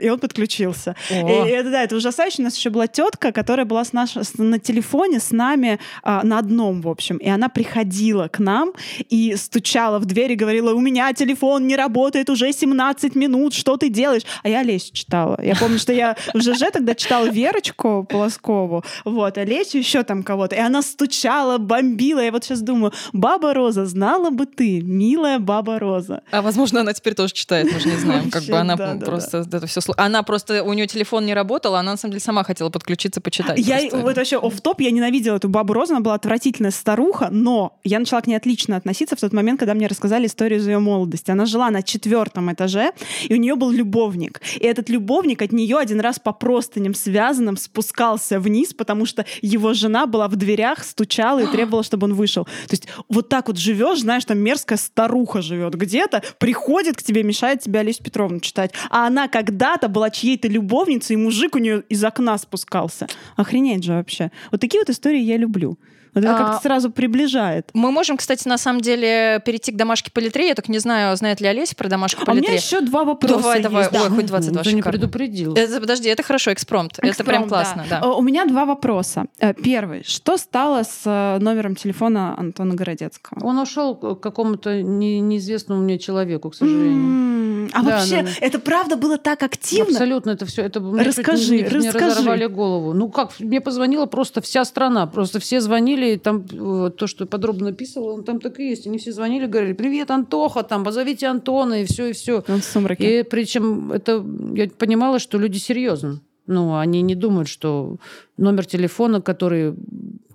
и 0.00 0.08
он 0.08 0.18
подключился. 0.18 0.94
О. 1.10 1.14
И 1.46 1.50
это, 1.50 1.70
да, 1.70 1.82
это 1.82 1.96
ужасающе. 1.96 2.42
У 2.42 2.44
нас 2.44 2.56
еще 2.56 2.70
была 2.70 2.86
тетка, 2.86 3.32
которая 3.32 3.66
была 3.66 3.84
с 3.84 3.92
наш, 3.92 4.14
на 4.38 4.58
телефоне 4.58 5.20
с 5.20 5.30
нами 5.30 5.78
а, 6.02 6.22
на 6.24 6.38
одном, 6.38 6.82
в 6.82 6.88
общем. 6.88 7.16
И 7.16 7.28
она 7.28 7.48
приходила 7.48 8.28
к 8.28 8.38
нам 8.38 8.72
и 9.08 9.34
стучала 9.36 9.98
в 9.98 10.04
дверь 10.04 10.32
и 10.32 10.36
говорила, 10.36 10.74
у 10.74 10.80
меня 10.80 11.12
телефон 11.12 11.66
не 11.66 11.76
работает 11.76 11.95
уже 12.28 12.52
17 12.52 13.14
минут, 13.14 13.54
что 13.54 13.76
ты 13.76 13.88
делаешь? 13.88 14.22
А 14.42 14.48
я 14.48 14.62
Лесю 14.62 14.92
читала. 14.92 15.38
Я 15.42 15.56
помню, 15.56 15.78
что 15.78 15.92
я 15.92 16.16
в 16.34 16.40
ЖЖ 16.40 16.70
тогда 16.72 16.94
читала 16.94 17.26
Верочку 17.26 18.06
Полоскову, 18.08 18.84
вот, 19.04 19.38
а 19.38 19.42
еще 19.42 20.02
там 20.02 20.22
кого-то. 20.22 20.56
И 20.56 20.58
она 20.58 20.82
стучала, 20.82 21.58
бомбила. 21.58 22.20
Я 22.20 22.32
вот 22.32 22.44
сейчас 22.44 22.60
думаю, 22.60 22.92
Баба 23.12 23.54
Роза, 23.54 23.86
знала 23.86 24.30
бы 24.30 24.46
ты, 24.46 24.80
милая 24.80 25.38
Баба 25.38 25.78
Роза. 25.78 26.22
А 26.30 26.42
возможно, 26.42 26.80
она 26.80 26.92
теперь 26.92 27.14
тоже 27.14 27.32
читает, 27.32 27.72
мы 27.72 27.80
же 27.80 27.88
не 27.88 27.96
знаем. 27.96 28.30
Как 28.30 28.42
бы 28.44 28.56
она 28.56 28.76
просто 28.76 29.38
это 29.38 29.66
все. 29.66 29.80
Она 29.96 30.22
просто 30.22 30.62
у 30.62 30.72
нее 30.72 30.86
телефон 30.86 31.26
не 31.26 31.34
работал, 31.34 31.74
она 31.74 31.92
на 31.92 31.96
самом 31.96 32.12
деле 32.12 32.20
сама 32.20 32.44
хотела 32.44 32.70
подключиться, 32.70 33.20
почитать. 33.20 33.58
Я 33.58 33.80
вот 33.92 34.16
вообще 34.16 34.38
оф 34.38 34.60
топ 34.60 34.80
я 34.80 34.90
ненавидела 34.90 35.36
эту 35.36 35.48
бабу 35.48 35.72
Розу, 35.72 35.94
она 35.94 36.00
была 36.00 36.14
отвратительная 36.14 36.70
старуха, 36.70 37.28
но 37.30 37.78
я 37.84 37.98
начала 37.98 38.20
к 38.20 38.26
ней 38.26 38.36
отлично 38.36 38.76
относиться 38.76 39.16
в 39.16 39.20
тот 39.20 39.32
момент, 39.32 39.58
когда 39.58 39.74
мне 39.74 39.86
рассказали 39.86 40.26
историю 40.26 40.60
из 40.60 40.66
ее 40.66 40.78
молодости. 40.78 41.30
Она 41.30 41.46
жила 41.46 41.70
на 41.70 41.82
четвертом 41.86 42.52
этаже, 42.52 42.92
и 43.28 43.34
у 43.34 43.36
нее 43.36 43.54
был 43.54 43.70
любовник. 43.70 44.40
И 44.56 44.64
этот 44.64 44.88
любовник 44.88 45.42
от 45.42 45.52
нее 45.52 45.78
один 45.78 46.00
раз 46.00 46.18
по 46.18 46.32
простыням 46.32 46.94
связанным 46.94 47.56
спускался 47.56 48.38
вниз, 48.40 48.74
потому 48.74 49.06
что 49.06 49.24
его 49.42 49.72
жена 49.72 50.06
была 50.06 50.28
в 50.28 50.36
дверях, 50.36 50.84
стучала 50.84 51.40
и 51.42 51.46
требовала, 51.46 51.82
чтобы 51.82 52.06
он 52.06 52.14
вышел. 52.14 52.44
То 52.44 52.72
есть 52.72 52.88
вот 53.08 53.28
так 53.28 53.48
вот 53.48 53.58
живешь, 53.58 54.00
знаешь, 54.00 54.24
там 54.24 54.38
мерзкая 54.38 54.78
старуха 54.78 55.42
живет 55.42 55.74
где-то, 55.74 56.22
приходит 56.38 56.96
к 56.96 57.02
тебе, 57.02 57.22
мешает 57.22 57.60
тебе 57.60 57.80
Олесю 57.80 58.04
Петровну 58.04 58.40
читать. 58.40 58.72
А 58.90 59.06
она 59.06 59.28
когда-то 59.28 59.88
была 59.88 60.10
чьей-то 60.10 60.48
любовницей, 60.48 61.14
и 61.14 61.16
мужик 61.16 61.54
у 61.54 61.58
нее 61.58 61.82
из 61.88 62.04
окна 62.04 62.36
спускался. 62.38 63.06
Охренеть 63.36 63.84
же 63.84 63.92
вообще. 63.92 64.30
Вот 64.50 64.60
такие 64.60 64.80
вот 64.80 64.90
истории 64.90 65.20
я 65.20 65.36
люблю. 65.36 65.78
Вот 66.16 66.24
это 66.24 66.34
А, 66.34 66.38
как-то 66.38 66.62
сразу 66.62 66.90
приближает. 66.90 67.68
Мы 67.74 67.92
можем, 67.92 68.16
кстати, 68.16 68.48
на 68.48 68.58
самом 68.58 68.80
деле 68.80 69.40
перейти 69.44 69.70
к 69.70 69.76
домашке 69.76 70.10
по 70.10 70.18
литре. 70.18 70.48
Я 70.48 70.54
только 70.54 70.72
не 70.72 70.78
знаю, 70.78 71.16
знает 71.16 71.40
ли 71.40 71.46
Олеся 71.46 71.76
про 71.76 71.88
домашку 71.88 72.24
по 72.24 72.32
А 72.32 72.34
у 72.34 72.38
меня 72.38 72.52
еще 72.52 72.80
два 72.80 73.04
вопроса 73.04 73.36
Давай, 73.36 73.62
давай. 73.62 73.82
есть. 73.82 73.92
да. 73.92 74.02
Ой, 74.02 74.08
хоть 74.10 74.26
22, 74.26 74.62
Ты 74.64 74.72
не 74.72 74.82
предупредил. 74.82 75.54
Это, 75.54 75.78
подожди, 75.80 76.08
это 76.08 76.22
хорошо, 76.24 76.52
экспромт. 76.52 76.98
это 76.98 77.22
прям 77.22 77.42
Экспромт, 77.44 77.48
классно, 77.48 77.84
да. 77.88 78.00
Э, 78.02 78.06
У 78.08 78.22
меня 78.22 78.46
два 78.46 78.64
вопроса. 78.64 79.26
Э, 79.38 79.54
Первый. 79.54 80.02
Что 80.04 80.36
стало 80.38 80.82
с 80.82 81.02
э, 81.04 81.38
номером 81.38 81.76
телефона 81.76 82.34
Антона 82.38 82.74
Городецкого? 82.74 83.46
Он 83.46 83.58
ушел 83.58 83.94
к 83.94 84.14
какому-то 84.20 84.80
не- 84.82 85.20
неизвестному 85.20 85.82
мне 85.82 85.98
человеку, 85.98 86.48
к 86.50 86.54
сожалению. 86.54 87.68
А 87.72 87.82
Да, 87.82 87.96
вообще, 87.98 88.16
да, 88.18 88.22
да. 88.22 88.28
это 88.40 88.58
правда 88.58 88.96
было 88.96 89.18
так 89.18 89.42
активно? 89.42 89.90
Абсолютно 89.90 90.30
это 90.30 90.46
все. 90.46 90.62
Это 90.62 90.80
мне 90.80 91.02
Расскажи, 91.02 91.56
не, 91.56 91.62
не 91.62 91.68
расскажи. 91.68 92.06
разорвали 92.06 92.46
голову. 92.46 92.92
Ну 92.94 93.08
как, 93.10 93.38
мне 93.40 93.60
позвонила 93.60 94.06
просто 94.06 94.40
вся 94.40 94.64
страна. 94.64 95.06
Просто 95.06 95.40
все 95.40 95.60
звонили, 95.60 96.05
и 96.14 96.16
там 96.16 96.44
то, 96.46 97.06
что 97.06 97.26
подробно 97.26 97.66
написывала, 97.66 98.12
он 98.12 98.24
там 98.24 98.40
так 98.40 98.60
и 98.60 98.68
есть. 98.68 98.86
Они 98.86 98.98
все 98.98 99.12
звонили, 99.12 99.46
говорили, 99.46 99.72
привет, 99.72 100.10
Антоха, 100.10 100.62
там, 100.62 100.84
позовите 100.84 101.26
Антона, 101.26 101.82
и 101.82 101.84
все, 101.84 102.06
и 102.06 102.12
все. 102.12 102.44
Он 102.48 102.60
в 102.60 102.64
сумраке. 102.64 103.20
И 103.20 103.22
причем 103.22 103.92
это 103.92 104.24
я 104.54 104.68
понимала, 104.68 105.18
что 105.18 105.38
люди 105.38 105.58
серьезно. 105.58 106.20
Ну, 106.46 106.76
они 106.76 107.02
не 107.02 107.14
думают, 107.14 107.48
что 107.48 107.96
номер 108.36 108.66
телефона, 108.66 109.20
который 109.20 109.74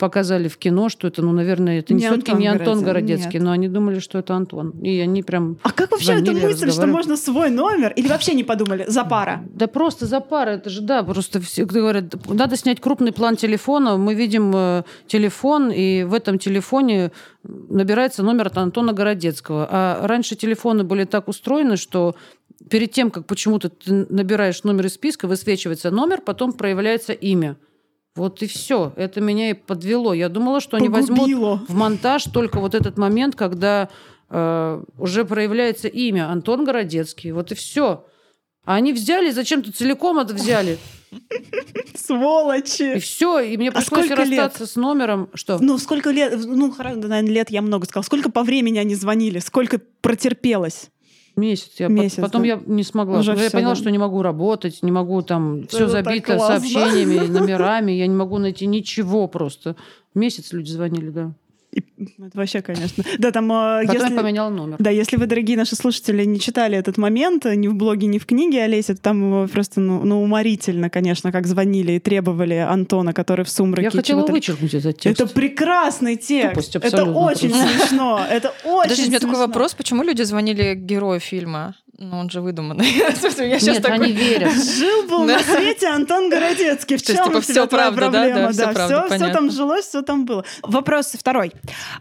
показали 0.02 0.48
в 0.48 0.58
кино, 0.58 0.90
что 0.90 1.08
это, 1.08 1.22
ну, 1.22 1.32
наверное, 1.32 1.78
это 1.78 1.94
не, 1.94 2.02
Не 2.02 2.08
все-таки 2.08 2.34
не 2.34 2.48
Антон 2.48 2.80
Городец- 2.80 2.86
Городецкий, 2.86 3.40
нет. 3.40 3.44
но 3.44 3.52
они 3.52 3.68
думали, 3.68 4.00
что 4.00 4.18
это 4.18 4.34
Антон. 4.34 4.72
И 4.82 5.00
они 5.00 5.22
прям... 5.22 5.58
А 5.62 5.72
как 5.72 5.92
вообще 5.92 6.14
эта 6.14 6.34
мысль, 6.34 6.72
что 6.72 6.88
можно 6.88 7.16
свой 7.16 7.52
номер? 7.52 7.94
Или 7.96 8.08
вообще 8.08 8.34
не 8.34 8.44
подумали? 8.44 8.86
За 8.88 9.04
пара. 9.04 9.44
Да 9.54 9.68
просто 9.68 10.08
за 10.08 10.20
пара, 10.20 10.50
это 10.52 10.72
же, 10.72 10.82
да, 10.82 11.04
просто 11.04 11.40
все 11.40 11.66
говорят, 11.66 12.16
надо 12.28 12.58
снять 12.58 12.82
крупный 12.82 13.12
план 13.12 13.36
телефона, 13.36 13.98
мы 13.98 14.16
видим 14.16 14.52
э, 14.56 14.84
телефон, 15.06 15.70
и 15.70 16.04
в 16.04 16.16
этом 16.16 16.40
телефоне 16.40 17.12
набирается 17.44 18.24
номер 18.24 18.48
от 18.48 18.58
Антона 18.58 18.94
Городецкого. 18.94 19.68
А 19.70 20.08
раньше 20.08 20.36
телефоны 20.36 20.84
были 20.84 21.04
так 21.04 21.28
устроены, 21.28 21.78
что 21.78 22.16
перед 22.72 22.92
тем, 22.92 23.12
как 23.12 23.28
почему-то 23.28 23.70
ты 23.70 24.08
набираешь 24.10 24.64
номер 24.64 24.88
из 24.88 24.96
списка, 24.96 25.28
высвечивается 25.28 25.92
номер, 25.92 26.22
потом 26.22 26.54
проявляется 26.54 27.14
имя. 27.14 27.56
Вот 28.16 28.42
и 28.44 28.48
все. 28.48 28.92
Это 28.98 29.22
меня 29.22 29.52
и 29.52 29.54
подвело. 29.54 30.14
Я 30.14 30.28
думала, 30.30 30.60
что 30.60 30.78
они 30.78 30.90
возьмут 30.90 31.20
Погубило. 31.20 31.62
в 31.68 31.74
монтаж 31.74 32.26
только 32.26 32.60
вот 32.60 32.76
этот 32.76 32.98
момент, 32.98 33.36
когда 33.36 33.90
э, 34.30 34.84
уже 34.98 35.24
проявляется 35.26 35.88
имя 35.88 36.30
Антон 36.30 36.66
Городецкий. 36.66 37.32
Вот 37.32 37.52
и 37.52 37.56
все. 37.56 38.06
А 38.66 38.76
они 38.76 38.94
взяли, 38.94 39.30
и 39.30 39.32
зачем-то 39.32 39.72
целиком 39.72 40.20
это 40.20 40.34
взяли. 40.34 40.78
И 41.12 41.98
Сволочи! 41.98 43.00
все. 43.00 43.40
И 43.40 43.58
мне 43.58 43.70
А 43.70 43.74
пришлось 43.74 44.08
лет? 44.10 44.18
расстаться 44.18 44.66
с 44.66 44.76
номером. 44.76 45.30
Что? 45.34 45.58
Ну, 45.60 45.78
сколько 45.78 46.12
лет, 46.12 46.34
ну, 46.46 46.74
наверное, 46.78 47.22
лет 47.22 47.50
я 47.50 47.62
много 47.62 47.86
сказала. 47.86 48.04
Сколько 48.04 48.30
по 48.32 48.44
времени 48.44 48.78
они 48.78 48.96
звонили? 48.96 49.40
Сколько 49.40 49.80
протерпелось? 50.02 50.90
Месяц. 51.36 51.80
Я 51.80 51.88
Месяц, 51.88 52.18
пот- 52.18 52.26
потом 52.26 52.42
да. 52.42 52.48
я 52.48 52.62
не 52.66 52.84
смогла. 52.84 53.20
Уже 53.20 53.32
я 53.34 53.50
поняла, 53.50 53.72
да. 53.72 53.76
что 53.76 53.92
не 53.92 53.98
могу 53.98 54.22
работать, 54.22 54.84
не 54.84 54.92
могу 54.92 55.22
там 55.22 55.68
все 55.68 55.86
Это 55.86 56.04
так 56.04 56.06
забито 56.06 56.40
сообщениями, 56.40 57.28
номерами. 57.28 57.92
Я 57.92 58.08
не 58.08 58.16
могу 58.16 58.38
найти 58.38 58.66
ничего 58.66 59.28
просто. 59.28 59.76
Месяц 60.14 60.52
люди 60.52 60.72
звонили, 60.72 61.10
да. 61.10 61.34
И- 61.74 61.84
это 62.18 62.38
вообще, 62.38 62.62
конечно. 62.62 63.04
Да, 63.18 63.32
там, 63.32 63.48
Потом 63.48 63.94
если... 63.96 64.14
я 64.14 64.22
поменяла 64.22 64.50
номер. 64.50 64.78
Да, 64.80 64.90
если 64.90 65.18
вы, 65.18 65.26
дорогие 65.26 65.56
наши 65.58 65.76
слушатели, 65.76 66.26
не 66.26 66.40
читали 66.40 66.78
этот 66.78 66.98
момент 66.98 67.46
ни 67.46 67.68
в 67.68 67.76
блоге, 67.76 68.08
ни 68.08 68.18
в 68.18 68.26
книге 68.26 68.64
Олеся, 68.64 68.96
то 68.96 69.02
там 69.02 69.44
э, 69.44 69.48
просто 69.48 69.80
ну, 69.80 70.04
ну, 70.04 70.22
уморительно, 70.22 70.90
конечно, 70.90 71.32
как 71.32 71.48
звонили 71.48 71.94
и 71.94 72.00
требовали 72.00 72.56
Антона, 72.56 73.14
который 73.14 73.46
в 73.46 73.50
сумраке. 73.50 73.84
Я 73.86 73.92
хотела 73.92 74.22
чего-то- 74.22 74.34
вычеркнуть 74.34 74.74
этот 74.74 74.98
текст. 74.98 75.22
Это 75.22 75.32
прекрасный 75.34 76.16
текст. 76.18 76.72
Тупость 76.74 76.76
это 76.94 77.06
очень 77.06 77.50
просто. 77.52 77.68
смешно. 77.80 78.22
Это 78.30 78.50
очень 78.64 78.82
Подождите, 78.84 79.04
у 79.04 79.10
меня 79.10 79.20
такой 79.20 79.36
смешно. 79.36 79.48
вопрос, 79.48 79.74
почему 79.74 80.04
люди 80.04 80.24
звонили 80.24 80.74
герою 80.76 81.20
фильма? 81.20 81.76
Ну, 81.98 82.18
он 82.18 82.30
же 82.32 82.42
выдуманный. 82.42 82.86
Я 82.92 83.12
сейчас 83.12 83.64
Нет, 83.64 83.84
такой... 83.84 84.06
они 84.08 84.12
верят. 84.14 84.52
Жил 84.78 85.08
был 85.08 85.28
Да. 85.28 85.38
на 85.38 85.40
свете 85.44 85.88
Антон 85.88 86.30
Городецкий. 86.32 86.98
В 86.98 87.04
чем 87.04 87.16
типа, 87.16 87.28
у 87.28 87.30
тебя 87.30 87.42
всё 87.42 87.68
твоя 87.68 87.92
правда, 87.92 88.18
да? 88.18 88.24
проблема? 88.24 88.48
Да, 88.48 88.52
всё 88.54 88.64
правда, 88.74 88.86
всё- 88.86 89.00
всё 89.02 89.10
понятно. 89.10 89.34
там 89.34 89.52
жилось, 89.52 89.86
все 89.86 90.02
там 90.02 90.26
было. 90.26 90.44
Вопрос 90.64 91.12
второй. 91.18 91.52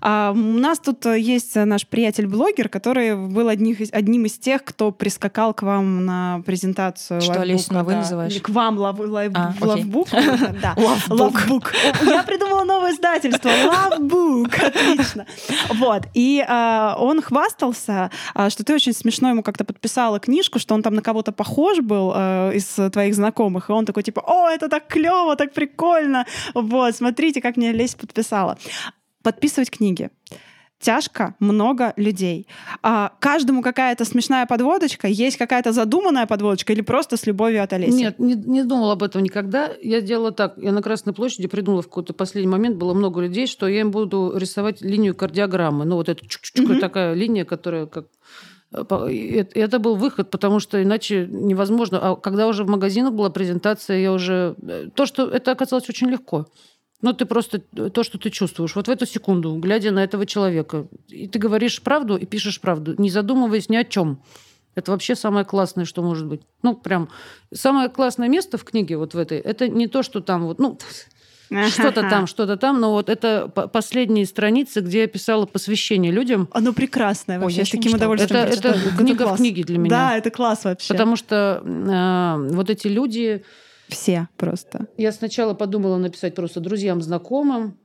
А, 0.01 0.33
у 0.33 0.37
нас 0.37 0.79
тут 0.79 1.05
э, 1.05 1.19
есть 1.19 1.55
э, 1.57 1.65
наш 1.67 1.87
приятель-блогер, 1.87 2.69
который 2.71 3.15
был 3.15 3.49
одних 3.49 3.79
одним 3.93 4.25
из 4.25 4.39
тех, 4.39 4.65
кто 4.65 4.91
прискакал 4.91 5.53
к 5.53 5.63
вам 5.63 6.07
на 6.07 6.43
презентацию 6.47 7.21
Что, 7.21 7.41
Олесю 7.43 7.75
на 7.75 7.85
«вы» 7.85 7.93
да. 7.93 7.99
называешь? 7.99 8.33
Или 8.33 8.39
К 8.41 8.49
вам 8.49 8.79
лав- 8.79 8.99
лайф- 9.01 9.33
А, 9.35 9.55
лавбук. 9.61 10.09
Да. 10.63 10.75
Лавбук. 11.09 11.73
Я 12.03 12.23
придумала 12.23 12.65
новое 12.65 12.93
издательство. 12.93 13.51
Лавбук. 13.67 14.49
Отлично. 14.59 15.27
Вот. 15.75 16.05
И 16.15 16.43
а, 16.49 16.97
он 16.99 17.21
хвастался, 17.21 18.11
а, 18.35 18.49
что 18.49 18.65
ты 18.65 18.73
очень 18.75 18.95
смешно 18.95 19.29
ему 19.31 19.43
как-то 19.43 19.65
подписала 19.91 20.21
книжку, 20.21 20.59
что 20.59 20.75
он 20.75 20.83
там 20.83 20.95
на 20.95 21.03
кого-то 21.03 21.33
похож 21.33 21.81
был 21.81 22.13
а, 22.15 22.51
из 22.53 22.79
твоих 22.93 23.15
знакомых. 23.15 23.71
И 23.71 23.73
он 23.73 23.85
такой 23.85 24.03
типа, 24.03 24.23
о, 24.27 24.49
это 24.49 24.69
так 24.69 24.87
клево, 24.87 25.37
так 25.37 25.53
прикольно. 25.53 26.27
Вот, 26.55 26.95
смотрите, 26.95 27.41
как 27.41 27.57
мне 27.57 27.73
Лесь 27.73 27.95
подписала. 27.95 28.57
Подписывать 29.23 29.71
книги. 29.71 30.11
Тяжко, 30.79 31.35
много 31.41 31.93
людей. 31.97 32.47
А, 32.83 33.13
каждому 33.19 33.63
какая-то 33.63 34.05
смешная 34.05 34.47
подводочка, 34.47 35.09
есть 35.09 35.37
какая-то 35.37 35.73
задуманная 35.73 36.27
подводочка 36.27 36.73
или 36.73 36.83
просто 36.83 37.17
с 37.17 37.27
любовью 37.27 37.63
от 37.63 37.73
Олеси? 37.73 37.97
Нет, 37.97 38.19
не, 38.19 38.35
не 38.35 38.63
думала 38.63 38.93
об 38.93 39.03
этом 39.03 39.23
никогда. 39.23 39.73
Я 39.83 40.01
делала 40.01 40.31
так. 40.31 40.55
Я 40.57 40.73
на 40.73 40.83
Красной 40.83 41.13
площади 41.13 41.49
придумала 41.49 41.83
в 41.83 41.89
какой-то 41.89 42.15
последний 42.15 42.51
момент, 42.51 42.77
было 42.77 42.95
много 42.95 43.21
людей, 43.21 43.47
что 43.47 43.67
я 43.69 43.81
им 43.81 43.91
буду 43.91 44.33
рисовать 44.37 44.83
линию 44.83 45.15
кардиограммы. 45.15 45.85
Ну, 45.85 45.97
вот 45.97 46.09
эта 46.09 46.25
такая 46.81 47.15
линия, 47.15 47.45
которая 47.45 47.87
как... 47.87 48.07
э, 48.73 49.45
Это 49.55 49.79
был 49.79 49.97
выход, 49.97 50.31
потому 50.31 50.61
что 50.61 50.83
иначе 50.83 51.27
невозможно. 51.31 51.99
А 52.01 52.17
когда 52.17 52.47
уже 52.47 52.65
в 52.65 52.69
магазинах 52.69 53.13
была 53.13 53.31
презентация, 53.31 53.99
я 53.99 54.13
уже... 54.13 54.55
э, 54.63 54.89
То, 54.95 55.07
что 55.07 55.29
это 55.29 55.53
оказалось 55.53 55.89
очень 55.89 56.09
легко. 56.11 56.47
Ну, 57.03 57.13
ты 57.15 57.25
просто 57.25 57.61
то, 57.61 58.03
что 58.03 58.19
ты 58.19 58.31
чувствуешь. 58.31 58.77
Вот 58.77 58.89
в 58.89 58.91
эту 58.91 59.07
секунду, 59.07 59.55
глядя 59.57 59.91
на 59.91 60.05
этого 60.05 60.27
человека, 60.27 60.87
и 61.09 61.27
ты 61.29 61.39
говоришь 61.39 61.81
правду 61.81 62.17
и 62.17 62.27
пишешь 62.27 62.61
правду, 62.61 62.95
не 62.99 63.11
задумываясь 63.11 63.71
ни 63.71 63.77
о 63.77 63.85
чем. 63.85 64.23
Это 64.75 64.93
вообще 64.93 65.15
самое 65.15 65.45
классное, 65.45 65.85
что 65.85 66.03
может 66.03 66.27
быть. 66.27 66.43
Ну, 66.63 66.77
прям 66.77 67.09
самое 67.53 67.89
классное 67.89 68.29
место 68.29 68.59
в 68.59 68.65
книге 68.65 68.99
вот 68.99 69.15
в 69.15 69.19
этой, 69.19 69.39
это 69.39 69.69
не 69.69 69.89
то, 69.89 70.03
что 70.03 70.21
там 70.21 70.45
вот, 70.45 70.59
ну, 70.59 70.79
что-то 71.69 72.09
там, 72.09 72.27
что-то 72.29 72.57
там, 72.57 72.81
но 72.81 72.93
вот 72.93 73.09
это 73.09 73.49
по- 73.49 73.67
последние 73.69 74.27
страницы, 74.27 74.81
где 74.81 75.01
я 75.03 75.07
писала 75.07 75.47
посвящение 75.47 76.13
людям. 76.13 76.49
Оно 76.53 76.73
прекрасное 76.73 77.39
Ой, 77.39 77.45
вообще, 77.45 77.59
я 77.59 77.65
с 77.65 77.71
таким 77.71 77.95
удовольствием. 77.95 78.45
Это, 78.45 78.69
это 78.69 78.97
книга 78.97 79.27
в 79.27 79.37
книге 79.37 79.65
для 79.65 79.79
меня. 79.79 79.91
Да, 79.91 80.17
это 80.17 80.31
класс 80.31 80.65
вообще. 80.65 80.95
Потому 80.95 81.17
что 81.17 81.63
э, 81.65 82.55
вот 82.55 82.71
эти 82.71 82.87
люди, 82.87 83.45
Все 83.89 84.29
просто. 84.37 84.87
я 84.97 85.13
сначала 85.13 85.55
подумала 85.55 85.97
написать 85.97 86.35
просто 86.35 86.61
друзьям, 86.61 87.03
знакомым, 87.03 87.77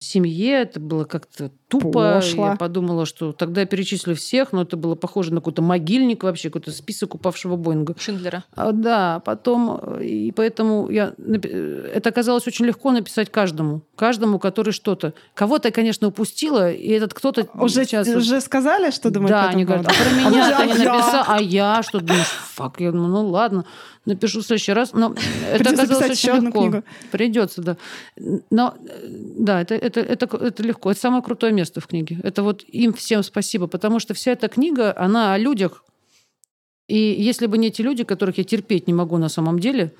семье. 0.00 0.62
Это 0.62 0.80
было 0.80 1.04
как-то 1.04 1.50
тупо. 1.68 2.14
Пошло. 2.14 2.48
Я 2.48 2.56
подумала, 2.56 3.06
что 3.06 3.32
тогда 3.32 3.60
я 3.60 3.66
перечислю 3.66 4.14
всех, 4.14 4.52
но 4.52 4.62
это 4.62 4.76
было 4.76 4.94
похоже 4.94 5.32
на 5.32 5.40
какой-то 5.40 5.62
могильник 5.62 6.22
вообще, 6.22 6.48
какой-то 6.48 6.72
список 6.72 7.14
упавшего 7.14 7.56
Боинга. 7.56 7.94
Шиндлера. 7.98 8.44
А, 8.54 8.72
Да, 8.72 9.20
потом, 9.24 9.80
э, 9.82 10.04
и 10.04 10.32
поэтому 10.32 10.88
я, 10.90 11.12
э, 11.18 11.90
это 11.94 12.08
оказалось 12.08 12.46
очень 12.46 12.64
легко 12.64 12.90
написать 12.90 13.30
каждому, 13.30 13.82
каждому, 13.96 14.38
который 14.38 14.72
что-то. 14.72 15.12
Кого-то 15.34 15.68
я, 15.68 15.72
конечно, 15.72 16.08
упустила, 16.08 16.72
и 16.72 16.88
этот 16.88 17.14
кто-то 17.14 17.46
Уже, 17.54 17.84
сейчас... 17.84 18.08
уже 18.08 18.40
сказали, 18.40 18.90
что 18.90 19.10
думают 19.10 19.30
да, 19.30 19.44
по 19.44 19.48
они 19.50 19.64
говорят, 19.64 19.86
а 19.86 19.90
про 19.90 20.26
А 20.26 20.30
меня 20.30 20.46
уже, 20.46 20.56
ты 20.56 20.78
не 20.78 20.86
а 20.86 20.94
написал, 20.94 21.24
а 21.26 21.40
я 21.40 21.82
что 21.82 22.00
думаешь? 22.00 22.26
Фак, 22.54 22.80
я 22.80 22.92
думаю, 22.92 23.08
ну 23.08 23.26
ладно, 23.28 23.64
напишу 24.08 24.40
в 24.40 24.44
следующий 24.44 24.72
раз. 24.72 24.92
Но 24.92 25.14
это 25.52 25.70
оказалось 25.70 26.10
очень 26.10 26.44
легко. 26.44 26.60
книгу. 26.60 26.84
Придется, 27.12 27.62
да. 27.62 27.76
Но 28.50 28.74
э, 28.80 29.06
да, 29.38 29.60
это, 29.60 29.74
это, 29.74 30.00
это, 30.00 30.36
это 30.36 30.62
легко. 30.62 30.90
Это 30.90 31.00
самое 31.00 31.22
крутое 31.22 31.52
место 31.58 31.80
в 31.80 31.86
книге. 31.86 32.18
Это 32.22 32.42
вот 32.42 32.64
им 32.82 32.92
всем 32.92 33.22
спасибо, 33.22 33.66
потому 33.66 34.00
что 34.00 34.14
вся 34.14 34.32
эта 34.32 34.48
книга, 34.48 34.94
она 34.96 35.34
о 35.34 35.38
людях. 35.38 35.84
И 36.88 36.96
если 36.96 37.46
бы 37.46 37.58
не 37.58 37.68
эти 37.68 37.82
люди, 37.82 38.04
которых 38.04 38.38
я 38.38 38.44
терпеть 38.44 38.86
не 38.86 38.94
могу 38.94 39.18
на 39.18 39.28
самом 39.28 39.58
деле, 39.58 39.92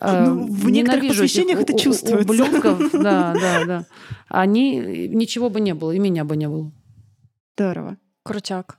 Ну, 0.00 0.46
в 0.46 0.70
некоторых 0.70 1.08
посвящениях 1.08 1.60
это 1.60 1.78
чувствуется. 1.78 2.32
Ублюдков, 2.32 2.90
да, 2.92 3.32
да, 3.34 3.64
да. 3.64 3.86
Они, 4.28 4.76
ничего 5.08 5.50
бы 5.50 5.60
не 5.60 5.74
было, 5.74 5.92
и 5.92 5.98
меня 5.98 6.24
бы 6.24 6.36
не 6.36 6.48
было. 6.48 6.72
Здорово. 7.56 7.96
Крутяк. 8.24 8.78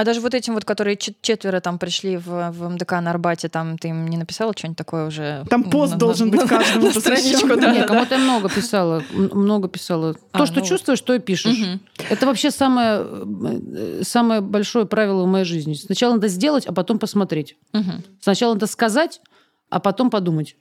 А 0.00 0.04
даже 0.04 0.20
вот 0.22 0.32
этим 0.32 0.54
вот, 0.54 0.64
которые 0.64 0.96
чет- 0.96 1.20
четверо 1.20 1.60
там 1.60 1.78
пришли 1.78 2.16
в, 2.16 2.24
в 2.52 2.68
МДК 2.70 2.92
на 3.02 3.10
Арбате, 3.10 3.50
там 3.50 3.76
ты 3.76 3.88
им 3.88 4.08
не 4.08 4.16
написала 4.16 4.54
что-нибудь 4.56 4.78
такое 4.78 5.06
уже? 5.06 5.44
Там 5.50 5.64
пост 5.64 5.92
на- 5.92 5.98
должен 5.98 6.30
на- 6.30 6.38
быть 6.38 6.48
каждому 6.48 6.86
на 6.94 7.00
страничку, 7.00 7.48
да, 7.48 7.70
Нет, 7.70 7.86
кому-то 7.86 8.14
я 8.14 8.18
много 8.22 8.48
писала, 8.48 9.02
много 9.12 9.68
писала. 9.68 10.16
А, 10.32 10.38
То, 10.38 10.46
что 10.46 10.60
ну 10.60 10.66
чувствуешь, 10.66 11.02
то 11.02 11.12
и 11.12 11.18
пишешь. 11.18 11.58
Мгм. 11.58 11.80
Это 12.08 12.24
вообще 12.24 12.50
самое, 12.50 13.04
э, 13.04 14.00
самое 14.02 14.40
большое 14.40 14.86
правило 14.86 15.24
в 15.24 15.26
моей 15.26 15.44
жизни. 15.44 15.74
Сначала 15.74 16.14
надо 16.14 16.28
сделать, 16.28 16.64
а 16.64 16.72
потом 16.72 16.98
посмотреть. 16.98 17.56
Мгм. 17.74 18.02
Сначала 18.22 18.54
надо 18.54 18.68
сказать, 18.68 19.20
а 19.68 19.80
потом 19.80 20.08
подумать. 20.08 20.56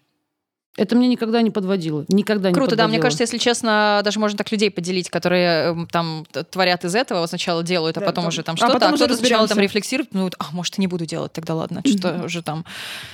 Это 0.77 0.95
мне 0.95 1.07
никогда 1.09 1.41
не 1.41 1.51
подводило. 1.51 2.05
Никогда 2.07 2.49
не 2.49 2.53
Круто, 2.55 2.75
да. 2.77 2.87
Мне 2.87 2.99
кажется, 2.99 3.23
если 3.23 3.37
честно, 3.37 4.01
даже 4.03 4.19
можно 4.19 4.37
так 4.37 4.49
людей 4.51 4.71
поделить, 4.71 5.09
которые 5.09 5.71
эм, 5.71 5.87
там 5.91 6.25
творят 6.51 6.85
из 6.85 6.95
этого, 6.95 7.19
вот 7.19 7.29
сначала 7.29 7.63
делают, 7.63 7.97
а 7.97 7.99
Да, 7.99 8.05
потом 8.05 8.23
там- 8.23 8.29
уже 8.29 8.43
там 8.43 8.53
а 8.53 8.57
что-то, 8.57 8.73
потом 8.73 8.91
а 8.91 8.93
уже 8.93 9.05
кто-то 9.05 9.19
сначала 9.19 9.47
там 9.47 9.59
рефлексирует, 9.59 10.13
ну, 10.13 10.29
а 10.39 10.45
может, 10.53 10.77
и 10.77 10.81
не 10.81 10.87
буду 10.87 11.05
делать, 11.05 11.33
тогда 11.33 11.55
ладно, 11.55 11.81
что 11.85 12.21
уже 12.23 12.41
там 12.43 12.63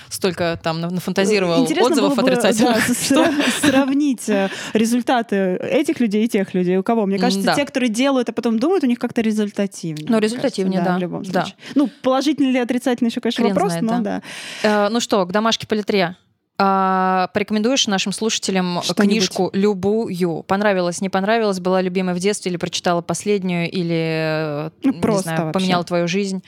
столько 0.09 0.59
там 0.61 0.79
на- 0.79 0.89
нафантазировал 0.91 1.61
Интересно 1.63 1.91
отзывов 1.91 2.15
было 2.15 2.23
бы, 2.25 2.31
отрицательных. 2.31 2.75
да, 2.87 2.93
сра- 2.93 3.59
сравнить 3.71 4.29
э, 4.29 4.49
результаты 4.73 5.35
этих 5.55 5.99
людей 5.99 6.25
и 6.25 6.27
тех 6.27 6.53
людей. 6.53 6.77
У 6.77 6.83
кого? 6.83 7.05
Мне 7.07 7.17
кажется, 7.17 7.47
да. 7.47 7.55
те, 7.55 7.65
которые 7.65 7.89
делают, 7.89 8.29
а 8.29 8.33
потом 8.33 8.59
думают, 8.59 8.83
у 8.83 8.87
них 8.87 8.99
как-то 8.99 9.21
результативнее. 9.21 10.07
Ну, 10.09 10.19
результативнее, 10.19 10.79
кажется, 10.81 10.93
да, 10.93 10.97
в 10.97 11.01
любом 11.01 11.23
да. 11.23 11.41
случае. 11.41 11.55
Ну, 11.73 11.89
положительный 12.03 12.49
или 12.49 12.57
отрицательный 12.59 13.09
еще, 13.09 13.21
конечно, 13.21 13.43
Хрен 13.43 13.53
вопрос, 13.55 13.71
знает, 13.71 13.83
но 13.83 13.99
да. 14.01 14.21
да. 14.61 14.85
Э, 14.85 14.89
Ну 14.89 14.99
что, 14.99 15.25
к 15.25 15.31
домашке 15.31 15.65
по 15.65 15.73
литре. 15.73 16.15
А, 16.57 17.29
Порекомендуешь 17.33 17.87
нашим 17.87 18.11
слушателям 18.13 18.81
Что-нибудь. 18.81 19.09
книжку 19.17 19.49
любую? 19.53 20.43
Понравилась, 20.43 21.01
не 21.01 21.09
понравилась, 21.09 21.59
была 21.59 21.81
любимой 21.81 22.13
в 22.15 22.19
детстве 22.19 22.49
или 22.51 22.57
прочитала 22.57 23.01
последнюю, 23.01 23.69
или, 23.69 24.71
Ну, 24.83 24.93
не 24.93 25.01
просто 25.01 25.23
знаю, 25.23 25.45
вообще. 25.45 25.59
поменяла 25.59 25.83
твою 25.83 26.07
жизнь? 26.07 26.43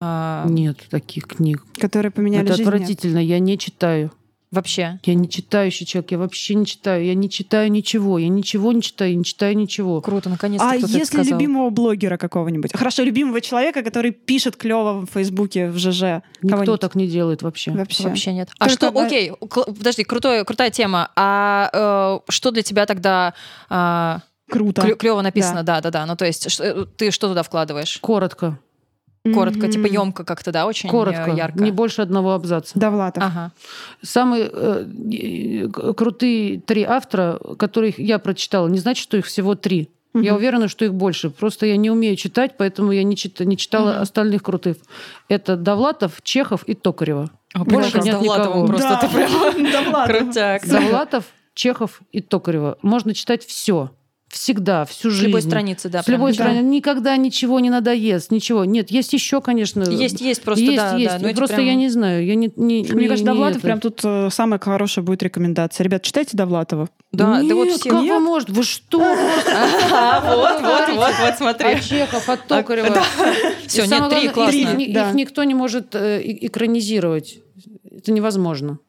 А, 0.00 0.44
Нет 0.48 0.78
таких 0.90 1.26
книг. 1.26 1.64
Которые 1.78 2.12
поменяли 2.12 2.44
Это 2.44 2.54
жизнь. 2.54 2.62
нет. 2.68 2.74
отвратительно. 2.74 3.18
Я 3.18 3.38
не 3.38 3.58
читаю. 3.58 4.12
Вообще. 4.56 4.98
Я 5.04 5.14
не 5.14 5.28
читающий 5.28 5.86
человек, 5.86 6.10
я 6.12 6.18
вообще 6.18 6.54
не 6.54 6.66
читаю. 6.66 7.04
Я 7.04 7.14
не 7.14 7.30
читаю 7.30 7.70
ничего. 7.70 8.18
Я 8.18 8.28
ничего 8.28 8.72
не 8.72 8.82
читаю, 8.82 9.10
я 9.12 9.16
не 9.16 9.24
читаю 9.24 9.56
ничего. 9.56 10.00
Круто, 10.00 10.28
наконец-то 10.28 10.68
А 10.68 10.74
если 10.74 11.04
сказал. 11.04 11.32
любимого 11.38 11.70
блогера 11.70 12.16
какого-нибудь? 12.16 12.72
Хорошо, 12.74 13.02
любимого 13.04 13.40
человека, 13.40 13.82
который 13.82 14.10
пишет 14.10 14.56
клево 14.56 15.06
в 15.06 15.06
Фейсбуке, 15.12 15.68
в 15.68 15.78
ЖЖ. 15.78 16.22
Никто 16.42 16.76
так 16.76 16.94
не 16.94 17.06
делает 17.06 17.42
вообще. 17.42 17.70
Вообще. 17.70 18.04
Вообще 18.04 18.32
нет. 18.32 18.48
А 18.58 18.68
Только 18.68 18.86
что, 18.86 18.90
на- 19.00 19.06
окей, 19.06 19.32
подожди, 19.40 20.04
крутой, 20.04 20.44
крутая 20.44 20.70
тема. 20.70 21.10
А 21.16 21.70
э, 22.26 22.30
что 22.32 22.50
для 22.50 22.62
тебя 22.62 22.86
тогда 22.86 23.34
а, 23.68 24.20
Круто. 24.50 24.94
клево 24.94 25.20
написано? 25.22 25.62
Да, 25.62 25.80
да, 25.80 25.90
да. 25.90 26.06
Ну, 26.06 26.16
то 26.16 26.24
есть, 26.24 26.50
ш- 26.50 26.64
э, 26.64 26.86
ты 26.96 27.10
что 27.10 27.28
туда 27.28 27.42
вкладываешь? 27.42 27.98
Коротко. 28.00 28.58
Коротко, 29.32 29.68
типа 29.68 29.86
емко 29.86 30.24
как-то, 30.24 30.52
да, 30.52 30.66
очень 30.66 30.88
э, 30.88 30.92
Коротко. 30.92 31.30
ярко. 31.30 31.62
Не 31.62 31.70
больше 31.70 32.02
одного 32.02 32.32
абзаца. 32.32 32.78
Довлатов. 32.78 33.22
Ага. 33.24 33.52
Самые 34.02 34.50
э, 34.52 34.86
э, 35.12 35.68
крутые 35.92 36.60
три 36.60 36.82
автора, 36.82 37.38
которых 37.58 37.98
я 37.98 38.18
прочитала, 38.18 38.68
не 38.68 38.78
значит, 38.78 39.02
что 39.02 39.16
их 39.16 39.26
всего 39.26 39.54
три. 39.54 39.90
Я 40.14 40.32
Мгм. 40.32 40.36
уверена, 40.36 40.68
что 40.68 40.84
их 40.86 40.94
больше. 40.94 41.28
Просто 41.28 41.66
я 41.66 41.76
не 41.76 41.90
умею 41.90 42.16
читать, 42.16 42.52
поэтому 42.56 42.90
я 42.92 43.02
не, 43.02 43.16
чит- 43.16 43.40
не 43.40 43.56
читала 43.58 43.92
Мгм. 43.92 44.02
остальных 44.02 44.42
крутых. 44.42 44.78
Это 45.28 45.56
Довлатов, 45.56 46.22
Чехов 46.22 46.62
и 46.64 46.74
Токарева. 46.74 47.30
А, 47.52 47.64
Больше 47.64 47.98
нет 48.00 48.12
Довлатовым 48.14 48.64
никого. 48.64 48.78
просто 48.78 48.98
ты 49.02 49.14
прям 49.14 50.06
крутяк. 50.06 50.66
Довлатов, 50.66 51.24
Чехов 51.54 52.00
и 52.12 52.20
Токарева. 52.22 52.78
Можно 52.82 53.12
читать 53.14 53.44
все. 53.44 53.90
Всегда, 54.28 54.84
всю 54.84 55.08
С 55.10 55.12
жизнь. 55.14 55.26
любой 55.28 55.40
страницы, 55.40 55.88
да. 55.88 56.02
С 56.02 56.08
любой 56.08 56.34
прям. 56.34 56.48
страны. 56.50 56.66
Никогда 56.66 57.16
ничего 57.16 57.60
не 57.60 57.70
надоест, 57.70 58.32
ничего. 58.32 58.64
Нет, 58.64 58.90
есть 58.90 59.12
еще, 59.12 59.40
конечно. 59.40 59.84
Есть, 59.84 60.20
есть, 60.20 60.42
просто, 60.42 60.64
есть, 60.64 60.76
да, 60.76 60.96
есть. 60.96 61.18
да. 61.20 61.28
но 61.28 61.32
Просто 61.34 61.54
прям- 61.56 61.66
я 61.68 61.74
не 61.76 61.88
знаю. 61.88 62.26
Я 62.26 62.34
не, 62.34 62.52
не, 62.56 62.82
Мне 62.82 62.82
не- 62.82 63.08
кажется, 63.08 63.24
Довлатов 63.24 63.58
это. 63.58 63.66
прям 63.66 63.80
тут 63.80 64.00
э, 64.02 64.28
самая 64.32 64.58
хорошая 64.58 65.04
будет 65.04 65.22
рекомендация. 65.22 65.84
Ребят, 65.84 66.02
читайте 66.02 66.36
Довлатова. 66.36 66.88
Да, 67.12 67.40
да 67.40 67.54
вот 67.54 67.68
Нет, 67.68 67.80
все. 67.80 67.88
как 67.88 68.02
Нет? 68.02 68.14
вы 68.14 68.20
можете? 68.20 68.52
Вы 68.52 68.62
что? 68.64 69.00
А, 69.92 70.20
вот, 70.34 70.60
вот, 70.60 70.96
вот, 70.96 71.14
вот, 71.20 71.36
смотри. 71.38 71.68
От 71.74 71.82
Чехов, 71.84 72.28
от 72.28 72.46
Токарева. 72.48 73.02
Все, 73.68 73.86
нет, 73.86 74.10
три 74.10 74.28
классно. 74.28 74.56
Их, 74.56 74.92
Да. 74.92 75.12
никто 75.12 75.44
не 75.44 75.54
может 75.54 75.94
э, 75.94 76.20
экранизировать. 76.24 77.38
Это 77.90 78.10
невозможно. 78.10 78.80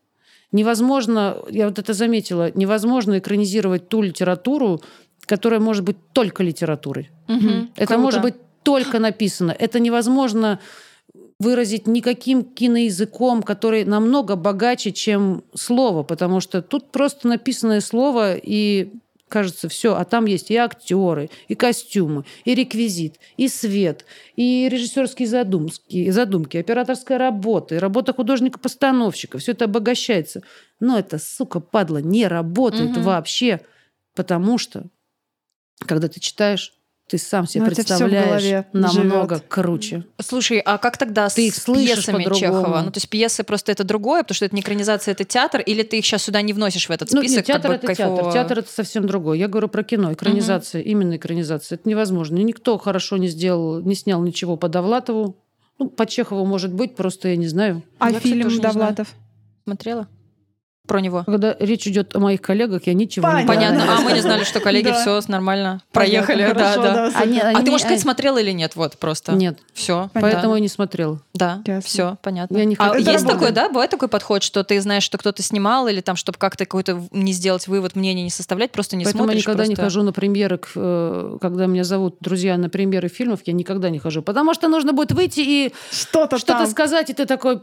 Невозможно, 0.51 1.37
я 1.49 1.67
вот 1.67 1.77
это 1.77 1.93
заметила, 1.93 2.51
невозможно 2.55 3.19
экранизировать 3.19 3.89
ту 3.89 4.01
литературу, 4.01 4.81
которая 5.27 5.59
может 5.59 5.83
быть 5.83 5.97
только 6.13 6.41
литературой. 6.41 7.11
Мгм. 7.27 7.69
Это 7.75 7.87
Круто. 7.87 8.01
может 8.01 8.21
быть 8.21 8.35
только 8.63 8.99
написано. 8.99 9.55
Это 9.57 9.79
невозможно 9.79 10.59
выразить 11.39 11.85
никаким 11.85 12.43
киноязыком, 12.43 13.43
который 13.43 13.85
намного 13.85 14.35
богаче, 14.35 14.91
чем 14.91 15.43
слово, 15.53 16.01
потому 16.03 16.39
что 16.39 16.61
тут 16.61 16.91
просто 16.91 17.27
написанное 17.27 17.81
слово 17.81 18.35
и 18.35 18.91
кажется 19.29 19.67
все, 19.67 19.95
а 19.95 20.05
там 20.05 20.25
есть 20.25 20.49
и 20.51 20.55
актеры, 20.55 21.29
и 21.49 21.55
костюмы, 21.55 22.23
и 22.45 22.55
реквизит, 22.55 23.19
и 23.35 23.49
свет, 23.49 24.05
и 24.37 24.69
режиссерские 24.71 25.27
задумки, 25.27 26.09
задумки, 26.09 26.57
операторская 26.57 27.17
работа, 27.17 27.75
и 27.75 27.77
работа 27.77 28.13
художника-постановщика. 28.13 29.37
Все 29.37 29.51
это 29.51 29.65
обогащается. 29.65 30.43
Но 30.79 30.97
это, 30.97 31.19
сука, 31.19 31.59
падла, 31.59 31.97
не 31.97 32.25
работает 32.27 32.91
Мгм. 32.91 33.01
вообще, 33.01 33.59
потому 34.15 34.57
что 34.57 34.85
когда 35.85 36.07
ты 36.07 36.19
читаешь, 36.19 36.73
ты 37.07 37.17
сам 37.17 37.47
себе 37.47 37.61
Ну, 37.63 37.67
всё 37.71 37.73
в 37.73 37.75
представляешь 37.85 38.65
намного 38.73 39.35
живёт. 39.35 39.43
круче. 39.47 40.03
Слушай, 40.19 40.59
а 40.59 40.77
как 40.77 40.97
тогда 40.97 41.29
Ты 41.29 41.47
их 41.47 41.55
с 41.55 41.61
пьесами. 41.65 42.23
Чехова? 42.37 42.81
Ну, 42.83 42.91
то 42.91 42.97
есть 42.97 43.07
пьесы 43.07 43.45
просто 43.45 43.71
это 43.71 43.85
другое, 43.85 44.23
потому 44.23 44.35
что 44.35 44.43
это 44.45 44.53
не 44.55 44.61
экранизация, 44.61 45.13
это 45.13 45.23
театр, 45.23 45.61
или 45.61 45.83
ты 45.83 45.99
их 45.99 46.05
сейчас 46.05 46.23
сюда 46.23 46.41
не 46.41 46.51
вносишь 46.51 46.89
в 46.89 46.91
этот 46.91 47.09
Ну, 47.13 47.21
список? 47.21 47.37
нет, 47.37 47.45
театр 47.45 47.61
как 47.61 47.69
бы 47.71 47.75
это 47.77 47.87
кайфового? 47.87 48.23
театр. 48.23 48.33
Театр 48.33 48.59
это 48.59 48.71
совсем 48.73 49.07
другое. 49.07 49.37
Я 49.37 49.47
говорю 49.47 49.69
про 49.69 49.83
кино. 49.83 50.11
Экранизация, 50.11 50.81
именно 50.81 51.15
экранизация. 51.15 51.77
Это 51.77 51.87
невозможно. 51.87 52.35
Никто 52.39 52.77
хорошо 52.77 53.15
не 53.15 53.29
сделал, 53.29 53.79
не 53.81 53.95
снял 53.95 54.21
ничего 54.21 54.57
по 54.57 54.67
Довлатову. 54.67 55.37
Ну, 55.79 55.89
по 55.89 56.05
Чехову 56.07 56.45
может 56.45 56.73
быть, 56.73 56.95
просто 56.97 57.29
я 57.29 57.37
не 57.37 57.47
знаю. 57.47 57.83
А 57.99 58.09
Я, 58.09 58.17
кстати, 58.17 58.33
фильм 58.33 58.43
тоже 58.43 58.55
не 58.57 58.61
знаю. 58.63 58.73
Довлатов? 58.75 59.07
Смотрела? 59.63 60.07
Про 60.87 60.99
него. 61.01 61.23
Когда 61.25 61.55
речь 61.59 61.85
идет 61.87 62.15
о 62.15 62.19
моих 62.19 62.41
коллегах, 62.41 62.87
я 62.87 62.93
ничего 62.93 63.29
не 63.31 63.45
Понятно. 63.45 63.97
А 63.97 64.01
мы 64.01 64.13
не 64.13 64.21
знали, 64.21 64.43
что 64.43 64.59
коллеги 64.59 64.87
Да. 64.87 65.01
все 65.01 65.21
нормально. 65.27 65.81
Проехали, 65.91 66.43
Понятно, 66.43 66.59
да, 66.63 66.71
хорошо, 66.71 67.21
да. 67.25 67.51
А 67.51 67.61
ты, 67.61 67.71
можешь 67.71 67.81
сказать, 67.81 68.01
смотрела 68.01 68.37
или 68.37 68.51
нет? 68.51 68.75
Вот 68.75 68.97
просто. 68.97 69.33
Нет, 69.33 69.59
Все. 69.73 70.09
поэтому 70.13 70.55
я 70.55 70.61
не 70.61 70.69
смотрела. 70.69 71.21
Да, 71.33 71.61
Ясно. 71.65 71.81
все, 71.81 72.17
понятно. 72.21 72.57
Я 72.57 72.65
не 72.65 72.75
а 72.79 72.97
есть 72.97 73.27
такой, 73.27 73.51
да, 73.51 73.67
бывает 73.69 73.91
такой 73.91 74.07
подход, 74.07 74.43
что 74.43 74.63
ты 74.63 74.79
знаешь, 74.81 75.03
что 75.03 75.17
кто-то 75.17 75.43
снимал, 75.43 75.87
или 75.87 76.01
там, 76.01 76.15
чтобы 76.15 76.37
как-то 76.37 76.65
какой-то 76.65 77.03
не 77.11 77.33
сделать 77.33 77.67
вывод, 77.67 77.95
мнение 77.95 78.23
не 78.23 78.29
составлять, 78.29 78.71
просто 78.71 78.95
не 78.95 79.03
Поэтому 79.03 79.23
я 79.23 79.27
смотришь. 79.27 79.43
никогда 79.43 79.67
не 79.67 79.75
хожу 79.75 80.03
на 80.03 80.13
премьеры, 80.13 80.59
э, 80.75 81.37
когда 81.41 81.65
меня 81.65 81.83
зовут 81.83 82.17
друзья 82.21 82.57
на 82.57 82.69
премьеры 82.69 83.09
фильмов, 83.09 83.41
я 83.45 83.53
никогда 83.53 83.89
не 83.89 83.99
хожу. 83.99 84.21
Потому 84.21 84.53
что 84.53 84.67
нужно 84.67 84.93
будет 84.93 85.11
выйти 85.11 85.41
и 85.41 85.73
Что-то 85.91 86.37
что-то 86.37 86.59
там. 86.59 86.67
сказать, 86.67 87.09
и 87.09 87.13
ты 87.13 87.25
такой... 87.25 87.61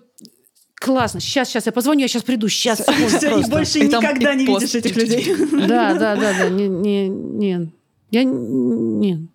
Классно, 0.85 1.21
сейчас, 1.21 1.49
сейчас 1.49 1.65
я 1.65 1.73
позвоню, 1.73 2.03
я 2.03 2.09
сейчас 2.09 2.25
приду, 2.25 2.47
сейчас. 2.49 2.81
Всё, 2.81 3.39
и 3.39 3.49
больше 3.49 3.79
И 3.79 3.89
там 3.89 4.03
никогда 4.03 4.35
не 4.35 4.45
пост. 4.47 4.63
видишь 4.63 4.75
этих 4.75 4.97
людей. 4.97 5.35
Да, 5.67 5.95
да, 5.95 6.15
да, 6.15 6.33
да. 6.39 6.49
Не, 6.51 6.69
не, 6.69 7.09
не. 7.09 7.73
Я 8.11 8.25
не. 8.25 9.29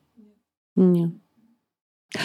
Не. 0.76 1.12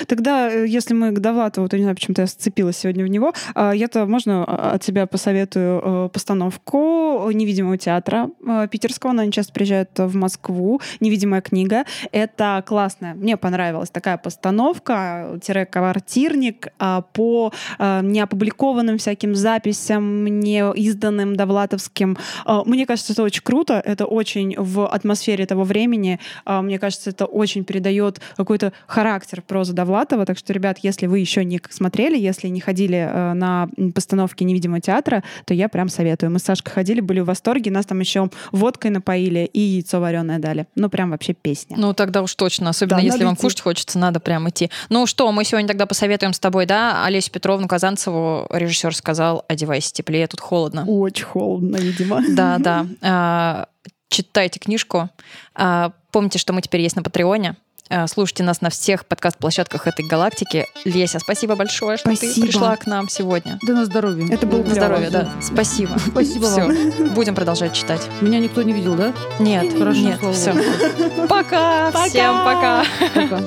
Тогда, 0.07 0.51
э, 0.51 0.67
если 0.67 0.95
мы 0.95 1.13
к 1.13 1.19
Довлатову, 1.21 1.69
то 1.69 1.77
не 1.77 1.83
знаю, 1.83 1.97
почему-то 1.97 2.23
я 2.23 2.27
сцепилась 2.27 2.79
сегодня 2.79 3.05
в 3.05 3.09
него, 3.09 3.35
а, 3.55 3.73
я-то 3.73 4.07
можно 4.07 4.45
а, 4.45 4.73
от 4.75 4.83
тебя 4.83 5.07
посоветую 5.07 5.83
э, 5.85 6.09
постановку 6.11 7.31
невидимого 7.33 7.77
театра 7.77 8.31
э, 8.47 8.67
питерского. 8.71 9.11
Она 9.11 9.31
часто 9.31 9.53
приезжает 9.53 9.91
в 9.97 10.17
Москву. 10.17 10.81
Невидимая 11.01 11.43
книга. 11.43 11.85
Это 12.13 12.63
классная. 12.67 13.15
Мне 13.15 13.37
понравилась 13.37 13.91
такая 13.91 14.17
постановка, 14.17 15.39
тире 15.43 15.67
квартирник 15.67 16.69
а, 16.79 17.03
по 17.03 17.53
неопубликованным 17.79 18.99
всяким 18.99 19.35
записям, 19.35 20.25
не 20.27 20.61
изданным 20.75 21.37
довлатовским. 21.37 22.17
Мне 22.65 22.87
кажется, 22.87 23.13
это 23.13 23.23
очень 23.23 23.43
круто. 23.43 23.83
Это 23.85 24.07
очень 24.07 24.55
в 24.57 24.87
атмосфере 24.87 25.47
того 25.47 25.65
времени. 25.65 26.21
Мне 26.47 26.79
кажется, 26.79 27.11
это 27.11 27.27
очень 27.27 27.65
передает 27.65 28.21
какой-то 28.37 28.73
характер 28.87 29.43
прозы 29.43 29.74
Довлатова. 29.75 30.25
Так 30.25 30.39
что, 30.39 30.53
ребят, 30.53 30.79
если 30.83 31.07
вы 31.07 31.19
еще 31.19 31.45
не 31.45 31.61
смотрели, 31.71 32.17
если 32.19 32.49
не 32.49 32.61
ходили 32.61 32.97
э, 32.97 33.33
на 33.35 33.69
постановки 33.95 34.45
невидимого 34.45 34.81
театра, 34.81 35.23
то 35.45 35.55
я 35.55 35.69
прям 35.69 35.89
советую. 35.89 36.31
Мы 36.31 36.39
с 36.39 36.43
Сашкой 36.45 36.73
ходили, 36.73 37.01
были 37.01 37.21
в 37.21 37.27
восторге. 37.27 37.71
Нас 37.71 37.87
там 37.87 38.01
еще 38.01 38.31
водкой 38.53 38.91
напоили 38.91 39.49
и 39.53 39.61
яйцо 39.61 40.01
вареное 40.01 40.39
дали. 40.39 40.67
Ну, 40.75 40.89
прям 40.89 41.11
вообще 41.11 41.35
песня. 41.35 41.77
Ну, 41.79 41.93
тогда 41.93 42.23
уж 42.23 42.35
точно. 42.35 42.71
Особенно 42.71 42.97
Да, 43.01 43.03
если 43.03 43.25
вам 43.25 43.35
идти. 43.35 43.43
кушать 43.43 43.61
хочется, 43.61 43.99
надо 43.99 44.21
прям 44.21 44.49
идти. 44.49 44.71
Ну 44.89 45.07
что, 45.07 45.31
мы 45.33 45.45
сегодня 45.45 45.69
тогда 45.69 45.87
посоветуем 45.87 46.33
с 46.33 46.39
тобой, 46.39 46.67
да, 46.67 47.05
Олесю 47.05 47.31
Петровну 47.31 47.69
Казанцеву, 47.69 48.47
режиссер 48.51 48.95
сказал, 48.95 49.45
одевайся 49.49 49.93
теплее, 49.93 50.27
тут 50.27 50.41
холодно. 50.41 50.85
Очень 50.87 51.25
холодно, 51.25 51.77
видимо. 51.77 52.23
Да, 52.31 52.59
да. 52.59 52.87
А, 53.03 53.67
Читайте 54.09 54.61
книжку. 54.61 55.11
А, 55.55 55.93
Помните, 56.15 56.39
что 56.39 56.53
мы 56.53 56.63
теперь 56.63 56.81
есть 56.81 56.95
на 56.95 57.03
Патреоне. 57.03 57.57
А, 57.91 58.07
Слушайте 58.07 58.43
нас 58.45 58.61
на 58.61 58.71
всех 58.71 59.05
подкаст-площадках 59.07 59.87
этой 59.87 60.07
галактики. 60.07 60.67
Леся, 60.85 61.19
спасибо 61.19 61.55
большое, 61.55 61.99
что 61.99 62.09
ты 62.11 62.17
Спасибо. 62.17 62.47
пришла 62.47 62.77
к 62.77 62.87
нам 62.87 63.09
сегодня. 63.09 63.59
Да 63.67 63.75
на 63.75 63.85
здоровье. 63.85 64.27
Это 64.33 64.47
был 64.47 64.65
На 64.65 64.75
здоровье, 64.75 65.11
да. 65.11 65.29
Спасибо. 65.43 65.99
Спасибо 66.11 66.47
Все, 66.47 66.63
вам. 66.63 67.15
будем 67.15 67.35
продолжать 67.35 67.75
читать. 67.75 68.01
Меня 68.21 68.39
никто 68.41 68.63
не 68.63 68.73
видел, 68.73 68.95
да? 68.95 69.13
Нет, 69.39 69.77
Хорошо, 69.79 70.01
нет, 70.01 70.21
все. 70.33 70.53
богу. 70.55 71.27
Пока, 71.29 71.93
всем 72.09 72.37
пока. 72.45 72.85
Пока. 73.15 73.41